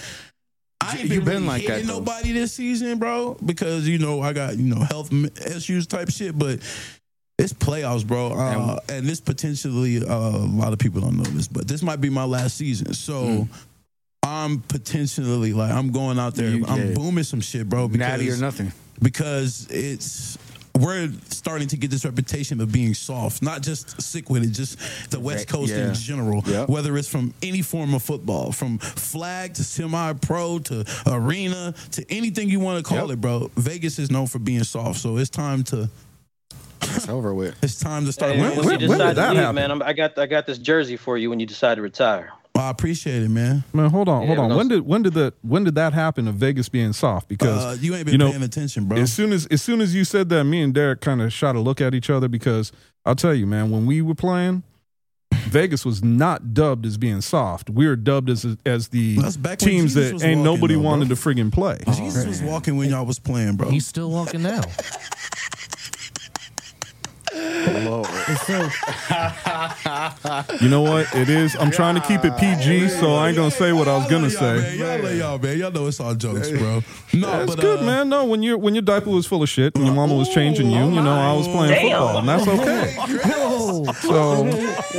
I 0.85 0.97
ain't 0.99 1.09
been, 1.09 1.25
been 1.25 1.45
like 1.45 1.63
that, 1.65 1.71
hitting 1.73 1.87
though. 1.87 1.95
nobody 1.99 2.31
this 2.31 2.53
season, 2.53 2.97
bro, 2.99 3.37
because 3.45 3.87
you 3.87 3.97
know 3.97 4.21
I 4.21 4.33
got 4.33 4.57
you 4.57 4.63
know 4.75 4.81
health 4.81 5.11
issues 5.45 5.87
type 5.87 6.09
shit, 6.11 6.37
but. 6.37 6.59
It's 7.37 7.51
playoffs, 7.51 8.07
bro, 8.07 8.31
uh, 8.31 8.79
and 8.87 9.05
this 9.05 9.19
potentially 9.19 9.97
uh, 10.01 10.07
a 10.07 10.47
lot 10.47 10.71
of 10.71 10.79
people 10.79 11.01
don't 11.01 11.17
know 11.17 11.23
this, 11.23 11.49
but 11.49 11.67
this 11.67 11.83
might 11.83 11.99
be 11.99 12.09
my 12.09 12.23
last 12.23 12.55
season. 12.55 12.93
So 12.93 13.49
I'm 14.23 14.61
potentially 14.61 15.51
like 15.51 15.69
I'm 15.69 15.91
going 15.91 16.17
out 16.17 16.35
there, 16.35 16.49
You- 16.51 16.65
I'm 16.65 16.93
booming 16.93 17.25
some 17.25 17.41
shit, 17.41 17.67
bro. 17.67 17.89
Because, 17.89 18.07
Natty 18.07 18.31
or 18.31 18.37
nothing. 18.37 18.71
because 19.01 19.67
it's 19.69 20.37
we're 20.79 21.09
starting 21.29 21.67
to 21.69 21.77
get 21.77 21.89
this 21.91 22.03
reputation 22.05 22.59
of 22.61 22.71
being 22.71 22.93
soft, 22.93 23.41
not 23.41 23.61
just 23.61 23.97
Sikwidit, 23.97 24.53
just 24.53 25.09
the 25.11 25.19
West 25.19 25.47
Coast 25.47 25.71
Yeah. 25.71 25.87
in 25.89 25.93
general. 25.93 26.43
Yep. 26.45 26.69
Whether 26.69 26.97
it's 26.97 27.07
from 27.07 27.33
any 27.41 27.61
form 27.61 27.93
of 27.93 28.03
football, 28.03 28.51
from 28.51 28.77
flag 28.79 29.53
to 29.55 29.63
semi-pro 29.63 30.59
to 30.59 30.85
arena 31.07 31.73
to 31.91 32.05
anything 32.11 32.49
you 32.49 32.59
want 32.59 32.83
to 32.83 32.87
call 32.87 33.07
Yep. 33.07 33.13
it, 33.17 33.21
bro. 33.21 33.51
Vegas 33.55 33.99
is 33.99 34.11
known 34.11 34.27
for 34.27 34.39
being 34.39 34.63
soft, 34.63 34.99
so 34.99 35.17
it's 35.17 35.29
time 35.29 35.63
to 35.65 35.89
It's 36.81 37.07
over 37.09 37.33
with. 37.33 37.55
it's 37.63 37.79
time 37.79 38.05
to 38.05 38.11
start 38.11 38.33
Hey, 38.35 38.41
winning. 38.41 38.57
when 38.57 38.65
when- 38.67 38.79
you 38.81 38.89
when 38.89 38.97
decide 38.97 39.09
did 39.11 39.17
that 39.17 39.27
to 39.27 39.33
leave, 39.33 39.41
happen? 39.41 39.55
man, 39.55 39.71
I'm, 39.71 39.81
I 39.81 39.93
got 39.93 40.17
I 40.19 40.25
got 40.25 40.45
this 40.45 40.57
jersey 40.57 40.97
for 40.97 41.17
you 41.17 41.29
when 41.29 41.39
you 41.39 41.45
decide 41.45 41.75
to 41.75 41.81
retire. 41.81 42.31
I 42.57 42.69
appreciate 42.69 43.21
it, 43.21 43.29
man. 43.29 43.63
Man, 43.73 43.89
hold 43.89 44.07
on, 44.07 44.21
Yeah, 44.21 44.35
hold 44.35 44.51
on. 44.51 44.57
When 44.57 44.67
did 44.69 44.81
when 44.85 45.01
did 45.03 45.13
that 45.15 45.33
when 45.41 45.65
did 45.65 45.75
that 45.75 45.93
happen 45.93 46.27
of 46.27 46.35
Vegas 46.35 46.69
being 46.69 46.93
soft? 46.93 47.27
Because 47.27 47.63
Uh, 47.63 47.77
you 47.79 47.93
ain't 47.95 48.05
been 48.05 48.13
you 48.13 48.17
know, 48.17 48.29
paying 48.31 48.43
attention, 48.43 48.85
bro. 48.85 48.97
As 48.97 49.11
soon 49.11 49.33
as 49.33 49.45
as 49.47 49.61
soon 49.61 49.81
as 49.81 49.93
you 49.93 50.05
said 50.05 50.29
that, 50.29 50.43
me 50.45 50.61
and 50.61 50.73
Derek 50.73 51.01
kind 51.01 51.21
of 51.21 51.33
shot 51.33 51.55
a 51.55 51.59
look 51.59 51.81
at 51.81 51.93
each 51.93 52.09
other 52.09 52.27
because 52.27 52.71
I'll 53.05 53.15
tell 53.15 53.33
you, 53.33 53.45
man, 53.45 53.71
when 53.71 53.85
we 53.85 54.01
were 54.01 54.15
playing, 54.15 54.63
Vegas 55.33 55.85
was 55.85 56.01
not 56.03 56.53
dubbed 56.53 56.85
as 56.85 56.97
being 56.97 57.21
soft. 57.21 57.69
We 57.69 57.87
were 57.87 57.95
dubbed 57.97 58.29
as 58.29 58.45
as 58.65 58.87
the 58.87 59.17
That's 59.19 59.37
back 59.37 59.59
teams 59.59 59.93
that 59.95 60.13
was 60.13 60.23
ain't 60.23 60.39
walking, 60.39 60.43
nobody 60.43 60.75
though, 60.75 60.81
wanted 60.81 61.09
to 61.09 61.15
friggin' 61.15 61.51
play. 61.51 61.77
Jesus 61.93 62.25
was 62.25 62.41
walking 62.41 62.77
when 62.77 62.89
y'all 62.89 63.05
was 63.05 63.19
playing, 63.19 63.57
bro. 63.57 63.69
He's 63.69 63.85
still 63.85 64.09
walking 64.09 64.41
now. 64.43 64.61
Lord. 67.35 68.07
So 68.45 68.69
You 70.61 70.69
know 70.69 70.81
what? 70.81 71.13
It 71.15 71.29
is. 71.29 71.55
I'm 71.55 71.71
trying 71.71 71.95
to 71.95 72.01
keep 72.01 72.23
it 72.23 72.37
PG, 72.37 72.89
so 72.89 73.15
I 73.15 73.29
ain't 73.29 73.37
gonna 73.37 73.51
say 73.51 73.73
what 73.73 73.87
I 73.87 73.97
was 73.97 74.07
gonna 74.09 74.27
Y'all 74.27 74.55
y'all, 74.55 74.61
say. 74.61 74.77
man. 74.77 74.77
Y'all 74.77 75.03
love 75.03 75.15
y'all, 75.17 75.39
man. 75.39 75.57
Y'all 75.57 75.71
know 75.71 75.87
it's 75.87 75.99
all 75.99 76.13
jokes, 76.15 76.49
bro. 76.51 76.81
No, 77.13 77.27
That's 77.27 77.55
but 77.55 77.61
good, 77.61 77.79
uh, 77.79 77.83
man. 77.83 78.09
No, 78.09 78.25
when 78.25 78.43
your 78.43 78.57
when 78.57 78.75
your 78.75 78.81
diaper 78.81 79.09
was 79.09 79.25
full 79.25 79.43
of 79.43 79.49
shit 79.49 79.75
and 79.75 79.85
your 79.85 79.93
mama 79.95 80.15
was 80.15 80.29
changing 80.29 80.69
you, 80.71 80.85
you 80.85 81.01
know, 81.01 81.13
I 81.13 81.33
was 81.33 81.47
playing 81.47 81.81
football, 81.81 82.17
and 82.19 82.29
that's 82.29 82.47
okay. 82.47 82.95
So, 84.01 84.45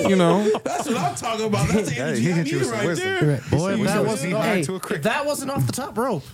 you 0.09 0.16
know, 0.16 0.49
That's 0.64 0.87
what 0.87 0.97
I'm 0.97 1.14
talking 1.14 1.47
about. 1.47 1.68
That's 1.68 1.91
the 1.91 1.99
energy 2.01 2.22
he 2.22 2.30
I 2.32 2.34
hit 2.34 2.47
you 2.49 2.61
need 2.61 2.66
right 2.70 2.97
there. 2.97 3.41
Boy, 3.51 3.74
if 3.74 3.84
that 3.87 4.05
wasn't 4.05 4.18
seen 4.18 4.34
off, 4.34 4.45
high 4.45 4.62
to 4.62 4.72
a 4.74 4.76
if 4.76 5.03
that 5.03 5.26
wasn't 5.26 5.51
off 5.51 5.66
the 5.66 5.72
top 5.72 5.97
rope. 5.97 6.24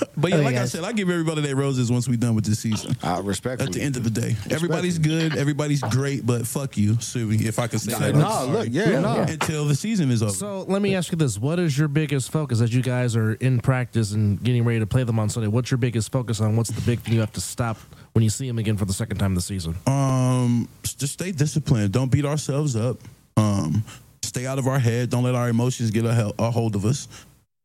But 0.16 0.30
yeah, 0.30 0.36
Okay, 0.36 0.44
like 0.44 0.56
I 0.56 0.64
said, 0.66 0.84
I 0.84 0.92
give 0.92 1.10
everybody 1.10 1.42
their 1.42 1.56
roses 1.56 1.90
once 1.90 2.08
we're 2.08 2.16
done 2.16 2.34
with 2.36 2.44
this 2.44 2.60
season. 2.60 2.96
I 3.02 3.18
respect 3.18 3.60
At 3.60 3.72
the 3.72 3.82
end 3.82 3.96
of 3.96 4.04
the 4.04 4.10
day, 4.10 4.36
everybody's 4.48 4.98
good, 4.98 5.36
everybody's 5.36 5.80
great, 5.82 6.24
but 6.24 6.46
fuck 6.46 6.76
you, 6.76 6.92
Subi, 6.94 7.44
if 7.44 7.58
I 7.58 7.66
can 7.66 7.78
say 7.80 7.92
that. 7.92 8.14
No, 8.14 8.46
look, 8.46 8.68
yeah, 8.70 9.00
no. 9.00 9.16
Until 9.28 9.64
the 9.66 9.74
season 9.74 10.10
is 10.10 10.22
over. 10.22 10.32
So 10.32 10.62
let 10.68 10.80
me 10.82 10.94
ask 10.94 11.10
you 11.12 11.18
this: 11.18 11.38
What 11.38 11.58
is 11.58 11.76
your 11.76 11.88
biggest 11.88 12.30
focus 12.30 12.60
as 12.60 12.72
you 12.72 12.80
guys 12.82 13.16
are 13.16 13.34
in 13.34 13.60
practice 13.60 14.12
and 14.12 14.42
getting 14.42 14.64
ready 14.64 14.78
to 14.80 14.86
play 14.86 15.02
them 15.04 15.18
on 15.18 15.28
Sunday? 15.28 15.48
What's 15.48 15.70
your 15.70 15.78
biggest 15.78 16.10
focus 16.12 16.40
on? 16.40 16.56
What's 16.56 16.70
the 16.70 16.80
big 16.82 17.00
thing 17.00 17.14
you 17.14 17.20
have 17.20 17.32
to 17.32 17.40
stop 17.40 17.76
when 18.12 18.22
you 18.22 18.30
see 18.30 18.46
them 18.46 18.58
again 18.58 18.76
for 18.76 18.84
the 18.84 18.92
second 18.92 19.18
time 19.18 19.34
this 19.34 19.46
season? 19.46 19.74
Um, 19.86 20.68
just 20.84 21.12
stay 21.14 21.32
disciplined. 21.32 21.92
Don't 21.92 22.10
beat 22.10 22.24
ourselves 22.24 22.76
up. 22.76 22.98
Um, 23.36 23.84
stay 24.22 24.46
out 24.46 24.58
of 24.58 24.66
our 24.68 24.78
head. 24.78 25.10
Don't 25.10 25.24
let 25.24 25.34
our 25.34 25.48
emotions 25.48 25.90
get 25.90 26.04
a, 26.04 26.14
hel- 26.14 26.34
a 26.38 26.50
hold 26.50 26.76
of 26.76 26.84
us. 26.84 27.08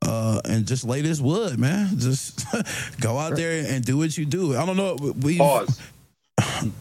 Uh, 0.05 0.39
and 0.45 0.65
just 0.65 0.85
lay 0.85 1.01
this 1.01 1.19
wood, 1.19 1.59
man. 1.59 1.99
Just 1.99 2.45
go 3.01 3.17
out 3.17 3.35
there 3.35 3.65
and 3.67 3.83
do 3.83 3.97
what 3.97 4.17
you 4.17 4.25
do. 4.25 4.55
I 4.57 4.65
don't 4.65 4.77
know. 4.77 4.95
We 5.21 5.37
Pause. 5.37 5.79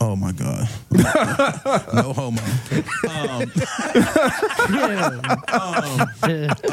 Oh 0.01 0.15
my 0.17 0.33
god. 0.33 0.69
no 1.95 2.13
homo. 2.13 2.41
Um, 3.09 3.43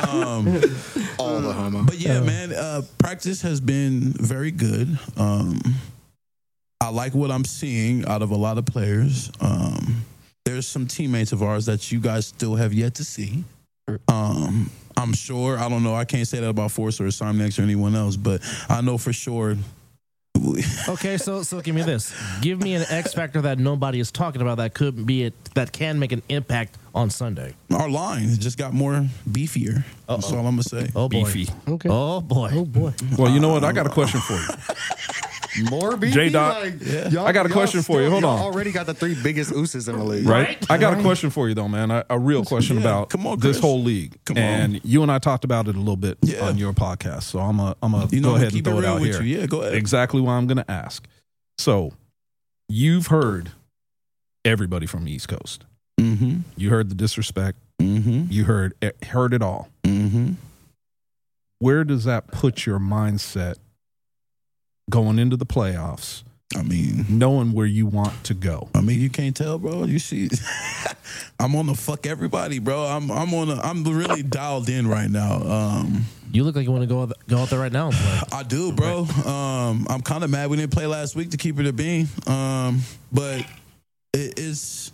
um, 0.09 0.61
All 1.17 1.39
the 1.41 1.53
homo. 1.53 1.83
but 1.83 1.97
yeah, 1.97 2.19
man, 2.19 2.53
uh, 2.53 2.81
practice 2.97 3.41
has 3.41 3.59
been 3.59 4.13
very 4.13 4.51
good. 4.51 4.97
Um, 5.17 5.59
I 6.81 6.89
like 6.89 7.13
what 7.15 7.31
I'm 7.31 7.45
seeing 7.45 8.05
out 8.05 8.21
of 8.21 8.31
a 8.31 8.35
lot 8.35 8.57
of 8.57 8.65
players. 8.65 9.31
Um, 9.39 10.05
there's 10.45 10.67
some 10.67 10.85
teammates 10.87 11.31
of 11.31 11.41
ours 11.41 11.65
that 11.65 11.91
you 11.91 11.99
guys 11.99 12.27
still 12.27 12.55
have 12.55 12.73
yet 12.73 12.95
to 12.95 13.03
see. 13.03 13.43
Um, 14.07 14.69
I'm 14.97 15.13
sure. 15.13 15.57
I 15.57 15.69
don't 15.69 15.83
know. 15.83 15.95
I 15.95 16.05
can't 16.05 16.27
say 16.27 16.39
that 16.39 16.49
about 16.49 16.71
Force 16.71 16.99
or 17.01 17.05
Simex 17.05 17.59
or 17.59 17.63
anyone 17.63 17.95
else, 17.95 18.15
but 18.15 18.41
I 18.69 18.81
know 18.81 18.97
for 18.97 19.13
sure. 19.13 19.57
Okay, 20.87 21.17
so 21.17 21.43
so 21.43 21.61
give 21.61 21.73
me 21.73 21.81
this. 21.81 22.13
Give 22.41 22.61
me 22.61 22.75
an 22.75 22.85
X 22.89 23.13
factor 23.13 23.41
that 23.41 23.57
nobody 23.57 23.99
is 23.99 24.11
talking 24.11 24.41
about 24.41 24.57
that 24.57 24.73
could 24.73 25.05
be 25.05 25.23
it 25.23 25.33
that 25.55 25.71
can 25.71 25.97
make 25.97 26.11
an 26.11 26.21
impact 26.29 26.77
on 26.93 27.09
Sunday. 27.09 27.55
Our 27.73 27.89
line 27.89 28.35
just 28.35 28.57
got 28.57 28.73
more 28.73 29.07
beefier. 29.29 29.83
That's 30.07 30.31
all 30.31 30.39
I'm 30.39 30.57
gonna 30.57 30.63
say. 30.63 30.89
Oh 30.95 31.09
boy. 31.09 31.23
Beefy. 31.23 31.51
Okay. 31.67 31.89
Oh 31.89 32.21
boy. 32.21 32.49
Oh 32.53 32.65
boy. 32.65 32.93
Well, 33.17 33.31
you 33.31 33.39
know 33.39 33.49
what? 33.49 33.63
I 33.63 33.71
got 33.71 33.87
a 33.87 33.89
question 33.89 34.19
for 34.21 34.33
you. 34.33 34.47
More 35.70 35.95
beefy? 35.97 36.14
J-Dot, 36.14 36.64
Like, 36.64 37.12
y'all- 37.12 37.26
I 37.26 37.32
got 37.32 37.45
a 37.45 37.49
y'all 37.49 37.53
question 37.58 37.82
for 37.82 38.01
you. 38.01 38.10
Hold 38.10 38.24
y'all 38.24 38.32
on. 38.38 38.39
Already 38.41 38.72
got 38.72 38.86
the 38.86 38.93
three 38.93 39.16
biggest 39.22 39.51
ooses 39.53 39.88
in 39.88 39.97
the 39.97 40.03
league. 40.03 40.28
Right? 40.28 40.58
I 40.70 40.78
got 40.78 40.97
a 40.97 41.01
question 41.01 41.30
for 41.30 41.47
you 41.47 41.56
though, 41.56 41.68
man. 41.68 41.91
A, 41.91 42.06
a 42.10 42.20
real 42.20 42.43
question 42.53 42.76
Yeah, 42.78 42.82
about 42.84 43.10
come 43.10 43.26
on, 43.28 43.39
this 43.39 43.60
whole 43.60 43.82
league. 43.82 44.18
Come 44.26 44.38
on. 44.38 44.43
and 44.43 44.82
you 44.84 45.01
and 45.03 45.12
I 45.12 45.20
talked 45.20 45.43
about 45.45 45.68
it 45.68 45.76
a 45.76 45.80
little 45.80 45.95
bit 45.97 46.18
Yeah. 46.22 46.47
on 46.47 46.58
your 46.58 46.74
podcast. 46.74 47.24
So 47.24 47.39
I'm 47.39 47.60
a 47.60 47.76
I'm 47.82 47.93
a 47.93 48.08
You 48.12 48.22
go 48.22 48.30
I'm 48.32 48.36
ahead 48.36 48.47
and 48.47 48.53
keep 48.56 48.66
throw 48.66 48.76
it 48.76 48.78
it, 48.78 48.82
real 48.82 48.89
out 48.95 49.01
with 49.01 49.12
here. 49.12 49.22
you. 49.24 49.39
Yeah, 49.39 49.45
go 49.47 49.62
ahead. 49.62 49.76
Exactly 49.76 50.22
what 50.22 50.32
I'm 50.32 50.47
going 50.47 50.58
to 50.58 50.70
ask. 50.72 51.08
So, 51.58 51.93
you've 52.68 53.08
heard 53.08 53.51
everybody 54.43 54.86
from 54.86 55.06
the 55.06 55.12
East 55.12 55.28
Coast. 55.30 55.64
Mm-hmm. 55.99 56.39
You 56.58 56.70
heard 56.70 56.89
the 56.89 56.95
disrespect. 56.95 57.58
Mm-hmm. 57.82 58.26
You 58.30 58.43
heard 58.45 58.74
heard 59.08 59.34
it 59.34 59.41
all. 59.41 59.70
Mm-hmm. 59.84 60.34
Where 61.60 61.84
does 61.84 62.03
that 62.03 62.28
put 62.28 62.66
your 62.66 62.80
mindset 62.80 63.56
going 64.89 65.19
into 65.19 65.38
the 65.38 65.45
playoffs, 65.45 66.23
I 66.55 66.61
mean, 66.61 67.05
knowing 67.09 67.53
where 67.53 67.65
you 67.65 67.86
want 67.86 68.23
to 68.25 68.33
go? 68.33 68.69
I 68.73 68.81
mean, 68.81 68.99
you 68.99 69.09
can't 69.09 69.36
tell, 69.36 69.57
bro. 69.57 69.83
You 69.86 69.99
see, 69.99 70.29
I'm 71.39 71.55
on 71.55 71.65
the 71.65 71.73
fuck 71.75 72.05
everybody, 72.05 72.59
bro. 72.59 72.86
I'm 72.86 73.11
I'm 73.11 73.33
on. 73.33 73.49
A, 73.49 73.55
I'm 73.61 73.83
really 73.83 74.23
dialed 74.23 74.69
in 74.69 74.88
right 74.88 75.09
now. 75.09 75.41
Um, 75.41 76.05
You 76.31 76.43
look 76.43 76.55
like 76.55 76.65
you 76.65 76.71
want 76.71 76.83
to 76.83 76.88
go 76.88 77.01
out, 77.01 77.13
go 77.27 77.39
out 77.39 77.49
there 77.49 77.59
right 77.59 77.71
now 77.71 77.88
and. 77.88 77.95
I 78.31 78.43
do, 78.43 78.71
bro. 78.71 79.05
Um, 79.25 79.88
I'm 79.89 80.01
kind 80.01 80.23
of 80.23 80.29
mad 80.29 80.49
we 80.49 80.57
didn't 80.57 80.71
play 80.71 80.86
last 80.86 81.15
week 81.15 81.31
to 81.31 81.38
keep 81.38 81.59
it 81.59 81.65
a 81.65 81.73
bean. 81.73 82.07
Um, 82.27 82.81
but 83.11 83.39
it, 84.13 84.33
it's. 84.38 84.91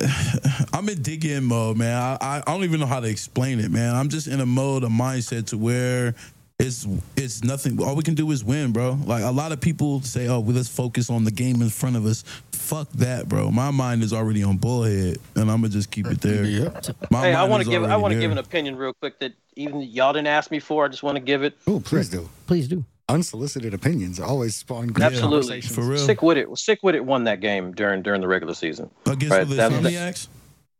I'm 0.72 0.88
in 0.88 1.00
dig 1.00 1.24
in 1.24 1.44
mode, 1.44 1.76
man. 1.78 1.96
I, 1.96 2.18
I 2.20 2.36
I 2.38 2.52
don't 2.52 2.64
even 2.64 2.80
know 2.80 2.86
how 2.86 3.00
to 3.00 3.08
explain 3.08 3.60
it, 3.60 3.70
man. 3.70 3.94
I'm 3.94 4.08
just 4.08 4.26
in 4.26 4.40
a 4.40 4.46
mode, 4.46 4.82
a 4.82 4.88
mindset 4.88 5.46
to 5.48 5.58
where 5.58 6.14
it's 6.58 6.86
it's 7.16 7.42
nothing. 7.42 7.82
All 7.82 7.96
we 7.96 8.02
can 8.02 8.14
do 8.14 8.30
is 8.30 8.44
win, 8.44 8.72
bro. 8.72 8.96
Like 9.06 9.24
a 9.24 9.30
lot 9.30 9.50
of 9.52 9.60
people 9.60 10.00
say, 10.02 10.28
"Oh, 10.28 10.40
well, 10.40 10.54
let's 10.54 10.68
focus 10.68 11.10
on 11.10 11.24
the 11.24 11.30
game 11.30 11.60
in 11.62 11.68
front 11.68 11.96
of 11.96 12.06
us." 12.06 12.22
Fuck 12.52 12.90
that, 12.92 13.28
bro. 13.28 13.50
My 13.50 13.70
mind 13.70 14.02
is 14.02 14.12
already 14.12 14.42
on 14.42 14.56
bullhead, 14.56 15.18
and 15.34 15.50
I'm 15.50 15.58
gonna 15.60 15.68
just 15.68 15.90
keep 15.90 16.06
it 16.06 16.20
there. 16.20 16.72
My 17.10 17.22
Hey, 17.22 17.34
I 17.34 17.44
want 17.44 17.64
to 17.64 17.68
give 17.68 17.82
I 17.84 17.96
want 17.96 18.14
to 18.14 18.20
give 18.20 18.30
an 18.30 18.38
opinion 18.38 18.76
real 18.76 18.92
quick 18.94 19.18
that 19.18 19.32
even 19.56 19.82
y'all 19.82 20.12
didn't 20.12 20.28
ask 20.28 20.50
me 20.50 20.60
for. 20.60 20.84
I 20.84 20.88
just 20.88 21.02
want 21.02 21.16
to 21.16 21.20
give 21.22 21.42
it. 21.42 21.54
Oh, 21.66 21.80
please 21.80 22.08
do. 22.08 22.28
Please 22.46 22.68
do. 22.68 22.84
Unsolicited 23.08 23.74
opinions 23.74 24.18
always 24.18 24.56
spawn 24.56 24.86
great 24.86 25.04
Absolutely, 25.04 25.60
conversations. 25.60 25.74
For 25.74 25.82
real. 25.82 25.98
Sick 25.98 26.22
with 26.22 26.38
it. 26.38 26.48
Sikwidit. 26.48 27.02
Won 27.02 27.24
that 27.24 27.40
game 27.40 27.72
during 27.72 28.02
during 28.02 28.20
the 28.22 28.28
regular 28.28 28.54
season 28.54 28.88
against 29.06 29.30
Right, 29.30 29.46
the 29.46 29.56
that- 29.56 29.72
that- 29.72 29.82
Insomniacs. 29.82 30.28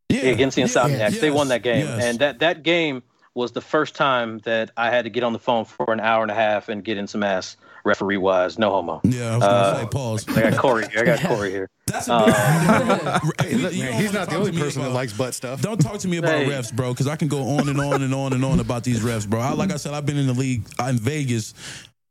Yeah, 0.09 0.21
against 0.21 0.55
the 0.57 0.63
yeah, 0.63 0.69
Insomniacs. 0.69 1.21
they 1.21 1.31
won 1.31 1.49
that 1.49 1.63
game, 1.63 1.85
yes. 1.87 2.03
and 2.05 2.19
that 2.21 2.39
that 2.39 2.63
game 2.63 3.03
was 3.35 3.53
the 3.53 3.61
first 3.61 3.95
time 3.97 4.39
that 4.41 4.71
I 4.77 4.91
had 4.91 5.05
to 5.05 5.11
get 5.11 5.23
on 5.25 5.33
the 5.33 5.39
phone 5.39 5.65
for 5.65 5.93
an 5.93 6.01
hour 6.01 6.23
and 6.23 6.31
a 6.31 6.35
half 6.35 6.69
and 6.69 6.85
get 6.85 6.97
in 6.99 7.07
some 7.07 7.23
ass 7.23 7.57
referee 7.85 8.17
wise. 8.17 8.59
No 8.59 8.71
homo. 8.71 9.01
yeah, 9.05 9.33
I 9.33 9.37
was 9.37 9.45
gonna 9.45 9.55
Uh, 9.55 9.81
say 9.81 9.87
pause. 9.87 10.29
I 10.39 10.51
got 10.51 10.59
Cory. 10.59 10.87
Here. 10.89 11.01
I 11.01 11.05
got 11.05 11.21
Cory 11.37 11.51
here. 11.51 11.69
That's 11.87 12.09
a 12.09 12.25
big 12.25 13.41
Hey, 13.47 13.55
look, 13.57 13.73
man, 13.75 13.93
he's 14.01 14.13
not 14.13 14.31
the 14.31 14.37
only 14.37 14.53
person 14.53 14.83
that 14.83 14.91
likes 14.91 15.13
butt 15.13 15.35
stuff. 15.35 15.61
Don't 15.61 15.79
talk 15.81 15.99
to 15.99 16.09
me 16.09 16.17
about 16.19 16.31
Hey. 16.39 16.47
refs, 16.49 16.73
bro, 16.75 16.93
because 16.93 17.07
I 17.09 17.17
can 17.17 17.29
go 17.29 17.43
on 17.59 17.69
and 17.69 17.79
on 17.81 18.03
and 18.03 18.15
on 18.15 18.33
and 18.33 18.45
on 18.45 18.61
about 18.61 18.85
these 18.85 19.01
refs, 19.01 19.29
bro. 19.29 19.41
I, 19.41 19.53
like 19.53 19.71
I 19.73 19.77
said, 19.77 19.93
I've 19.95 20.07
been 20.07 20.17
in 20.17 20.27
the 20.27 20.33
league 20.33 20.63
uh, 20.81 20.85
in 20.85 20.97
Vegas, 20.99 21.53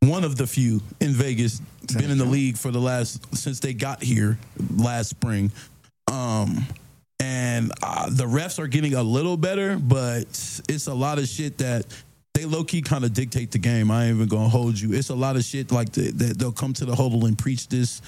one 0.01 0.23
of 0.23 0.35
the 0.35 0.45
few 0.45 0.81
in 0.99 1.11
Vegas, 1.13 1.59
been 1.97 2.11
in 2.11 2.17
the 2.17 2.25
league 2.25 2.57
for 2.57 2.69
the 2.69 2.79
last 2.81 3.35
since 3.35 3.59
they 3.61 3.73
got 3.73 4.03
here 4.03 4.37
last 4.75 5.09
spring. 5.09 5.51
Um, 6.11 6.67
and 7.23 7.71
uh, 7.81 8.09
the 8.09 8.25
refs 8.25 8.59
are 8.59 8.67
getting 8.67 8.95
a 8.95 9.03
little 9.03 9.37
better, 9.37 9.77
but 9.77 10.23
it's 10.67 10.87
a 10.87 10.93
lot 10.93 11.19
of 11.19 11.27
shit 11.27 11.57
that 11.59 11.85
they 12.33 12.45
low 12.45 12.63
key 12.63 12.81
kind 12.81 13.05
of 13.05 13.13
dictate 13.13 13.51
the 13.51 13.59
game. 13.59 13.91
I 13.91 14.05
ain't 14.05 14.15
even 14.15 14.27
gonna 14.27 14.49
hold 14.49 14.79
you. 14.79 14.93
It's 14.93 15.09
a 15.09 15.15
lot 15.15 15.37
of 15.37 15.43
shit 15.43 15.71
like 15.71 15.91
the, 15.93 16.11
that 16.11 16.37
they'll 16.37 16.51
come 16.51 16.73
to 16.73 16.85
the 16.85 16.95
huddle 16.95 17.25
and 17.25 17.37
preach 17.37 17.69
this. 17.69 18.01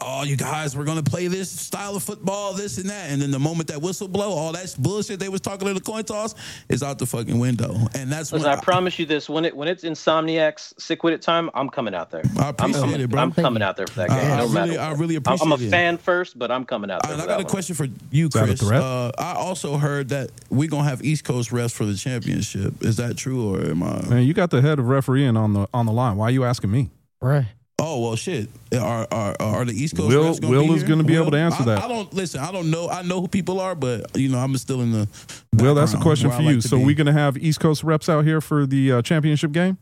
Oh, 0.00 0.22
you 0.22 0.36
guys, 0.36 0.76
we're 0.76 0.84
gonna 0.84 1.02
play 1.02 1.26
this 1.26 1.50
style 1.50 1.96
of 1.96 2.02
football, 2.02 2.54
this 2.54 2.78
and 2.78 2.88
that, 2.90 3.10
and 3.10 3.20
then 3.20 3.30
the 3.30 3.38
moment 3.38 3.68
that 3.68 3.80
whistle 3.82 4.08
blow, 4.08 4.30
all 4.32 4.52
that 4.52 4.74
bullshit 4.78 5.20
they 5.20 5.28
was 5.28 5.40
talking 5.40 5.68
to 5.68 5.74
the 5.74 5.80
coin 5.80 6.04
toss 6.04 6.34
is 6.68 6.82
out 6.82 6.98
the 6.98 7.06
fucking 7.06 7.38
window, 7.38 7.74
and 7.94 8.10
that's 8.10 8.32
Listen, 8.32 8.48
when 8.48 8.58
I 8.58 8.60
promise 8.60 8.98
you 8.98 9.06
this: 9.06 9.28
when 9.28 9.44
it 9.44 9.56
when 9.56 9.68
it's 9.68 9.84
Insomniacs 9.84 10.74
Sikwidit 10.74 11.20
time, 11.20 11.50
I'm 11.54 11.68
coming 11.68 11.94
out 11.94 12.10
there. 12.10 12.22
I 12.38 12.42
I'm 12.42 12.48
appreciate 12.50 12.80
coming, 12.80 13.00
it, 13.00 13.10
bro. 13.10 13.20
I'm 13.20 13.32
coming 13.32 13.62
out 13.62 13.76
there 13.76 13.86
for 13.86 13.96
that 14.00 14.10
I- 14.10 14.20
game. 14.20 14.32
I 14.32 14.36
no 14.36 14.42
really- 14.44 14.54
matter 14.54 14.80
I 14.80 14.92
really, 14.92 15.16
I'm 15.16 15.22
I'm 15.26 15.34
appreciate 15.52 15.60
a 15.60 15.68
it. 15.68 15.70
fan 15.70 15.98
first, 15.98 16.38
but 16.38 16.50
I'm 16.50 16.64
coming 16.64 16.90
out 16.90 17.02
there. 17.02 17.12
And 17.12 17.20
for 17.20 17.24
I 17.24 17.26
got 17.28 17.32
that 17.38 17.40
a 17.42 17.44
one. 17.44 17.50
question 17.50 17.74
for 17.76 17.86
you, 18.10 18.28
Chris. 18.28 18.62
Uh, 18.62 19.10
I 19.18 19.34
also 19.34 19.76
heard 19.78 20.08
that 20.10 20.30
we're 20.50 20.68
gonna 20.70 20.88
have 20.88 21.04
East 21.04 21.24
Coast 21.24 21.50
refs 21.50 21.72
for 21.72 21.84
the 21.84 21.94
championship. 21.94 22.82
Is 22.82 22.96
that 22.96 23.16
true, 23.16 23.54
or 23.56 23.60
am 23.70 23.82
I? 23.82 24.02
Man, 24.08 24.22
you 24.24 24.32
got 24.34 24.50
the 24.50 24.62
head 24.62 24.78
of 24.78 24.86
refereeing 24.88 25.36
on 25.36 25.52
the 25.52 25.68
on 25.74 25.86
the 25.86 25.92
line. 25.92 26.16
Why 26.16 26.26
are 26.28 26.30
you 26.30 26.44
asking 26.44 26.70
me? 26.70 26.90
Right. 27.20 27.46
Oh 27.84 27.98
well, 27.98 28.14
shit. 28.14 28.48
Are 28.72 29.08
are, 29.10 29.36
are 29.40 29.64
the 29.64 29.72
East 29.72 29.96
Coast 29.96 30.08
Will- 30.08 30.34
gonna 30.34 30.48
Will 30.48 30.68
be 30.68 30.74
is 30.74 30.84
gonna 30.84 31.02
be 31.02 31.16
able 31.16 31.32
to 31.32 31.36
answer 31.36 31.62
I, 31.62 31.66
that. 31.66 31.82
I 31.82 31.88
don't 31.88 32.14
listen. 32.14 32.38
I 32.38 32.52
don't 32.52 32.70
know. 32.70 32.88
I 32.88 33.02
know 33.02 33.20
who 33.20 33.26
people 33.26 33.58
are, 33.58 33.74
but 33.74 34.16
you 34.16 34.28
know, 34.28 34.38
I'm 34.38 34.56
still 34.56 34.82
in 34.82 34.92
the. 34.92 35.08
Will, 35.54 35.74
that's 35.74 35.92
a 35.92 35.98
question 35.98 36.30
for 36.30 36.36
I 36.36 36.42
like 36.42 36.54
you. 36.54 36.60
So 36.60 36.78
we're 36.78 36.94
going 36.94 37.08
to 37.08 37.12
have 37.12 37.36
East 37.36 37.58
Coast 37.58 37.82
reps 37.82 38.08
out 38.08 38.24
here 38.24 38.40
for 38.40 38.66
the 38.66 38.92
uh, 38.92 39.02
championship 39.02 39.50
game? 39.50 39.78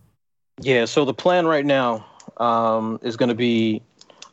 Yeah, 0.62 0.86
so 0.86 1.04
the 1.04 1.12
plan 1.12 1.46
right 1.46 1.64
now 1.64 2.06
um, 2.38 2.98
is 3.02 3.18
going 3.18 3.28
to 3.28 3.34
be 3.34 3.82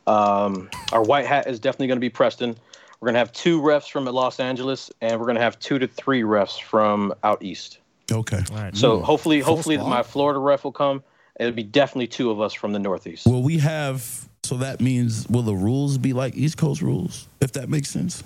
um, 0.06 0.70
our 0.92 1.02
white 1.02 1.26
hat 1.26 1.46
is 1.46 1.60
definitely 1.60 1.88
going 1.88 1.98
to 1.98 2.00
be 2.00 2.10
Preston. 2.10 2.56
We're 3.00 3.06
going 3.06 3.14
to 3.14 3.20
have 3.20 3.32
two 3.32 3.60
refs 3.60 3.90
from 3.90 4.06
Los 4.06 4.40
Angeles, 4.40 4.90
and 5.02 5.20
we're 5.20 5.26
going 5.26 5.36
to 5.36 5.42
have 5.42 5.58
two 5.58 5.78
to 5.78 5.86
three 5.86 6.22
refs 6.22 6.60
from 6.60 7.14
out 7.22 7.42
east. 7.42 7.78
Okay. 8.10 8.40
All 8.50 8.56
right. 8.56 8.74
So 8.74 9.00
hopefully, 9.00 9.40
hopefully 9.40 9.76
my 9.76 10.02
Florida 10.02 10.40
ref 10.40 10.64
will 10.64 10.72
come. 10.72 11.02
It'll 11.38 11.52
be 11.52 11.62
definitely 11.62 12.08
two 12.08 12.30
of 12.30 12.40
us 12.40 12.52
from 12.52 12.72
the 12.72 12.78
Northeast. 12.78 13.26
Well, 13.26 13.42
we 13.42 13.58
have? 13.58 14.28
So 14.42 14.56
that 14.56 14.80
means 14.80 15.28
will 15.28 15.42
the 15.42 15.54
rules 15.54 15.98
be 15.98 16.12
like 16.12 16.34
East 16.36 16.56
Coast 16.56 16.82
rules? 16.82 17.28
If 17.40 17.52
that 17.52 17.68
makes 17.68 17.90
sense. 17.90 18.22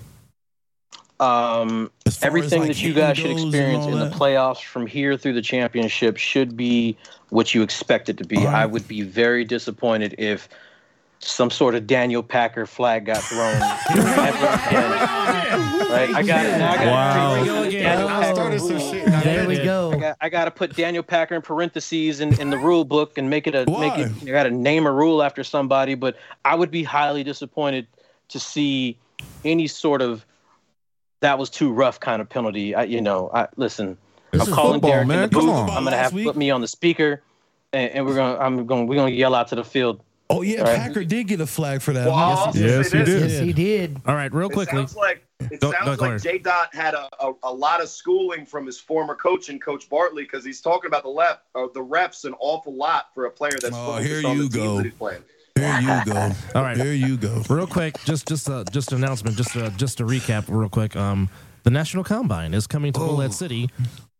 Um, 1.19 1.91
As 2.05 2.17
far 2.17 2.27
as, 2.27 2.35
everything 2.35 2.59
like, 2.61 2.69
that 2.69 2.81
you 2.81 2.93
guys 2.93 3.17
should 3.17 3.31
experience 3.31 3.85
in 3.85 3.99
the 3.99 4.05
that? 4.05 4.13
playoffs 4.13 4.63
from 4.63 4.87
here 4.87 5.15
through 5.15 5.33
the 5.33 5.41
championship 5.41 6.17
should 6.17 6.57
be 6.57 6.97
what 7.29 7.53
you 7.53 7.61
expect 7.61 8.09
it 8.09 8.17
to 8.17 8.25
be. 8.25 8.37
Right. 8.37 8.47
I 8.47 8.65
would 8.65 8.87
be 8.87 9.03
very 9.03 9.45
disappointed 9.45 10.15
if 10.17 10.49
some 11.23 11.49
sort 11.49 11.75
of 11.75 11.87
Daniel 11.87 12.21
Packer 12.23 12.65
flag 12.65 13.05
got 13.05 13.17
thrown. 13.23 13.59
Right? 15.93 16.09
I 16.15 16.23
got 16.23 16.45
it. 16.45 16.57
Now 16.57 16.71
I 16.71 16.75
got 16.77 16.85
Wow. 16.87 17.39
to 17.39 17.45
Go 17.45 17.63
again. 17.63 17.83
Daniel. 17.83 18.07
Packer 18.07 18.33
started 18.35 18.59
some 18.61 18.69
rule. 18.77 18.91
shit. 18.91 19.07
Now 19.07 19.21
There 19.21 19.47
we 19.47 19.53
is- 19.53 19.59
I 19.59 19.63
go. 19.65 19.99
got, 19.99 20.17
I 20.21 20.29
got 20.29 20.45
to 20.45 20.51
put 20.51 20.75
Daniel 20.75 21.03
Packer 21.03 21.35
in 21.35 21.41
parentheses 21.43 22.19
in, 22.19 22.33
in 22.39 22.49
the 22.49 22.57
rule 22.57 22.83
book 22.85 23.17
and 23.17 23.29
make 23.29 23.45
it 23.47 23.53
a 23.53 23.59
make 23.69 23.97
it. 23.99 24.09
Why? 24.09 24.13
You 24.21 24.31
got 24.31 24.43
to 24.43 24.51
name 24.51 24.85
a 24.87 24.91
rule 24.91 25.21
after 25.21 25.43
somebody, 25.43 25.93
but 25.95 26.15
I 26.43 26.55
would 26.55 26.71
be 26.71 26.83
highly 26.83 27.23
disappointed 27.23 27.85
to 28.29 28.39
see 28.39 28.97
any 29.45 29.67
sort 29.67 30.01
of 30.01 30.25
that 31.19 31.37
was 31.37 31.49
too 31.49 31.71
rough 31.71 31.99
kind 31.99 32.21
of 32.21 32.29
penalty. 32.29 32.73
I, 32.73 32.83
you 32.83 33.01
know, 33.01 33.29
I 33.33 33.47
listen. 33.55 33.97
This 34.31 34.41
I'm 34.41 34.47
is 34.49 34.53
calling 34.55 34.73
football, 34.75 34.89
Derek 34.91 35.01
in 35.03 35.07
man. 35.09 35.29
the 35.29 35.35
Come 35.35 35.45
booth. 35.45 35.55
on. 35.55 35.69
I'm 35.69 35.83
gonna 35.83 35.95
have 35.97 36.11
to 36.13 36.23
put 36.23 36.35
me 36.35 36.49
on 36.49 36.61
the 36.61 36.67
speaker, 36.67 37.21
and, 37.71 37.91
and 37.91 38.05
we're 38.05 38.15
gonna 38.15 38.39
I'm 38.39 38.65
going 38.65 38.85
to 38.85 38.89
we're 38.89 38.95
gonna 38.95 39.11
yell 39.11 39.35
out 39.35 39.49
to 39.49 39.55
the 39.55 39.63
field. 39.63 40.01
Oh 40.33 40.41
yeah, 40.41 40.61
Right. 40.61 40.77
Packer 40.79 41.03
did 41.03 41.27
get 41.27 41.39
a 41.41 41.45
flag 41.47 41.81
for 41.81 41.93
that. 41.93 42.05
Well, 42.07 42.15
I'll 42.15 42.55
Yes, 42.57 42.91
he 42.91 42.97
did. 43.03 43.29
Yes, 43.31 43.39
he 43.39 43.53
did. 43.53 44.01
All 44.05 44.15
right, 44.15 44.33
real 44.33 44.49
It 44.49 44.53
quickly. 44.53 44.77
sounds 44.79 44.95
like 44.95 45.25
it 45.51 45.59
Go- 45.59 45.71
sounds 45.71 45.97
go, 45.97 46.05
like 46.07 46.21
J. 46.21 46.37
Dot 46.39 46.73
had 46.73 46.93
a, 46.93 47.07
a, 47.19 47.33
a 47.43 47.53
lot 47.53 47.81
of 47.81 47.89
schooling 47.89 48.45
from 48.45 48.65
his 48.65 48.79
former 48.79 49.13
coach 49.15 49.49
and 49.49 49.61
Coach 49.61 49.89
Bartley 49.89 50.23
because 50.23 50.43
he's 50.45 50.61
talking 50.61 50.87
about 50.87 51.03
the 51.03 51.09
left 51.09 51.41
uh, 51.53 51.67
the 51.73 51.81
refs 51.83 52.25
an 52.25 52.33
awful 52.39 52.73
lot 52.75 53.07
for 53.13 53.25
a 53.25 53.31
player 53.31 53.51
that's 53.61 53.75
Oh, 53.75 53.93
focused 53.93 54.07
here 54.09 54.25
on 54.27 54.37
you 54.37 54.47
the 54.47 54.57
teams 54.57 54.65
go. 54.67 54.77
that 54.77 54.85
he's 54.85 54.93
playing. 54.93 55.23
Here 55.55 55.79
you 55.81 56.05
go. 56.13 56.31
All 56.55 56.63
right. 56.63 56.75
Here 56.77 56.93
you 56.93 57.15
go. 57.17 57.41
Real 57.49 57.67
quick, 57.67 58.01
just 58.05 58.27
just 58.27 58.49
uh, 58.49 58.63
just 58.71 58.91
an 58.91 59.03
announcement, 59.03 59.37
just 59.37 59.55
uh, 59.55 59.69
just 59.71 59.97
to 59.99 60.03
recap, 60.05 60.45
real 60.47 60.69
quick. 60.69 60.95
Um, 60.95 61.29
the 61.63 61.69
National 61.69 62.03
Combine 62.03 62.53
is 62.53 62.65
coming 62.67 62.91
to 62.93 62.99
Bullhead 62.99 63.33
City 63.33 63.69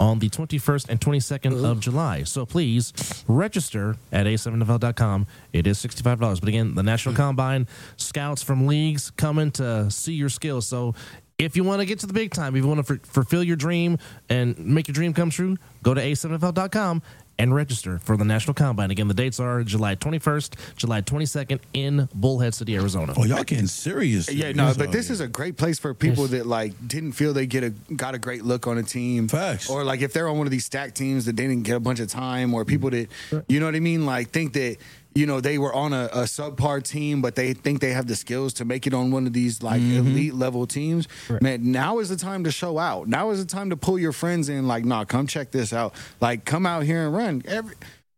on 0.04 0.20
the 0.20 0.30
21st 0.30 0.90
and 0.90 1.00
22nd 1.00 1.64
of 1.64 1.80
July. 1.80 2.24
So 2.24 2.46
please 2.46 2.92
register 3.26 3.96
at 4.12 4.26
a7fl.com. 4.26 5.28
It 5.54 5.66
is 5.66 5.78
$65. 5.78 6.20
But 6.20 6.50
again, 6.50 6.76
the 6.76 6.84
National 6.84 7.14
hmm. 7.14 7.22
Combine, 7.22 7.68
scouts 7.96 8.44
from 8.44 8.68
leagues 8.68 9.12
coming 9.12 9.50
to 9.52 9.90
see 9.90 10.14
your 10.14 10.28
skills. 10.28 10.68
So 10.68 10.94
if 11.38 11.56
you 11.56 11.64
want 11.64 11.80
to 11.80 11.86
get 11.86 12.00
to 12.00 12.08
the 12.08 12.14
big 12.14 12.32
time, 12.32 12.54
if 12.56 12.64
you 12.64 12.68
want 12.68 12.86
to 12.86 12.94
f- 12.96 13.06
fulfill 13.06 13.44
your 13.44 13.56
dream 13.56 13.98
and 14.30 14.58
make 14.60 14.90
your 14.90 14.94
dream 14.94 15.14
come 15.14 15.30
true, 15.30 15.56
go 15.82 15.94
to 15.94 16.02
a7fl.com 16.02 17.02
and 17.40 17.54
register 17.54 18.00
for 18.00 18.18
the 18.18 18.26
National 18.26 18.54
Combine. 18.54 18.92
Again, 18.92 19.08
the 19.08 19.14
dates 19.14 19.40
are 19.40 19.64
July 19.64 19.96
21st, 19.96 20.76
July 20.76 21.02
22nd 21.02 21.60
in 21.74 22.08
Bullhead 22.14 22.54
City, 22.54 22.76
Arizona. 22.76 23.14
Oh, 23.18 23.26
y'all 23.26 23.44
getting 23.44 23.68
serious? 23.68 24.32
Yeah, 24.32 24.52
no, 24.52 24.74
but 24.78 24.92
this 24.92 25.10
is 25.10 25.20
a 25.20 25.28
great 25.28 25.58
place 25.58 25.80
for 25.80 25.94
people 25.94 26.28
that 26.28 26.46
like 26.46 26.74
didn't 26.88 27.14
feel 27.14 27.34
they 27.34 27.46
get 27.46 27.64
a 27.64 27.70
got 27.96 28.16
a 28.16 28.20
great 28.20 28.44
look 28.44 28.68
on 28.68 28.78
a 28.78 28.84
team. 28.84 29.28
Facts. 29.28 29.70
Or 29.70 29.84
like 29.84 30.02
if 30.02 30.14
they're 30.14 30.28
on 30.28 30.38
one 30.38 30.48
of 30.48 30.52
these 30.52 30.66
stacked 30.66 30.96
teams 30.96 31.26
that 31.26 31.34
didn't 31.34 31.64
get 31.64 31.76
a 31.76 31.80
bunch 31.80 32.00
of 32.00 32.08
time, 32.08 32.54
or 32.54 32.66
people 32.66 32.90
mm. 32.90 33.08
that 33.32 33.46
you 33.48 33.60
know 33.60 33.66
what 33.66 33.76
I 33.76 33.80
mean, 33.80 34.06
like 34.06 34.30
think 34.30 34.54
that 34.54 34.78
you 35.16 35.26
know 35.26 35.40
they 35.42 35.58
were 35.58 35.74
on 35.74 35.94
a, 35.94 36.06
a 36.06 36.24
subpar 36.24 36.84
team, 36.84 37.22
but 37.22 37.36
they 37.36 37.54
think 37.54 37.82
they 37.82 37.92
have 37.92 38.08
the 38.08 38.16
skills 38.16 38.54
to 38.54 38.66
make 38.66 38.88
it 38.88 38.94
on 38.94 39.12
one 39.12 39.28
of 39.28 39.34
these 39.34 39.62
like 39.62 39.82
mm-hmm. 39.82 40.08
elite 40.08 40.34
level 40.34 40.66
teams. 40.66 41.08
Man, 41.42 41.72
now 41.72 42.00
is 42.00 42.10
the 42.10 42.16
time 42.16 42.44
to 42.46 42.52
show 42.52 42.78
out. 42.78 43.08
Now 43.08 43.30
is 43.32 43.44
the 43.44 43.50
time 43.50 43.70
to 43.70 43.78
pull 43.78 44.00
your 44.00 44.12
friends 44.12 44.50
in. 44.50 44.68
Like, 44.68 44.86
nah, 44.86 45.06
come 45.06 45.28
check 45.28 45.52
this 45.52 45.74
out. 45.74 45.94
Like, 46.20 46.46
come 46.46 46.66
out 46.66 46.84
here 46.84 47.06
and 47.06 47.16
run. 47.16 47.44
Every 47.46 47.76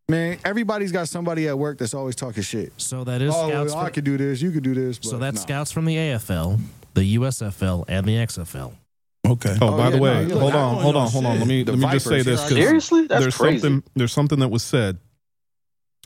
man, 0.07 0.37
everybody's 0.45 0.91
got 0.91 1.09
somebody 1.09 1.47
at 1.47 1.57
work 1.57 1.77
that's 1.77 1.93
always 1.93 2.15
talking 2.15 2.43
shit. 2.43 2.73
So 2.77 3.03
that 3.03 3.21
is 3.21 3.33
Oh, 3.35 3.49
scouts. 3.49 3.71
well, 3.71 3.79
I 3.79 3.85
from- 3.85 3.93
could 3.93 4.03
do 4.03 4.17
this. 4.17 4.41
You 4.41 4.51
could 4.51 4.63
do 4.63 4.73
this. 4.73 4.99
so 5.01 5.13
but 5.13 5.19
that's 5.19 5.37
nah. 5.37 5.41
scouts 5.41 5.71
from 5.71 5.85
the 5.85 5.95
AFL, 5.95 6.59
the 6.93 7.15
USFL, 7.15 7.85
and 7.87 8.05
the 8.05 8.15
XFL. 8.17 8.73
okay. 9.27 9.57
Oh, 9.61 9.71
by 9.75 9.77
oh, 9.77 9.83
yeah, 9.83 9.89
the 9.89 9.97
way, 9.97 10.25
no, 10.25 10.35
look, 10.35 10.39
hold 10.39 10.53
I 10.53 10.59
on, 10.59 10.73
don't 10.75 10.83
hold 10.83 10.95
on, 10.95 11.07
hold 11.09 11.25
on. 11.25 11.39
Let 11.39 11.47
me 11.47 11.63
The 11.63 11.71
let 11.73 11.79
me 11.79 11.91
just 11.93 12.07
say 12.07 12.21
this 12.21 12.43
because. 12.43 12.63
Seriously, 12.63 13.07
that's 13.07 13.21
there's 13.21 13.35
crazy. 13.35 13.59
something 13.59 13.83
there's 13.95 14.13
something 14.13 14.39
that 14.39 14.49
was 14.49 14.63
said 14.63 14.99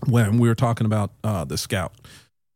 when 0.06 0.38
we 0.38 0.48
were 0.48 0.56
talking 0.56 0.86
about 0.86 1.12
uh, 1.24 1.46
the 1.46 1.58
scout, 1.58 1.94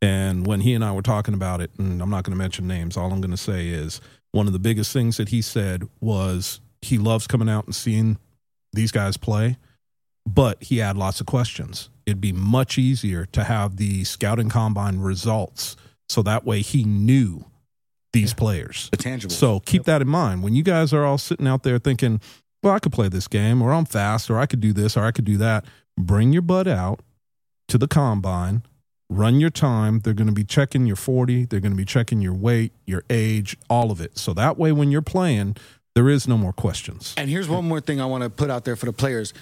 and 0.02 0.46
when 0.46 0.62
he 0.62 0.74
and 0.74 0.84
I 0.84 0.92
were 0.92 1.02
talking 1.02 1.34
about 1.34 1.62
it, 1.62 1.72
and 1.78 2.02
I'm 2.02 2.10
not 2.10 2.24
going 2.24 2.34
to 2.34 2.38
mention 2.38 2.68
names. 2.68 2.98
All 2.98 3.12
I'm 3.12 3.22
going 3.22 3.32
to 3.32 3.38
say 3.38 3.68
is 3.68 4.02
one 4.32 4.48
of 4.48 4.54
the 4.54 4.60
biggest 4.60 4.92
things 4.92 5.18
that 5.18 5.30
he 5.30 5.42
said 5.42 5.88
was 6.02 6.60
he 6.82 6.98
loves 6.98 7.28
coming 7.28 7.50
out 7.50 7.66
and 7.66 7.76
seeing 7.76 8.18
these 8.74 8.92
guys 8.92 9.18
play, 9.18 9.58
but 10.26 10.62
he 10.64 10.80
had 10.80 10.98
lots 10.98 11.20
of 11.22 11.26
questions. 11.26 11.90
It'd 12.06 12.20
be 12.20 12.34
much 12.34 12.78
easier 12.78 13.26
to 13.28 13.44
have 13.44 13.78
the 13.78 14.04
scouting 14.04 14.50
combine 14.50 15.00
results, 15.00 15.78
so 16.10 16.22
that 16.24 16.44
way 16.44 16.62
he 16.62 16.84
knew 16.84 17.46
these 18.12 18.34
players. 18.34 18.90
the 18.92 18.98
tangible. 18.98 19.34
So 19.34 19.60
keep 19.62 19.86
that 19.86 20.02
in 20.02 20.08
mind 20.08 20.44
when 20.44 20.54
you 20.54 20.64
guys 20.64 20.94
are 20.94 21.04
all 21.04 21.18
sitting 21.18 21.48
out 21.48 21.64
there 21.64 21.80
thinking, 21.80 22.22
"Well, 22.62 22.74
I 22.74 22.80
could 22.80 22.92
play 22.92 23.08
this 23.08 23.28
game, 23.28 23.62
or 23.62 23.74
I'm 23.74 23.86
fast, 23.86 24.30
or 24.30 24.38
I 24.38 24.46
could 24.46 24.60
do 24.60 24.74
this, 24.74 24.96
or 24.98 25.04
I 25.04 25.12
could 25.12 25.26
do 25.26 25.38
that." 25.38 25.66
Bring 25.98 26.34
your 26.34 26.42
butt 26.42 26.68
out 26.68 27.00
to 27.68 27.78
the 27.78 27.88
combine, 27.88 28.64
run 29.10 29.40
your 29.40 29.50
time. 29.50 30.00
They're 30.00 30.14
going 30.14 30.28
to 30.28 30.34
be 30.34 30.44
checking 30.44 30.86
your 30.86 30.96
40. 30.96 31.46
They're 31.46 31.60
going 31.60 31.72
to 31.72 31.78
be 31.78 31.86
checking 31.86 32.22
your 32.22 32.34
weight, 32.34 32.72
your 32.86 33.04
age, 33.10 33.58
all 33.70 33.92
of 33.92 34.02
it. 34.02 34.18
So 34.18 34.34
that 34.34 34.58
way, 34.58 34.72
when 34.72 34.92
you're 34.92 35.02
playing, 35.02 35.58
there 35.96 36.10
is 36.10 36.28
no 36.28 36.38
more 36.38 36.54
questions. 36.54 37.14
And 37.18 37.30
here's 37.30 37.48
one 37.48 37.68
more 37.68 37.80
thing 37.82 38.02
I 38.02 38.06
want 38.06 38.24
to 38.24 38.30
put 38.30 38.50
out 38.50 38.66
there 38.66 38.76
for 38.76 38.86
the 38.86 38.94
players. 38.94 39.34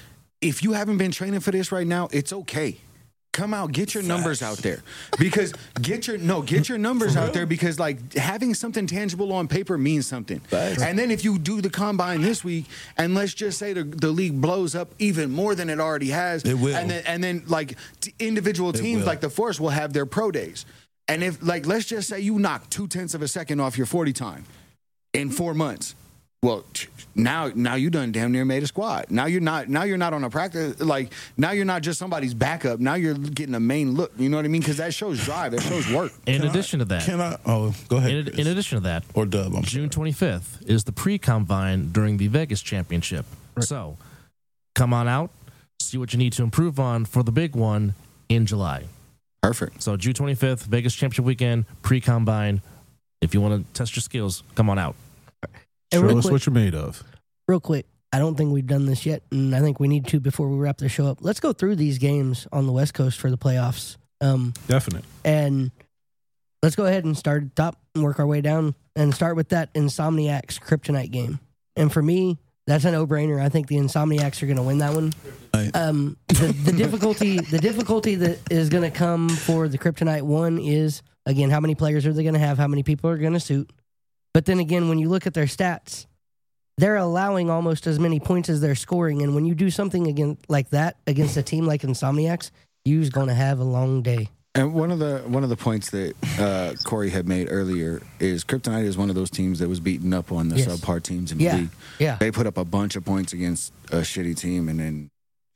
If 0.42 0.64
you 0.64 0.74
haven't 0.74 0.98
been 0.98 1.12
training 1.12 1.40
for 1.40 1.52
this 1.52 1.72
right 1.72 1.88
now, 1.88 2.10
it's 2.12 2.34
okay. 2.34 2.78
Come 3.34 3.54
out, 3.54 3.72
get 3.72 3.94
your 3.94 4.04
numbers 4.04 4.42
out 4.42 4.58
there. 4.58 4.84
Because 5.18 5.54
get 5.82 6.06
your 6.06 6.18
no, 6.18 6.42
get 6.42 6.68
your 6.68 6.78
numbers 6.78 7.16
out 7.16 7.32
there 7.32 7.46
because 7.46 7.80
like 7.80 8.14
having 8.14 8.54
something 8.54 8.86
tangible 8.88 9.32
on 9.32 9.48
paper 9.48 9.78
means 9.78 10.06
something. 10.06 10.42
And 10.82 11.00
then 11.00 11.12
if 11.12 11.24
you 11.24 11.40
do 11.40 11.62
the 11.62 11.70
combine 11.70 12.22
this 12.22 12.44
week 12.44 12.66
and 12.98 13.16
let's 13.16 13.34
just 13.34 13.58
say 13.58 13.72
the, 13.72 13.86
the 13.86 14.10
league 14.10 14.42
blows 14.42 14.76
up 14.76 14.94
even 15.00 15.32
more 15.32 15.56
than 15.56 15.70
it 15.70 15.80
already 15.80 16.10
has. 16.10 16.44
It 16.44 16.56
will. 16.56 16.76
And 16.76 16.90
then 16.90 17.04
and 17.06 17.24
then 17.24 17.44
like 17.48 17.78
t- 18.02 18.14
individual 18.20 18.74
teams 18.74 19.06
like 19.06 19.22
the 19.22 19.30
Force 19.30 19.62
will 19.62 19.70
have 19.70 19.94
their 19.94 20.06
pro 20.06 20.32
days. 20.32 20.66
And 21.08 21.24
if 21.24 21.42
like 21.42 21.66
let's 21.66 21.86
just 21.86 22.10
say 22.10 22.20
you 22.20 22.38
knock 22.38 22.70
two 22.70 22.88
tenths 22.88 23.14
of 23.14 23.22
a 23.22 23.30
second 23.30 23.62
off 23.62 23.78
your 23.78 23.88
40 23.88 24.12
time 24.12 24.44
in 25.14 25.30
four 25.30 25.54
months. 25.54 25.96
Well, 26.44 26.66
now 27.14 27.52
now 27.54 27.76
you 27.76 27.92
done 27.92 28.12
damn 28.12 28.32
near 28.32 28.46
made 28.46 28.64
a 28.64 28.68
squad. 28.68 29.12
Now 29.12 29.26
you're 29.28 29.42
not 29.42 29.70
now 29.70 29.84
you're 29.84 30.00
not 30.00 30.12
on 30.14 30.24
a 30.24 30.30
practice 30.32 30.80
like 30.80 31.14
now 31.38 31.52
you're 31.52 31.66
not 31.66 31.84
just 31.84 32.00
somebody's 32.00 32.34
backup. 32.34 32.80
Now 32.80 32.96
you're 32.96 33.14
getting 33.14 33.54
a 33.54 33.60
main 33.60 33.92
look. 33.94 34.12
You 34.18 34.28
know 34.28 34.38
what 34.38 34.46
I 34.46 34.48
mean? 34.48 34.62
Because 34.62 34.78
that 34.78 34.92
shows 34.92 35.24
drive. 35.24 35.52
That 35.52 35.62
shows 35.62 35.88
work. 35.94 36.12
In 36.26 36.40
Can 36.40 36.48
I- 36.48 36.50
addition 36.50 36.80
to 36.80 36.86
that, 36.86 37.04
Can 37.04 37.22
I? 37.22 37.38
Oh, 37.46 37.76
go 37.90 37.98
ahead. 37.98 38.30
in, 38.30 38.40
in 38.40 38.48
addition 38.48 38.78
to 38.78 38.84
that, 38.86 39.04
or 39.14 39.28
Dub. 39.28 39.54
I'm 39.56 39.62
June 39.62 39.92
sorry. 39.92 40.12
25th 40.14 40.68
is 40.68 40.84
the 40.84 40.92
pre-combine 40.92 41.92
during 41.92 42.18
the 42.18 42.26
Vegas 42.28 42.64
Championship. 42.64 43.28
So, 43.60 43.98
come 44.74 44.96
on 44.96 45.08
out, 45.08 45.30
see 45.80 46.00
what 46.00 46.12
you 46.12 46.18
need 46.18 46.34
to 46.34 46.42
improve 46.44 46.80
on 46.80 47.06
for 47.06 47.22
the 47.22 47.32
big 47.32 47.56
one 47.56 47.94
in 48.30 48.48
July. 48.48 48.86
Perfect. 49.44 49.84
So, 49.84 49.96
June 49.96 50.14
25th, 50.14 50.62
Vegas 50.64 50.96
Championship 50.96 51.26
weekend, 51.26 51.66
pre-combine. 51.84 52.64
If 53.22 53.36
you 53.36 53.42
want 53.42 53.64
to 53.68 53.74
test 53.74 53.96
your 53.96 54.02
skills, 54.02 54.42
come 54.56 54.68
on 54.72 54.80
out. 54.80 54.96
And 55.92 56.02
Show 56.10 56.18
us 56.18 56.24
quick- 56.26 56.32
what 56.32 56.46
you're 56.46 56.54
made 56.54 56.76
of. 56.76 57.04
real 57.48 57.60
quick, 57.60 57.86
I 58.14 58.20
don't 58.20 58.36
think 58.36 58.52
we've 58.54 58.68
done 58.68 58.86
this 58.86 59.06
yet, 59.06 59.24
and 59.32 59.56
I 59.56 59.60
think 59.62 59.80
we 59.80 59.88
need 59.88 60.08
to 60.08 60.20
before 60.20 60.50
we 60.50 60.58
wrap 60.58 60.78
the 60.78 60.90
show 60.90 61.06
up. 61.08 61.20
Let's 61.22 61.40
go 61.40 61.54
through 61.54 61.76
these 61.78 61.98
games 61.98 62.48
on 62.52 62.66
the 62.66 62.72
West 62.72 62.94
Coast 62.94 63.20
for 63.20 63.30
the 63.30 63.38
playoffs. 63.38 63.98
Um, 64.22 64.54
Definite. 64.68 65.04
and 65.26 65.72
let's 66.62 66.76
go 66.76 66.86
ahead 66.86 67.06
and 67.06 67.18
start 67.18 67.44
at 67.44 67.56
the 67.56 67.62
top 67.64 67.78
and 67.96 68.04
work 68.04 68.20
our 68.20 68.28
way 68.28 68.42
down 68.42 68.76
and 68.96 69.14
start 69.16 69.36
with 69.36 69.50
that 69.50 69.74
Insomniacs 69.74 70.60
Kryptonite 70.60 71.12
game. 71.12 71.40
And 71.76 71.92
for 71.92 72.02
me, 72.04 72.38
that's 72.68 72.86
a 72.86 72.92
no-brainer. 72.92 73.42
I 73.42 73.50
think 73.50 73.68
the 73.68 73.78
Insomniacs 73.78 74.44
are 74.44 74.46
going 74.46 74.58
to 74.58 74.64
win 74.64 74.78
that 74.80 74.94
one. 74.94 75.12
Um, 75.74 76.18
the, 76.28 76.54
the 76.66 76.72
difficulty, 76.74 77.40
the 77.40 77.58
difficulty 77.60 78.16
that 78.16 78.40
is 78.52 78.70
going 78.70 78.84
to 78.90 78.96
come 78.96 79.30
for 79.30 79.68
the 79.68 79.78
Kryptonite 79.78 80.22
one 80.24 80.60
is 80.60 81.02
again 81.26 81.50
how 81.50 81.60
many 81.60 81.76
players 81.76 82.06
are 82.06 82.14
they 82.14 82.24
going 82.24 82.34
to 82.36 82.40
have? 82.40 82.58
How 82.58 82.68
many 82.68 82.84
people 82.84 83.10
are 83.10 83.18
going 83.18 83.34
to 83.34 83.40
suit? 83.40 83.70
But 84.34 84.46
then 84.46 84.60
again, 84.60 84.88
when 84.90 84.98
you 85.00 85.10
look 85.10 85.28
at 85.28 85.34
their 85.34 85.46
stats, 85.46 86.06
they're 86.78 86.96
allowing 86.96 87.50
almost 87.50 87.86
as 87.86 88.00
many 88.00 88.20
points 88.20 88.50
as 88.50 88.62
they're 88.62 88.76
scoring. 88.76 89.22
And 89.22 89.36
when 89.36 89.46
you 89.46 89.54
do 89.56 89.70
something 89.70 90.08
again 90.08 90.38
like 90.48 90.70
that 90.70 90.98
against 91.06 91.38
a 91.38 91.44
team 91.44 91.66
like 91.68 91.82
Insomniacs, 91.82 92.50
you're 92.86 93.10
going 93.10 93.28
to 93.28 93.34
have 93.34 93.60
a 93.60 93.64
long 93.64 94.02
day. 94.02 94.30
And 94.56 94.74
one 94.74 94.92
of 94.92 95.00
the 95.00 95.20
one 95.28 95.44
of 95.44 95.50
the 95.50 95.56
points 95.56 95.92
that 95.92 96.14
uh, 96.40 96.74
Cory 96.84 97.10
had 97.10 97.26
made 97.28 97.48
earlier 97.50 98.02
is 98.20 98.44
Kryptonite 98.44 98.84
is 98.84 98.98
one 98.98 99.10
of 99.10 99.16
those 99.16 99.30
teams 99.30 99.60
that 99.60 99.70
was 99.70 99.80
beaten 99.80 100.14
up 100.14 100.32
on 100.32 100.50
the 100.50 100.58
Yes. 100.58 100.68
subpar 100.68 101.02
teams 101.04 101.32
in 101.32 101.38
the 101.38 101.44
Yeah, 101.46 101.56
league. 101.56 101.70
yeah. 102.00 102.18
They 102.20 102.32
put 102.32 102.48
up 102.48 102.58
a 102.58 102.66
bunch 102.66 102.96
of 102.98 103.06
points 103.06 103.32
against 103.32 103.72
a 103.92 103.98
shitty 104.02 104.36
team 104.36 104.68
and 104.68 104.80
then 104.80 105.10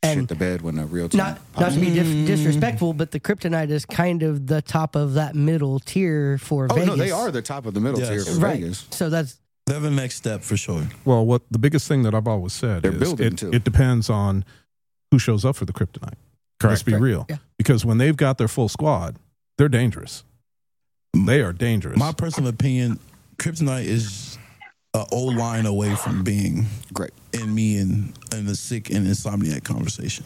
And 0.06 0.20
shit 0.22 0.28
the 0.28 0.34
bed 0.34 0.62
when 0.62 0.78
a 0.78 0.86
real 0.86 1.08
team. 1.08 1.18
not 1.18 1.40
not 1.58 1.72
to 1.72 1.80
be 1.80 1.90
dif- 1.92 2.26
disrespectful, 2.26 2.92
but 2.92 3.10
the 3.10 3.20
Kryptonite 3.20 3.70
is 3.70 3.84
kind 3.86 4.22
of 4.22 4.46
the 4.46 4.62
top 4.62 4.94
of 4.96 5.14
that 5.14 5.34
middle 5.34 5.78
tier 5.80 6.38
for 6.38 6.66
Oh 6.70 6.74
Vegas. 6.74 6.86
no, 6.88 6.96
they 6.96 7.10
are 7.10 7.30
the 7.30 7.42
top 7.42 7.66
of 7.66 7.74
the 7.74 7.80
middle 7.80 7.98
Yes. 8.00 8.08
tier 8.08 8.34
for 8.34 8.40
right. 8.40 8.60
Vegas. 8.60 8.86
So 8.90 9.10
that's 9.10 9.38
They 9.66 9.74
have 9.74 9.84
a 9.84 9.90
next 9.90 10.16
step 10.16 10.42
for 10.42 10.56
sure. 10.56 10.82
Well, 11.04 11.26
what 11.26 11.42
the 11.50 11.58
biggest 11.58 11.88
thing 11.88 12.02
that 12.04 12.14
I've 12.14 12.28
always 12.28 12.52
said 12.52 12.82
They're 12.82 12.92
is 12.92 12.98
building, 13.00 13.26
it, 13.26 13.38
too. 13.38 13.50
it 13.52 13.64
depends 13.64 14.08
on 14.08 14.44
who 15.10 15.18
shows 15.18 15.44
up 15.44 15.56
for 15.56 15.64
the 15.64 15.72
kryptonite. 15.72 16.14
Let's 16.62 16.82
be 16.82 16.94
real. 16.94 17.26
Yeah. 17.28 17.36
Because 17.58 17.84
when 17.84 17.98
they've 17.98 18.16
got 18.16 18.38
their 18.38 18.48
full 18.48 18.68
squad, 18.68 19.16
they're 19.58 19.68
dangerous. 19.68 20.22
They 21.14 21.40
are 21.40 21.52
dangerous. 21.52 21.98
My 21.98 22.12
personal 22.12 22.48
opinion, 22.50 22.98
Kryptonite 23.38 23.84
is 23.84 24.35
a 24.96 25.04
O 25.12 25.24
line 25.24 25.66
away 25.66 25.94
from 25.94 26.24
being 26.24 26.66
Great. 26.92 27.10
in 27.32 27.54
me 27.54 27.78
and 27.78 28.18
in 28.32 28.46
the 28.46 28.54
sick 28.56 28.90
and 28.90 29.06
insomniac 29.06 29.62
conversation. 29.64 30.24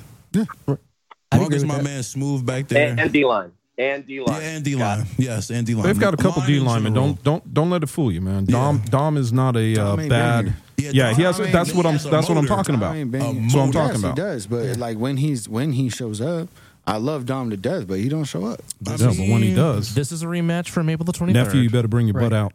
I'd 1.32 1.40
Long 1.40 1.52
as 1.54 1.64
my 1.64 1.76
that. 1.78 1.84
man 1.84 2.02
smooth 2.02 2.44
back 2.44 2.68
there. 2.68 2.88
And, 2.90 3.00
and 3.00 3.12
D 3.12 3.24
line. 3.24 3.52
And 3.78 4.06
D 4.06 4.14
Yeah, 4.16 4.22
line. 4.22 4.42
and 4.42 4.64
D 4.64 4.76
line. 4.76 5.06
Yes, 5.16 5.50
and 5.50 5.66
D 5.66 5.74
line. 5.74 5.84
They've 5.86 5.98
got 5.98 6.14
a 6.14 6.16
couple 6.16 6.40
Line 6.40 6.48
D 6.48 6.60
linemen. 6.60 6.92
Don't 6.92 7.22
don't 7.22 7.54
don't 7.54 7.70
let 7.70 7.82
it 7.82 7.88
fool 7.88 8.12
you, 8.12 8.20
man. 8.20 8.44
Dom 8.44 8.82
Dom 8.90 9.16
is 9.16 9.32
not 9.32 9.56
a 9.56 9.80
uh, 9.80 9.96
bad. 9.96 10.54
Yeah, 10.76 10.90
Yeah, 10.92 11.14
he 11.14 11.22
has. 11.22 11.36
Dom 11.36 11.46
ain't 11.46 11.52
That's 11.52 11.74
what 11.74 11.86
I'm. 11.86 11.98
here. 11.98 12.10
That's 12.10 12.28
what 12.28 12.38
I'm 12.38 12.46
talking 12.46 12.74
about. 12.74 12.94
ain't 12.94 13.10
been 13.10 13.22
A 13.22 13.32
here. 13.32 13.42
That's 13.42 13.54
what 13.54 13.62
I'm 13.62 13.72
talking 13.72 13.90
Yes, 13.90 13.98
about. 14.00 14.18
He 14.18 14.22
does, 14.22 14.46
but 14.46 14.76
like 14.78 14.98
when 14.98 15.16
he's 15.18 15.48
when 15.48 15.72
he 15.72 15.88
shows 15.88 16.20
up, 16.20 16.48
I 16.86 16.96
love 16.96 17.26
Dom 17.26 17.50
to 17.50 17.56
death, 17.56 17.86
but 17.86 17.98
he 18.00 18.08
don't 18.08 18.24
show 18.24 18.46
up. 18.46 18.60
I 18.86 18.96
Yeah, 18.96 19.06
but 19.08 19.28
when 19.28 19.42
he 19.42 19.54
does, 19.54 19.94
This 19.94 20.10
is 20.12 20.22
a 20.22 20.26
rematch 20.26 20.68
from 20.68 20.88
April 20.88 21.04
the 21.04 21.12
23rd, 21.12 21.32
nephew, 21.32 21.60
you 21.60 21.70
better 21.70 21.88
bring 21.88 22.06
your 22.06 22.14
butt 22.14 22.32
out. 22.32 22.52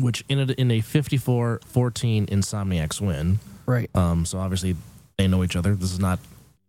Which 0.00 0.24
ended 0.28 0.50
in 0.52 0.70
a 0.70 0.80
54-14 0.80 2.28
Insomniacs 2.28 3.00
win. 3.00 3.38
Right. 3.66 3.90
Um, 3.94 4.24
so 4.26 4.38
obviously 4.38 4.76
they 5.18 5.28
know 5.28 5.42
each 5.44 5.56
other. 5.56 5.74
This 5.74 5.92
is 5.92 5.98
not, 6.00 6.18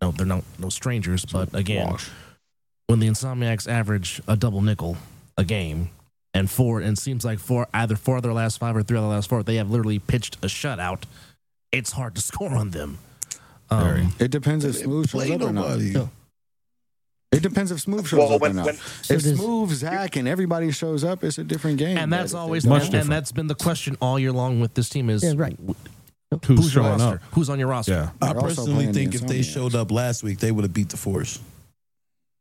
no, 0.02 0.12
they're 0.12 0.26
not 0.26 0.44
no 0.60 0.70
strangers. 0.70 1.26
But 1.26 1.54
again, 1.54 1.96
when 2.88 3.00
the 3.00 3.08
Insomniacs 3.08 3.68
average 3.70 4.22
a 4.28 4.36
double 4.36 4.62
nickel 4.62 4.98
a 5.38 5.44
game, 5.44 5.90
and 6.34 6.50
four, 6.52 6.82
and 6.82 6.98
it 6.98 7.00
seems 7.02 7.24
like 7.24 7.40
four, 7.40 7.66
either 7.74 7.96
four 7.96 8.18
of 8.18 8.24
their 8.24 8.34
last 8.34 8.58
five 8.60 8.76
or 8.76 8.84
three 8.84 8.98
of 8.98 9.04
their 9.04 9.12
last 9.12 9.30
four, 9.30 9.42
they 9.42 9.56
have 9.56 9.72
literally 9.72 10.00
pitched 10.00 10.36
a 10.44 10.48
shutout. 10.48 11.04
It's 11.72 11.94
hard 11.94 12.16
to 12.16 12.22
score 12.32 12.56
on 12.56 12.72
them. 12.72 12.98
Um, 13.70 14.14
It 14.20 14.32
depends 14.32 14.66
if 14.66 14.76
Smooth 14.76 15.10
shows 15.10 15.32
up 15.32 15.42
or 15.42 15.54
not. 15.54 15.80
Nobody. 17.36 17.42
No. 17.42 17.48
It 17.48 17.50
depends 17.54 17.72
if 17.72 17.80
Smooth 17.82 18.08
shows 18.08 18.18
Well, 18.20 18.34
up 18.34 18.42
when- 18.42 18.52
or 18.52 18.54
not. 18.56 18.66
when- 18.66 18.76
if 18.76 19.00
So 19.04 19.14
does- 19.16 19.36
Smooth, 19.38 19.72
Zach, 19.72 20.16
and 20.16 20.28
everybody 20.28 20.72
shows 20.72 21.04
up, 21.04 21.24
it's 21.24 21.38
a 21.38 21.44
different 21.44 21.78
game. 21.78 21.98
and 21.98 22.12
that's 22.12 22.32
But 22.34 22.38
if 22.38 22.42
always 22.42 22.64
they 22.64 22.70
Much 22.70 22.84
and, 22.84 22.92
don't- 22.94 23.10
that's 23.10 23.32
been 23.32 23.48
the 23.48 23.56
question 23.56 23.98
all 24.02 24.18
year 24.20 24.32
long 24.32 24.60
with 24.60 24.74
this 24.74 24.90
team 24.90 25.10
is 25.10 25.24
Yeah, 25.24 25.34
right. 25.36 25.58
Who's 25.60 26.42
who's 26.48 26.58
your 26.76 26.84
showing 26.84 27.00
roster? 27.00 27.16
up? 27.16 27.22
Who's 27.34 27.50
on 27.50 27.60
your 27.60 27.68
roster? 27.70 27.92
Yeah. 27.94 28.10
I 28.22 28.34
They're 28.34 28.42
personally 28.42 28.74
playing 28.74 28.92
the 28.92 29.00
think 29.00 29.16
if 29.16 29.22
they 29.28 29.42
showed 29.42 29.74
up 29.76 29.92
last 29.92 30.24
week, 30.24 30.40
they 30.40 30.52
would 30.52 30.64
have 30.64 30.74
beat 30.74 30.90
the 30.90 30.98
Force. 30.98 31.40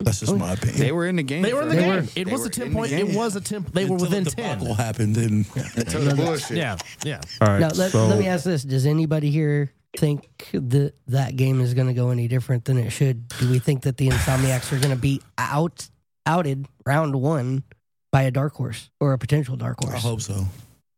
That's 0.01 0.19
just 0.21 0.33
Oh, 0.33 0.37
my 0.37 0.53
opinion. 0.55 0.81
They 0.81 0.91
were 0.91 1.07
in 1.07 1.17
the 1.17 1.23
game. 1.23 1.43
They 1.43 1.55
were 1.55 1.63
in 1.63 1.69
the 1.69 1.77
game. 1.77 2.09
They 2.15 2.21
It 2.23 2.29
was 2.31 2.41
were 2.41 2.47
a 2.49 2.51
ten 2.51 2.73
point. 2.73 2.93
It 2.93 3.15
was 3.15 3.37
a 3.37 3.41
ten. 3.41 3.65
They 3.73 3.85
were 3.85 3.97
within 3.97 4.25
the 4.25 4.31
ten. 4.31 4.59
debacle 4.59 4.75
happened, 4.75 5.17
and 5.17 5.47
Until 5.77 6.01
the 6.03 6.15
bullshit. 6.17 6.57
Yeah, 6.57 6.77
yeah. 7.05 7.21
All 7.41 7.49
right. 7.49 7.61
Now 7.61 7.69
let, 7.69 7.93
so 7.93 8.07
let 8.09 8.19
me 8.19 8.27
ask 8.27 8.45
this: 8.45 8.65
Does 8.65 8.85
anybody 8.87 9.31
here 9.31 9.71
think 9.97 10.49
that 10.53 10.95
that 11.09 11.37
game 11.37 11.61
is 11.61 11.75
going 11.75 11.87
to 11.87 11.95
go 11.95 12.11
any 12.11 12.29
different 12.29 12.65
than 12.65 12.79
it 12.79 12.91
should? 12.91 13.29
Do 13.29 13.51
we 13.51 13.59
think 13.59 13.83
that 13.83 13.97
the 13.97 14.09
Insomniacs 14.09 14.73
are 14.73 14.79
going 14.79 14.95
to 14.95 15.01
be 15.01 15.21
out 15.39 15.89
outed 16.27 16.67
round 16.87 17.15
one 17.15 17.63
by 18.11 18.23
a 18.23 18.31
dark 18.31 18.55
horse 18.55 18.91
or 19.01 19.13
a 19.13 19.19
potential 19.19 19.57
dark 19.57 19.79
horse? 19.83 19.95
I 19.95 19.99
hope 19.99 20.21
so. 20.21 20.47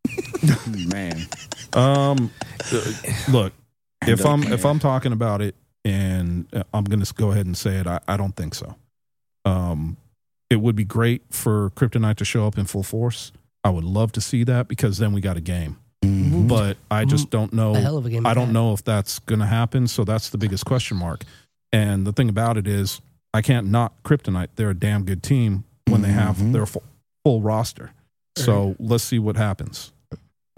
Man, 0.88 1.26
Um, 1.72 2.30
uh, 2.72 2.92
look, 3.28 3.53
if 4.07 4.24
I'm 4.24 4.42
if. 4.44 4.64
I'm 4.64 4.78
talking 4.78 5.12
about 5.12 5.42
it, 5.42 5.57
and 5.84 6.47
uh, 6.53 6.62
I'm 6.72 6.84
going 6.84 7.03
to 7.03 7.14
go 7.14 7.32
ahead 7.32 7.47
and 7.47 7.57
say 7.57 7.76
it, 7.76 7.86
I, 7.86 8.01
I 8.07 8.16
don't 8.16 8.36
think 8.36 8.55
so. 8.55 8.76
Um, 9.44 9.97
it 10.49 10.57
would 10.61 10.76
be 10.76 10.84
great 10.84 11.22
for 11.30 11.70
Kryptonite 11.70 12.16
to 12.16 12.24
show 12.24 12.47
up 12.47 12.57
in 12.57 12.66
full 12.66 12.84
force. 12.84 13.32
I 13.64 13.70
would 13.70 13.84
love 13.84 14.12
to 14.12 14.20
see 14.20 14.44
that 14.44 14.68
because 14.68 14.99
then 14.99 15.12
we 15.12 15.20
got 15.20 15.36
a 15.36 15.40
game. 15.40 15.78
But 16.49 16.76
I 16.90 17.05
just 17.05 17.30
don't 17.30 17.53
know. 17.53 17.74
A 17.74 17.80
hell 17.80 17.97
of 17.99 18.07
a 18.07 18.11
game. 18.11 18.26
I 18.26 18.34
don't 18.34 18.49
that. 18.49 18.53
know 18.53 18.72
if 18.72 18.84
that's 18.84 19.18
going 19.20 19.40
to 19.40 19.47
happen. 19.47 19.86
So 19.88 20.05
that's 20.05 20.30
the 20.30 20.38
biggest 20.38 20.64
question 20.64 20.97
mark. 20.97 21.24
And 21.72 22.07
the 22.07 22.12
thing 22.12 22.28
about 22.28 22.57
it 22.57 22.66
is, 22.66 23.01
I 23.34 23.42
can't 23.42 23.66
knock 23.68 24.03
Kryptonite. 24.03 24.49
They're 24.57 24.70
a 24.70 24.74
damn 24.74 25.05
good 25.05 25.22
team 25.22 25.64
when 25.88 26.03
they 26.03 26.11
have 26.12 26.36
Mhm. 26.36 26.53
their 26.53 26.66
full, 26.66 26.82
full 27.24 27.42
roster. 27.42 27.92
So 28.36 28.76
let's 28.78 29.05
see 29.05 29.18
what 29.18 29.36
happens. 29.36 29.92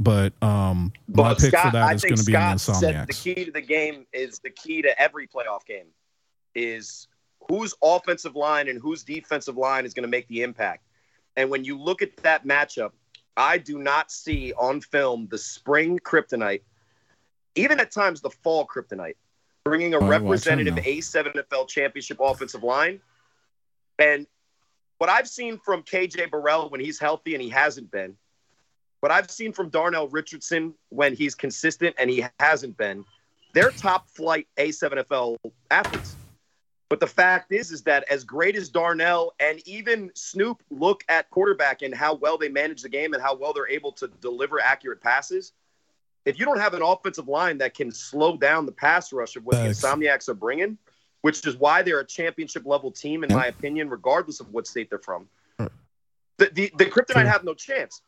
But 0.00 0.32
um, 0.42 0.92
my 1.08 1.34
pick 1.34 1.50
Scott, 1.50 1.66
for 1.66 1.70
that 1.72 1.82
I 1.88 1.94
is 1.94 2.02
going 2.02 2.16
to 2.16 2.24
be 2.24 2.34
in 2.34 2.40
the 2.40 2.56
Scott 2.58 3.06
the 3.08 3.12
key 3.12 3.44
to 3.46 3.50
the 3.50 3.60
game 3.60 4.06
is 4.12 4.38
the 4.38 4.50
key 4.50 4.82
to 4.82 5.00
every 5.00 5.26
playoff 5.26 5.64
game 5.66 5.86
is 6.54 7.08
whose 7.48 7.74
offensive 7.82 8.36
line 8.36 8.68
and 8.68 8.80
whose 8.80 9.02
defensive 9.02 9.56
line 9.56 9.84
is 9.84 9.94
going 9.94 10.02
to 10.02 10.08
make 10.08 10.28
the 10.28 10.42
impact. 10.42 10.84
And 11.36 11.50
when 11.50 11.64
you 11.64 11.78
look 11.78 12.02
at 12.02 12.16
that 12.18 12.46
matchup, 12.46 12.90
I 13.38 13.56
do 13.56 13.78
not 13.78 14.10
see 14.10 14.52
on 14.58 14.80
film 14.80 15.28
the 15.30 15.38
spring 15.38 16.00
kryptonite, 16.00 16.62
even 17.54 17.78
at 17.78 17.92
times 17.92 18.20
the 18.20 18.30
fall 18.30 18.66
kryptonite, 18.66 19.14
bringing 19.64 19.94
a 19.94 19.98
Oh, 19.98 20.00
I 20.00 20.18
watch 20.18 20.46
him 20.46 20.58
representative. 20.58 20.74
A7FL 20.84 21.68
championship 21.68 22.18
offensive 22.20 22.64
line. 22.64 23.00
And 23.98 24.26
what 24.98 25.08
I've 25.08 25.28
seen 25.28 25.58
from 25.58 25.84
KJ 25.84 26.30
Burrell 26.30 26.68
when 26.68 26.80
he's 26.80 26.98
healthy 26.98 27.34
and 27.34 27.42
he 27.42 27.48
hasn't 27.48 27.90
been, 27.92 28.16
what 29.00 29.12
I've 29.12 29.30
seen 29.30 29.52
from 29.52 29.68
Darnell 29.68 30.08
Richardson 30.08 30.74
when 30.88 31.14
he's 31.14 31.36
consistent 31.36 31.94
and 31.98 32.10
he 32.10 32.24
hasn't 32.40 32.76
been, 32.76 33.04
they're 33.54 33.70
top 33.70 34.10
flight 34.10 34.48
A7FL 34.58 35.36
athletes. 35.70 36.17
But 36.88 37.00
the 37.00 37.06
fact 37.06 37.52
is, 37.52 37.70
is 37.70 37.82
that 37.82 38.04
as 38.10 38.24
great 38.24 38.56
as 38.56 38.70
Darnell 38.70 39.34
and 39.40 39.60
even 39.66 40.10
Snoop 40.14 40.62
look 40.70 41.04
at 41.08 41.28
quarterback 41.30 41.82
and 41.82 41.94
how 41.94 42.14
well 42.14 42.38
they 42.38 42.48
manage 42.48 42.82
the 42.82 42.88
game 42.88 43.12
and 43.12 43.22
how 43.22 43.34
well 43.34 43.52
they're 43.52 43.68
able 43.68 43.92
to 43.92 44.08
deliver 44.22 44.58
accurate 44.60 45.02
passes, 45.02 45.52
if 46.24 46.38
you 46.38 46.46
don't 46.46 46.58
have 46.58 46.74
an 46.74 46.82
offensive 46.82 47.28
line 47.28 47.58
that 47.58 47.74
can 47.74 47.92
slow 47.92 48.36
down 48.36 48.64
the 48.64 48.72
pass 48.72 49.12
rush 49.12 49.36
of 49.36 49.44
what 49.44 49.56
Facts. 49.56 49.80
the 49.80 49.86
Insomniacs 49.86 50.28
are 50.28 50.34
bringing, 50.34 50.78
which 51.20 51.46
is 51.46 51.56
why 51.56 51.82
they're 51.82 52.00
a 52.00 52.06
championship 52.06 52.64
level 52.64 52.90
team, 52.90 53.22
in 53.22 53.32
my 53.32 53.46
opinion, 53.46 53.90
regardless 53.90 54.40
of 54.40 54.50
what 54.52 54.66
state 54.66 54.88
they're 54.88 54.98
from, 54.98 55.28
the, 55.58 55.68
the, 56.52 56.72
the 56.78 56.86
Kryptonite 56.86 57.26
have 57.26 57.44
no 57.44 57.52
chance. 57.52 58.00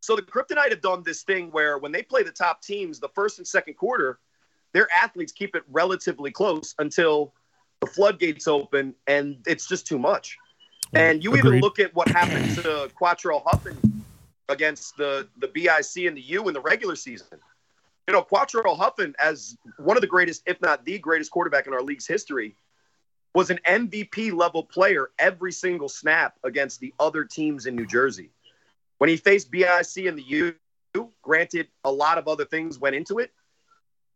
So 0.00 0.16
the 0.16 0.22
Kryptonite 0.22 0.70
have 0.70 0.80
done 0.80 1.02
this 1.04 1.22
thing 1.22 1.50
where 1.52 1.78
when 1.78 1.92
they 1.92 2.02
play 2.02 2.24
the 2.24 2.32
top 2.32 2.62
teams, 2.62 2.98
the 2.98 3.10
first 3.10 3.38
and 3.38 3.46
second 3.46 3.74
quarter, 3.74 4.18
their 4.72 4.88
athletes 4.90 5.32
keep 5.32 5.54
it 5.54 5.62
relatively 5.70 6.30
close 6.32 6.74
until 6.78 7.32
the 7.82 7.86
floodgates 7.88 8.46
open 8.46 8.94
and 9.08 9.38
it's 9.44 9.66
just 9.66 9.86
too 9.86 9.98
much. 9.98 10.38
And 10.94 11.22
you 11.24 11.36
even 11.36 11.60
look 11.60 11.80
at 11.80 11.92
what 11.94 12.08
happened 12.08 12.54
to 12.56 12.88
Quattro 12.94 13.42
Huffin 13.44 13.76
against 14.48 14.96
the, 14.96 15.26
the 15.38 15.48
BIC 15.48 16.06
and 16.06 16.16
the 16.16 16.20
U 16.20 16.46
in 16.46 16.54
the 16.54 16.60
regular 16.60 16.94
season. 16.94 17.38
You 18.06 18.12
know, 18.12 18.22
Quattro 18.22 18.74
Huffin, 18.74 19.16
as 19.20 19.56
one 19.78 19.96
of 19.96 20.00
the 20.00 20.06
greatest, 20.06 20.42
if 20.46 20.60
not 20.60 20.84
the 20.84 20.98
greatest 20.98 21.32
quarterback 21.32 21.66
in 21.66 21.72
our 21.72 21.82
league's 21.82 22.06
history, 22.06 22.54
was 23.34 23.50
an 23.50 23.58
MVP 23.66 24.32
level 24.32 24.62
player 24.62 25.10
every 25.18 25.50
single 25.50 25.88
snap 25.88 26.38
against 26.44 26.78
the 26.78 26.94
other 27.00 27.24
teams 27.24 27.66
in 27.66 27.74
New 27.74 27.86
Jersey. 27.86 28.30
When 28.98 29.10
he 29.10 29.16
faced 29.16 29.50
BIC 29.50 30.06
and 30.06 30.16
the 30.18 30.54
U, 30.94 31.10
granted, 31.22 31.66
a 31.82 31.90
lot 31.90 32.18
of 32.18 32.28
other 32.28 32.44
things 32.44 32.78
went 32.78 32.94
into 32.94 33.18
it. 33.18 33.32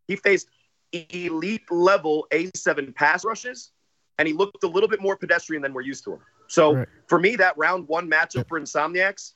He 0.06 0.14
faced 0.14 0.48
elite 1.10 1.70
level 1.70 2.26
A7 2.32 2.94
pass 2.94 3.24
rushes, 3.24 3.70
and 4.18 4.26
he 4.28 4.34
looked 4.34 4.62
a 4.64 4.68
little 4.68 4.88
bit 4.88 5.00
more 5.00 5.16
pedestrian 5.16 5.62
than 5.62 5.72
we're 5.74 5.82
used 5.82 6.04
to 6.04 6.12
him. 6.14 6.20
So 6.48 6.74
Right. 6.74 6.88
for 7.08 7.18
me, 7.18 7.36
that 7.36 7.56
round 7.58 7.86
one 7.88 8.08
matchup 8.10 8.46
for 8.48 8.60
Insomniacs, 8.60 9.32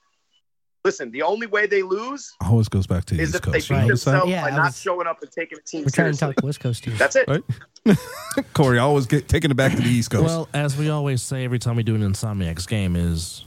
listen, 0.85 1.11
the 1.11 1.23
only 1.23 1.47
way 1.47 1.67
they 1.67 1.83
lose 1.83 2.33
Always 2.41 2.69
goes 2.69 2.87
back 2.87 3.05
to 3.07 3.15
the 3.17 3.23
is 3.23 3.31
East 3.31 3.37
if 3.37 3.43
they 3.43 3.51
Coast. 3.53 3.69
beat 3.69 3.75
You 3.75 3.81
notice 3.83 4.05
that? 4.05 4.11
themselves 4.13 4.31
Yeah, 4.31 4.43
by 4.43 4.51
I 4.51 4.57
not 4.57 4.75
showing 4.75 5.07
up 5.07 5.21
and 5.23 5.31
taking 5.31 5.57
the 5.59 5.63
team 5.63 5.81
We're 5.85 5.91
trying 5.91 6.13
to 6.13 6.17
seriously. 6.17 6.35
talk 6.35 6.45
West 6.45 6.61
Coast 6.61 6.85
teams. 6.85 6.99
That's 6.99 7.17
it. 7.17 7.29
Right? 7.29 7.43
Cory, 8.55 8.79
always 8.79 9.07
get 9.07 9.29
taking 9.29 9.51
it 9.51 9.57
back 9.57 9.73
to 9.73 9.79
the 9.83 9.89
East 9.89 10.11
Coast. 10.11 10.25
Well, 10.25 10.49
as 10.55 10.77
we 10.77 10.89
always 10.91 11.21
say 11.23 11.45
every 11.45 11.59
time 11.59 11.77
we 11.77 11.83
do 11.83 11.95
an 11.95 12.03
Insomniacs 12.03 12.67
game 12.69 12.95
is 12.97 13.45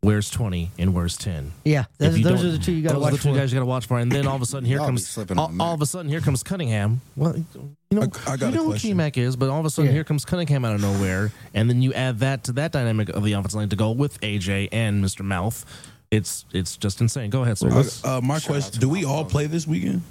where's 0.00 0.30
20 0.30 0.70
and 0.78 0.94
where's 0.94 1.16
10. 1.16 1.52
Yeah, 1.64 1.84
those, 1.98 2.18
you 2.18 2.24
those 2.24 2.44
are 2.44 2.50
the 2.52 2.58
two 2.58 2.72
you 2.72 2.82
got 2.82 2.90
to 2.90 2.94
those 2.94 3.02
watch 3.02 3.12
are 3.12 3.16
the 3.16 3.22
two 3.22 3.32
for. 3.32 3.38
guys 3.38 3.52
you 3.52 3.56
got 3.56 3.62
to 3.62 3.66
watch 3.66 3.86
for. 3.86 3.98
And 3.98 4.10
then 4.12 4.26
all 4.26 4.36
of 4.36 4.42
a 4.42 4.46
sudden 4.46 4.64
here 4.66 4.76
Y'all 4.78 4.86
be 4.86 4.90
comes 4.90 5.08
slipping 5.08 5.38
all, 5.38 5.46
on 5.46 5.58
that. 5.58 5.64
all 5.64 5.74
of 5.74 5.82
a 5.82 5.86
sudden 5.86 6.10
here 6.10 6.20
comes 6.20 6.42
Cunningham. 6.42 7.00
Well, 7.16 7.36
you 7.36 7.76
know, 7.90 8.02
I- 8.02 8.32
I 8.32 8.36
got 8.36 8.40
you 8.40 8.46
a 8.46 8.50
know 8.52 8.64
who 8.64 8.70
question. 8.70 8.96
KMAC 8.96 9.16
is, 9.18 9.36
but 9.36 9.48
all 9.48 9.60
of 9.60 9.66
a 9.66 9.70
sudden 9.70 9.86
Yeah. 9.90 9.94
here 9.94 10.04
comes 10.04 10.24
Cunningham 10.24 10.64
out 10.64 10.74
of 10.74 10.80
nowhere, 10.80 11.32
and 11.54 11.68
then 11.68 11.82
you 11.82 11.92
add 11.94 12.20
that 12.20 12.44
to 12.44 12.52
that 12.52 12.72
dynamic 12.72 13.08
of 13.08 13.24
the 13.24 13.32
offensive 13.32 13.58
line 13.58 13.68
to 13.70 13.76
go 13.76 13.90
with 13.92 14.20
AJ 14.20 14.68
and 14.72 15.04
Mr. 15.04 15.22
Mouth. 15.24 15.64
It's 16.10 16.44
it's 16.52 16.76
just 16.76 17.00
insane. 17.00 17.28
Go 17.30 17.42
ahead, 17.42 17.58
sir. 17.58 17.68
let's- 17.68 18.02
Uh, 18.04 18.20
my 18.20 18.40
question: 18.40 18.80
Do 18.80 18.88
we 18.88 19.04
all 19.04 19.24
play 19.24 19.46
this 19.46 19.66
weekend? 19.66 20.02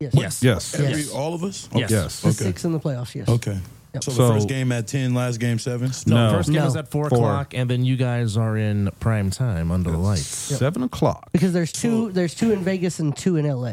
Yes. 0.00 0.12
yes. 0.14 0.42
yes. 0.42 0.74
Every, 0.74 0.88
Yes. 1.02 1.10
all 1.10 1.32
of 1.32 1.44
us? 1.44 1.68
Yes. 1.74 1.90
Yes. 1.90 2.20
The 2.20 2.28
Okay. 2.30 2.36
six 2.44 2.64
in 2.64 2.72
the 2.72 2.80
playoffs. 2.80 3.14
Yes. 3.14 3.28
Okay. 3.28 3.56
Yep. 3.94 4.04
So 4.04 4.10
the 4.10 4.16
So- 4.16 4.32
first 4.34 4.48
game 4.48 4.72
at 4.72 4.86
ten, 4.86 5.12
last 5.14 5.38
game 5.38 5.58
seven. 5.58 5.90
No, 6.06 6.28
No. 6.28 6.32
first 6.36 6.48
game 6.48 6.56
No. 6.60 6.66
is 6.66 6.76
at 6.76 6.90
four, 6.90 7.08
Four. 7.10 7.18
o'clock, 7.18 7.52
and 7.54 7.68
then 7.68 7.84
you 7.84 7.96
guys 7.96 8.36
are 8.36 8.56
in 8.56 8.90
prime 9.00 9.30
time 9.30 9.70
under 9.70 9.90
the 9.90 9.98
lights. 9.98 10.26
Seven 10.26 10.82
o'clock. 10.82 11.28
Because 11.32 11.52
there's 11.52 11.72
two, 11.72 12.10
there's 12.12 12.34
two 12.34 12.52
in 12.52 12.64
Vegas 12.64 12.98
and 13.00 13.14
two 13.16 13.36
in 13.36 13.44
LA. 13.46 13.72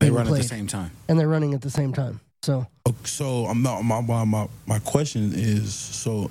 They 0.00 0.06
being 0.08 0.14
run 0.14 0.22
at 0.22 0.30
the 0.30 0.36
played, 0.38 0.48
same 0.48 0.66
time. 0.66 0.90
and 1.08 1.18
they're 1.18 1.28
running 1.28 1.54
at 1.54 1.60
the 1.60 1.70
same 1.70 1.92
time. 1.92 2.20
So 2.42 2.66
Oh, 2.86 2.94
So 3.04 3.46
I'm 3.46 3.62
not. 3.62 3.82
My 3.82 4.00
my 4.00 4.24
my, 4.24 4.48
my 4.66 4.80
question 4.80 5.32
is: 5.32 5.72
So 5.72 6.28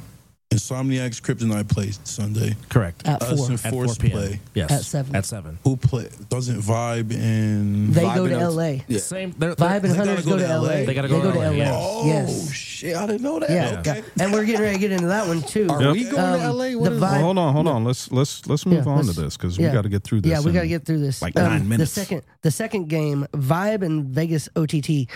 Insomniacs 0.52 1.22
Kryptonite 1.22 1.70
plays 1.70 2.00
Sunday. 2.04 2.56
Correct. 2.68 3.08
at 3.08 3.22
Us 3.22 3.38
four, 3.40 3.46
and 3.48 3.54
At 3.56 3.62
4 3.62 3.72
Force 3.72 3.98
p.m. 3.98 4.12
play. 4.12 4.40
Yes. 4.54 4.72
At 4.72 4.82
seven. 4.84 5.16
At 5.16 5.26
seven. 5.26 5.58
Who 5.64 5.78
play? 5.78 6.10
Doesn't 6.30 6.60
Vibe 6.62 7.14
and 7.16 7.94
they 7.94 8.04
Vibe 8.04 8.16
go 8.16 8.26
and 8.26 8.34
to 8.34 8.46
Oats- 8.46 8.56
LA. 8.56 8.84
Yeah. 8.90 8.98
Same. 9.00 9.32
They're, 9.38 9.56
Vibe 9.56 9.76
and 9.76 9.84
They 9.84 9.88
gotta 9.96 10.10
Hunters 10.10 10.26
go 10.26 10.32
go 10.32 10.38
to 10.40 10.44
to 10.48 10.58
LA. 10.58 10.62
LA? 10.64 10.86
They 10.86 10.94
gotta 10.94 11.08
go 11.08 11.22
to 11.22 11.40
LA, 11.40 11.50
yeah. 11.52 11.72
Oh 11.74 12.06
Yes. 12.06 12.52
shit! 12.52 12.98
I 12.98 13.08
didn't 13.08 13.22
know 13.22 13.40
that. 13.40 13.50
Yeah. 13.50 13.80
Okay. 13.80 14.04
And 14.20 14.34
we're 14.34 14.44
getting 14.44 14.62
ready 14.62 14.74
to 14.76 14.80
get 14.80 14.92
into 14.92 15.08
that 15.08 15.26
one 15.26 15.42
too. 15.42 15.68
Are 15.70 15.82
Yep. 15.82 15.94
we 15.94 16.04
going 16.04 16.16
Um, 16.22 16.40
to 16.42 16.52
LA? 16.52 16.66
the 16.72 16.76
What 16.76 16.92
is 16.92 17.02
vibe- 17.02 17.22
hold 17.22 17.38
on, 17.38 17.54
hold 17.54 17.68
on. 17.70 17.86
Let's 17.86 18.12
let's 18.12 18.46
let's 18.48 18.66
move 18.66 18.86
Yeah, 18.86 18.92
on 18.92 19.00
to 19.02 19.06
let's- 19.08 19.18
this 19.18 19.38
because 19.38 19.58
yeah. 19.58 19.68
we 19.70 19.74
got 19.74 19.84
to 19.84 19.90
get 19.90 20.04
through 20.04 20.20
this. 20.22 20.32
Yeah, 20.32 20.42
we 20.42 20.48
in- 20.50 20.54
got 20.56 20.62
to 20.64 20.68
get 20.68 20.86
through 20.86 21.00
this. 21.00 21.22
Um, 21.22 21.28
like 21.28 21.36
nine 21.36 21.68
minutes. 21.70 21.96
The 21.96 22.02
second, 22.02 22.22
the 22.42 22.52
second 22.52 22.90
game, 22.90 23.26
Vibe 23.34 23.84
and 23.84 24.06
Vegas 24.08 24.50
OTT. 24.58 25.08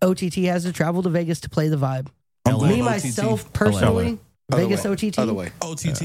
OTT 0.00 0.44
has 0.44 0.62
to 0.62 0.72
travel 0.72 1.02
to 1.02 1.08
Vegas 1.10 1.40
to 1.40 1.50
play 1.50 1.66
the 1.68 1.76
Vibe. 1.76 2.06
I'm 2.44 2.58
Me 2.68 2.80
OTT. 2.80 2.84
myself 2.84 3.52
personally, 3.52 4.18
Other 4.52 4.62
Vegas 4.62 4.84
way. 4.84 4.90
OTT. 4.90 5.18
Other 5.18 5.34
way. 5.34 5.50
OTT. 5.60 6.02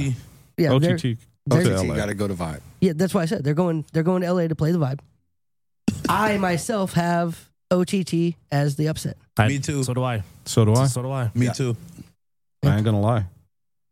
Yeah, 0.58 0.78
they're- 0.80 0.96
OTT. 0.96 1.18
they're- 1.46 1.62
OTT 1.76 1.88
LA. 1.90 1.96
got 1.96 2.06
to 2.08 2.14
go 2.14 2.28
to 2.28 2.34
Vibe. 2.34 2.62
Yeah, 2.80 2.94
that's 2.96 3.14
why 3.14 3.22
I 3.22 3.26
said 3.26 3.44
they're 3.44 3.54
going. 3.54 3.86
They're 3.94 4.04
going 4.04 4.22
to 4.24 4.28
LA 4.34 4.48
to 4.48 4.56
play 4.56 4.72
the 4.72 4.80
vibe. 4.80 5.00
I 6.10 6.38
myself 6.38 6.94
have 6.94 7.50
OTT 7.70 8.36
as 8.52 8.76
the 8.76 8.88
upset. 8.88 9.18
I- 9.38 9.48
Me 9.48 9.60
too. 9.60 9.84
So 9.84 9.94
do 9.94 10.04
I. 10.04 10.24
So 10.46 10.66
do 10.66 10.74
I. 10.74 10.88
So 10.88 11.02
do 11.04 11.12
I. 11.12 11.32
Me 11.36 11.46
Yeah. 11.48 11.54
too. 11.54 11.78
I 12.64 12.76
ain't 12.76 12.86
gonna 12.86 13.00
lie. 13.00 13.26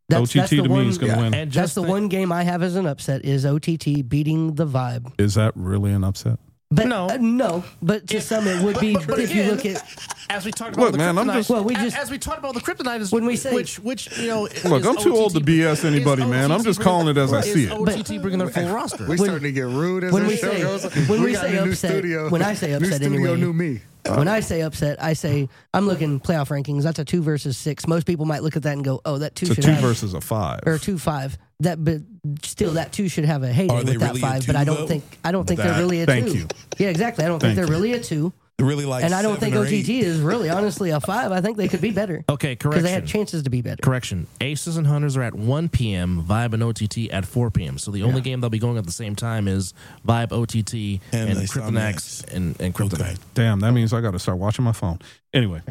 That's, 0.10 0.22
OTT 0.24 0.34
that's 0.40 0.50
the 0.50 0.56
to 0.58 0.70
one, 0.70 0.84
me 0.84 0.90
is 0.90 0.98
gonna 0.98 1.14
yeah. 1.14 1.18
win. 1.22 1.34
And 1.34 1.52
That's 1.52 1.56
just 1.56 1.76
the 1.76 1.82
think- 1.82 1.92
one 1.92 2.08
game 2.08 2.32
I 2.32 2.44
have 2.44 2.62
as 2.64 2.76
an 2.76 2.86
upset 2.88 3.24
is 3.26 3.46
OTT 3.46 4.02
beating 4.02 4.56
the 4.56 4.66
vibe. 4.66 5.12
Is 5.20 5.36
that 5.36 5.54
really 5.56 5.92
an 5.92 6.04
upset? 6.04 6.40
But 6.72 6.86
No. 6.86 7.08
uh, 7.10 7.18
no, 7.20 7.64
but 7.82 8.06
to 8.10 8.22
some 8.22 8.48
it 8.48 8.62
would 8.64 8.80
be 8.80 8.94
But 8.94 9.20
if 9.20 9.34
you 9.34 9.44
look 9.46 9.66
at 9.66 9.84
As 10.30 10.46
we 10.46 10.52
talked 10.52 10.74
about 10.76 10.84
Look, 10.84 10.92
the 10.92 10.98
man, 11.00 11.18
I'm 11.18 11.26
just- 11.34 11.50
Well, 11.50 11.64
we 11.64 11.74
just- 11.74 11.98
as 11.98 12.12
we 12.12 12.20
talked 12.20 12.38
about 12.38 12.54
the 12.54 12.60
kryptonite 12.60 13.02
is 13.02 13.12
When 13.12 13.26
we 13.26 13.36
say- 13.38 13.52
which 13.52 13.80
which 13.80 14.16
you 14.20 14.28
know 14.28 14.48
Look, 14.66 14.86
I'm 14.86 14.96
too 14.98 15.16
old 15.16 15.34
to 15.34 15.40
BS 15.40 15.84
anybody, 15.84 16.22
is 16.22 16.30
man. 16.30 16.52
I'm 16.52 16.64
just 16.64 16.80
calling 16.80 17.08
it 17.08 17.18
as 17.18 17.34
I 17.34 17.42
see 17.42 17.64
it. 17.64 17.72
OTT 17.72 18.20
bringing 18.22 18.38
their 18.38 18.50
full 18.50 18.68
roster. 18.70 19.06
We 19.08 19.18
starting 19.18 19.42
to 19.42 19.52
get 19.52 19.66
rude 19.66 20.04
as 20.04 20.14
when 20.14 20.28
this 20.28 20.34
we 20.44 20.48
show 20.48 20.54
say- 20.54 20.62
goes. 20.62 21.08
when 21.08 21.24
we 21.24 21.32
got 21.34 21.42
say 21.42 21.58
a 21.58 21.66
new 21.66 21.72
upset- 21.72 21.90
studio. 21.92 22.30
when 22.30 22.44
I 22.44 22.54
say 22.54 22.74
upset, 22.74 22.82
new 22.82 22.88
upset 22.88 23.02
studio, 23.02 23.20
anyway- 23.32 23.42
new 23.42 23.54
me. 23.54 23.82
When 24.06 24.28
I 24.28 24.40
say 24.40 24.62
upset, 24.62 25.02
I 25.04 25.14
say 25.14 25.50
I'm 25.74 25.86
looking 25.88 26.20
playoff 26.20 26.50
rankings. 26.50 26.84
That's 26.84 27.00
a 27.00 27.06
two 27.06 27.22
versus 27.22 27.58
six. 27.58 27.88
Most 27.88 28.06
people 28.08 28.26
might 28.26 28.44
look 28.44 28.56
at 28.56 28.64
that 28.64 28.74
and 28.74 28.84
go, 28.84 29.02
"Oh, 29.06 29.18
that 29.20 29.36
two 29.36 29.46
a 29.52 29.56
should 29.56 29.64
two 29.64 29.72
have 29.72 29.82
versus 29.82 30.14
a 30.14 30.22
five. 30.22 30.62
or 30.66 30.78
two 30.78 30.98
five." 30.98 31.38
That, 31.62 31.84
but 31.84 32.02
still, 32.44 32.72
that 32.74 32.94
two 32.94 33.10
should 33.10 33.26
have 33.26 33.44
a 33.44 33.52
heyday 33.52 33.74
Are 33.74 33.84
they 33.84 33.92
with 33.94 34.00
that 34.02 34.08
really 34.14 34.20
a 34.22 34.26
five. 34.26 34.48
But 34.48 34.56
I 34.56 34.64
don't 34.64 34.78
though? 34.78 34.88
think 34.88 35.04
I 35.26 35.32
don't 35.34 35.46
think 35.46 35.58
That- 35.60 35.68
they're 35.74 35.80
really 35.82 36.02
a 36.02 36.06
thank 36.06 36.28
two. 36.28 36.38
you. 36.38 36.48
Yeah, 36.78 36.88
exactly. 36.90 37.26
I 37.26 37.28
don't 37.28 37.40
Thank 37.42 37.56
think 37.56 37.68
they're 37.68 37.76
you. 37.76 37.84
really 37.84 37.94
a 37.94 38.04
two. 38.04 38.32
Really 38.60 38.86
like 38.86 39.04
and 39.06 39.14
I 39.14 39.22
don't 39.22 39.40
think 39.40 39.54
seven 39.56 39.66
or 39.74 39.78
OTT 39.78 39.90
eight. 39.90 40.04
is 40.04 40.20
really 40.20 40.50
honestly 40.50 40.90
a 40.90 41.00
five. 41.00 41.32
I 41.32 41.40
think 41.42 41.58
they 41.58 41.68
could 41.68 41.82
be 41.82 41.92
better 41.92 42.24
Okay, 42.30 42.56
correction. 42.56 42.70
because 42.70 42.84
they 42.84 42.92
had 42.92 43.08
chances 43.08 43.44
to 43.44 43.50
be 43.50 43.62
better. 43.62 43.82
Correction. 43.82 44.28
Aces 44.42 44.76
and 44.78 44.86
Hunters 44.86 45.16
are 45.16 45.24
at 45.24 45.34
1 45.34 45.70
p.m. 45.70 46.24
Vibe 46.24 46.54
and 46.54 46.62
OTT 46.64 47.10
at 47.12 47.26
4 47.26 47.52
p.m. 47.52 47.78
So 47.78 47.92
the 47.92 48.04
only 48.04 48.22
game 48.22 48.42
they'll 48.42 48.50
be 48.50 48.60
going 48.60 48.78
at 48.78 48.86
the 48.86 48.92
same 48.92 49.16
time 49.16 49.48
is 49.48 49.74
Vibe, 50.08 50.32
OTT, 50.32 51.02
And 51.14 51.30
and, 51.38 51.40
Kryptonax 51.48 52.34
and, 52.34 52.60
and 52.60 52.74
Kryptonite. 52.76 53.02
Okay. 53.02 53.16
Damn, 53.34 53.62
that 53.62 53.72
means 53.72 53.94
I 53.94 54.02
got 54.02 54.12
to 54.12 54.20
start 54.20 54.38
watching 54.38 54.66
my 54.66 54.74
phone. 54.74 55.00
Anyway, 55.34 55.62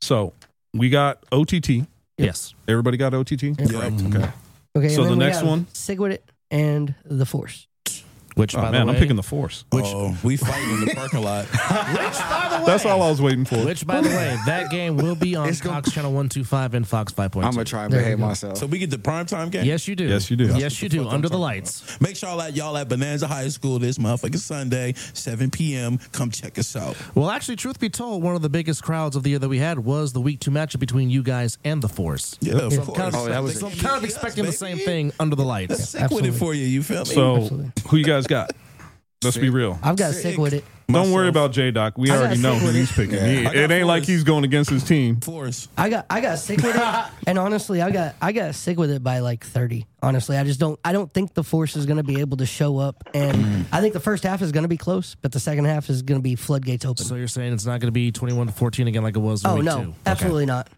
so 0.00 0.32
we 0.74 0.88
got 0.90 1.18
OTT. 1.32 1.86
Yes. 2.18 2.54
Everybody 2.68 2.96
got 2.96 3.12
OTT. 3.14 3.28
Correct. 3.58 3.58
Okay. 3.58 3.84
Mm-hmm. 3.92 4.78
Okay, 4.78 4.88
So 4.90 5.02
and 5.02 5.10
then 5.12 5.18
the 5.18 5.24
we 5.24 5.24
next 5.24 5.38
have 5.38 5.46
one? 5.46 5.64
Sikwidit 5.72 6.18
and 6.50 6.94
the 7.04 7.26
Force. 7.26 7.66
Which, 8.36 8.54
Oh 8.54 8.60
by 8.60 8.70
man, 8.70 8.82
the 8.86 8.92
way, 8.92 8.96
I'm 8.96 9.00
picking 9.00 9.16
the 9.16 9.22
Force. 9.22 9.64
oh, 9.72 10.14
we 10.22 10.36
fighting 10.36 10.70
in 10.74 10.84
the 10.84 10.94
parking 10.94 11.22
lot. 11.22 11.46
which, 11.46 11.58
by 11.58 12.48
the 12.50 12.56
way, 12.58 12.64
That's 12.66 12.84
all 12.84 13.00
I 13.02 13.08
was 13.08 13.20
waiting 13.22 13.46
for. 13.46 13.64
Which, 13.64 13.86
by 13.86 14.02
the 14.02 14.10
way, 14.10 14.36
that 14.44 14.70
game 14.70 14.98
will 14.98 15.14
be 15.14 15.34
on 15.36 15.48
It's 15.48 15.62
gonna- 15.62 15.76
Fox 15.76 15.90
Channel 15.92 16.10
125 16.12 16.74
and 16.74 16.86
Fox 16.86 17.14
5.2. 17.14 17.42
I'm 17.42 17.52
gonna 17.52 17.64
try 17.64 17.84
and 17.84 17.92
There 17.94 18.00
behave 18.02 18.18
myself. 18.18 18.58
So 18.58 18.66
we 18.66 18.78
get 18.78 18.90
the 18.90 18.98
primetime 18.98 19.50
game. 19.50 19.64
Yes, 19.64 19.88
you 19.88 19.96
do. 19.96 20.04
Yes, 20.04 20.30
you 20.30 20.36
do. 20.36 20.54
Yes, 20.54 20.82
you 20.82 20.90
do. 20.90 21.08
Under 21.08 21.30
the 21.30 21.36
I'm 21.36 21.40
lights. 21.40 21.98
Make 22.00 22.16
sure 22.16 22.28
y'all 22.28 22.42
at 22.42 22.54
y'all 22.54 22.76
at 22.76 22.88
Bonanza 22.90 23.26
High 23.26 23.48
School 23.48 23.78
this 23.78 23.96
motherfucking 23.96 24.36
Sunday, 24.38 24.92
7 25.14 25.50
p.m. 25.50 25.98
Come 26.12 26.30
check 26.30 26.58
us 26.58 26.76
out. 26.76 26.94
Well, 27.14 27.30
actually, 27.30 27.56
truth 27.56 27.80
be 27.80 27.88
told, 27.88 28.22
one 28.22 28.36
of 28.36 28.42
the 28.42 28.50
biggest 28.50 28.82
crowds 28.82 29.16
of 29.16 29.22
the 29.22 29.30
year 29.30 29.38
that 29.38 29.48
we 29.48 29.58
had 29.58 29.78
was 29.78 30.12
the 30.12 30.20
week 30.20 30.40
two 30.40 30.50
matchup 30.50 30.78
between 30.80 31.08
you 31.08 31.22
guys 31.22 31.56
and 31.64 31.80
the 31.80 31.88
Force. 31.88 32.36
Yeah, 32.42 32.58
of 32.58 32.72
So 32.74 32.80
I'm 32.80 32.86
course. 32.86 32.98
kind 32.98 33.14
of, 33.14 33.20
Oh, 33.22 33.28
that 33.30 33.42
was 33.42 33.58
so 33.58 33.68
I'm 33.68 33.72
kind 33.72 33.96
of 33.96 34.02
Yes, 34.02 34.12
expecting 34.12 34.44
the 34.44 34.52
same 34.52 34.76
thing 34.76 35.10
under 35.18 35.36
the 35.36 35.42
Let's 35.44 35.70
lights. 35.70 35.88
sick 35.90 36.10
with 36.10 36.26
it 36.26 36.32
for 36.32 36.52
you. 36.52 36.66
You 36.66 36.82
feel 36.82 37.00
me? 37.00 37.14
So 37.14 37.70
who 37.88 37.96
you 37.96 38.04
guys 38.04 38.25
got? 38.28 38.52
Let's 39.24 39.38
be 39.38 39.48
real. 39.48 39.78
I've 39.82 39.96
got 39.96 40.12
Sick. 40.14 40.36
with 40.38 40.52
it. 40.52 40.64
Don't 40.88 41.10
worry 41.10 41.26
about 41.28 41.50
J 41.50 41.72
Dot. 41.72 41.98
We 41.98 42.10
I 42.10 42.14
got 42.14 42.24
already 42.26 42.40
know 42.42 42.54
who 42.54 42.68
Sikwidit. 42.68 42.74
he's 42.74 42.92
picking. 42.92 43.14
Yeah. 43.14 43.26
He- 43.26 43.38
I 43.40 43.44
got 43.44 43.56
it 43.56 43.70
ain't 43.72 43.86
like 43.86 44.02
Forrest. 44.02 44.08
he's 44.10 44.24
going 44.24 44.44
against 44.44 44.70
his 44.70 44.84
team. 44.84 45.20
Force. 45.20 45.68
I 45.76 45.88
got 45.88 46.06
I 46.08 46.20
got 46.20 46.38
sick 46.38 46.62
with 46.62 46.76
it, 46.76 47.04
and 47.26 47.38
honestly, 47.38 47.82
I 47.82 47.90
got 47.90 48.14
I 48.22 48.30
got 48.30 48.54
sick 48.54 48.78
with 48.78 48.90
it 48.92 49.02
by 49.02 49.18
like 49.20 49.44
thirty. 49.44 49.86
Honestly, 50.00 50.36
I 50.36 50.44
just 50.44 50.60
don't 50.60 50.78
I 50.84 50.92
don't 50.92 51.12
think 51.12 51.34
the 51.34 51.42
force 51.42 51.74
is 51.74 51.86
going 51.86 51.96
to 51.96 52.04
be 52.04 52.20
able 52.20 52.36
to 52.36 52.46
show 52.46 52.78
up, 52.78 53.02
and 53.14 53.66
I 53.72 53.80
think 53.80 53.94
the 53.94 54.00
first 54.00 54.22
half 54.22 54.42
is 54.42 54.52
going 54.52 54.62
to 54.62 54.68
be 54.68 54.76
close, 54.76 55.16
but 55.22 55.32
the 55.32 55.40
second 55.40 55.64
half 55.64 55.90
is 55.90 56.02
going 56.02 56.20
to 56.20 56.22
be 56.22 56.36
floodgates 56.36 56.84
open. 56.84 57.04
So 57.04 57.16
you're 57.16 57.26
saying 57.26 57.52
it's 57.52 57.66
not 57.66 57.80
going 57.80 57.88
to 57.88 57.92
be 57.92 58.12
21 58.12 58.46
to 58.46 58.52
14 58.52 58.86
again 58.86 59.02
like 59.02 59.16
it 59.16 59.20
was 59.20 59.42
in 59.44 59.50
oh 59.50 59.54
week 59.56 59.64
no, 59.64 59.76
two? 59.76 59.88
Okay. 59.88 59.96
absolutely 60.06 60.46
not. 60.46 60.68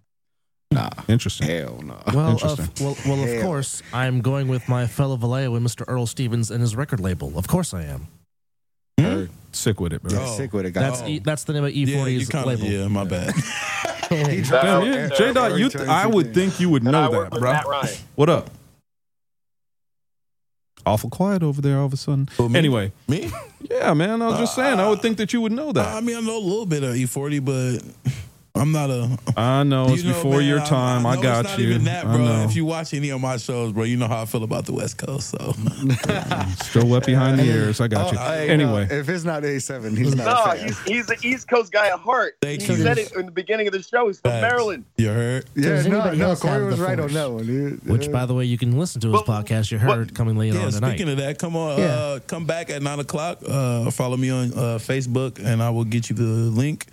Nah, 0.70 0.90
Interesting. 1.08 1.48
hell 1.48 1.80
no. 1.82 1.98
Well, 2.12 2.30
Interesting. 2.32 2.66
of, 2.66 2.80
well, 2.80 2.96
well, 3.06 3.22
of 3.24 3.30
Hell. 3.30 3.42
course, 3.42 3.82
I'm 3.92 4.20
going 4.20 4.48
with 4.48 4.68
my 4.68 4.86
fellow 4.86 5.16
Vallejo 5.16 5.54
and 5.54 5.66
Mr. 5.66 5.82
Earl 5.88 6.06
Stevens 6.06 6.50
and 6.50 6.60
his 6.60 6.76
record 6.76 7.00
label. 7.00 7.32
Of 7.38 7.48
course, 7.48 7.72
I 7.72 7.84
am. 7.84 8.08
Hmm? 8.98 9.04
Heard. 9.04 9.30
Sick 9.52 9.80
with 9.80 9.94
it, 9.94 10.02
bro. 10.02 10.12
Yeah, 10.18 10.26
Oh. 10.28 10.36
sick 10.36 10.52
with 10.52 10.66
it. 10.66 10.74
That's 10.74 11.02
e, 11.02 11.20
that's 11.20 11.44
the 11.44 11.54
name 11.54 11.64
of 11.64 11.72
E40's 11.72 12.28
kind 12.28 12.50
of. 12.50 12.60
label. 12.60 12.70
Yeah, 12.72 12.88
my 12.88 13.04
bad. 13.04 13.32
He 14.08 14.40
Damn, 14.40 14.54
out 14.64 14.86
yeah, 14.86 15.08
J 15.10 15.34
Dot, 15.34 15.58
you 15.58 15.68
th- 15.68 15.86
I 15.86 16.06
would 16.06 16.32
think 16.32 16.58
you 16.60 16.70
would 16.70 16.82
know 16.82 17.10
that, 17.10 17.30
bro. 17.30 17.40
Matt 17.42 17.66
What 18.14 18.30
up? 18.30 18.48
Awful 20.86 21.10
quiet 21.10 21.42
over 21.42 21.60
there 21.60 21.78
all 21.78 21.84
of 21.84 21.92
a 21.92 21.98
sudden. 21.98 22.26
Who, 22.38 22.48
me? 22.48 22.58
Anyway, 22.58 22.92
Me? 23.06 23.30
yeah, 23.70 23.92
man, 23.92 24.22
I 24.22 24.28
was 24.28 24.38
just 24.38 24.54
saying, 24.54 24.80
I 24.80 24.88
would 24.88 25.02
think 25.02 25.18
that 25.18 25.34
you 25.34 25.42
would 25.42 25.52
know 25.52 25.72
that. 25.72 25.94
I 25.94 26.00
mean, 26.00 26.16
I 26.16 26.20
know 26.20 26.38
a 26.38 26.40
little 26.40 26.64
bit 26.64 26.82
of 26.82 26.94
E40, 26.94 27.44
but 27.44 28.12
I'm 28.58 28.72
not 28.72 28.90
a. 28.90 29.18
I 29.36 29.62
know 29.62 29.86
it's 29.92 30.02
You 30.02 30.10
know, 30.10 30.14
before 30.16 30.38
man, 30.38 30.48
your 30.48 30.60
I- 30.60 30.66
time. 30.66 31.06
I, 31.06 31.14
got 31.20 31.44
it's 31.44 31.48
not 31.50 31.58
you. 31.60 31.68
Even 31.70 31.84
that, 31.84 32.06
I 32.06 32.16
know. 32.18 32.44
If 32.44 32.56
you 32.56 32.64
watch 32.64 32.92
any 32.94 33.10
of 33.10 33.20
my 33.20 33.36
shows, 33.36 33.72
bro, 33.72 33.84
you 33.84 33.96
know 33.96 34.08
how 34.08 34.22
I 34.22 34.24
feel 34.24 34.42
about 34.44 34.66
the 34.66 34.72
West 34.72 34.98
Coast. 34.98 35.30
So 35.30 35.52
Still 36.64 36.86
wet 36.88 37.06
behind 37.06 37.38
the 37.38 37.44
ears. 37.44 37.80
I 37.80 37.88
got 37.88 38.12
you. 38.12 38.18
Oh, 38.18 38.22
hey, 38.22 38.48
anyway, 38.48 38.86
no, 38.88 38.96
if 38.96 39.08
it's 39.08 39.24
not 39.24 39.42
A7, 39.42 39.96
he's 39.96 40.14
not 40.14 40.46
No, 40.56 40.62
he's, 40.64 40.78
he's 40.82 41.10
an 41.10 41.16
East 41.22 41.48
Coast 41.48 41.72
guy 41.72 41.88
at 41.88 41.98
heart. 41.98 42.36
Thank 42.42 42.62
he 42.62 42.72
you. 42.72 42.78
said 42.82 42.98
it 42.98 43.12
in 43.14 43.26
the 43.26 43.32
beginning 43.32 43.66
of 43.66 43.72
the 43.72 43.82
show. 43.82 44.06
He's 44.08 44.20
from 44.20 44.32
Facts. 44.32 44.42
Maryland. 44.42 44.84
you 44.96 45.08
heard. 45.08 45.44
yeah, 45.54 45.68
does 45.70 45.86
no, 45.86 46.12
no, 46.14 46.36
Cory 46.36 46.64
was 46.64 46.78
the 46.78 46.84
right 46.84 46.98
on 46.98 47.12
that 47.12 47.30
one. 47.30 47.46
dude. 47.46 47.86
Which, 47.88 48.10
by 48.10 48.26
the 48.26 48.34
way, 48.34 48.44
you 48.44 48.58
can 48.58 48.78
listen 48.78 49.00
to 49.02 49.08
his 49.08 49.14
Well, 49.14 49.42
podcast. 49.42 49.70
You 49.70 49.78
what- 49.78 49.96
heard 49.96 50.14
coming 50.14 50.36
later 50.36 50.58
Yeah, 50.58 50.66
on 50.66 50.72
tonight. 50.72 50.90
speaking 50.96 51.10
of 51.10 51.18
that, 51.18 51.38
come 51.38 51.56
on, 51.56 51.78
Yeah. 51.78 51.84
uh, 51.86 52.18
come 52.26 52.44
back 52.46 52.70
at 52.70 52.82
nine 52.82 52.98
o'clock. 53.00 53.38
Uh, 53.46 53.90
follow 53.90 54.16
me 54.16 54.30
on 54.30 54.48
uh, 54.52 54.78
Facebook, 54.78 55.38
and 55.44 55.62
I 55.62 55.70
will 55.70 55.84
get 55.84 56.10
you 56.10 56.16
the 56.16 56.22
link. 56.24 56.86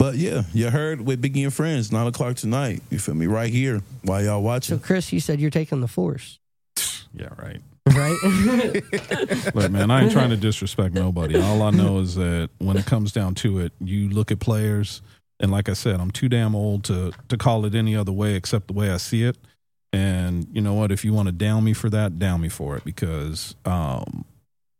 But 0.00 0.14
yeah, 0.14 0.44
you 0.54 0.70
heard 0.70 1.02
with 1.02 1.20
Biggie 1.20 1.44
and 1.44 1.52
Friends, 1.52 1.92
nine 1.92 2.06
o'clock 2.06 2.36
tonight. 2.36 2.82
You 2.88 2.98
feel 2.98 3.14
me? 3.14 3.26
Right 3.26 3.52
here, 3.52 3.82
while 4.00 4.24
y'all 4.24 4.42
watching. 4.42 4.78
So. 4.78 4.82
Chris, 4.82 5.12
you 5.12 5.20
said 5.20 5.42
you're 5.42 5.50
taking 5.50 5.82
the 5.82 5.88
force, 5.88 6.38
yeah, 7.12 7.28
right. 7.36 7.60
right? 7.86 9.54
Look, 9.54 9.70
man, 9.70 9.90
I 9.90 10.04
ain't 10.04 10.12
trying 10.12 10.30
to 10.30 10.38
disrespect 10.38 10.94
nobody. 10.94 11.38
All 11.38 11.60
I 11.60 11.68
know 11.68 11.98
is 11.98 12.14
that 12.14 12.48
when 12.56 12.78
it 12.78 12.86
comes 12.86 13.12
down 13.12 13.34
to 13.36 13.58
it, 13.58 13.74
you 13.78 14.08
look 14.08 14.32
at 14.32 14.40
players, 14.40 15.02
and 15.38 15.50
like 15.50 15.68
I 15.68 15.74
said, 15.74 16.00
I'm 16.00 16.10
too 16.10 16.30
damn 16.30 16.56
old 16.56 16.84
to 16.84 17.12
to 17.28 17.36
call 17.36 17.66
it 17.66 17.74
any 17.74 17.94
other 17.94 18.12
way 18.12 18.36
except 18.36 18.68
the 18.68 18.72
way 18.72 18.90
I 18.90 18.96
see 18.96 19.24
it. 19.24 19.36
And 19.92 20.46
you 20.50 20.62
know 20.62 20.72
what? 20.72 20.92
If 20.92 21.04
you 21.04 21.12
want 21.12 21.26
to 21.26 21.32
down 21.32 21.62
me 21.62 21.74
for 21.74 21.90
that, 21.90 22.18
down 22.18 22.40
me 22.40 22.48
for 22.48 22.74
it 22.78 22.84
because 22.84 23.54
um, 23.66 24.24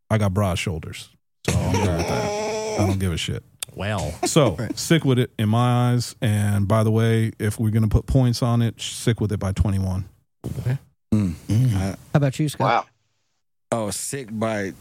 I 0.08 0.16
got 0.16 0.32
broad 0.32 0.58
shoulders, 0.58 1.10
so 1.46 1.58
I'm 1.58 1.72
good 1.72 1.96
with 1.98 2.08
that. 2.08 2.80
I 2.80 2.86
don't 2.86 2.98
give 2.98 3.12
a 3.12 3.18
shit. 3.18 3.44
Well, 3.76 4.12
So 4.24 4.56
sick 4.74 5.04
with 5.04 5.18
it 5.18 5.30
in 5.38 5.48
my 5.48 5.92
eyes. 5.92 6.14
And 6.20 6.66
by 6.68 6.82
the 6.84 6.90
way, 6.90 7.32
if 7.38 7.58
we're 7.58 7.70
gonna 7.70 7.88
put 7.88 8.06
points 8.06 8.42
on 8.42 8.62
it, 8.62 8.80
sick 8.80 9.20
with 9.20 9.32
it 9.32 9.38
by 9.38 9.52
21. 9.52 10.08
Mm. 11.12 11.34
Mm. 11.48 11.74
I- 11.76 11.80
How 11.90 11.96
about 12.14 12.38
you, 12.38 12.48
Scott? 12.48 12.86
Wow. 13.72 13.86
oh, 13.86 13.90
sick 13.90 14.28
by 14.30 14.72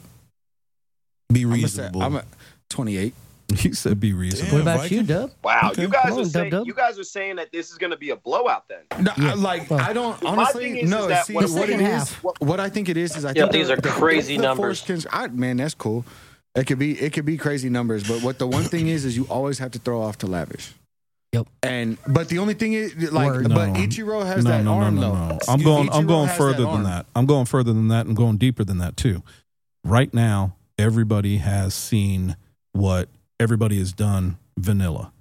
Be 1.32 1.42
I'm 1.44 1.50
gonna 1.50 1.56
say- 1.68 1.84
reasonable. 1.84 2.04
I'm 2.04 2.16
at 2.18 2.26
28. 2.70 3.14
He 3.58 3.74
said, 3.74 4.00
"Be 4.00 4.14
reasonable." 4.14 4.58
What 4.58 4.62
about 4.62 4.80
Viking? 4.82 4.98
you, 5.00 5.04
Dub? 5.06 5.32
Wow. 5.44 5.70
Okay. 5.72 5.82
You 5.82 5.88
guys 5.90 6.10
Come 6.10 6.20
are 6.20 6.26
saying 6.26 6.50
Dub-Dub. 6.52 6.68
you 6.68 6.74
guys 6.76 7.00
are 7.00 7.04
saying 7.04 7.38
that 7.38 7.52
this 7.52 7.72
is 7.72 7.80
going 7.80 7.90
to 7.90 7.98
be 7.98 8.12
a 8.12 8.16
blowout 8.16 8.66
then. 8.70 9.04
No, 9.04 9.12
Yeah. 9.18 9.32
I, 9.32 9.34
like 9.34 9.70
Well, 9.72 9.80
I 9.80 9.92
don't 9.92 10.24
honestly. 10.24 10.66
thing 10.66 10.78
is- 10.78 10.90
no, 10.90 11.10
is 11.10 11.26
see 11.26 11.34
what- 11.34 11.48
The 11.48 11.54
what 11.56 11.70
it 11.70 11.80
second 11.80 11.86
is. 11.88 12.12
What, 12.22 12.40
what 12.42 12.60
I 12.60 12.70
think 12.70 12.90
it 12.90 12.98
is 12.98 13.16
is 13.18 13.26
I 13.26 13.30
Yeah, 13.30 13.44
think 13.46 13.54
these 13.54 13.68
the- 13.70 13.74
are 13.74 13.82
crazy 13.82 14.38
the 14.38 14.44
numbers. 14.44 14.82
Force 14.84 15.04
can- 15.06 15.12
I, 15.12 15.28
man, 15.30 15.58
that's 15.58 15.74
cool. 15.74 16.06
It 16.56 16.66
could 16.68 16.80
be 16.80 17.00
it 17.00 17.14
could 17.14 17.26
be 17.26 17.38
crazy 17.38 17.70
numbers, 17.70 18.08
but 18.08 18.22
what 18.24 18.40
the 18.40 18.48
one 18.48 18.64
thing 18.64 18.88
is 18.88 19.06
is 19.06 19.16
you 19.16 19.26
always 19.30 19.60
have 19.60 19.72
to 19.72 19.80
throw 19.80 20.02
off 20.02 20.18
to 20.20 20.28
lavish. 20.28 20.74
Yep. 21.32 21.48
And 21.62 21.98
but 22.08 22.28
the 22.30 22.40
only 22.40 22.56
thing 22.56 22.74
is 22.74 23.12
like, 23.12 23.28
Word. 23.28 23.50
but 23.50 23.70
Ichiro 23.76 24.26
has 24.26 24.44
no, 24.44 24.50
that 24.50 24.64
no, 24.64 24.74
arm 24.74 24.96
no, 24.96 25.02
though. 25.02 25.08
no, 25.14 25.14
no. 25.14 25.26
I'm 25.30 25.36
Excuse- 25.36 25.64
going. 25.64 25.90
I'm 25.92 26.08
going 26.08 26.30
further 26.30 26.64
that 26.66 26.72
than 26.72 26.84
that. 26.84 27.06
I'm 27.16 27.28
going 27.28 27.46
further 27.46 27.72
than 27.72 27.88
that 27.90 28.08
and 28.08 28.16
going 28.16 28.38
deeper 28.38 28.64
than 28.64 28.80
that 28.80 28.98
too. 28.98 29.22
Right 29.84 30.12
now, 30.12 30.56
everybody 30.80 31.38
has 31.38 31.76
seen 31.76 32.36
what 32.74 33.10
everybody 33.40 33.78
has 33.78 33.94
done 33.94 34.38
vanilla. 34.58 35.14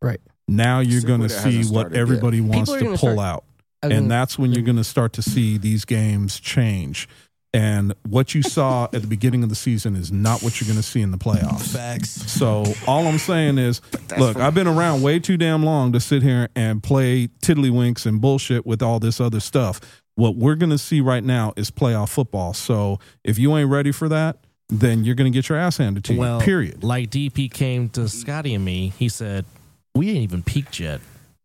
Right. 0.00 0.20
Now 0.46 0.78
you're 0.78 1.00
Sick 1.00 1.08
going 1.08 1.22
to 1.22 1.28
see 1.28 1.58
what 1.58 1.66
started 1.66 1.94
yet. 1.94 2.00
everybody 2.00 2.40
wants 2.40 2.70
to 2.72 2.78
pull 2.84 2.96
start- 2.96 3.18
out, 3.18 3.44
I 3.82 3.88
was 3.88 3.96
and 3.96 4.04
gonna- 4.04 4.08
that's 4.08 4.38
when 4.38 4.52
you're 4.52 4.62
going 4.62 4.76
to 4.76 4.84
start 4.84 5.12
to 5.14 5.22
see 5.22 5.58
these 5.58 5.84
games 5.84 6.38
change. 6.40 7.08
And 7.54 7.94
what 8.06 8.34
you 8.34 8.42
saw 8.42 8.84
at 8.84 9.00
the 9.00 9.06
beginning 9.06 9.42
of 9.42 9.48
the 9.48 9.54
season 9.54 9.96
is 9.96 10.12
not 10.12 10.42
what 10.42 10.60
you're 10.60 10.66
going 10.66 10.76
to 10.76 10.82
see 10.82 11.00
in 11.00 11.10
the 11.10 11.18
playoffs. 11.18 11.72
Facts. 11.72 12.10
So 12.10 12.64
all 12.86 13.06
I'm 13.06 13.18
saying 13.18 13.56
is, 13.56 13.80
look, 14.18 14.36
I've 14.36 14.54
been 14.54 14.66
around 14.66 15.02
way 15.02 15.18
too 15.18 15.38
damn 15.38 15.64
long 15.64 15.92
to 15.92 16.00
sit 16.00 16.22
here 16.22 16.50
and 16.54 16.82
play 16.82 17.28
tiddlywinks 17.42 18.04
and 18.04 18.20
bullshit 18.20 18.66
with 18.66 18.82
all 18.82 19.00
this 19.00 19.18
other 19.18 19.40
stuff. 19.40 19.80
What 20.14 20.36
we're 20.36 20.56
going 20.56 20.70
to 20.70 20.78
see 20.78 21.00
right 21.00 21.24
now 21.24 21.54
is 21.56 21.70
playoff 21.70 22.10
football. 22.10 22.52
So 22.52 22.98
if 23.24 23.38
you 23.38 23.56
ain't 23.56 23.70
ready 23.70 23.92
for 23.92 24.10
that, 24.10 24.38
then 24.68 25.04
you're 25.04 25.14
going 25.14 25.32
to 25.32 25.36
get 25.36 25.48
your 25.48 25.56
ass 25.56 25.78
handed 25.78 26.04
to 26.04 26.16
well, 26.16 26.40
you. 26.40 26.44
Period. 26.44 26.84
like 26.84 27.10
DP 27.10 27.50
came 27.50 27.88
to 27.90 28.08
Scotty 28.08 28.54
and 28.54 28.64
me, 28.64 28.92
he 28.98 29.08
said, 29.08 29.46
"We 29.94 30.10
ain't 30.10 30.18
even 30.18 30.42
peaked 30.42 30.78
yet." 30.78 31.00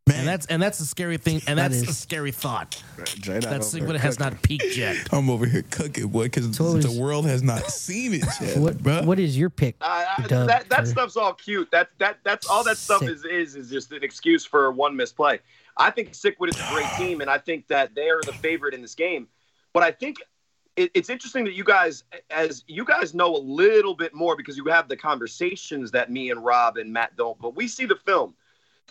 Man, 0.06 0.20
And 0.20 0.28
that's 0.28 0.46
and 0.48 0.62
that's 0.62 0.82
a 0.82 0.86
scary 0.86 1.16
thing, 1.16 1.42
and 1.48 1.58
that's 1.58 1.76
is. 1.78 1.88
a 1.88 1.94
scary 1.94 2.32
thought. 2.34 2.84
Jay 3.06 3.36
not 3.36 3.42
That 3.44 3.54
over 3.54 3.64
Sigma 3.64 3.98
has 3.98 4.18
cooking. 4.18 4.34
not 4.34 4.44
peaked 4.44 4.76
yet. 4.76 4.98
I'm 5.14 5.30
over 5.30 5.46
here 5.46 5.64
cooking, 5.72 6.08
boy, 6.10 6.26
because 6.26 6.54
So 6.58 6.66
it 6.72 6.74
was- 6.76 6.94
the 6.94 7.02
world 7.02 7.26
has 7.26 7.42
not 7.42 7.72
seen 7.72 8.14
it 8.16 8.26
yet, 8.42 8.58
What 8.58 8.80
bruh. 8.80 9.06
what 9.06 9.18
is 9.18 9.38
your 9.38 9.50
pick? 9.50 9.76
Uh, 9.80 10.04
I- 10.18 10.28
Dub 10.28 10.50
that 10.50 10.68
that 10.70 10.80
for- 10.82 10.86
stuff's 10.88 11.16
all 11.16 11.34
cute. 11.34 11.72
That 11.72 11.90
that 12.00 12.18
that's 12.26 12.50
all 12.50 12.66
that 12.66 12.76
stuff 12.78 13.00
Sick. 13.00 13.12
is 13.12 13.24
is 13.24 13.56
is 13.56 13.70
just 13.70 13.94
an 13.94 14.04
excuse 14.04 14.44
for 14.46 14.70
one 14.74 14.94
misplay. 14.98 15.40
I 15.78 15.90
think 15.90 16.12
Sikwidit 16.12 16.50
is 16.50 16.60
a 16.60 16.74
great 16.74 16.90
team, 16.98 17.22
and 17.22 17.30
I 17.30 17.38
think 17.38 17.68
that 17.68 17.96
they 17.96 18.10
are 18.10 18.22
the 18.24 18.34
favorite 18.34 18.74
in 18.74 18.82
this 18.82 18.96
game. 18.96 19.30
But 19.72 19.84
I 19.84 19.92
think 19.92 20.18
it, 20.76 20.92
it's 20.94 21.10
interesting 21.10 21.46
that 21.46 21.54
you 21.54 21.64
guys, 21.64 22.04
as 22.30 22.66
you 22.68 22.84
guys 22.84 23.14
know 23.14 23.34
a 23.34 23.40
little 23.40 23.96
bit 23.96 24.14
more 24.14 24.36
because 24.36 24.58
you 24.58 24.66
have 24.66 24.90
the 24.90 24.98
conversations 24.98 25.92
that 25.92 26.12
me 26.12 26.30
and 26.30 26.44
Rob 26.44 26.76
and 26.76 26.92
Matt 26.92 27.16
don't. 27.16 27.40
But 27.40 27.56
we 27.56 27.70
see 27.70 27.86
the 27.86 27.96
film, 27.96 28.34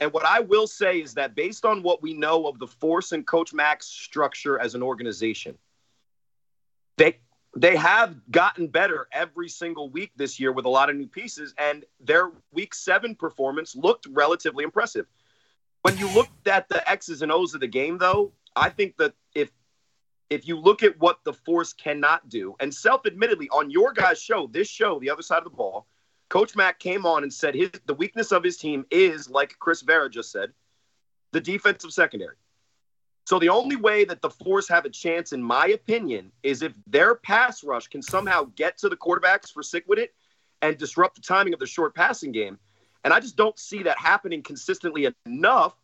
and 0.00 0.12
what 0.12 0.24
I 0.24 0.40
will 0.40 0.66
say 0.66 1.00
is 1.00 1.14
that 1.14 1.34
based 1.34 1.64
on 1.64 1.82
what 1.82 2.02
we 2.02 2.14
know 2.14 2.46
of 2.46 2.58
the 2.58 2.66
Force 2.66 3.12
and 3.12 3.26
Coach 3.26 3.52
Max 3.52 3.86
structure 3.86 4.58
as 4.58 4.74
an 4.74 4.82
organization, 4.82 5.56
they 6.96 7.18
they 7.54 7.76
have 7.76 8.16
gotten 8.30 8.66
better 8.66 9.08
every 9.12 9.48
single 9.48 9.90
week 9.90 10.10
this 10.16 10.40
year 10.40 10.52
with 10.52 10.64
a 10.64 10.70
lot 10.70 10.88
of 10.88 10.96
new 10.96 11.06
pieces, 11.06 11.54
and 11.58 11.84
their 12.00 12.30
week 12.52 12.74
seven 12.74 13.14
performance 13.14 13.76
looked 13.76 14.06
relatively 14.10 14.64
impressive. 14.64 15.06
When 15.82 15.98
you 15.98 16.08
looked 16.14 16.48
at 16.48 16.68
the 16.68 16.88
X's 16.88 17.22
and 17.22 17.30
O's 17.30 17.54
of 17.54 17.60
the 17.60 17.66
game, 17.66 17.98
though, 17.98 18.32
I 18.56 18.70
think 18.70 18.96
that 18.96 19.14
if 19.34 19.50
if 20.30 20.48
you 20.48 20.58
look 20.58 20.82
at 20.82 20.98
what 20.98 21.18
the 21.24 21.34
force 21.34 21.74
cannot 21.74 22.30
do, 22.30 22.56
and 22.58 22.74
self-admittedly 22.74 23.50
on 23.50 23.70
your 23.70 23.92
guys' 23.92 24.22
show, 24.22 24.46
this 24.46 24.68
show, 24.68 24.98
the 24.98 25.10
other 25.10 25.20
side 25.20 25.38
of 25.38 25.44
the 25.44 25.50
ball, 25.50 25.86
Coach 26.32 26.56
Mack 26.56 26.78
came 26.78 27.04
on 27.04 27.24
and 27.24 27.32
said 27.32 27.54
his 27.54 27.70
the 27.84 27.92
weakness 27.92 28.32
of 28.32 28.42
his 28.42 28.56
team 28.56 28.86
is, 28.90 29.28
like 29.28 29.54
Chris 29.58 29.82
Veira 29.82 30.10
just 30.10 30.32
said, 30.32 30.50
the 31.32 31.40
defensive 31.42 31.92
secondary. 31.92 32.36
So 33.26 33.38
the 33.38 33.50
only 33.50 33.76
way 33.76 34.06
that 34.06 34.22
the 34.22 34.30
Force 34.30 34.66
have 34.70 34.86
a 34.86 34.88
chance, 34.88 35.34
in 35.34 35.42
my 35.42 35.66
opinion, 35.66 36.32
is 36.42 36.62
if 36.62 36.72
their 36.86 37.16
pass 37.16 37.62
rush 37.62 37.86
can 37.86 38.00
somehow 38.00 38.44
get 38.56 38.78
to 38.78 38.88
the 38.88 38.96
quarterbacks 38.96 39.52
for 39.52 39.62
sick 39.62 39.84
with 39.86 39.98
it 39.98 40.14
and 40.62 40.78
disrupt 40.78 41.16
the 41.16 41.20
timing 41.20 41.52
of 41.52 41.60
the 41.60 41.66
short 41.66 41.94
passing 41.94 42.32
game. 42.32 42.58
And 43.04 43.12
I 43.12 43.20
just 43.20 43.36
don't 43.36 43.58
see 43.58 43.82
that 43.82 43.98
happening 43.98 44.42
consistently 44.42 45.06
enough 45.26 45.74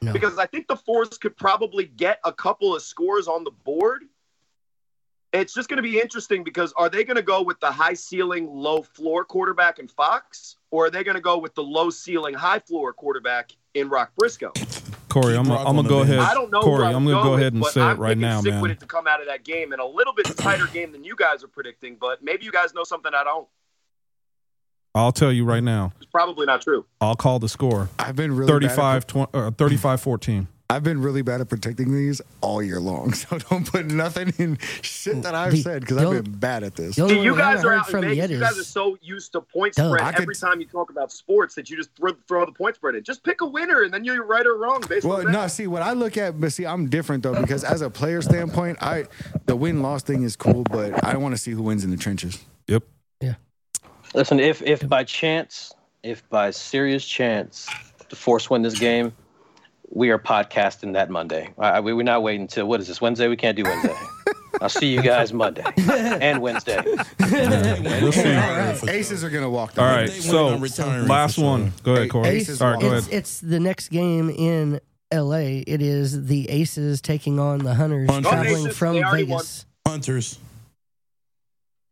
No. 0.00 0.14
because 0.14 0.38
I 0.38 0.46
think 0.46 0.68
the 0.68 0.76
Force 0.76 1.18
could 1.18 1.36
probably 1.36 1.84
get 1.84 2.18
a 2.24 2.32
couple 2.32 2.74
of 2.74 2.80
scores 2.80 3.28
on 3.28 3.44
the 3.44 3.50
board. 3.50 4.04
It's 5.32 5.52
just 5.52 5.68
going 5.68 5.76
to 5.76 5.82
be 5.82 6.00
interesting 6.00 6.44
because 6.44 6.72
are 6.76 6.88
they 6.88 7.04
going 7.04 7.16
to 7.16 7.22
go 7.22 7.42
with 7.42 7.60
the 7.60 7.70
high 7.70 7.94
ceiling, 7.94 8.48
low 8.48 8.82
floor 8.82 9.24
quarterback 9.24 9.78
in 9.78 9.88
Fox, 9.88 10.56
or 10.70 10.86
are 10.86 10.90
they 10.90 11.04
going 11.04 11.16
to 11.16 11.20
go 11.20 11.36
with 11.38 11.54
the 11.54 11.62
low 11.62 11.90
ceiling, 11.90 12.34
high 12.34 12.60
floor 12.60 12.92
quarterback 12.92 13.52
in 13.74 13.88
Rock 13.88 14.12
Briscoe? 14.16 14.52
Cory, 15.08 15.32
Keep 15.32 15.40
I'm, 15.40 15.46
Brock 15.46 15.66
I'm 15.66 15.76
gonna 15.76 15.88
go 15.88 16.00
ahead. 16.00 16.18
I 16.18 16.34
don't 16.34 16.50
know. 16.50 16.60
Cory, 16.60 16.78
who 16.78 16.84
I 16.84 16.92
I'm 16.92 17.06
gonna 17.06 17.22
go 17.22 17.34
ahead 17.34 17.54
and 17.54 17.64
say 17.66 17.80
I'm 17.80 17.96
it 17.96 17.98
right 17.98 18.10
picking 18.10 18.20
now, 18.20 18.40
Sick 18.42 18.52
man. 18.52 18.60
with 18.60 18.70
it 18.72 18.80
to 18.80 18.86
come 18.86 19.06
out 19.06 19.20
of 19.20 19.26
that 19.28 19.44
game 19.44 19.72
and 19.72 19.80
a 19.80 19.86
little 19.86 20.12
bit 20.12 20.26
tighter 20.36 20.66
game 20.66 20.92
than 20.92 21.04
you 21.04 21.16
guys 21.16 21.42
are 21.42 21.48
predicting. 21.48 21.96
But 21.98 22.22
maybe 22.22 22.44
you 22.44 22.52
guys 22.52 22.74
know 22.74 22.84
something 22.84 23.12
I 23.14 23.24
don't. 23.24 23.48
I'll 24.94 25.12
tell 25.12 25.32
you 25.32 25.44
right 25.44 25.62
now. 25.62 25.92
It's 25.96 26.10
probably 26.10 26.44
not 26.46 26.60
true. 26.62 26.84
I'll 27.00 27.16
call 27.16 27.38
the 27.38 27.48
score. 27.48 27.88
I've 27.98 28.16
been 28.16 28.34
really 28.34 28.66
bad 28.66 28.70
at 28.70 28.76
35 28.76 29.06
tw- 29.06 29.34
uh, 29.34 29.50
35 29.52 30.00
14. 30.00 30.48
I've 30.68 30.82
been 30.82 31.00
really 31.00 31.22
bad 31.22 31.40
at 31.40 31.48
predicting 31.48 31.94
these 31.94 32.20
all 32.40 32.60
year 32.60 32.80
long, 32.80 33.12
so 33.14 33.38
don't 33.38 33.70
put 33.70 33.86
nothing 33.86 34.32
in 34.38 34.58
shit 34.82 35.22
that 35.22 35.32
I've 35.34 35.52
The- 35.52 35.62
said 35.62 35.80
because 35.82 35.98
I've 35.98 36.24
been 36.24 36.32
bad 36.38 36.64
at 36.64 36.74
this. 36.74 36.96
The 36.96 37.08
See, 37.08 37.20
you 37.22 37.36
guys 37.36 37.64
are 37.64 37.70
heard 37.70 37.78
out 37.78 37.88
from 37.88 38.00
Vegas. 38.00 38.16
yet 38.16 38.30
You 38.30 38.40
guys 38.40 38.58
are 38.58 38.64
so 38.64 38.98
used 39.00 39.30
to 39.32 39.40
point 39.40 39.74
Duh. 39.74 39.88
spread 39.88 40.14
could- 40.16 40.22
every 40.22 40.34
time 40.34 40.60
you 40.60 40.66
talk 40.66 40.90
about 40.90 41.12
sports 41.12 41.54
that 41.54 41.70
you 41.70 41.76
just 41.76 41.90
throw, 41.96 42.12
throw 42.26 42.44
the 42.44 42.50
point 42.52 42.74
spread 42.74 42.96
in. 42.96 43.04
Just 43.04 43.22
pick 43.22 43.42
a 43.42 43.46
winner, 43.46 43.82
and 43.82 43.94
then 43.94 44.04
you're 44.04 44.24
right 44.24 44.44
or 44.44 44.56
wrong 44.58 44.82
based 44.88 45.06
Well, 45.06 45.18
on 45.18 45.26
that. 45.26 45.30
no, 45.30 45.46
see 45.46 45.68
what 45.68 45.82
I 45.82 45.92
look 45.92 46.16
at, 46.16 46.40
but 46.40 46.52
see, 46.52 46.66
I'm 46.66 46.88
different 46.88 47.22
though 47.22 47.40
because 47.40 47.62
as 47.62 47.80
a 47.82 47.88
player 47.88 48.20
standpoint, 48.20 48.78
I 48.82 49.04
the 49.46 49.54
win 49.54 49.82
loss 49.82 50.02
thing 50.02 50.24
is 50.24 50.34
cool, 50.34 50.64
but 50.64 51.04
I 51.04 51.16
want 51.16 51.32
to 51.34 51.38
see 51.40 51.52
who 51.52 51.62
wins 51.62 51.84
in 51.84 51.90
the 51.90 51.96
trenches. 51.96 52.44
Yep. 52.66 52.82
Yeah. 53.20 53.34
Listen, 54.14 54.40
if 54.40 54.62
if 54.62 54.86
by 54.88 55.04
chance, 55.04 55.72
if 56.02 56.28
by 56.28 56.50
serious 56.50 57.06
chance, 57.06 57.68
the 58.08 58.16
Force 58.16 58.50
win 58.50 58.62
this 58.62 58.76
game, 58.78 59.12
we 59.90 60.10
are 60.10 60.18
podcasting 60.18 60.94
that 60.94 61.10
Monday. 61.10 61.52
I, 61.58 61.80
we, 61.80 61.92
we're 61.92 62.02
not 62.02 62.22
waiting 62.22 62.42
until 62.42 62.66
what 62.66 62.80
is 62.80 62.88
this 62.88 63.00
Wednesday? 63.00 63.28
We 63.28 63.36
can't 63.36 63.56
do 63.56 63.64
Wednesday. 63.64 63.94
I'll 64.60 64.68
see 64.70 64.86
you 64.92 65.02
guys 65.02 65.32
Monday 65.34 65.62
and 65.76 66.40
Wednesday. 66.40 66.80
We'll 67.20 68.12
see. 68.12 68.88
Aces 68.90 69.22
are 69.22 69.28
gonna 69.30 69.50
walk. 69.50 69.74
The 69.74 69.82
All 69.82 69.86
line. 69.86 69.96
right. 69.98 70.06
They 70.08 70.14
win, 70.58 70.68
So 70.70 71.04
last 71.06 71.36
one. 71.38 71.72
Go 71.82 71.94
ahead, 71.94 72.10
Cory. 72.10 72.28
Aces 72.28 72.62
All 72.62 72.70
right, 72.72 72.80
go 72.80 72.88
walk. 72.88 72.96
it's 72.98 73.06
ahead. 73.08 73.18
it's 73.18 73.40
the 73.40 73.60
next 73.60 73.88
game 73.90 74.30
in 74.30 74.80
L.A. 75.10 75.58
It 75.58 75.82
is 75.82 76.26
the 76.26 76.48
Aces 76.48 77.02
taking 77.02 77.38
on 77.38 77.58
the 77.58 77.74
Hunters, 77.74 78.08
Hunters. 78.08 78.30
traveling 78.32 78.62
Aces, 78.66 78.76
from 78.78 78.94
they 78.94 79.02
already 79.02 79.24
Vegas. 79.24 79.66
Hunters. 79.86 80.38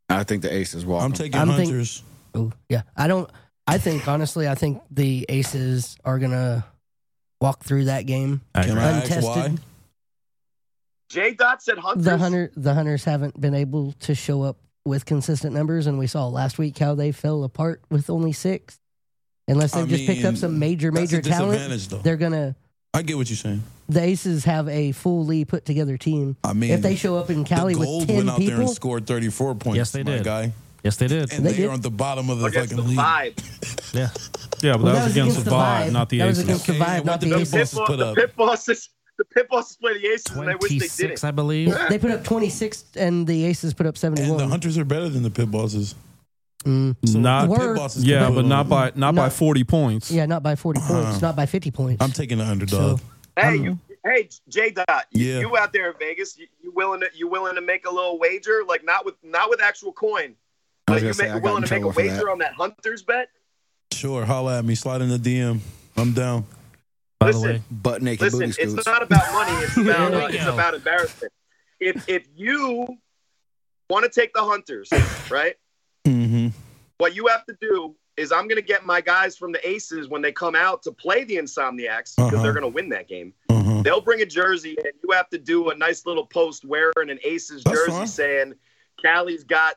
I 0.08 0.24
think 0.24 0.42
the 0.42 0.52
Aces 0.52 0.86
walk. 0.86 1.02
I'm 1.02 1.12
taking 1.12 1.38
I'm 1.38 1.48
think- 1.48 1.68
Hunters. 1.68 2.02
Oh 2.34 2.50
yeah, 2.70 2.82
I 2.96 3.06
don't. 3.08 3.30
I 3.66 3.76
think 3.78 4.08
honestly, 4.08 4.48
I 4.48 4.54
think 4.54 4.80
the 4.90 5.26
Aces 5.28 5.96
are 6.04 6.18
gonna 6.18 6.64
walk 7.44 7.62
through 7.64 7.84
that 7.84 8.06
game 8.06 8.40
Can 8.54 8.78
I 8.78 8.84
ask 8.84 9.04
untested. 9.04 9.24
why? 9.52 9.56
J. 11.10 11.34
Dot 11.34 11.62
said 11.62 11.78
Hunters. 11.78 12.04
The 12.04 12.16
hunter, 12.18 12.50
the 12.56 12.74
Hunters 12.74 13.04
haven't 13.04 13.40
been 13.40 13.54
able 13.54 13.92
to 14.00 14.14
show 14.14 14.42
up 14.42 14.56
with 14.84 15.04
consistent 15.06 15.54
numbers, 15.54 15.86
and 15.86 15.98
we 15.98 16.06
saw 16.06 16.26
last 16.26 16.58
week 16.58 16.78
how 16.78 16.94
they 16.94 17.12
fell 17.12 17.44
apart 17.44 17.82
with 17.90 18.10
only 18.10 18.32
six. 18.32 18.78
Unless 19.46 19.72
they've 19.72 19.84
I 19.84 19.88
just 19.88 20.06
picked 20.06 20.24
up 20.24 20.32
mean, 20.32 20.36
some 20.36 20.58
major, 20.58 20.90
That's 20.90 21.12
major 21.12 21.18
a 21.20 21.22
talent, 21.22 21.52
disadvantage, 21.52 21.88
though. 21.88 21.98
they're 21.98 22.16
gonna. 22.16 22.56
I 22.94 23.02
get 23.02 23.16
what 23.16 23.28
you're 23.28 23.36
saying. 23.36 23.62
The 23.88 24.00
Aces 24.02 24.44
have 24.44 24.68
a 24.68 24.92
fully 24.92 25.44
put 25.44 25.66
together 25.66 25.98
team. 25.98 26.36
I 26.42 26.54
mean, 26.54 26.70
if 26.70 26.80
they 26.80 26.96
show 26.96 27.18
up 27.18 27.28
in 27.28 27.44
Cali 27.44 27.74
the 27.74 27.80
with 27.80 27.88
Gold 27.88 28.06
ten 28.06 28.16
went 28.16 28.30
out 28.30 28.38
there 28.38 28.48
people, 28.48 28.60
and 28.62 28.70
scored 28.70 29.06
34 29.06 29.54
points. 29.56 29.76
Yes, 29.76 29.90
they 29.92 30.02
my 30.02 30.12
did. 30.12 30.24
guy. 30.24 30.52
Yes, 30.84 30.96
they 30.96 31.06
did. 31.08 31.32
And 31.32 31.44
They 31.44 31.50
they, 31.52 31.56
did. 31.56 31.68
are 31.68 31.72
at 31.72 31.82
the 31.82 31.90
bottom 31.90 32.28
of 32.30 32.38
the 32.40 32.46
against 32.46 32.70
fucking 32.72 32.84
the 32.84 32.90
league. 32.90 32.98
vibe. 32.98 33.94
Yeah. 33.94 34.08
Yeah, 34.60 34.72
but 34.72 34.82
Well, 34.82 34.94
that 34.94 35.04
was 35.04 35.12
against 35.12 35.44
the 35.44 35.50
vibe, 35.50 35.92
not 35.92 36.08
the 36.08 36.18
That 36.18 36.26
was 36.26 36.38
Aces. 36.38 36.44
against 36.48 36.66
the 36.66 36.72
Okay, 36.74 36.82
vibe, 36.82 37.04
not 37.04 37.20
the 37.20 37.28
the 37.28 37.38
Aces. 37.38 37.52
Pit, 37.52 37.60
Bosses 37.60 37.76
boss, 37.78 37.86
put 37.88 37.96
the 37.98 38.14
pit 38.14 38.36
bosses. 38.36 38.88
The 39.18 39.24
pit 39.24 39.48
bosses 39.48 39.76
play 39.76 39.92
the 40.00 40.06
Aces, 40.08 40.36
and 40.36 40.48
they 40.48 40.54
wish 40.56 40.70
they 40.70 40.78
did 40.78 40.90
26, 40.90 41.22
it. 41.22 41.26
I 41.26 41.30
believe. 41.30 41.74
They 41.88 41.98
put 42.00 42.10
up 42.10 42.24
twenty 42.24 42.48
six, 42.50 42.84
and 42.96 43.24
the 43.26 43.44
Aces 43.44 43.72
put 43.72 43.86
up 43.86 43.94
And 43.94 43.98
seventy 43.98 44.22
the. 44.24 44.46
Hunters 44.48 44.76
are 44.76 44.84
better 44.84 45.08
than 45.08 45.22
the 45.22 45.30
pit 45.30 45.48
bosses. 45.50 45.94
Mm. 46.64 46.96
So 47.06 47.18
Not- 47.20 47.48
the 47.50 47.54
pit 47.56 47.66
Were- 47.68 47.74
bosses 47.76 48.04
Yeah, 48.04 48.28
but 48.30 48.44
not 48.46 48.68
by 48.68 48.90
not 48.96 49.14
by 49.14 49.28
40 49.28 49.62
points. 49.64 50.10
Yeah, 50.10 50.26
not 50.26 50.42
by 50.42 50.56
forty 50.56 50.80
Uh-huh. 50.80 51.04
points, 51.04 51.22
not 51.22 51.36
by 51.36 51.46
fifty 51.46 51.70
points. 51.70 52.02
I'm 52.02 52.10
taking 52.10 52.38
the 52.38 52.44
underdog. 52.46 52.98
So- 52.98 53.04
Hey, 53.36 53.56
you, 53.56 53.78
hey, 54.04 54.28
J. 54.48 54.70
Dot. 54.70 55.06
You, 55.12 55.24
Yeah. 55.26 55.40
you 55.40 55.56
out 55.56 55.72
there 55.72 55.90
in 55.90 55.96
Vegas? 55.98 56.36
You, 56.38 56.46
you 56.62 56.72
willing 56.74 57.00
to 57.00 57.08
you 57.14 57.28
willing 57.28 57.54
to 57.54 57.60
make 57.60 57.86
a 57.86 57.90
little 57.90 58.18
wager? 58.18 58.62
Like 58.66 58.84
not 58.84 59.04
with 59.04 59.14
not 59.22 59.50
with 59.50 59.60
actual 59.60 59.92
coin, 59.92 60.30
I 60.30 60.34
but 60.86 61.02
you 61.02 61.12
say, 61.12 61.24
make, 61.24 61.32
I 61.32 61.34
you 61.36 61.40
got 61.40 61.48
willing 61.48 61.62
to 61.64 61.74
make 61.74 61.82
a 61.84 61.88
wager 61.88 62.14
that. 62.16 62.28
on 62.28 62.38
that 62.38 62.54
Hunters 62.54 63.02
bet? 63.02 63.28
Sure, 63.92 64.24
holla 64.24 64.58
at 64.58 64.64
me. 64.64 64.74
Slide 64.74 65.00
in 65.02 65.08
the 65.08 65.18
DM. 65.18 65.60
I'm 65.96 66.12
down. 66.12 66.44
By 67.20 67.26
Listen, 67.28 67.42
the 67.42 67.48
way, 67.54 67.62
butt 67.70 68.02
naked 68.02 68.22
Listen, 68.22 68.40
booty 68.50 68.62
it's 68.62 68.86
not 68.86 69.02
about 69.02 69.32
money. 69.32 69.52
It's 69.64 69.76
about 69.78 70.14
uh, 70.14 70.26
it's 70.30 70.44
about 70.46 70.74
embarrassment. 70.74 71.32
If 71.80 72.08
if 72.08 72.26
you 72.34 72.98
want 73.88 74.04
to 74.04 74.10
take 74.20 74.32
the 74.34 74.42
Hunters, 74.42 74.88
right? 75.30 75.54
Mm-hmm. 76.06 76.48
What 76.98 77.14
you 77.14 77.26
have 77.28 77.44
to 77.46 77.56
do 77.60 77.94
is 78.16 78.30
I'm 78.32 78.46
going 78.46 78.60
to 78.60 78.66
get 78.66 78.84
my 78.86 79.00
guys 79.00 79.36
from 79.36 79.52
the 79.52 79.68
Aces 79.68 80.08
when 80.08 80.22
they 80.22 80.32
come 80.32 80.54
out 80.54 80.82
to 80.84 80.92
play 80.92 81.24
the 81.24 81.36
Insomniacs 81.36 82.14
because 82.16 82.32
Uh-huh. 82.34 82.42
they're 82.42 82.52
going 82.52 82.62
to 82.62 82.68
win 82.68 82.88
that 82.90 83.08
game. 83.08 83.32
Uh-huh. 83.48 83.82
They'll 83.82 84.00
bring 84.00 84.20
a 84.22 84.26
jersey 84.26 84.76
and 84.78 84.92
you 85.02 85.10
have 85.12 85.28
to 85.30 85.38
do 85.38 85.70
a 85.70 85.74
nice 85.76 86.06
little 86.06 86.24
post 86.26 86.64
wearing 86.64 87.10
an 87.10 87.18
Aces 87.24 87.64
That's 87.64 87.76
jersey 87.76 87.90
fine. 87.92 88.06
saying 88.06 88.54
Cali's 89.02 89.42
got 89.44 89.74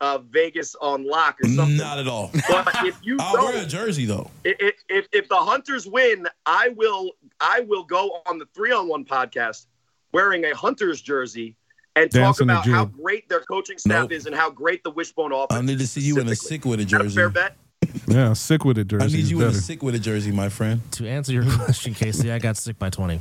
uh, 0.00 0.18
Vegas 0.18 0.74
on 0.80 1.06
lock 1.06 1.36
or 1.42 1.48
something. 1.48 1.76
Not 1.76 1.98
at 1.98 2.06
all. 2.08 2.30
But 2.48 2.68
if 2.84 2.96
you 3.02 3.16
I'll 3.20 3.44
wear 3.44 3.62
a 3.62 3.66
jersey 3.66 4.04
though. 4.06 4.30
if, 4.44 4.74
if 4.88 5.06
if 5.12 5.28
the 5.28 5.36
Hunters 5.36 5.86
win, 5.86 6.26
I 6.46 6.70
will 6.76 7.10
I 7.40 7.60
will 7.68 7.84
go 7.84 8.20
on 8.26 8.38
the 8.38 8.46
three 8.54 8.72
on 8.72 8.88
one 8.88 9.04
podcast 9.04 9.66
wearing 10.12 10.44
a 10.44 10.54
Hunters 10.54 11.00
jersey 11.02 11.56
and 11.96 12.10
talk 12.10 12.20
Dancing 12.22 12.46
the 12.46 12.52
about 12.54 12.66
how 12.66 12.84
great 12.86 13.28
their 13.28 13.40
coaching 13.40 13.76
staff 13.78 14.02
Nope. 14.02 14.12
is 14.12 14.26
and 14.26 14.34
how 14.34 14.50
great 14.50 14.82
the 14.84 14.90
wishbone 14.90 15.32
offense. 15.32 15.58
I 15.58 15.60
need 15.60 15.78
to 15.80 15.86
see 15.86 16.00
you 16.00 16.18
in 16.20 16.28
a 16.28 16.36
sick 16.36 16.64
with 16.64 16.80
a 16.80 16.82
Is 16.84 16.92
a 16.92 16.98
jersey. 16.98 17.14
fair 17.16 17.28
bet? 17.28 17.56
Yeah, 18.06 18.32
sick 18.34 18.64
with 18.64 18.78
it, 18.78 18.92
I 18.92 19.06
need 19.06 19.14
is 19.14 19.30
you 19.30 19.40
in 19.42 19.48
a 19.48 19.52
sick 19.54 19.82
with 19.82 19.94
a 19.94 19.98
jersey, 19.98 20.30
my 20.30 20.48
friend. 20.48 20.80
to 20.92 21.08
answer 21.08 21.32
your 21.32 21.44
question, 21.44 21.92
KC, 21.94 22.30
I 22.32 22.38
got 22.38 22.56
sick 22.56 22.78
by 22.78 22.90
20. 22.90 23.20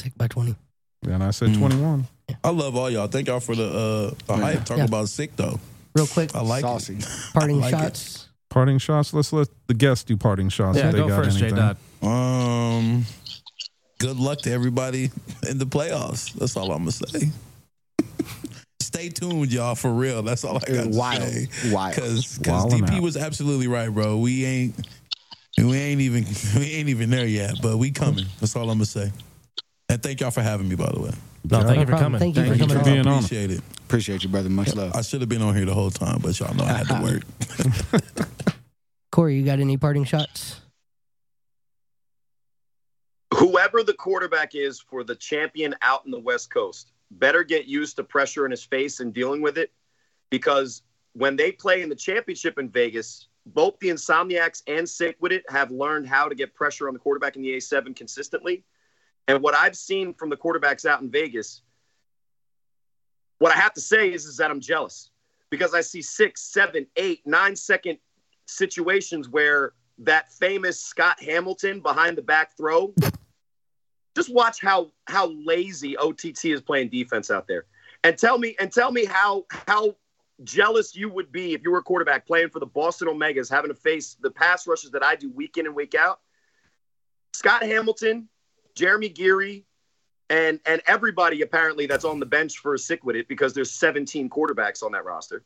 Sick 0.00 0.12
by 0.16 0.26
twenty. 0.28 0.56
And 1.06 1.22
I 1.22 1.30
said 1.30 1.50
Mm. 1.50 1.58
21. 1.58 2.06
I 2.44 2.50
love 2.50 2.76
all 2.76 2.88
y'all. 2.90 3.06
Thank 3.08 3.26
y'all 3.28 3.40
for 3.40 3.54
the 3.54 3.66
uh 3.68 4.14
the 4.26 4.36
hype. 4.36 4.64
Talk 4.64 4.78
Yeah. 4.78 4.84
about 4.84 5.08
sick 5.08 5.34
though. 5.36 5.58
Real 5.94 6.06
quick, 6.06 6.34
I 6.34 6.40
like 6.42 6.62
Saucy. 6.62 6.98
parting 7.34 7.60
like 7.60 7.74
it. 7.74 7.78
shots. 7.78 8.28
Parting 8.50 8.78
shots. 8.78 9.12
Let's 9.12 9.32
let 9.32 9.48
the 9.66 9.74
guests 9.74 10.04
do 10.04 10.16
parting 10.16 10.48
shots. 10.48 10.78
Yeah, 10.78 10.86
if 10.86 10.92
they 10.92 10.98
go 10.98 11.08
got 11.08 11.24
first, 11.24 11.38
J. 11.38 11.48
anything. 11.48 11.76
Dot. 12.02 12.08
Um 12.08 13.04
good 13.98 14.16
luck 14.18 14.38
to 14.42 14.50
everybody 14.52 15.10
in 15.48 15.58
the 15.58 15.66
playoffs. 15.66 16.32
That's 16.34 16.56
all 16.56 16.72
I'm 16.72 16.78
gonna 16.78 16.92
say. 16.92 17.30
Stay 18.80 19.08
tuned, 19.08 19.52
y'all, 19.52 19.74
for 19.74 19.90
real. 19.92 20.22
That's 20.22 20.44
all 20.44 20.56
I 20.56 20.60
got 20.60 20.82
to 20.84 20.88
Wild. 20.90 21.22
say. 21.22 21.48
Wild. 21.72 21.94
Because 21.94 22.38
Wildin' 22.40 22.80
DP 22.82 22.96
out. 22.96 23.02
was 23.02 23.16
absolutely 23.16 23.68
right, 23.68 23.88
bro. 23.88 24.18
We 24.18 24.44
ain't 24.44 24.74
we 25.58 25.76
ain't 25.78 26.00
even 26.00 26.26
we 26.56 26.72
ain't 26.72 26.88
even 26.88 27.10
there 27.10 27.26
yet, 27.26 27.54
but 27.62 27.78
we 27.78 27.90
coming. 27.90 28.26
That's 28.40 28.54
all 28.56 28.64
I'm 28.70 28.78
gonna 28.78 28.86
say. 28.86 29.12
And 29.88 30.02
thank 30.02 30.20
y'all 30.20 30.30
for 30.30 30.42
having 30.42 30.68
me, 30.68 30.74
by 30.74 30.90
the 30.92 31.00
way. 31.00 31.10
No, 31.50 31.62
thank 31.62 31.80
you 31.80 31.86
for 31.86 31.98
coming. 32.00 32.18
Thank 32.18 32.36
you 32.36 32.42
Thank 32.42 32.54
for 32.54 32.58
coming 32.60 32.78
for 32.78 32.84
being 32.84 33.06
on. 33.06 33.24
Appreciate 33.24 33.50
it. 33.50 33.60
Appreciate 33.84 34.22
you, 34.22 34.28
brother. 34.28 34.48
Much 34.48 34.74
love. 34.74 34.94
I 34.94 35.02
should 35.02 35.20
have 35.20 35.28
been 35.28 35.42
on 35.42 35.54
here 35.54 35.64
the 35.64 35.74
whole 35.74 35.90
time, 35.90 36.20
but 36.22 36.38
y'all 36.38 36.54
know 36.54 36.64
I 36.64 36.72
had 36.72 36.88
to 36.88 37.02
work. 37.02 38.26
Cory, 39.12 39.36
you 39.36 39.44
got 39.44 39.60
any 39.60 39.76
parting 39.76 40.04
shots? 40.04 40.62
whoever 43.42 43.82
the 43.82 43.94
quarterback 43.94 44.54
is 44.54 44.78
for 44.80 45.02
the 45.02 45.16
champion 45.16 45.74
out 45.82 46.04
in 46.04 46.10
the 46.10 46.18
West 46.18 46.48
Coast 46.48 46.92
better 47.10 47.42
get 47.42 47.66
used 47.66 47.96
to 47.96 48.04
pressure 48.04 48.44
in 48.44 48.50
his 48.50 48.64
face 48.64 49.00
and 49.00 49.12
dealing 49.12 49.42
with 49.42 49.58
it 49.58 49.72
because 50.30 50.82
when 51.14 51.36
they 51.36 51.50
play 51.50 51.82
in 51.82 51.88
the 51.88 51.94
championship 51.94 52.58
in 52.58 52.68
Vegas, 52.68 53.28
both 53.46 53.78
the 53.80 53.88
Insomniacs 53.88 54.62
and 54.66 54.88
Sick 54.88 55.16
with 55.20 55.32
it 55.32 55.44
have 55.50 55.70
learned 55.70 56.06
how 56.06 56.28
to 56.28 56.34
get 56.34 56.54
pressure 56.54 56.88
on 56.88 56.94
the 56.94 57.00
quarterback 57.00 57.36
in 57.36 57.42
the 57.42 57.56
A7 57.56 57.96
consistently. 57.96 58.64
And 59.28 59.42
what 59.42 59.54
I've 59.54 59.76
seen 59.76 60.14
from 60.14 60.30
the 60.30 60.36
quarterbacks 60.36 60.84
out 60.84 61.00
in 61.00 61.10
Vegas, 61.10 61.62
what 63.38 63.54
I 63.54 63.58
have 63.58 63.72
to 63.74 63.80
say 63.80 64.12
is, 64.12 64.24
is 64.24 64.36
that 64.38 64.50
I'm 64.50 64.60
jealous 64.60 65.10
because 65.50 65.74
I 65.74 65.80
see 65.80 66.02
six, 66.02 66.42
seven, 66.42 66.86
eight, 66.96 67.20
nine 67.26 67.56
second 67.56 67.98
situations 68.46 69.28
where 69.28 69.72
that 69.98 70.32
famous 70.32 70.80
Scott 70.80 71.22
Hamilton 71.22 71.80
behind 71.80 72.16
the 72.18 72.22
back 72.22 72.56
throw 72.56 72.94
just 74.14 74.32
watch 74.32 74.60
how 74.60 74.92
how 75.06 75.28
lazy 75.28 75.96
OTT 75.96 76.46
is 76.46 76.60
playing 76.60 76.88
defense 76.88 77.30
out 77.30 77.46
there, 77.46 77.64
and 78.04 78.16
tell 78.18 78.38
me 78.38 78.56
and 78.60 78.72
tell 78.72 78.92
me 78.92 79.04
how 79.04 79.44
how 79.50 79.96
jealous 80.44 80.96
you 80.96 81.08
would 81.08 81.30
be 81.30 81.54
if 81.54 81.62
you 81.62 81.70
were 81.70 81.78
a 81.78 81.82
quarterback 81.82 82.26
playing 82.26 82.50
for 82.50 82.58
the 82.58 82.66
Boston 82.66 83.08
Omegas, 83.08 83.50
having 83.50 83.70
to 83.70 83.74
face 83.74 84.16
the 84.20 84.30
pass 84.30 84.66
rushes 84.66 84.90
that 84.90 85.04
I 85.04 85.16
do 85.16 85.30
week 85.30 85.56
in 85.56 85.66
and 85.66 85.74
week 85.74 85.94
out. 85.94 86.20
Scott 87.32 87.62
Hamilton, 87.62 88.28
Jeremy 88.74 89.08
Geary, 89.08 89.64
and 90.30 90.60
and 90.66 90.80
everybody 90.86 91.42
apparently 91.42 91.86
that's 91.86 92.04
on 92.04 92.20
the 92.20 92.26
bench 92.26 92.58
for 92.58 92.74
a 92.74 92.78
sick 92.78 93.04
with 93.04 93.16
it 93.16 93.28
because 93.28 93.52
there's 93.52 93.70
17 93.70 94.30
quarterbacks 94.30 94.82
on 94.82 94.92
that 94.92 95.04
roster. 95.04 95.44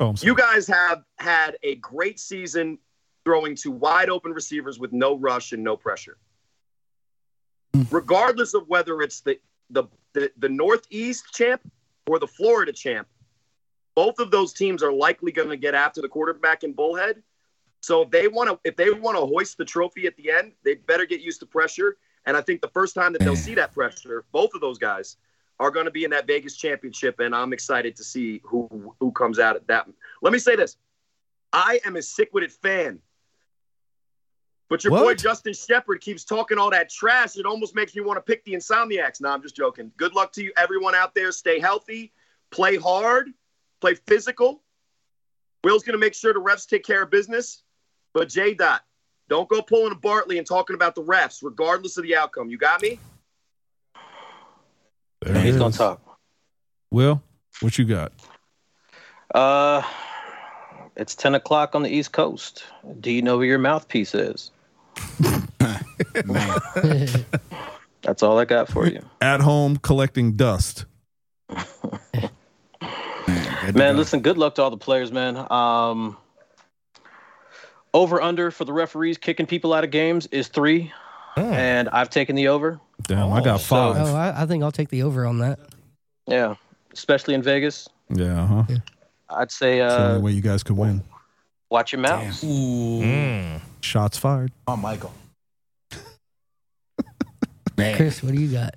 Oh, 0.00 0.14
You 0.20 0.34
guys 0.34 0.66
have 0.66 1.04
had 1.18 1.56
a 1.62 1.76
great 1.76 2.18
season 2.18 2.78
throwing 3.24 3.54
to 3.56 3.70
wide 3.70 4.08
open 4.08 4.32
receivers 4.32 4.78
with 4.78 4.92
no 4.92 5.16
rush 5.16 5.52
and 5.52 5.62
no 5.62 5.76
pressure. 5.76 6.16
Hmm. 7.74 7.82
Regardless 7.90 8.54
of 8.54 8.66
whether 8.68 9.00
it's 9.02 9.20
the, 9.20 9.38
the 9.70 9.84
the 10.14 10.30
the 10.38 10.48
Northeast 10.48 11.26
champ 11.32 11.60
or 12.06 12.18
the 12.18 12.26
Florida 12.26 12.72
champ, 12.72 13.06
both 13.94 14.18
of 14.18 14.30
those 14.30 14.52
teams 14.52 14.82
are 14.82 14.92
likely 14.92 15.32
going 15.32 15.48
to 15.48 15.56
get 15.56 15.74
after 15.74 16.00
the 16.00 16.08
quarterback 16.08 16.64
in 16.64 16.72
Bullhead. 16.72 17.22
So 17.80 18.02
if 18.02 18.10
they 18.10 18.28
want 18.28 18.48
to 18.48 18.58
if 18.64 18.76
they 18.76 18.90
want 18.90 19.16
to 19.16 19.26
hoist 19.26 19.58
the 19.58 19.64
trophy 19.64 20.06
at 20.06 20.16
the 20.16 20.30
end, 20.30 20.52
they 20.64 20.74
better 20.74 21.06
get 21.06 21.20
used 21.20 21.40
to 21.40 21.46
pressure. 21.46 21.96
And 22.24 22.36
I 22.36 22.40
think 22.40 22.60
the 22.60 22.68
first 22.68 22.94
time 22.94 23.12
that 23.14 23.20
they'll 23.20 23.36
see 23.36 23.54
that 23.56 23.72
pressure, 23.72 24.24
both 24.32 24.54
of 24.54 24.60
those 24.60 24.78
guys 24.78 25.16
are 25.58 25.70
going 25.70 25.86
to 25.86 25.90
be 25.90 26.04
in 26.04 26.10
that 26.10 26.26
Vegas 26.26 26.56
championship, 26.56 27.20
and 27.20 27.34
I'm 27.34 27.52
excited 27.52 27.96
to 27.96 28.04
see 28.04 28.40
who 28.44 28.94
who 29.00 29.12
comes 29.12 29.38
out 29.38 29.56
at 29.56 29.66
that. 29.68 29.88
Let 30.20 30.32
me 30.32 30.38
say 30.38 30.56
this: 30.56 30.76
I 31.52 31.80
am 31.84 31.96
a 31.96 32.02
sick-witted 32.02 32.52
fan, 32.52 33.00
but 34.68 34.82
your 34.82 34.92
boy 34.92 35.14
Justin 35.14 35.52
Shepard 35.52 36.00
keeps 36.00 36.24
talking 36.24 36.58
all 36.58 36.70
that 36.70 36.90
trash. 36.90 37.36
It 37.36 37.46
almost 37.46 37.74
makes 37.74 37.94
me 37.94 38.02
want 38.02 38.16
to 38.16 38.22
pick 38.22 38.44
the 38.44 38.52
Insomniacs. 38.52 39.20
No, 39.20 39.30
I'm 39.30 39.42
just 39.42 39.54
joking. 39.54 39.92
Good 39.96 40.14
luck 40.14 40.32
to 40.32 40.42
you, 40.42 40.52
everyone 40.56 40.94
out 40.94 41.14
there. 41.14 41.30
Stay 41.32 41.60
healthy, 41.60 42.12
play 42.50 42.76
hard, 42.76 43.30
play 43.80 43.94
physical. 43.94 44.62
Will's 45.64 45.84
going 45.84 45.94
to 45.94 45.98
make 45.98 46.14
sure 46.14 46.32
the 46.32 46.40
refs 46.40 46.66
take 46.66 46.84
care 46.84 47.02
of 47.02 47.10
business, 47.10 47.62
but 48.14 48.28
J. 48.28 48.54
Dot, 48.54 48.82
don't 49.32 49.48
go 49.48 49.62
pulling 49.62 49.92
a 49.92 49.94
Bartley 49.94 50.36
and 50.36 50.46
talking 50.46 50.74
about 50.74 50.94
the 50.94 51.02
refs, 51.02 51.42
regardless 51.42 51.96
of 51.96 52.02
the 52.02 52.14
outcome. 52.14 52.50
You 52.50 52.58
got 52.58 52.82
me? 52.82 53.00
There 55.22 55.34
it 55.34 55.42
He's 55.42 55.56
gonna 55.56 55.72
talk. 55.72 56.02
Will, 56.90 57.22
what 57.60 57.78
you 57.78 57.86
got? 57.86 58.12
Uh, 59.34 59.80
it's 60.96 61.14
ten 61.14 61.34
o'clock 61.34 61.74
on 61.74 61.82
the 61.82 61.88
East 61.88 62.12
Coast. 62.12 62.64
Do 63.00 63.10
you 63.10 63.22
know 63.22 63.38
where 63.38 63.46
your 63.46 63.58
mouthpiece 63.58 64.14
is? 64.14 64.50
That's 68.02 68.22
all 68.22 68.38
I 68.38 68.44
got 68.44 68.68
for 68.68 68.86
you, 68.86 69.02
At 69.22 69.40
home 69.40 69.78
collecting 69.78 70.36
dust. 70.36 70.84
man. 73.72 73.96
Listen, 73.96 74.20
good 74.20 74.36
luck 74.36 74.56
to 74.56 74.62
all 74.62 74.68
the 74.70 74.76
players, 74.76 75.10
man. 75.10 75.38
Um, 75.50 76.18
over 77.94 78.20
under 78.22 78.50
for 78.50 78.64
the 78.64 78.72
referees 78.72 79.18
kicking 79.18 79.46
people 79.46 79.72
out 79.74 79.84
of 79.84 79.90
games 79.90 80.26
is 80.28 80.48
three, 80.48 80.92
and 81.36 81.88
I've 81.90 82.10
taken 82.10 82.36
the 82.36 82.48
over. 82.48 82.80
Damn, 83.02 83.32
I 83.32 83.42
got 83.42 83.60
so- 83.60 83.66
five. 83.66 83.96
Oh, 84.08 84.14
I, 84.14 84.42
I 84.42 84.46
think 84.46 84.62
I'll 84.62 84.72
take 84.72 84.88
the 84.88 85.02
over 85.02 85.26
on 85.26 85.38
that. 85.38 85.58
Yeah, 86.26 86.54
especially 86.92 87.34
in 87.34 87.42
Vegas. 87.42 87.88
yeah, 88.10 88.46
huh? 88.46 88.64
I'd 89.30 89.50
say 89.50 89.80
It's 89.80 89.94
the 89.94 90.02
only 90.02 90.16
uh, 90.18 90.20
way 90.20 90.32
you 90.32 90.42
guys 90.42 90.62
could 90.62 90.76
win. 90.76 91.02
watch 91.70 91.92
your 91.92 92.00
mouth. 92.02 92.22
Mm. 92.42 93.60
Shots 93.80 94.18
fired. 94.18 94.52
Oh, 94.68 94.76
Michael. 94.76 95.12
Man. 97.76 97.96
Chris, 97.96 98.22
what 98.22 98.32
do 98.34 98.40
you 98.40 98.52
got? 98.52 98.74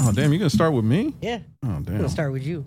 Oh, 0.00 0.12
damn, 0.12 0.32
you 0.32 0.38
gonna 0.38 0.50
start 0.50 0.72
with 0.74 0.84
me? 0.84 1.14
Yeah, 1.22 1.38
Oh, 1.64 1.68
I'm 1.70 1.82
damn. 1.82 1.96
gonna 1.96 2.08
start 2.08 2.32
with 2.32 2.44
you. 2.44 2.64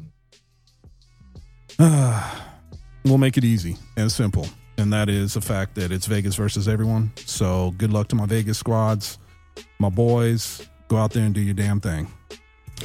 Uh, 1.77 2.35
we'll 3.05 3.17
make 3.19 3.37
it 3.37 3.43
easy 3.43 3.77
and 3.95 4.11
simple. 4.11 4.47
And 4.77 4.93
that 4.93 5.09
is 5.09 5.33
the 5.33 5.41
fact 5.41 5.75
that 5.75 5.91
it's 5.91 6.05
Vegas 6.05 6.35
versus 6.35 6.67
everyone. 6.67 7.11
So 7.25 7.73
good 7.77 7.91
luck 7.91 8.07
to 8.09 8.15
my 8.15 8.25
Vegas 8.25 8.57
squads, 8.59 9.17
my 9.79 9.89
boys. 9.89 10.67
Go 10.87 10.97
out 10.97 11.11
there 11.11 11.23
and 11.25 11.33
do 11.33 11.41
your 11.41 11.55
damn 11.55 11.81
thing. 11.81 12.07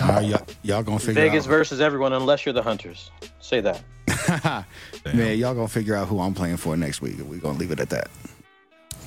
All 0.01 0.09
right, 0.09 0.25
y'all, 0.25 0.47
y'all 0.63 0.83
gonna 0.83 0.99
figure 0.99 1.15
Vegas 1.15 1.45
out. 1.45 1.51
versus 1.51 1.81
everyone, 1.81 2.15
unless 2.15 2.47
you're 2.47 2.55
the 2.55 2.63
Hunters. 2.63 3.11
Say 3.41 3.61
that. 3.61 3.83
Man, 5.15 5.39
y'all 5.39 5.55
gonna 5.55 5.69
figure 5.69 5.95
out 5.95 6.09
who 6.09 6.21
I'm 6.21 6.35
playing 6.35 6.57
for 6.57 6.77
next 6.77 7.03
week. 7.03 7.17
We're 7.19 7.41
gonna 7.41 7.59
leave 7.59 7.71
it 7.71 7.81
at 7.81 7.91
that. 7.91 8.09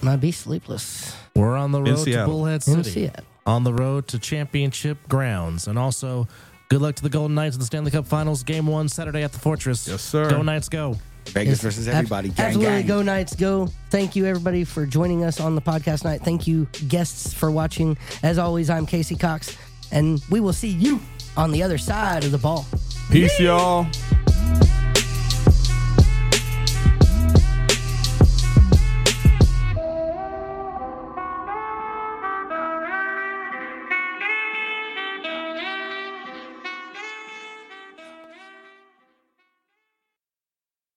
Might 0.01 0.17
be 0.17 0.31
sleepless 0.31 1.15
We're 1.35 1.55
on 1.55 1.71
the 1.71 1.81
road 1.81 1.95
to 1.95 1.97
Seattle. 1.97 2.33
Bullhead 2.33 2.67
in 2.67 2.83
City. 2.83 2.89
Seattle. 2.91 3.25
On 3.47 3.63
the 3.63 3.73
road 3.73 4.07
to 4.09 4.19
championship 4.19 4.97
grounds. 5.07 5.67
And 5.67 5.79
also, 5.79 6.27
good 6.69 6.81
luck 6.81 6.95
to 6.95 7.03
the 7.03 7.09
Golden 7.09 7.35
Knights 7.35 7.55
in 7.55 7.59
the 7.59 7.65
Stanley 7.65 7.91
Cup 7.91 8.05
Finals, 8.05 8.43
game 8.43 8.67
one, 8.67 8.87
Saturday 8.87 9.23
at 9.23 9.31
the 9.31 9.39
Fortress. 9.39 9.87
Yes, 9.87 10.01
sir. 10.01 10.29
Go 10.29 10.41
Knights, 10.41 10.69
go. 10.69 10.97
Vegas 11.27 11.53
Yes, 11.57 11.61
versus 11.61 11.87
ab- 11.87 11.95
everybody. 11.95 12.29
Gang, 12.29 12.45
absolutely, 12.47 12.77
gang. 12.79 12.87
go 12.87 13.01
Knights, 13.01 13.35
go! 13.35 13.67
Thank 13.89 14.15
you 14.15 14.25
everybody 14.25 14.63
for 14.63 14.85
joining 14.85 15.23
us 15.23 15.39
on 15.39 15.55
the 15.55 15.61
podcast 15.61 16.03
night. 16.05 16.21
Thank 16.21 16.47
you 16.47 16.65
guests 16.87 17.33
for 17.33 17.51
watching. 17.51 17.97
As 18.23 18.37
always, 18.37 18.69
I'm 18.69 18.85
KC 18.85 19.19
Cox, 19.19 19.57
and 19.91 20.21
we 20.29 20.39
will 20.39 20.53
see 20.53 20.69
you 20.69 20.99
on 21.35 21.51
the 21.51 21.61
other 21.63 21.77
side 21.77 22.23
of 22.23 22.31
the 22.31 22.37
ball. 22.37 22.65
Peace, 23.11 23.39
y'all. 23.39 23.85